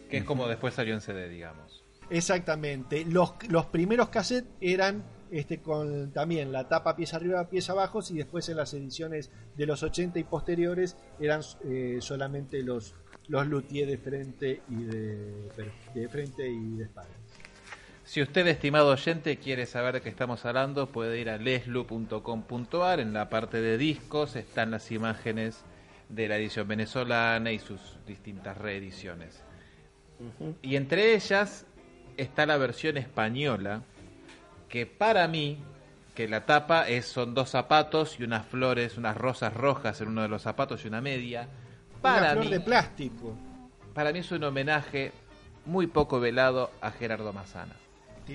Que 0.09 0.17
es 0.17 0.23
como 0.25 0.47
después 0.47 0.73
salió 0.75 0.93
en 0.93 1.01
CD, 1.01 1.27
digamos. 1.29 1.83
Exactamente. 2.09 3.03
Los, 3.05 3.33
los 3.49 3.65
primeros 3.67 4.09
cassettes 4.09 4.51
eran 4.61 5.03
este, 5.31 5.59
con 5.59 6.11
también 6.11 6.51
la 6.51 6.67
tapa 6.67 6.95
pieza 6.95 7.17
arriba, 7.17 7.49
pieza 7.49 7.73
abajo, 7.73 7.99
y 8.09 8.15
después 8.15 8.47
en 8.49 8.57
las 8.57 8.73
ediciones 8.73 9.31
de 9.55 9.65
los 9.65 9.83
80 9.83 10.19
y 10.19 10.23
posteriores 10.23 10.97
eran 11.19 11.41
eh, 11.65 11.97
solamente 12.01 12.61
los, 12.63 12.95
los 13.27 13.47
luthiers 13.47 13.89
de 13.89 13.97
frente 13.97 14.61
y 14.69 14.83
de, 14.83 15.49
de 15.93 16.09
frente 16.09 16.47
y 16.47 16.77
de 16.77 16.83
espalda. 16.83 17.13
Si 18.05 18.21
usted, 18.21 18.45
estimado 18.45 18.91
oyente, 18.91 19.37
quiere 19.37 19.65
saber 19.65 19.95
de 19.95 20.01
qué 20.01 20.09
estamos 20.09 20.45
hablando, 20.45 20.91
puede 20.91 21.19
ir 21.19 21.27
a 21.27 21.37
leslu.com.ar. 21.37 22.99
En 22.99 23.13
la 23.13 23.29
parte 23.29 23.61
de 23.61 23.79
discos 23.79 24.35
están 24.35 24.69
las 24.69 24.91
imágenes 24.91 25.63
de 26.09 26.27
la 26.27 26.37
edición 26.37 26.67
venezolana 26.67 27.51
y 27.51 27.57
sus 27.57 27.97
distintas 28.05 28.59
reediciones. 28.59 29.41
Y 30.61 30.75
entre 30.75 31.15
ellas 31.15 31.65
está 32.15 32.45
la 32.45 32.57
versión 32.57 32.97
española, 32.97 33.81
que 34.75 34.85
para 34.85 35.25
mí, 35.29 35.57
que 36.13 36.27
la 36.27 36.45
tapa 36.45 36.85
es, 36.89 37.05
son 37.05 37.33
dos 37.33 37.49
zapatos 37.49 38.19
y 38.19 38.23
unas 38.23 38.45
flores, 38.45 38.97
unas 38.97 39.15
rosas 39.15 39.53
rojas 39.53 40.01
en 40.01 40.09
uno 40.09 40.21
de 40.21 40.27
los 40.27 40.41
zapatos 40.41 40.83
y 40.83 40.89
una 40.89 40.99
media. 40.99 41.47
Para 42.01 42.17
Una 42.23 42.31
flor 42.33 42.43
mí, 42.43 42.51
de 42.51 42.59
plástico. 42.59 43.33
para 43.93 44.11
mí 44.11 44.19
es 44.19 44.29
un 44.33 44.43
homenaje 44.43 45.13
muy 45.65 45.87
poco 45.87 46.19
velado 46.19 46.71
a 46.81 46.91
Gerardo 46.91 47.31
Massana. 47.31 47.73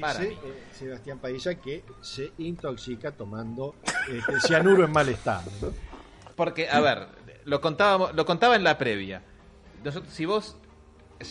Para 0.01 0.21
Dice 0.21 0.31
mí. 0.31 0.39
eh, 0.49 0.65
Sebastián 0.73 1.19
Padilla 1.19 1.55
que 1.57 1.85
se 2.01 2.33
intoxica 2.39 3.13
tomando 3.13 3.75
este, 4.11 4.41
cianuro 4.41 4.87
en 4.87 4.93
mal 4.93 5.11
estado. 5.11 5.51
¿no? 5.61 5.69
Porque, 6.37 6.71
a 6.71 6.81
ver, 6.81 7.07
lo, 7.45 7.61
contábamos, 7.61 8.15
lo 8.15 8.25
contaba 8.25 8.57
en 8.57 8.65
la 8.65 8.79
previa. 8.79 9.21
nosotros, 9.85 10.11
si 10.11 10.25
vos 10.25 10.57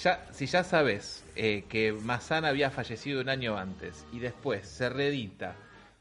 ya, 0.03 0.27
si 0.31 0.45
ya 0.45 0.63
sabes 0.63 1.23
eh, 1.41 1.63
que 1.69 1.93
Mazana 1.93 2.49
había 2.49 2.69
fallecido 2.69 3.21
un 3.21 3.29
año 3.29 3.57
antes 3.57 4.05
y 4.11 4.19
después 4.19 4.67
se 4.67 4.89
reedita 4.89 5.55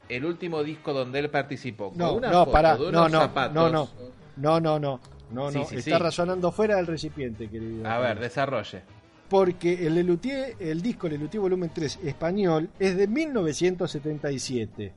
el 0.09 0.25
último 0.25 0.63
disco 0.63 0.91
donde 0.91 1.19
él 1.19 1.29
participó 1.29 1.89
con 1.89 1.97
No, 1.97 2.13
una 2.15 2.29
no, 2.29 2.39
foto 2.39 2.51
pará. 2.51 2.73
de 2.75 2.79
No, 2.83 2.87
unos 2.89 3.11
no, 3.11 3.19
zapatos. 3.21 3.53
no, 3.55 3.69
no. 3.69 3.89
No, 4.35 4.59
no, 4.59 4.79
no. 4.79 4.99
No, 5.31 5.51
Sí, 5.51 5.59
no. 5.59 5.65
sí, 5.65 5.75
Está 5.77 5.97
sí. 5.97 6.03
razonando 6.03 6.51
fuera 6.51 6.75
del 6.75 6.87
recipiente, 6.87 7.47
querido. 7.49 7.87
A 7.87 7.99
ver, 7.99 8.19
desarrolle. 8.19 8.81
Porque 9.29 9.85
el 9.87 9.95
Lelutier, 9.95 10.55
el 10.59 10.81
disco 10.81 11.07
Lelutier 11.07 11.39
Volumen 11.39 11.71
3 11.73 11.99
español 12.03 12.69
es 12.79 12.97
de 12.97 13.07
1977. 13.07 14.93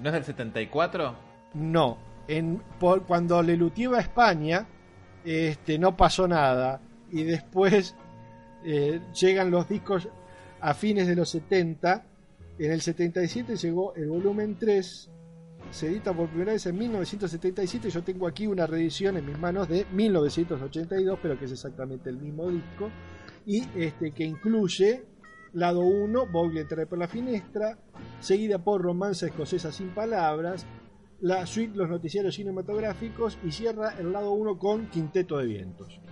¿No 0.00 0.08
es 0.08 0.12
del 0.12 0.24
74? 0.24 1.14
No, 1.54 1.98
en, 2.26 2.62
por, 2.80 3.02
cuando 3.04 3.42
Lelutier 3.42 3.92
va 3.92 3.98
a 3.98 4.00
España, 4.00 4.66
este, 5.24 5.78
no 5.78 5.96
pasó 5.96 6.26
nada. 6.26 6.80
Y 7.10 7.24
después 7.24 7.94
eh, 8.70 9.00
llegan 9.18 9.50
los 9.50 9.66
discos 9.66 10.10
a 10.60 10.74
fines 10.74 11.06
de 11.06 11.16
los 11.16 11.30
70. 11.30 12.04
En 12.58 12.70
el 12.70 12.82
77 12.82 13.56
llegó 13.56 13.94
el 13.94 14.10
volumen 14.10 14.58
3. 14.58 15.10
Se 15.70 15.86
edita 15.86 16.12
por 16.12 16.28
primera 16.28 16.52
vez 16.52 16.66
en 16.66 16.76
1977. 16.76 17.88
Yo 17.88 18.02
tengo 18.02 18.26
aquí 18.26 18.46
una 18.46 18.66
reedición 18.66 19.16
en 19.16 19.24
mis 19.24 19.38
manos 19.38 19.70
de 19.70 19.86
1982, 19.90 21.18
pero 21.22 21.38
que 21.38 21.46
es 21.46 21.52
exactamente 21.52 22.10
el 22.10 22.18
mismo 22.18 22.50
disco. 22.50 22.90
Y 23.46 23.64
este, 23.74 24.10
que 24.12 24.24
incluye 24.24 25.06
lado 25.54 25.80
1, 25.80 26.26
Bogle 26.26 26.60
entra 26.60 26.84
por 26.84 26.98
la 26.98 27.08
finestra, 27.08 27.78
seguida 28.20 28.58
por 28.58 28.82
Romanza 28.82 29.28
Escocesa 29.28 29.72
sin 29.72 29.94
palabras, 29.94 30.66
la 31.20 31.46
suite 31.46 31.74
Los 31.74 31.88
Noticiarios 31.88 32.34
Cinematográficos 32.34 33.38
y 33.42 33.50
cierra 33.50 33.94
el 33.98 34.12
lado 34.12 34.32
1 34.32 34.58
con 34.58 34.90
Quinteto 34.90 35.38
de 35.38 35.46
Vientos. 35.46 36.02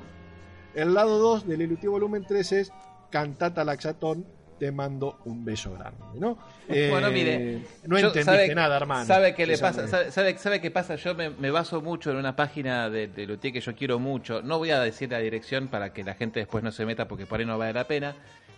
El 0.76 0.94
lado 0.94 1.18
2 1.18 1.48
del 1.48 1.62
Elutier 1.62 1.90
Volumen 1.90 2.24
3 2.26 2.52
es 2.52 2.72
Cantata 3.10 3.64
Laxatón, 3.64 4.24
te 4.58 4.70
mando 4.72 5.18
un 5.26 5.44
beso 5.44 5.72
grande, 5.74 5.98
¿no? 6.18 6.38
Bueno, 6.68 7.08
Eh, 7.08 7.10
mire, 7.12 7.58
no 7.86 7.96
entendiste 7.98 8.22
sabe- 8.24 8.54
nada, 8.54 8.76
hermano. 8.76 9.04
¿Sabe 9.04 9.34
qué 9.34 9.46
le 9.46 9.58
pasa? 9.58 9.86
¿Sabe, 9.88 10.10
sabe, 10.10 10.38
sabe 10.38 10.60
qué 10.62 10.70
pasa? 10.70 10.96
Yo 10.96 11.14
me, 11.14 11.28
me 11.30 11.50
baso 11.50 11.82
mucho 11.82 12.10
en 12.10 12.16
una 12.16 12.36
página 12.36 12.88
de, 12.88 13.08
de 13.08 13.26
Luthier 13.26 13.52
que 13.52 13.60
yo 13.60 13.74
quiero 13.74 13.98
mucho. 13.98 14.40
No 14.42 14.56
voy 14.58 14.70
a 14.70 14.80
decir 14.80 15.10
la 15.10 15.18
dirección 15.18 15.68
para 15.68 15.92
que 15.92 16.04
la 16.04 16.14
gente 16.14 16.40
después 16.40 16.64
no 16.64 16.72
se 16.72 16.86
meta 16.86 17.06
porque 17.08 17.26
por 17.26 17.40
ahí 17.40 17.46
no 17.46 17.58
vale 17.58 17.72
la 17.74 17.86
pena. 17.86 18.14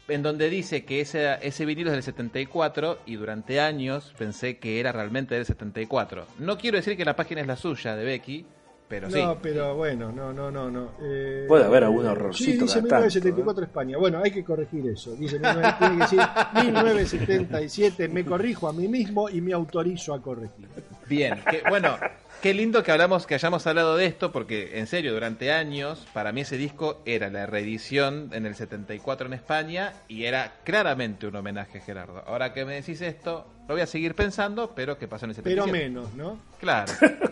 En 0.06 0.22
donde 0.22 0.48
dice 0.48 0.84
que 0.84 1.00
ese, 1.02 1.36
ese 1.42 1.66
vinilo 1.66 1.90
es 1.90 1.94
del 1.94 2.02
74 2.04 3.00
y 3.04 3.16
durante 3.16 3.60
años 3.60 4.14
pensé 4.16 4.58
que 4.58 4.80
era 4.80 4.90
realmente 4.92 5.34
del 5.34 5.44
74. 5.44 6.26
No 6.38 6.56
quiero 6.58 6.78
decir 6.78 6.96
que 6.96 7.04
la 7.04 7.14
página 7.16 7.40
es 7.42 7.46
la 7.46 7.56
suya 7.56 7.94
de 7.96 8.04
Becky, 8.04 8.46
pero 8.88 9.10
sí. 9.10 9.22
No, 9.22 9.38
pero 9.40 9.74
bueno, 9.76 10.10
no, 10.10 10.32
no, 10.32 10.50
no, 10.50 10.70
no. 10.70 10.92
Eh, 11.02 11.44
Puede 11.46 11.64
haber 11.64 11.84
algún 11.84 12.04
Sí, 12.04 12.10
errorcito 12.10 12.64
dice 12.64 12.82
cada 12.88 13.02
tanto, 13.02 13.06
1974 13.06 13.64
España. 13.64 13.98
Bueno, 13.98 14.20
hay 14.22 14.30
que 14.30 14.42
corregir 14.44 14.86
eso. 14.88 15.14
Dice 15.14 15.38
19, 15.38 15.74
tiene 15.78 15.94
que 15.96 16.02
decir 16.02 16.20
1977. 16.54 18.08
Me 18.08 18.24
corrijo 18.24 18.68
a 18.68 18.72
mí 18.72 18.88
mismo 18.88 19.28
y 19.28 19.40
me 19.40 19.52
autorizo 19.52 20.14
a 20.14 20.22
corregir. 20.22 20.68
Bien, 21.06 21.40
que, 21.50 21.62
bueno, 21.68 21.96
qué 22.42 22.54
lindo 22.54 22.82
que 22.82 22.92
hablamos, 22.92 23.26
que 23.26 23.34
hayamos 23.34 23.66
hablado 23.66 23.96
de 23.96 24.06
esto, 24.06 24.32
porque 24.32 24.78
en 24.78 24.86
serio, 24.86 25.12
durante 25.12 25.52
años, 25.52 26.06
para 26.12 26.32
mí 26.32 26.42
ese 26.42 26.56
disco 26.56 27.00
era 27.04 27.30
la 27.30 27.46
reedición 27.46 28.30
en 28.32 28.46
el 28.46 28.54
74 28.54 29.26
en 29.26 29.32
España 29.34 29.92
y 30.08 30.24
era 30.24 30.54
claramente 30.64 31.26
un 31.26 31.36
homenaje 31.36 31.78
a 31.78 31.80
Gerardo. 31.80 32.22
Ahora 32.26 32.52
que 32.52 32.64
me 32.64 32.74
decís 32.74 33.00
esto, 33.00 33.46
lo 33.68 33.74
voy 33.74 33.82
a 33.82 33.86
seguir 33.86 34.14
pensando, 34.14 34.72
pero 34.74 34.98
que 34.98 35.08
pasó 35.08 35.26
en 35.26 35.30
el 35.30 35.36
77. 35.36 35.70
Pero 35.70 35.84
menos, 35.84 36.14
¿no? 36.14 36.38
Claro. 36.60 36.92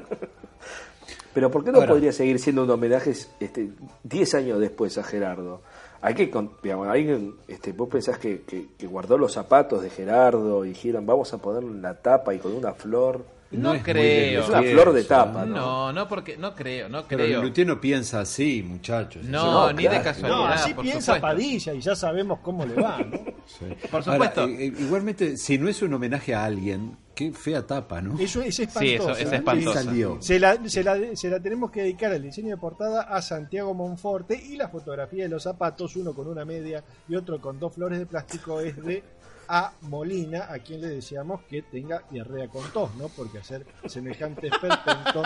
Pero 1.37 1.51
¿por 1.51 1.63
qué 1.63 1.71
no 1.71 1.77
Ahora- 1.81 1.91
podría 1.93 2.13
seguir 2.13 2.39
siendo 2.39 2.65
un 2.65 2.71
homenaje 2.71 3.11
este, 3.41 3.69
10 4.05 4.35
años 4.37 4.59
después 4.59 4.97
a 4.97 5.03
Gerardo? 5.05 5.61
Hay 6.01 6.15
que, 6.15 6.31
con- 6.31 6.53
digamos, 6.63 6.89
alguien, 6.89 7.35
este, 7.47 7.73
vos 7.73 7.91
pensás 7.91 8.17
que, 8.17 8.41
que- 8.41 8.69
que 8.79 8.87
guardó 8.87 9.19
los 9.19 9.35
zapatos 9.35 9.83
de 9.83 9.91
Gerardo 9.91 10.65
y 10.65 10.71
dijeron, 10.71 11.05
vamos 11.05 11.35
a 11.35 11.37
ponerle 11.39 11.69
una 11.69 11.93
tapa 11.93 12.33
y 12.35 12.39
con 12.39 12.53
una 12.55 12.73
flor. 12.73 13.23
No, 13.51 13.75
creo. 13.83 14.41
Es 14.41 14.49
una 14.49 14.63
flor 14.63 14.93
de 14.95 15.05
tapa, 15.05 15.45
¿no? 15.45 15.55
No, 15.57 15.93
no, 15.93 16.09
porque 16.09 16.39
no 16.39 16.55
creo, 16.55 16.89
no 16.89 17.05
Pero 17.07 17.25
creo. 17.25 17.41
Lelutier 17.43 17.67
no 17.67 17.79
piensa 17.83 18.21
así, 18.21 18.63
muchachos. 18.67 19.23
No, 19.27 19.67
No, 19.69 19.73
ni 19.75 19.83
de 19.87 20.01
casualidad. 20.01 20.39
No, 20.39 20.47
así 20.47 20.73
por 20.73 20.85
piensa 20.85 21.15
supuesto. 21.17 21.21
Padilla 21.21 21.75
y 21.75 21.81
ya 21.83 21.95
sabemos 21.95 22.39
cómo 22.43 22.65
le 22.65 22.75
va, 22.77 22.97
¿no? 22.99 23.19
Sí. 23.47 23.67
Por 23.91 24.03
supuesto. 24.03 24.41
Ahora, 24.41 24.53
eh, 24.55 24.69
eh, 24.69 24.73
igualmente, 24.81 25.37
si 25.37 25.59
no 25.59 25.69
es 25.69 25.83
un 25.83 25.93
homenaje 25.93 26.35
a 26.35 26.45
alguien, 26.47 26.97
qué 27.17 27.33
fea 27.33 27.67
tapa, 27.67 28.01
¿no? 28.03 28.17
Eso 28.21 28.41
es 28.43 28.55
Sí, 28.55 28.63
espantoso. 28.65 29.11
eso 29.11 29.11
es 29.13 29.33
¿eh? 29.33 29.37
espantoso. 29.37 29.73
¿Quién 29.73 29.85
salió? 29.85 30.17
Se 30.21 30.39
la, 30.39 30.69
se, 30.69 30.85
la, 30.85 31.17
se 31.17 31.29
la 31.31 31.41
tenemos 31.41 31.71
que 31.73 31.81
dedicar 31.81 32.13
al 32.13 32.23
diseño 32.23 32.51
de 32.51 32.57
portada 32.61 33.03
a 33.03 33.21
Santiago 33.23 33.73
Monforte 33.75 34.37
y 34.37 34.57
la 34.57 34.69
fotografía 34.69 35.25
de 35.25 35.31
los 35.31 35.43
zapatos, 35.43 35.97
uno 35.97 36.13
con 36.15 36.29
una 36.29 36.45
media 36.45 36.85
y 37.09 37.17
otro 37.17 37.41
con 37.41 37.59
dos 37.59 37.75
flores 37.75 37.99
de 37.99 38.07
plástico, 38.07 38.61
es 38.61 38.77
de 38.85 39.03
A. 39.49 39.73
Molina, 39.81 40.47
a 40.53 40.59
quien 40.59 40.81
le 40.83 40.89
deseamos 40.89 41.41
que 41.49 41.63
tenga 41.63 42.03
diarrea 42.11 42.49
con 42.49 42.71
tos, 42.73 42.95
¿no? 42.97 43.09
Porque 43.09 43.39
hacer 43.39 43.65
semejante 43.87 44.49
esperpento 44.49 45.23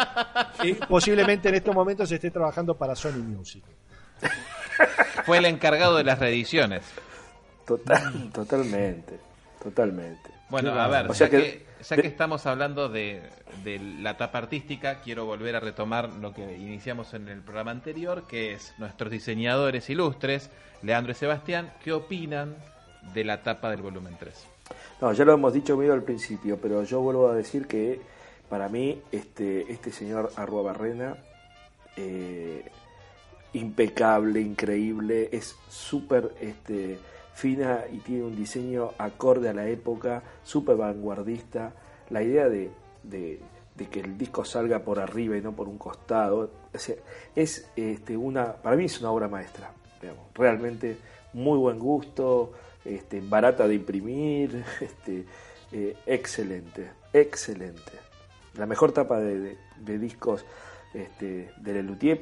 eh, 0.63 0.79
posiblemente 0.89 1.49
en 1.49 1.57
estos 1.57 1.75
momentos 1.75 2.09
se 2.09 2.15
esté 2.15 2.31
trabajando 2.31 2.77
para 2.77 2.95
Sony 2.95 3.19
Music. 3.19 3.65
Fue 5.25 5.39
el 5.39 5.47
encargado 5.47 5.97
de 5.97 6.05
las 6.05 6.19
reediciones. 6.19 6.83
Total, 7.67 8.31
totalmente, 8.33 9.19
totalmente. 9.63 10.31
Bueno, 10.51 10.73
a 10.73 10.89
ver. 10.89 11.11
O 11.11 11.15
sea 11.15 11.29
que, 11.31 11.37
que- 11.39 11.70
ya 11.89 11.97
que 11.97 12.07
estamos 12.07 12.47
hablando 12.47 12.89
de, 12.89 13.23
la 14.01 14.17
tapa 14.17 14.39
artística, 14.39 15.01
quiero 15.01 15.27
volver 15.27 15.57
a 15.57 15.61
retomar 15.61 16.11
lo 16.15 16.33
que 16.33 16.57
iniciamos 16.57 17.15
en 17.15 17.29
el 17.29 17.41
programa 17.41 17.71
anterior, 17.71 18.27
que 18.27 18.53
es 18.53 18.75
nuestros 18.79 19.11
diseñadores 19.11 19.89
ilustres, 19.91 20.51
Leandro 20.83 21.13
y 21.13 21.15
Sebastián, 21.15 21.73
¿qué 21.83 21.93
opinan 21.93 22.57
de 23.15 23.25
la 23.25 23.43
tapa 23.43 23.71
del 23.71 23.83
volumen 23.83 24.17
3? 24.19 24.47
No, 25.01 25.13
ya 25.13 25.25
lo 25.25 25.33
hemos 25.33 25.53
dicho 25.53 25.77
medio 25.77 25.93
al 25.93 26.03
principio, 26.03 26.59
pero 26.61 26.85
yo 26.85 27.01
vuelvo 27.01 27.29
a 27.29 27.35
decir 27.35 27.67
que 27.67 28.01
para 28.49 28.69
mí 28.69 29.01
este, 29.13 29.73
este 29.73 29.93
señor 29.93 30.33
Arrua 30.37 30.63
Barrena, 30.63 31.17
eh, 31.97 32.65
impecable, 33.53 34.41
increíble, 34.41 35.29
es 35.33 35.57
súper 35.69 36.33
este, 36.41 36.99
fina 37.35 37.85
y 37.93 37.99
tiene 37.99 38.25
un 38.25 38.37
diseño 38.37 38.91
acorde 38.99 39.49
a 39.49 39.53
la 39.55 39.67
época, 39.67 40.23
súper 40.43 40.77
vanguardista. 40.77 41.73
La 42.11 42.23
idea 42.23 42.49
de, 42.49 42.71
de- 43.03 43.41
que 43.89 44.01
el 44.01 44.19
disco 44.19 44.45
salga 44.45 44.81
por 44.81 44.99
arriba 44.99 45.37
y 45.39 45.41
no 45.41 45.53
por 45.53 45.67
un 45.67 45.79
costado, 45.79 46.51
sea, 46.75 46.97
es 47.35 47.67
este, 47.77 48.15
una, 48.17 48.53
para 48.53 48.77
mí 48.77 48.85
es 48.85 49.01
una 49.01 49.11
obra 49.11 49.27
maestra, 49.27 49.71
digamos, 50.03 50.25
realmente 50.35 50.99
muy 51.33 51.57
buen 51.57 51.79
gusto, 51.79 52.53
este, 52.85 53.23
barata 53.23 53.67
de 53.67 53.75
imprimir, 53.77 54.65
este, 54.83 55.25
eh, 55.73 55.97
excelente, 56.05 56.91
excelente. 57.13 57.93
La 58.59 58.67
mejor 58.67 58.93
tapa 58.93 59.19
de, 59.19 59.39
de- 59.39 59.59
de 59.79 59.99
discos 59.99 60.45
este, 60.93 61.51
de 61.57 61.73
Lelutier 61.73 62.21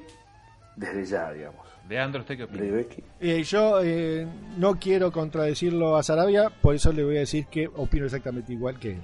desde 0.76 1.04
ya, 1.06 1.32
digamos. 1.32 1.66
Leandro, 1.88 2.20
¿usted 2.20 2.36
qué 2.36 2.44
opina? 2.44 2.64
De 2.64 2.70
Becky. 2.70 3.02
Eh, 3.20 3.42
yo 3.44 3.80
eh, 3.82 4.26
no 4.58 4.78
quiero 4.78 5.10
contradecirlo 5.10 5.96
a 5.96 6.02
Sarabia, 6.02 6.50
por 6.50 6.74
eso 6.74 6.92
le 6.92 7.02
voy 7.04 7.16
a 7.16 7.20
decir 7.20 7.46
que 7.46 7.66
opino 7.68 8.04
exactamente 8.04 8.52
igual 8.52 8.78
que 8.78 8.92
él. 8.92 9.00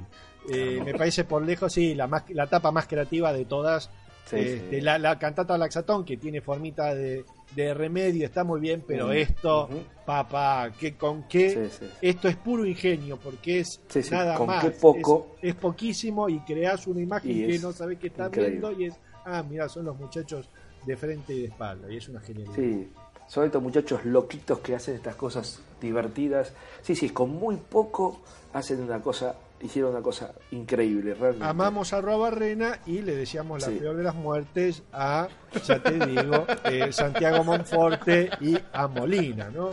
Eh, 0.53 0.83
me 0.85 0.93
parece 0.95 1.25
por 1.25 1.43
lejos, 1.43 1.73
sí, 1.73 1.95
la, 1.95 2.07
más, 2.07 2.25
la 2.31 2.47
tapa 2.47 2.71
más 2.71 2.87
creativa 2.87 3.33
de 3.33 3.47
todas. 3.47 3.91
Sí, 4.27 4.37
Este, 4.37 4.71
sí. 4.71 4.81
La, 4.81 4.99
la 4.99 5.19
cantata 5.19 5.57
Laxatón, 5.59 6.05
que 6.05 6.17
tiene 6.17 6.41
formita 6.41 6.95
de, 6.95 7.25
de 7.55 7.75
remedio, 7.75 8.25
está 8.27 8.43
muy 8.43 8.59
bien, 8.61 8.83
pero 8.87 9.13
esto, 9.13 9.69
papá, 10.07 10.71
que 10.79 10.95
con 10.95 11.25
qué, 11.29 11.51
Sí, 11.71 11.79
sí. 11.81 11.91
esto 12.03 12.29
es 12.29 12.37
puro 12.37 12.65
ingenio, 12.67 13.19
porque 13.19 13.61
es 13.61 13.81
Sí, 13.89 14.03
sí, 14.03 14.11
nada 14.11 14.37
con 14.37 14.47
más. 14.47 14.65
qué 14.65 14.71
poco. 14.71 15.37
Es, 15.43 15.51
es 15.51 15.55
poquísimo 15.57 16.29
y 16.31 16.41
creas 16.41 16.87
una 16.87 17.01
imagen 17.03 17.31
Y 17.31 17.47
que 17.47 17.59
no 17.59 17.73
sabes 17.73 17.99
qué 17.99 18.07
estás 18.07 18.29
increíble. 18.29 18.51
viendo 18.61 18.81
y 18.81 18.85
es, 18.87 18.95
ah, 19.27 19.43
mira, 19.49 19.69
son 19.69 19.85
los 19.87 19.99
muchachos 19.99 20.49
de 20.87 20.97
frente 20.97 21.33
y 21.35 21.41
de 21.43 21.47
espalda, 21.49 21.91
y 21.93 21.97
es 21.97 22.09
una 22.09 22.21
genialidad. 22.21 22.55
Sí, 22.57 22.91
son 23.29 23.45
estos 23.47 23.63
muchachos 23.63 24.05
loquitos 24.05 24.59
que 24.61 24.75
hacen 24.75 24.95
estas 24.97 25.17
cosas 25.17 25.61
divertidas. 25.81 26.53
Sí, 26.83 26.95
sí, 26.95 27.11
con 27.11 27.31
muy 27.31 27.57
poco 27.57 28.21
hacen 28.53 28.81
una 28.83 29.01
cosa, 29.01 29.35
hicieron 29.61 29.93
una 29.93 30.03
cosa 30.03 30.33
increíble, 30.53 31.15
realmente. 31.15 31.47
Amamos 31.47 31.93
a 31.93 32.01
Barrena 32.01 32.81
y 32.87 33.01
le 33.03 33.17
deseamos 33.17 33.63
la 33.63 33.69
Sí. 33.69 33.75
peor 33.77 33.97
de 33.97 34.03
las 34.03 34.15
muertes 34.15 34.83
a, 34.93 35.29
ya 35.67 35.83
te 35.83 35.93
digo, 36.07 36.47
eh, 36.65 36.93
Santiago 36.93 37.43
Monforte 37.45 38.31
y 38.41 38.57
a 38.73 38.87
Molina, 38.89 39.51
¿no? 39.51 39.71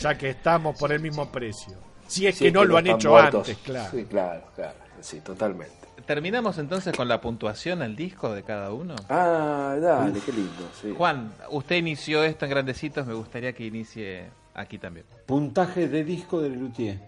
Ya 0.00 0.18
que 0.18 0.30
estamos 0.30 0.76
por 0.78 0.92
el 0.92 1.00
mismo 1.00 1.30
precio. 1.30 1.76
Si 2.08 2.26
es 2.26 2.36
Sí, 2.36 2.46
que 2.46 2.52
no 2.52 2.64
lo 2.64 2.76
han 2.76 2.86
hecho 2.88 3.10
muertos. 3.10 3.48
antes, 3.48 3.62
claro. 3.62 3.90
Sí, 3.90 4.04
claro, 4.04 4.42
claro. 4.54 4.74
Sí, 5.00 5.20
totalmente. 5.20 5.81
¿Terminamos 6.06 6.58
entonces 6.58 6.96
con 6.96 7.08
la 7.08 7.20
puntuación 7.20 7.82
al 7.82 7.94
disco 7.96 8.32
de 8.34 8.42
cada 8.42 8.72
uno? 8.72 8.94
Ah, 9.08 9.76
dale, 9.80 10.18
qué 10.24 10.32
lindo. 10.32 10.68
Sí. 10.80 10.92
Juan, 10.96 11.32
usted 11.50 11.76
inició 11.76 12.24
esto 12.24 12.44
en 12.46 12.50
grandecitos, 12.50 13.06
me 13.06 13.14
gustaría 13.14 13.52
que 13.52 13.64
inicie 13.66 14.28
aquí 14.54 14.78
también. 14.78 15.06
Puntaje 15.26 15.88
de 15.88 16.04
disco 16.04 16.40
de 16.40 16.50
Lelutier. 16.50 16.98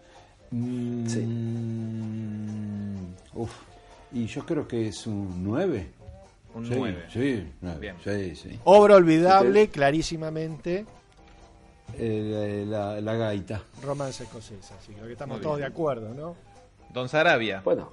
Mm, 0.51 1.07
Sí. 1.07 1.27
Uf. 3.35 3.51
Y 4.13 4.27
yo 4.27 4.47
creo 4.47 4.67
que 4.69 4.89
es 4.89 5.07
un 5.07 5.43
9. 5.43 5.91
Un 6.55 6.67
Sí, 6.67 6.75
9. 6.77 7.05
sí, 7.13 7.53
nueve, 7.61 7.81
Bien. 7.81 7.97
sí, 8.05 8.37
sí. 8.37 8.61
Obra 8.65 8.95
olvidable, 8.95 9.69
clarísimamente, 9.69 10.87
Eh, 11.99 12.65
la, 12.67 13.01
la 13.01 13.15
gaita. 13.15 13.63
romance 13.83 14.23
escocesa. 14.25 14.75
Así 14.81 14.93
creo 14.93 15.07
que 15.07 15.13
estamos 15.13 15.41
todos 15.41 15.59
de 15.59 15.65
acuerdo, 15.67 16.15
¿no? 16.15 16.35
Don 16.93 17.09
Sarabia. 17.09 17.61
Bueno, 17.65 17.91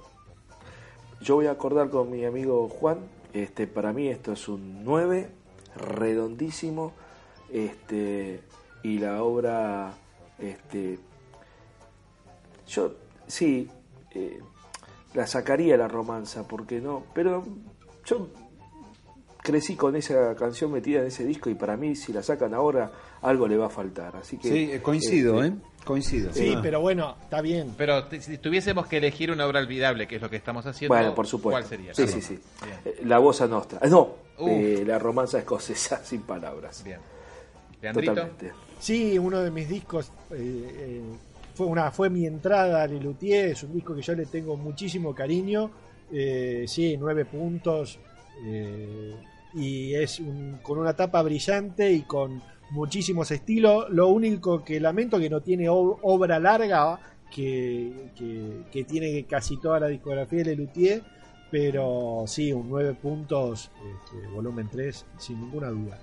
yo 1.22 1.36
voy 1.36 1.46
a 1.46 1.52
acordar 1.52 1.88
con 1.90 2.10
mi 2.10 2.24
amigo 2.24 2.68
Juan. 2.68 2.98
Este, 3.32 3.66
para 3.66 3.92
mí 3.92 4.08
esto 4.08 4.32
es 4.32 4.48
un 4.48 4.84
9, 4.84 5.28
redondísimo. 5.76 6.92
Este, 7.50 8.40
y 8.82 8.98
la 8.98 9.22
obra, 9.22 9.94
este, 10.38 10.98
yo 12.66 12.94
sí, 13.26 13.68
eh, 14.10 14.40
la 15.14 15.26
sacaría 15.26 15.76
la 15.76 15.88
romanza, 15.88 16.46
porque 16.48 16.80
no, 16.80 17.04
pero 17.14 17.44
yo 18.04 18.28
crecí 19.42 19.76
con 19.76 19.96
esa 19.96 20.34
canción 20.36 20.72
metida 20.72 21.00
en 21.00 21.06
ese 21.06 21.24
disco 21.24 21.50
y 21.50 21.54
para 21.54 21.76
mí 21.76 21.96
si 21.96 22.12
la 22.12 22.22
sacan 22.22 22.54
ahora 22.54 22.92
algo 23.22 23.46
le 23.46 23.56
va 23.56 23.66
a 23.66 23.70
faltar. 23.70 24.16
Así 24.16 24.38
que 24.38 24.48
Sí, 24.48 24.72
eh, 24.72 24.82
coincido, 24.82 25.42
este, 25.42 25.56
¿eh? 25.56 25.60
Coincido. 25.84 26.32
Sí, 26.32 26.54
Ah. 26.56 26.60
pero 26.62 26.80
bueno, 26.80 27.16
está 27.22 27.40
bien. 27.40 27.74
Pero 27.76 28.04
si 28.20 28.38
tuviésemos 28.38 28.86
que 28.86 28.98
elegir 28.98 29.30
una 29.32 29.46
obra 29.46 29.60
olvidable, 29.60 30.06
que 30.06 30.16
es 30.16 30.22
lo 30.22 30.30
que 30.30 30.36
estamos 30.36 30.64
haciendo, 30.66 30.94
Bueno, 30.94 31.14
por 31.14 31.26
supuesto. 31.26 31.58
¿cuál 31.60 31.64
sería? 31.68 31.92
Sí, 31.94 32.06
sí, 32.06 32.20
sí. 32.20 32.38
Bien. 32.64 32.76
Eh, 32.84 33.00
La 33.04 33.18
Bossa 33.18 33.46
Nostra. 33.48 33.78
Ah, 33.82 33.88
No, 33.88 34.14
eh, 34.38 34.84
la 34.86 34.98
romanza 34.98 35.38
escocesa 35.38 36.00
sin 36.04 36.22
palabras. 36.22 36.82
Bien. 36.84 36.98
Leandrito. 37.80 38.12
Totalmente. 38.14 38.52
Sí, 38.78 39.18
uno 39.18 39.40
de 39.40 39.50
mis 39.50 39.68
discos 39.68 40.10
eh, 40.30 40.36
eh, 40.38 41.02
fue 41.54 41.66
una 41.66 41.90
fue 41.90 42.08
mi 42.10 42.26
entrada 42.26 42.82
a 42.82 42.86
Lelutier, 42.86 43.48
es 43.50 43.62
un 43.64 43.72
disco 43.74 43.94
que 43.94 44.02
yo 44.02 44.14
le 44.14 44.26
tengo 44.26 44.56
muchísimo 44.56 45.12
cariño. 45.14 45.70
Eh, 46.12 46.64
sí, 46.68 46.96
nueve 46.98 47.24
puntos 47.24 47.98
eh, 48.44 49.14
y 49.54 49.94
es 49.94 50.20
un- 50.20 50.58
con 50.62 50.78
una 50.78 50.94
tapa 50.94 51.22
brillante 51.22 51.90
y 51.90 52.02
con 52.02 52.40
muchísimos 52.72 53.30
estilos. 53.30 53.86
Lo 53.90 54.08
único 54.08 54.64
que 54.64 54.80
lamento 54.80 55.18
que 55.18 55.30
no 55.30 55.40
tiene 55.40 55.68
ob- 55.68 55.98
obra 56.02 56.38
larga 56.38 56.98
que, 57.30 58.10
que- 58.16 58.62
que 58.70 58.84
tiene 58.84 59.24
casi 59.24 59.58
toda 59.58 59.80
la 59.80 59.88
discografía 59.88 60.38
de 60.38 60.44
Lelutier, 60.56 61.02
pero 61.50 62.24
sí, 62.26 62.52
un 62.52 62.68
nueve 62.68 62.94
puntos, 62.94 63.70
este, 63.76 64.26
volumen 64.28 64.68
3, 64.70 65.06
sin 65.18 65.40
ninguna 65.40 65.68
duda. 65.68 65.98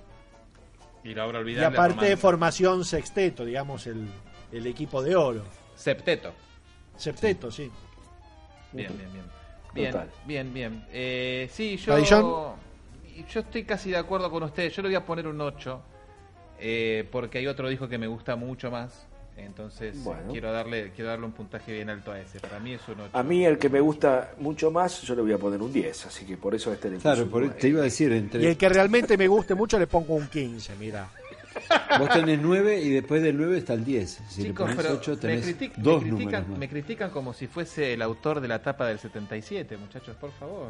Y 1.02 1.14
la 1.14 1.26
obra 1.26 1.40
Y 1.48 1.56
aparte 1.58 1.94
Romance. 1.94 2.16
formación 2.16 2.84
sexteto, 2.84 3.44
digamos, 3.44 3.86
el, 3.86 4.06
el 4.52 4.66
equipo 4.66 5.02
de 5.02 5.16
oro. 5.16 5.42
Septeto. 5.74 6.32
Septeto, 6.96 7.50
sí. 7.50 7.70
Bien, 8.72 8.92
bien, 8.96 9.12
bien. 9.12 9.24
Bien, 9.72 9.92
Total. 9.92 10.10
bien, 10.26 10.52
bien. 10.52 10.84
Eh, 10.92 11.48
sí, 11.50 11.76
yo. 11.78 12.56
Yo 13.32 13.40
estoy 13.40 13.64
casi 13.64 13.90
de 13.90 13.96
acuerdo 13.96 14.30
con 14.30 14.42
ustedes. 14.42 14.74
Yo 14.74 14.82
le 14.82 14.88
voy 14.88 14.96
a 14.96 15.04
poner 15.06 15.26
un 15.26 15.40
8. 15.40 15.80
Eh, 16.60 17.08
porque 17.10 17.38
hay 17.38 17.46
otro 17.46 17.68
disco 17.68 17.88
que 17.88 17.98
me 17.98 18.06
gusta 18.06 18.36
mucho 18.36 18.70
más. 18.70 19.06
Entonces 19.36 19.96
Bueno. 20.04 20.30
quiero 20.32 20.52
darle 20.52 20.92
quiero 20.94 21.08
darle 21.10 21.24
un 21.24 21.32
puntaje 21.32 21.72
bien 21.72 21.88
alto 21.88 22.12
a 22.12 22.20
ese. 22.20 22.40
Para 22.40 22.58
mí 22.60 22.74
es 22.74 22.86
un 22.88 23.00
8. 23.00 23.10
A 23.16 23.22
mí 23.22 23.44
el 23.46 23.56
que 23.58 23.70
me 23.70 23.80
gusta 23.80 24.32
mucho 24.38 24.70
más, 24.70 25.00
yo 25.02 25.14
le 25.14 25.22
voy 25.22 25.32
a 25.32 25.38
poner 25.38 25.62
un 25.62 25.72
10, 25.72 26.06
así 26.06 26.26
que 26.26 26.36
por 26.36 26.54
eso 26.54 26.70
este 26.72 26.90
le 26.90 26.98
Claro, 26.98 27.26
por- 27.26 27.48
te 27.54 27.68
iba 27.68 27.80
a 27.80 27.84
decir, 27.84 28.12
Y 28.12 28.16
entre 28.18 28.50
el 28.50 28.56
que 28.58 28.68
realmente 28.68 29.16
me 29.16 29.28
guste 29.28 29.54
mucho 29.54 29.78
le 29.78 29.86
pongo 29.86 30.14
un 30.14 30.26
15, 30.28 30.74
mira. 30.78 31.08
vos 31.98 32.10
tenés 32.10 32.38
9 32.40 32.80
y 32.80 32.90
después 32.90 33.22
del 33.22 33.36
9 33.38 33.56
está 33.58 33.72
el 33.72 33.84
10. 33.84 34.20
Si 34.28 34.42
Chicos, 34.42 34.68
le 34.68 34.76
pero 34.76 34.88
pones 34.90 35.00
8 35.00 35.10
me, 35.12 35.16
tenés 35.16 35.46
me 35.46 35.52
dos 35.78 36.02
critican, 36.02 36.10
números 36.10 36.48
más. 36.48 36.58
me 36.58 36.68
critican 36.68 37.10
como 37.10 37.32
si 37.32 37.46
fuese 37.46 37.94
el 37.94 38.02
autor 38.02 38.40
de 38.42 38.48
la 38.48 38.60
tapa 38.60 38.86
del 38.86 38.98
77, 38.98 39.76
muchachos, 39.78 40.16
por 40.16 40.32
favor. 40.32 40.68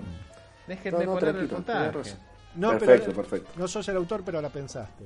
Déjenme 0.68 1.00
No, 1.06 1.14
no, 1.14 1.18
poner 1.18 1.36
el 1.36 1.48
puntaje. 1.48 2.14
No, 2.54 2.70
Perfecto, 2.78 3.06
pero 3.06 3.16
perfecto. 3.16 3.50
no 3.56 3.66
sos 3.68 3.88
el 3.88 3.96
autor, 3.96 4.22
pero 4.24 4.40
la 4.40 4.48
pensaste. 4.48 5.04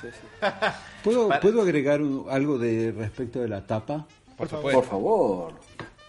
Sí, 0.00 0.08
sí. 0.10 0.26
¿Puedo, 1.04 1.28
Para- 1.28 1.40
¿Puedo 1.40 1.62
agregar 1.62 2.00
un- 2.02 2.26
algo 2.30 2.58
de 2.58 2.92
respecto 2.92 3.40
de 3.40 3.48
la 3.48 3.66
tapa? 3.66 4.06
Por 4.36 4.48
supuesto. 4.48 4.80
Por 4.80 4.88
favor. 4.88 5.52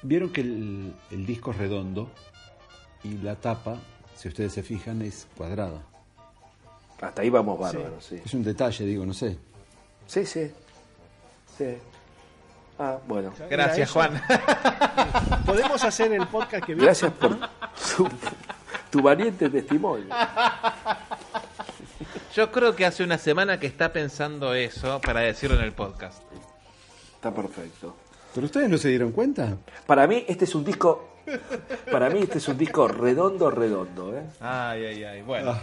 Vieron 0.02 0.32
que 0.32 0.42
el, 0.42 0.94
el 1.12 1.26
disco 1.26 1.52
es 1.52 1.58
redondo 1.58 2.10
y 3.04 3.18
la 3.20 3.36
tapa, 3.36 3.78
si 4.16 4.28
ustedes 4.28 4.52
se 4.54 4.64
fijan, 4.64 5.02
es 5.02 5.28
cuadrada. 5.38 5.82
Hasta 7.02 7.22
ahí 7.22 7.30
vamos 7.30 7.60
bárbaros, 7.60 8.04
sí. 8.06 8.22
Es 8.24 8.34
un 8.34 8.44
detalle, 8.44 8.86
digo, 8.86 9.06
no 9.06 9.14
sé. 9.14 9.38
Sí, 10.08 10.26
sí. 10.26 10.52
Sí. 11.58 11.76
Ah, 12.80 12.98
bueno. 13.08 13.32
Gracias. 13.50 13.92
Juan. 13.92 14.22
Podemos 15.46 15.84
hacer 15.84 16.12
el 16.14 16.26
podcast 16.28 16.66
que 16.66 16.74
viene. 16.74 16.86
Gracias 16.86 17.12
por 17.14 17.38
tu, 17.38 18.10
tu 18.90 19.02
valiente 19.02 19.50
testimonio. 19.50 20.08
Yo 22.36 22.52
creo 22.52 22.76
que 22.76 22.86
hace 22.86 23.04
una 23.04 23.18
semana 23.18 23.60
que 23.60 23.68
está 23.68 23.94
pensando 23.94 24.54
eso 24.54 25.00
para 25.02 25.22
decirlo 25.22 25.58
en 25.58 25.64
el 25.64 25.72
podcast. 25.74 26.22
Está 27.16 27.34
perfecto. 27.34 27.96
¿Pero 28.34 28.46
ustedes 28.48 28.70
no 28.70 28.78
se 28.78 28.90
dieron 28.90 29.12
cuenta? 29.12 29.58
Para 29.86 30.08
mí 30.08 30.26
este 30.28 30.46
es 30.46 30.56
un 30.56 30.64
disco 30.66 31.10
para 31.90 32.10
mí 32.10 32.20
este 32.24 32.40
es 32.40 32.48
un 32.50 32.58
disco 32.58 32.86
redondo 32.88 33.50
redondo, 33.50 34.18
¿eh? 34.18 34.24
Ay, 34.42 34.84
ay, 34.86 35.04
ay. 35.06 35.22
Bueno, 35.22 35.58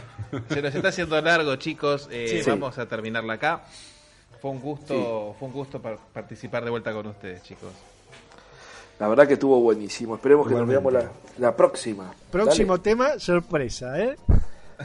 se 0.48 0.62
nos 0.62 0.74
está 0.74 0.88
haciendo 0.88 1.20
largo, 1.20 1.56
chicos. 1.56 2.08
Eh, 2.10 2.40
Sí. 2.42 2.48
Vamos 2.50 2.78
a 2.78 2.86
terminarla 2.86 3.34
acá. 3.34 3.62
Fue 4.40 4.50
un 4.52 4.60
gusto, 4.60 5.34
fue 5.38 5.48
un 5.48 5.52
gusto 5.54 5.82
par- 5.82 5.98
participar 6.14 6.64
de 6.64 6.70
vuelta 6.70 6.92
con 6.92 7.06
ustedes, 7.08 7.42
chicos. 7.42 7.72
La 8.98 9.08
verdad 9.08 9.26
que 9.26 9.34
estuvo 9.34 9.60
buenísimo. 9.60 10.14
Esperemos 10.14 10.46
que 10.48 10.54
nos 10.54 10.66
veamos 10.66 10.92
la, 10.92 11.10
la 11.38 11.54
próxima. 11.56 12.14
Próximo 12.30 12.74
Dale. 12.78 12.82
tema, 12.82 13.18
sorpresa, 13.18 14.00
¿eh? 14.02 14.16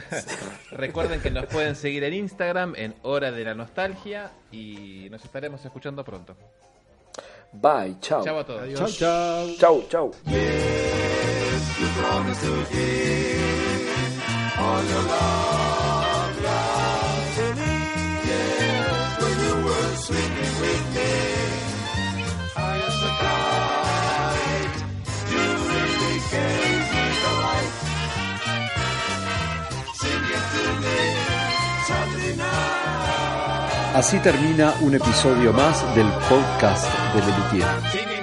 Recuerden 0.70 1.20
que 1.20 1.30
nos 1.30 1.46
pueden 1.46 1.74
seguir 1.76 2.04
en 2.04 2.14
Instagram 2.14 2.74
en 2.76 2.94
Hora 3.02 3.32
de 3.32 3.44
la 3.44 3.54
Nostalgia 3.54 4.30
y 4.52 5.08
nos 5.10 5.24
estaremos 5.24 5.64
escuchando 5.64 6.04
pronto. 6.04 6.36
Bye, 7.52 7.96
chao. 8.00 8.24
Chao 8.24 8.38
a 8.38 8.44
todos. 8.44 8.62
Adiós. 8.62 8.98
chao. 8.98 9.46
Chau, 9.58 9.84
chau. 9.88 10.12
Así 33.96 34.18
termina 34.18 34.74
un 34.82 34.94
episodio 34.94 35.54
más 35.54 35.82
del 35.94 36.06
podcast 36.28 36.86
de 37.14 37.20
Lelutier. 37.22 38.15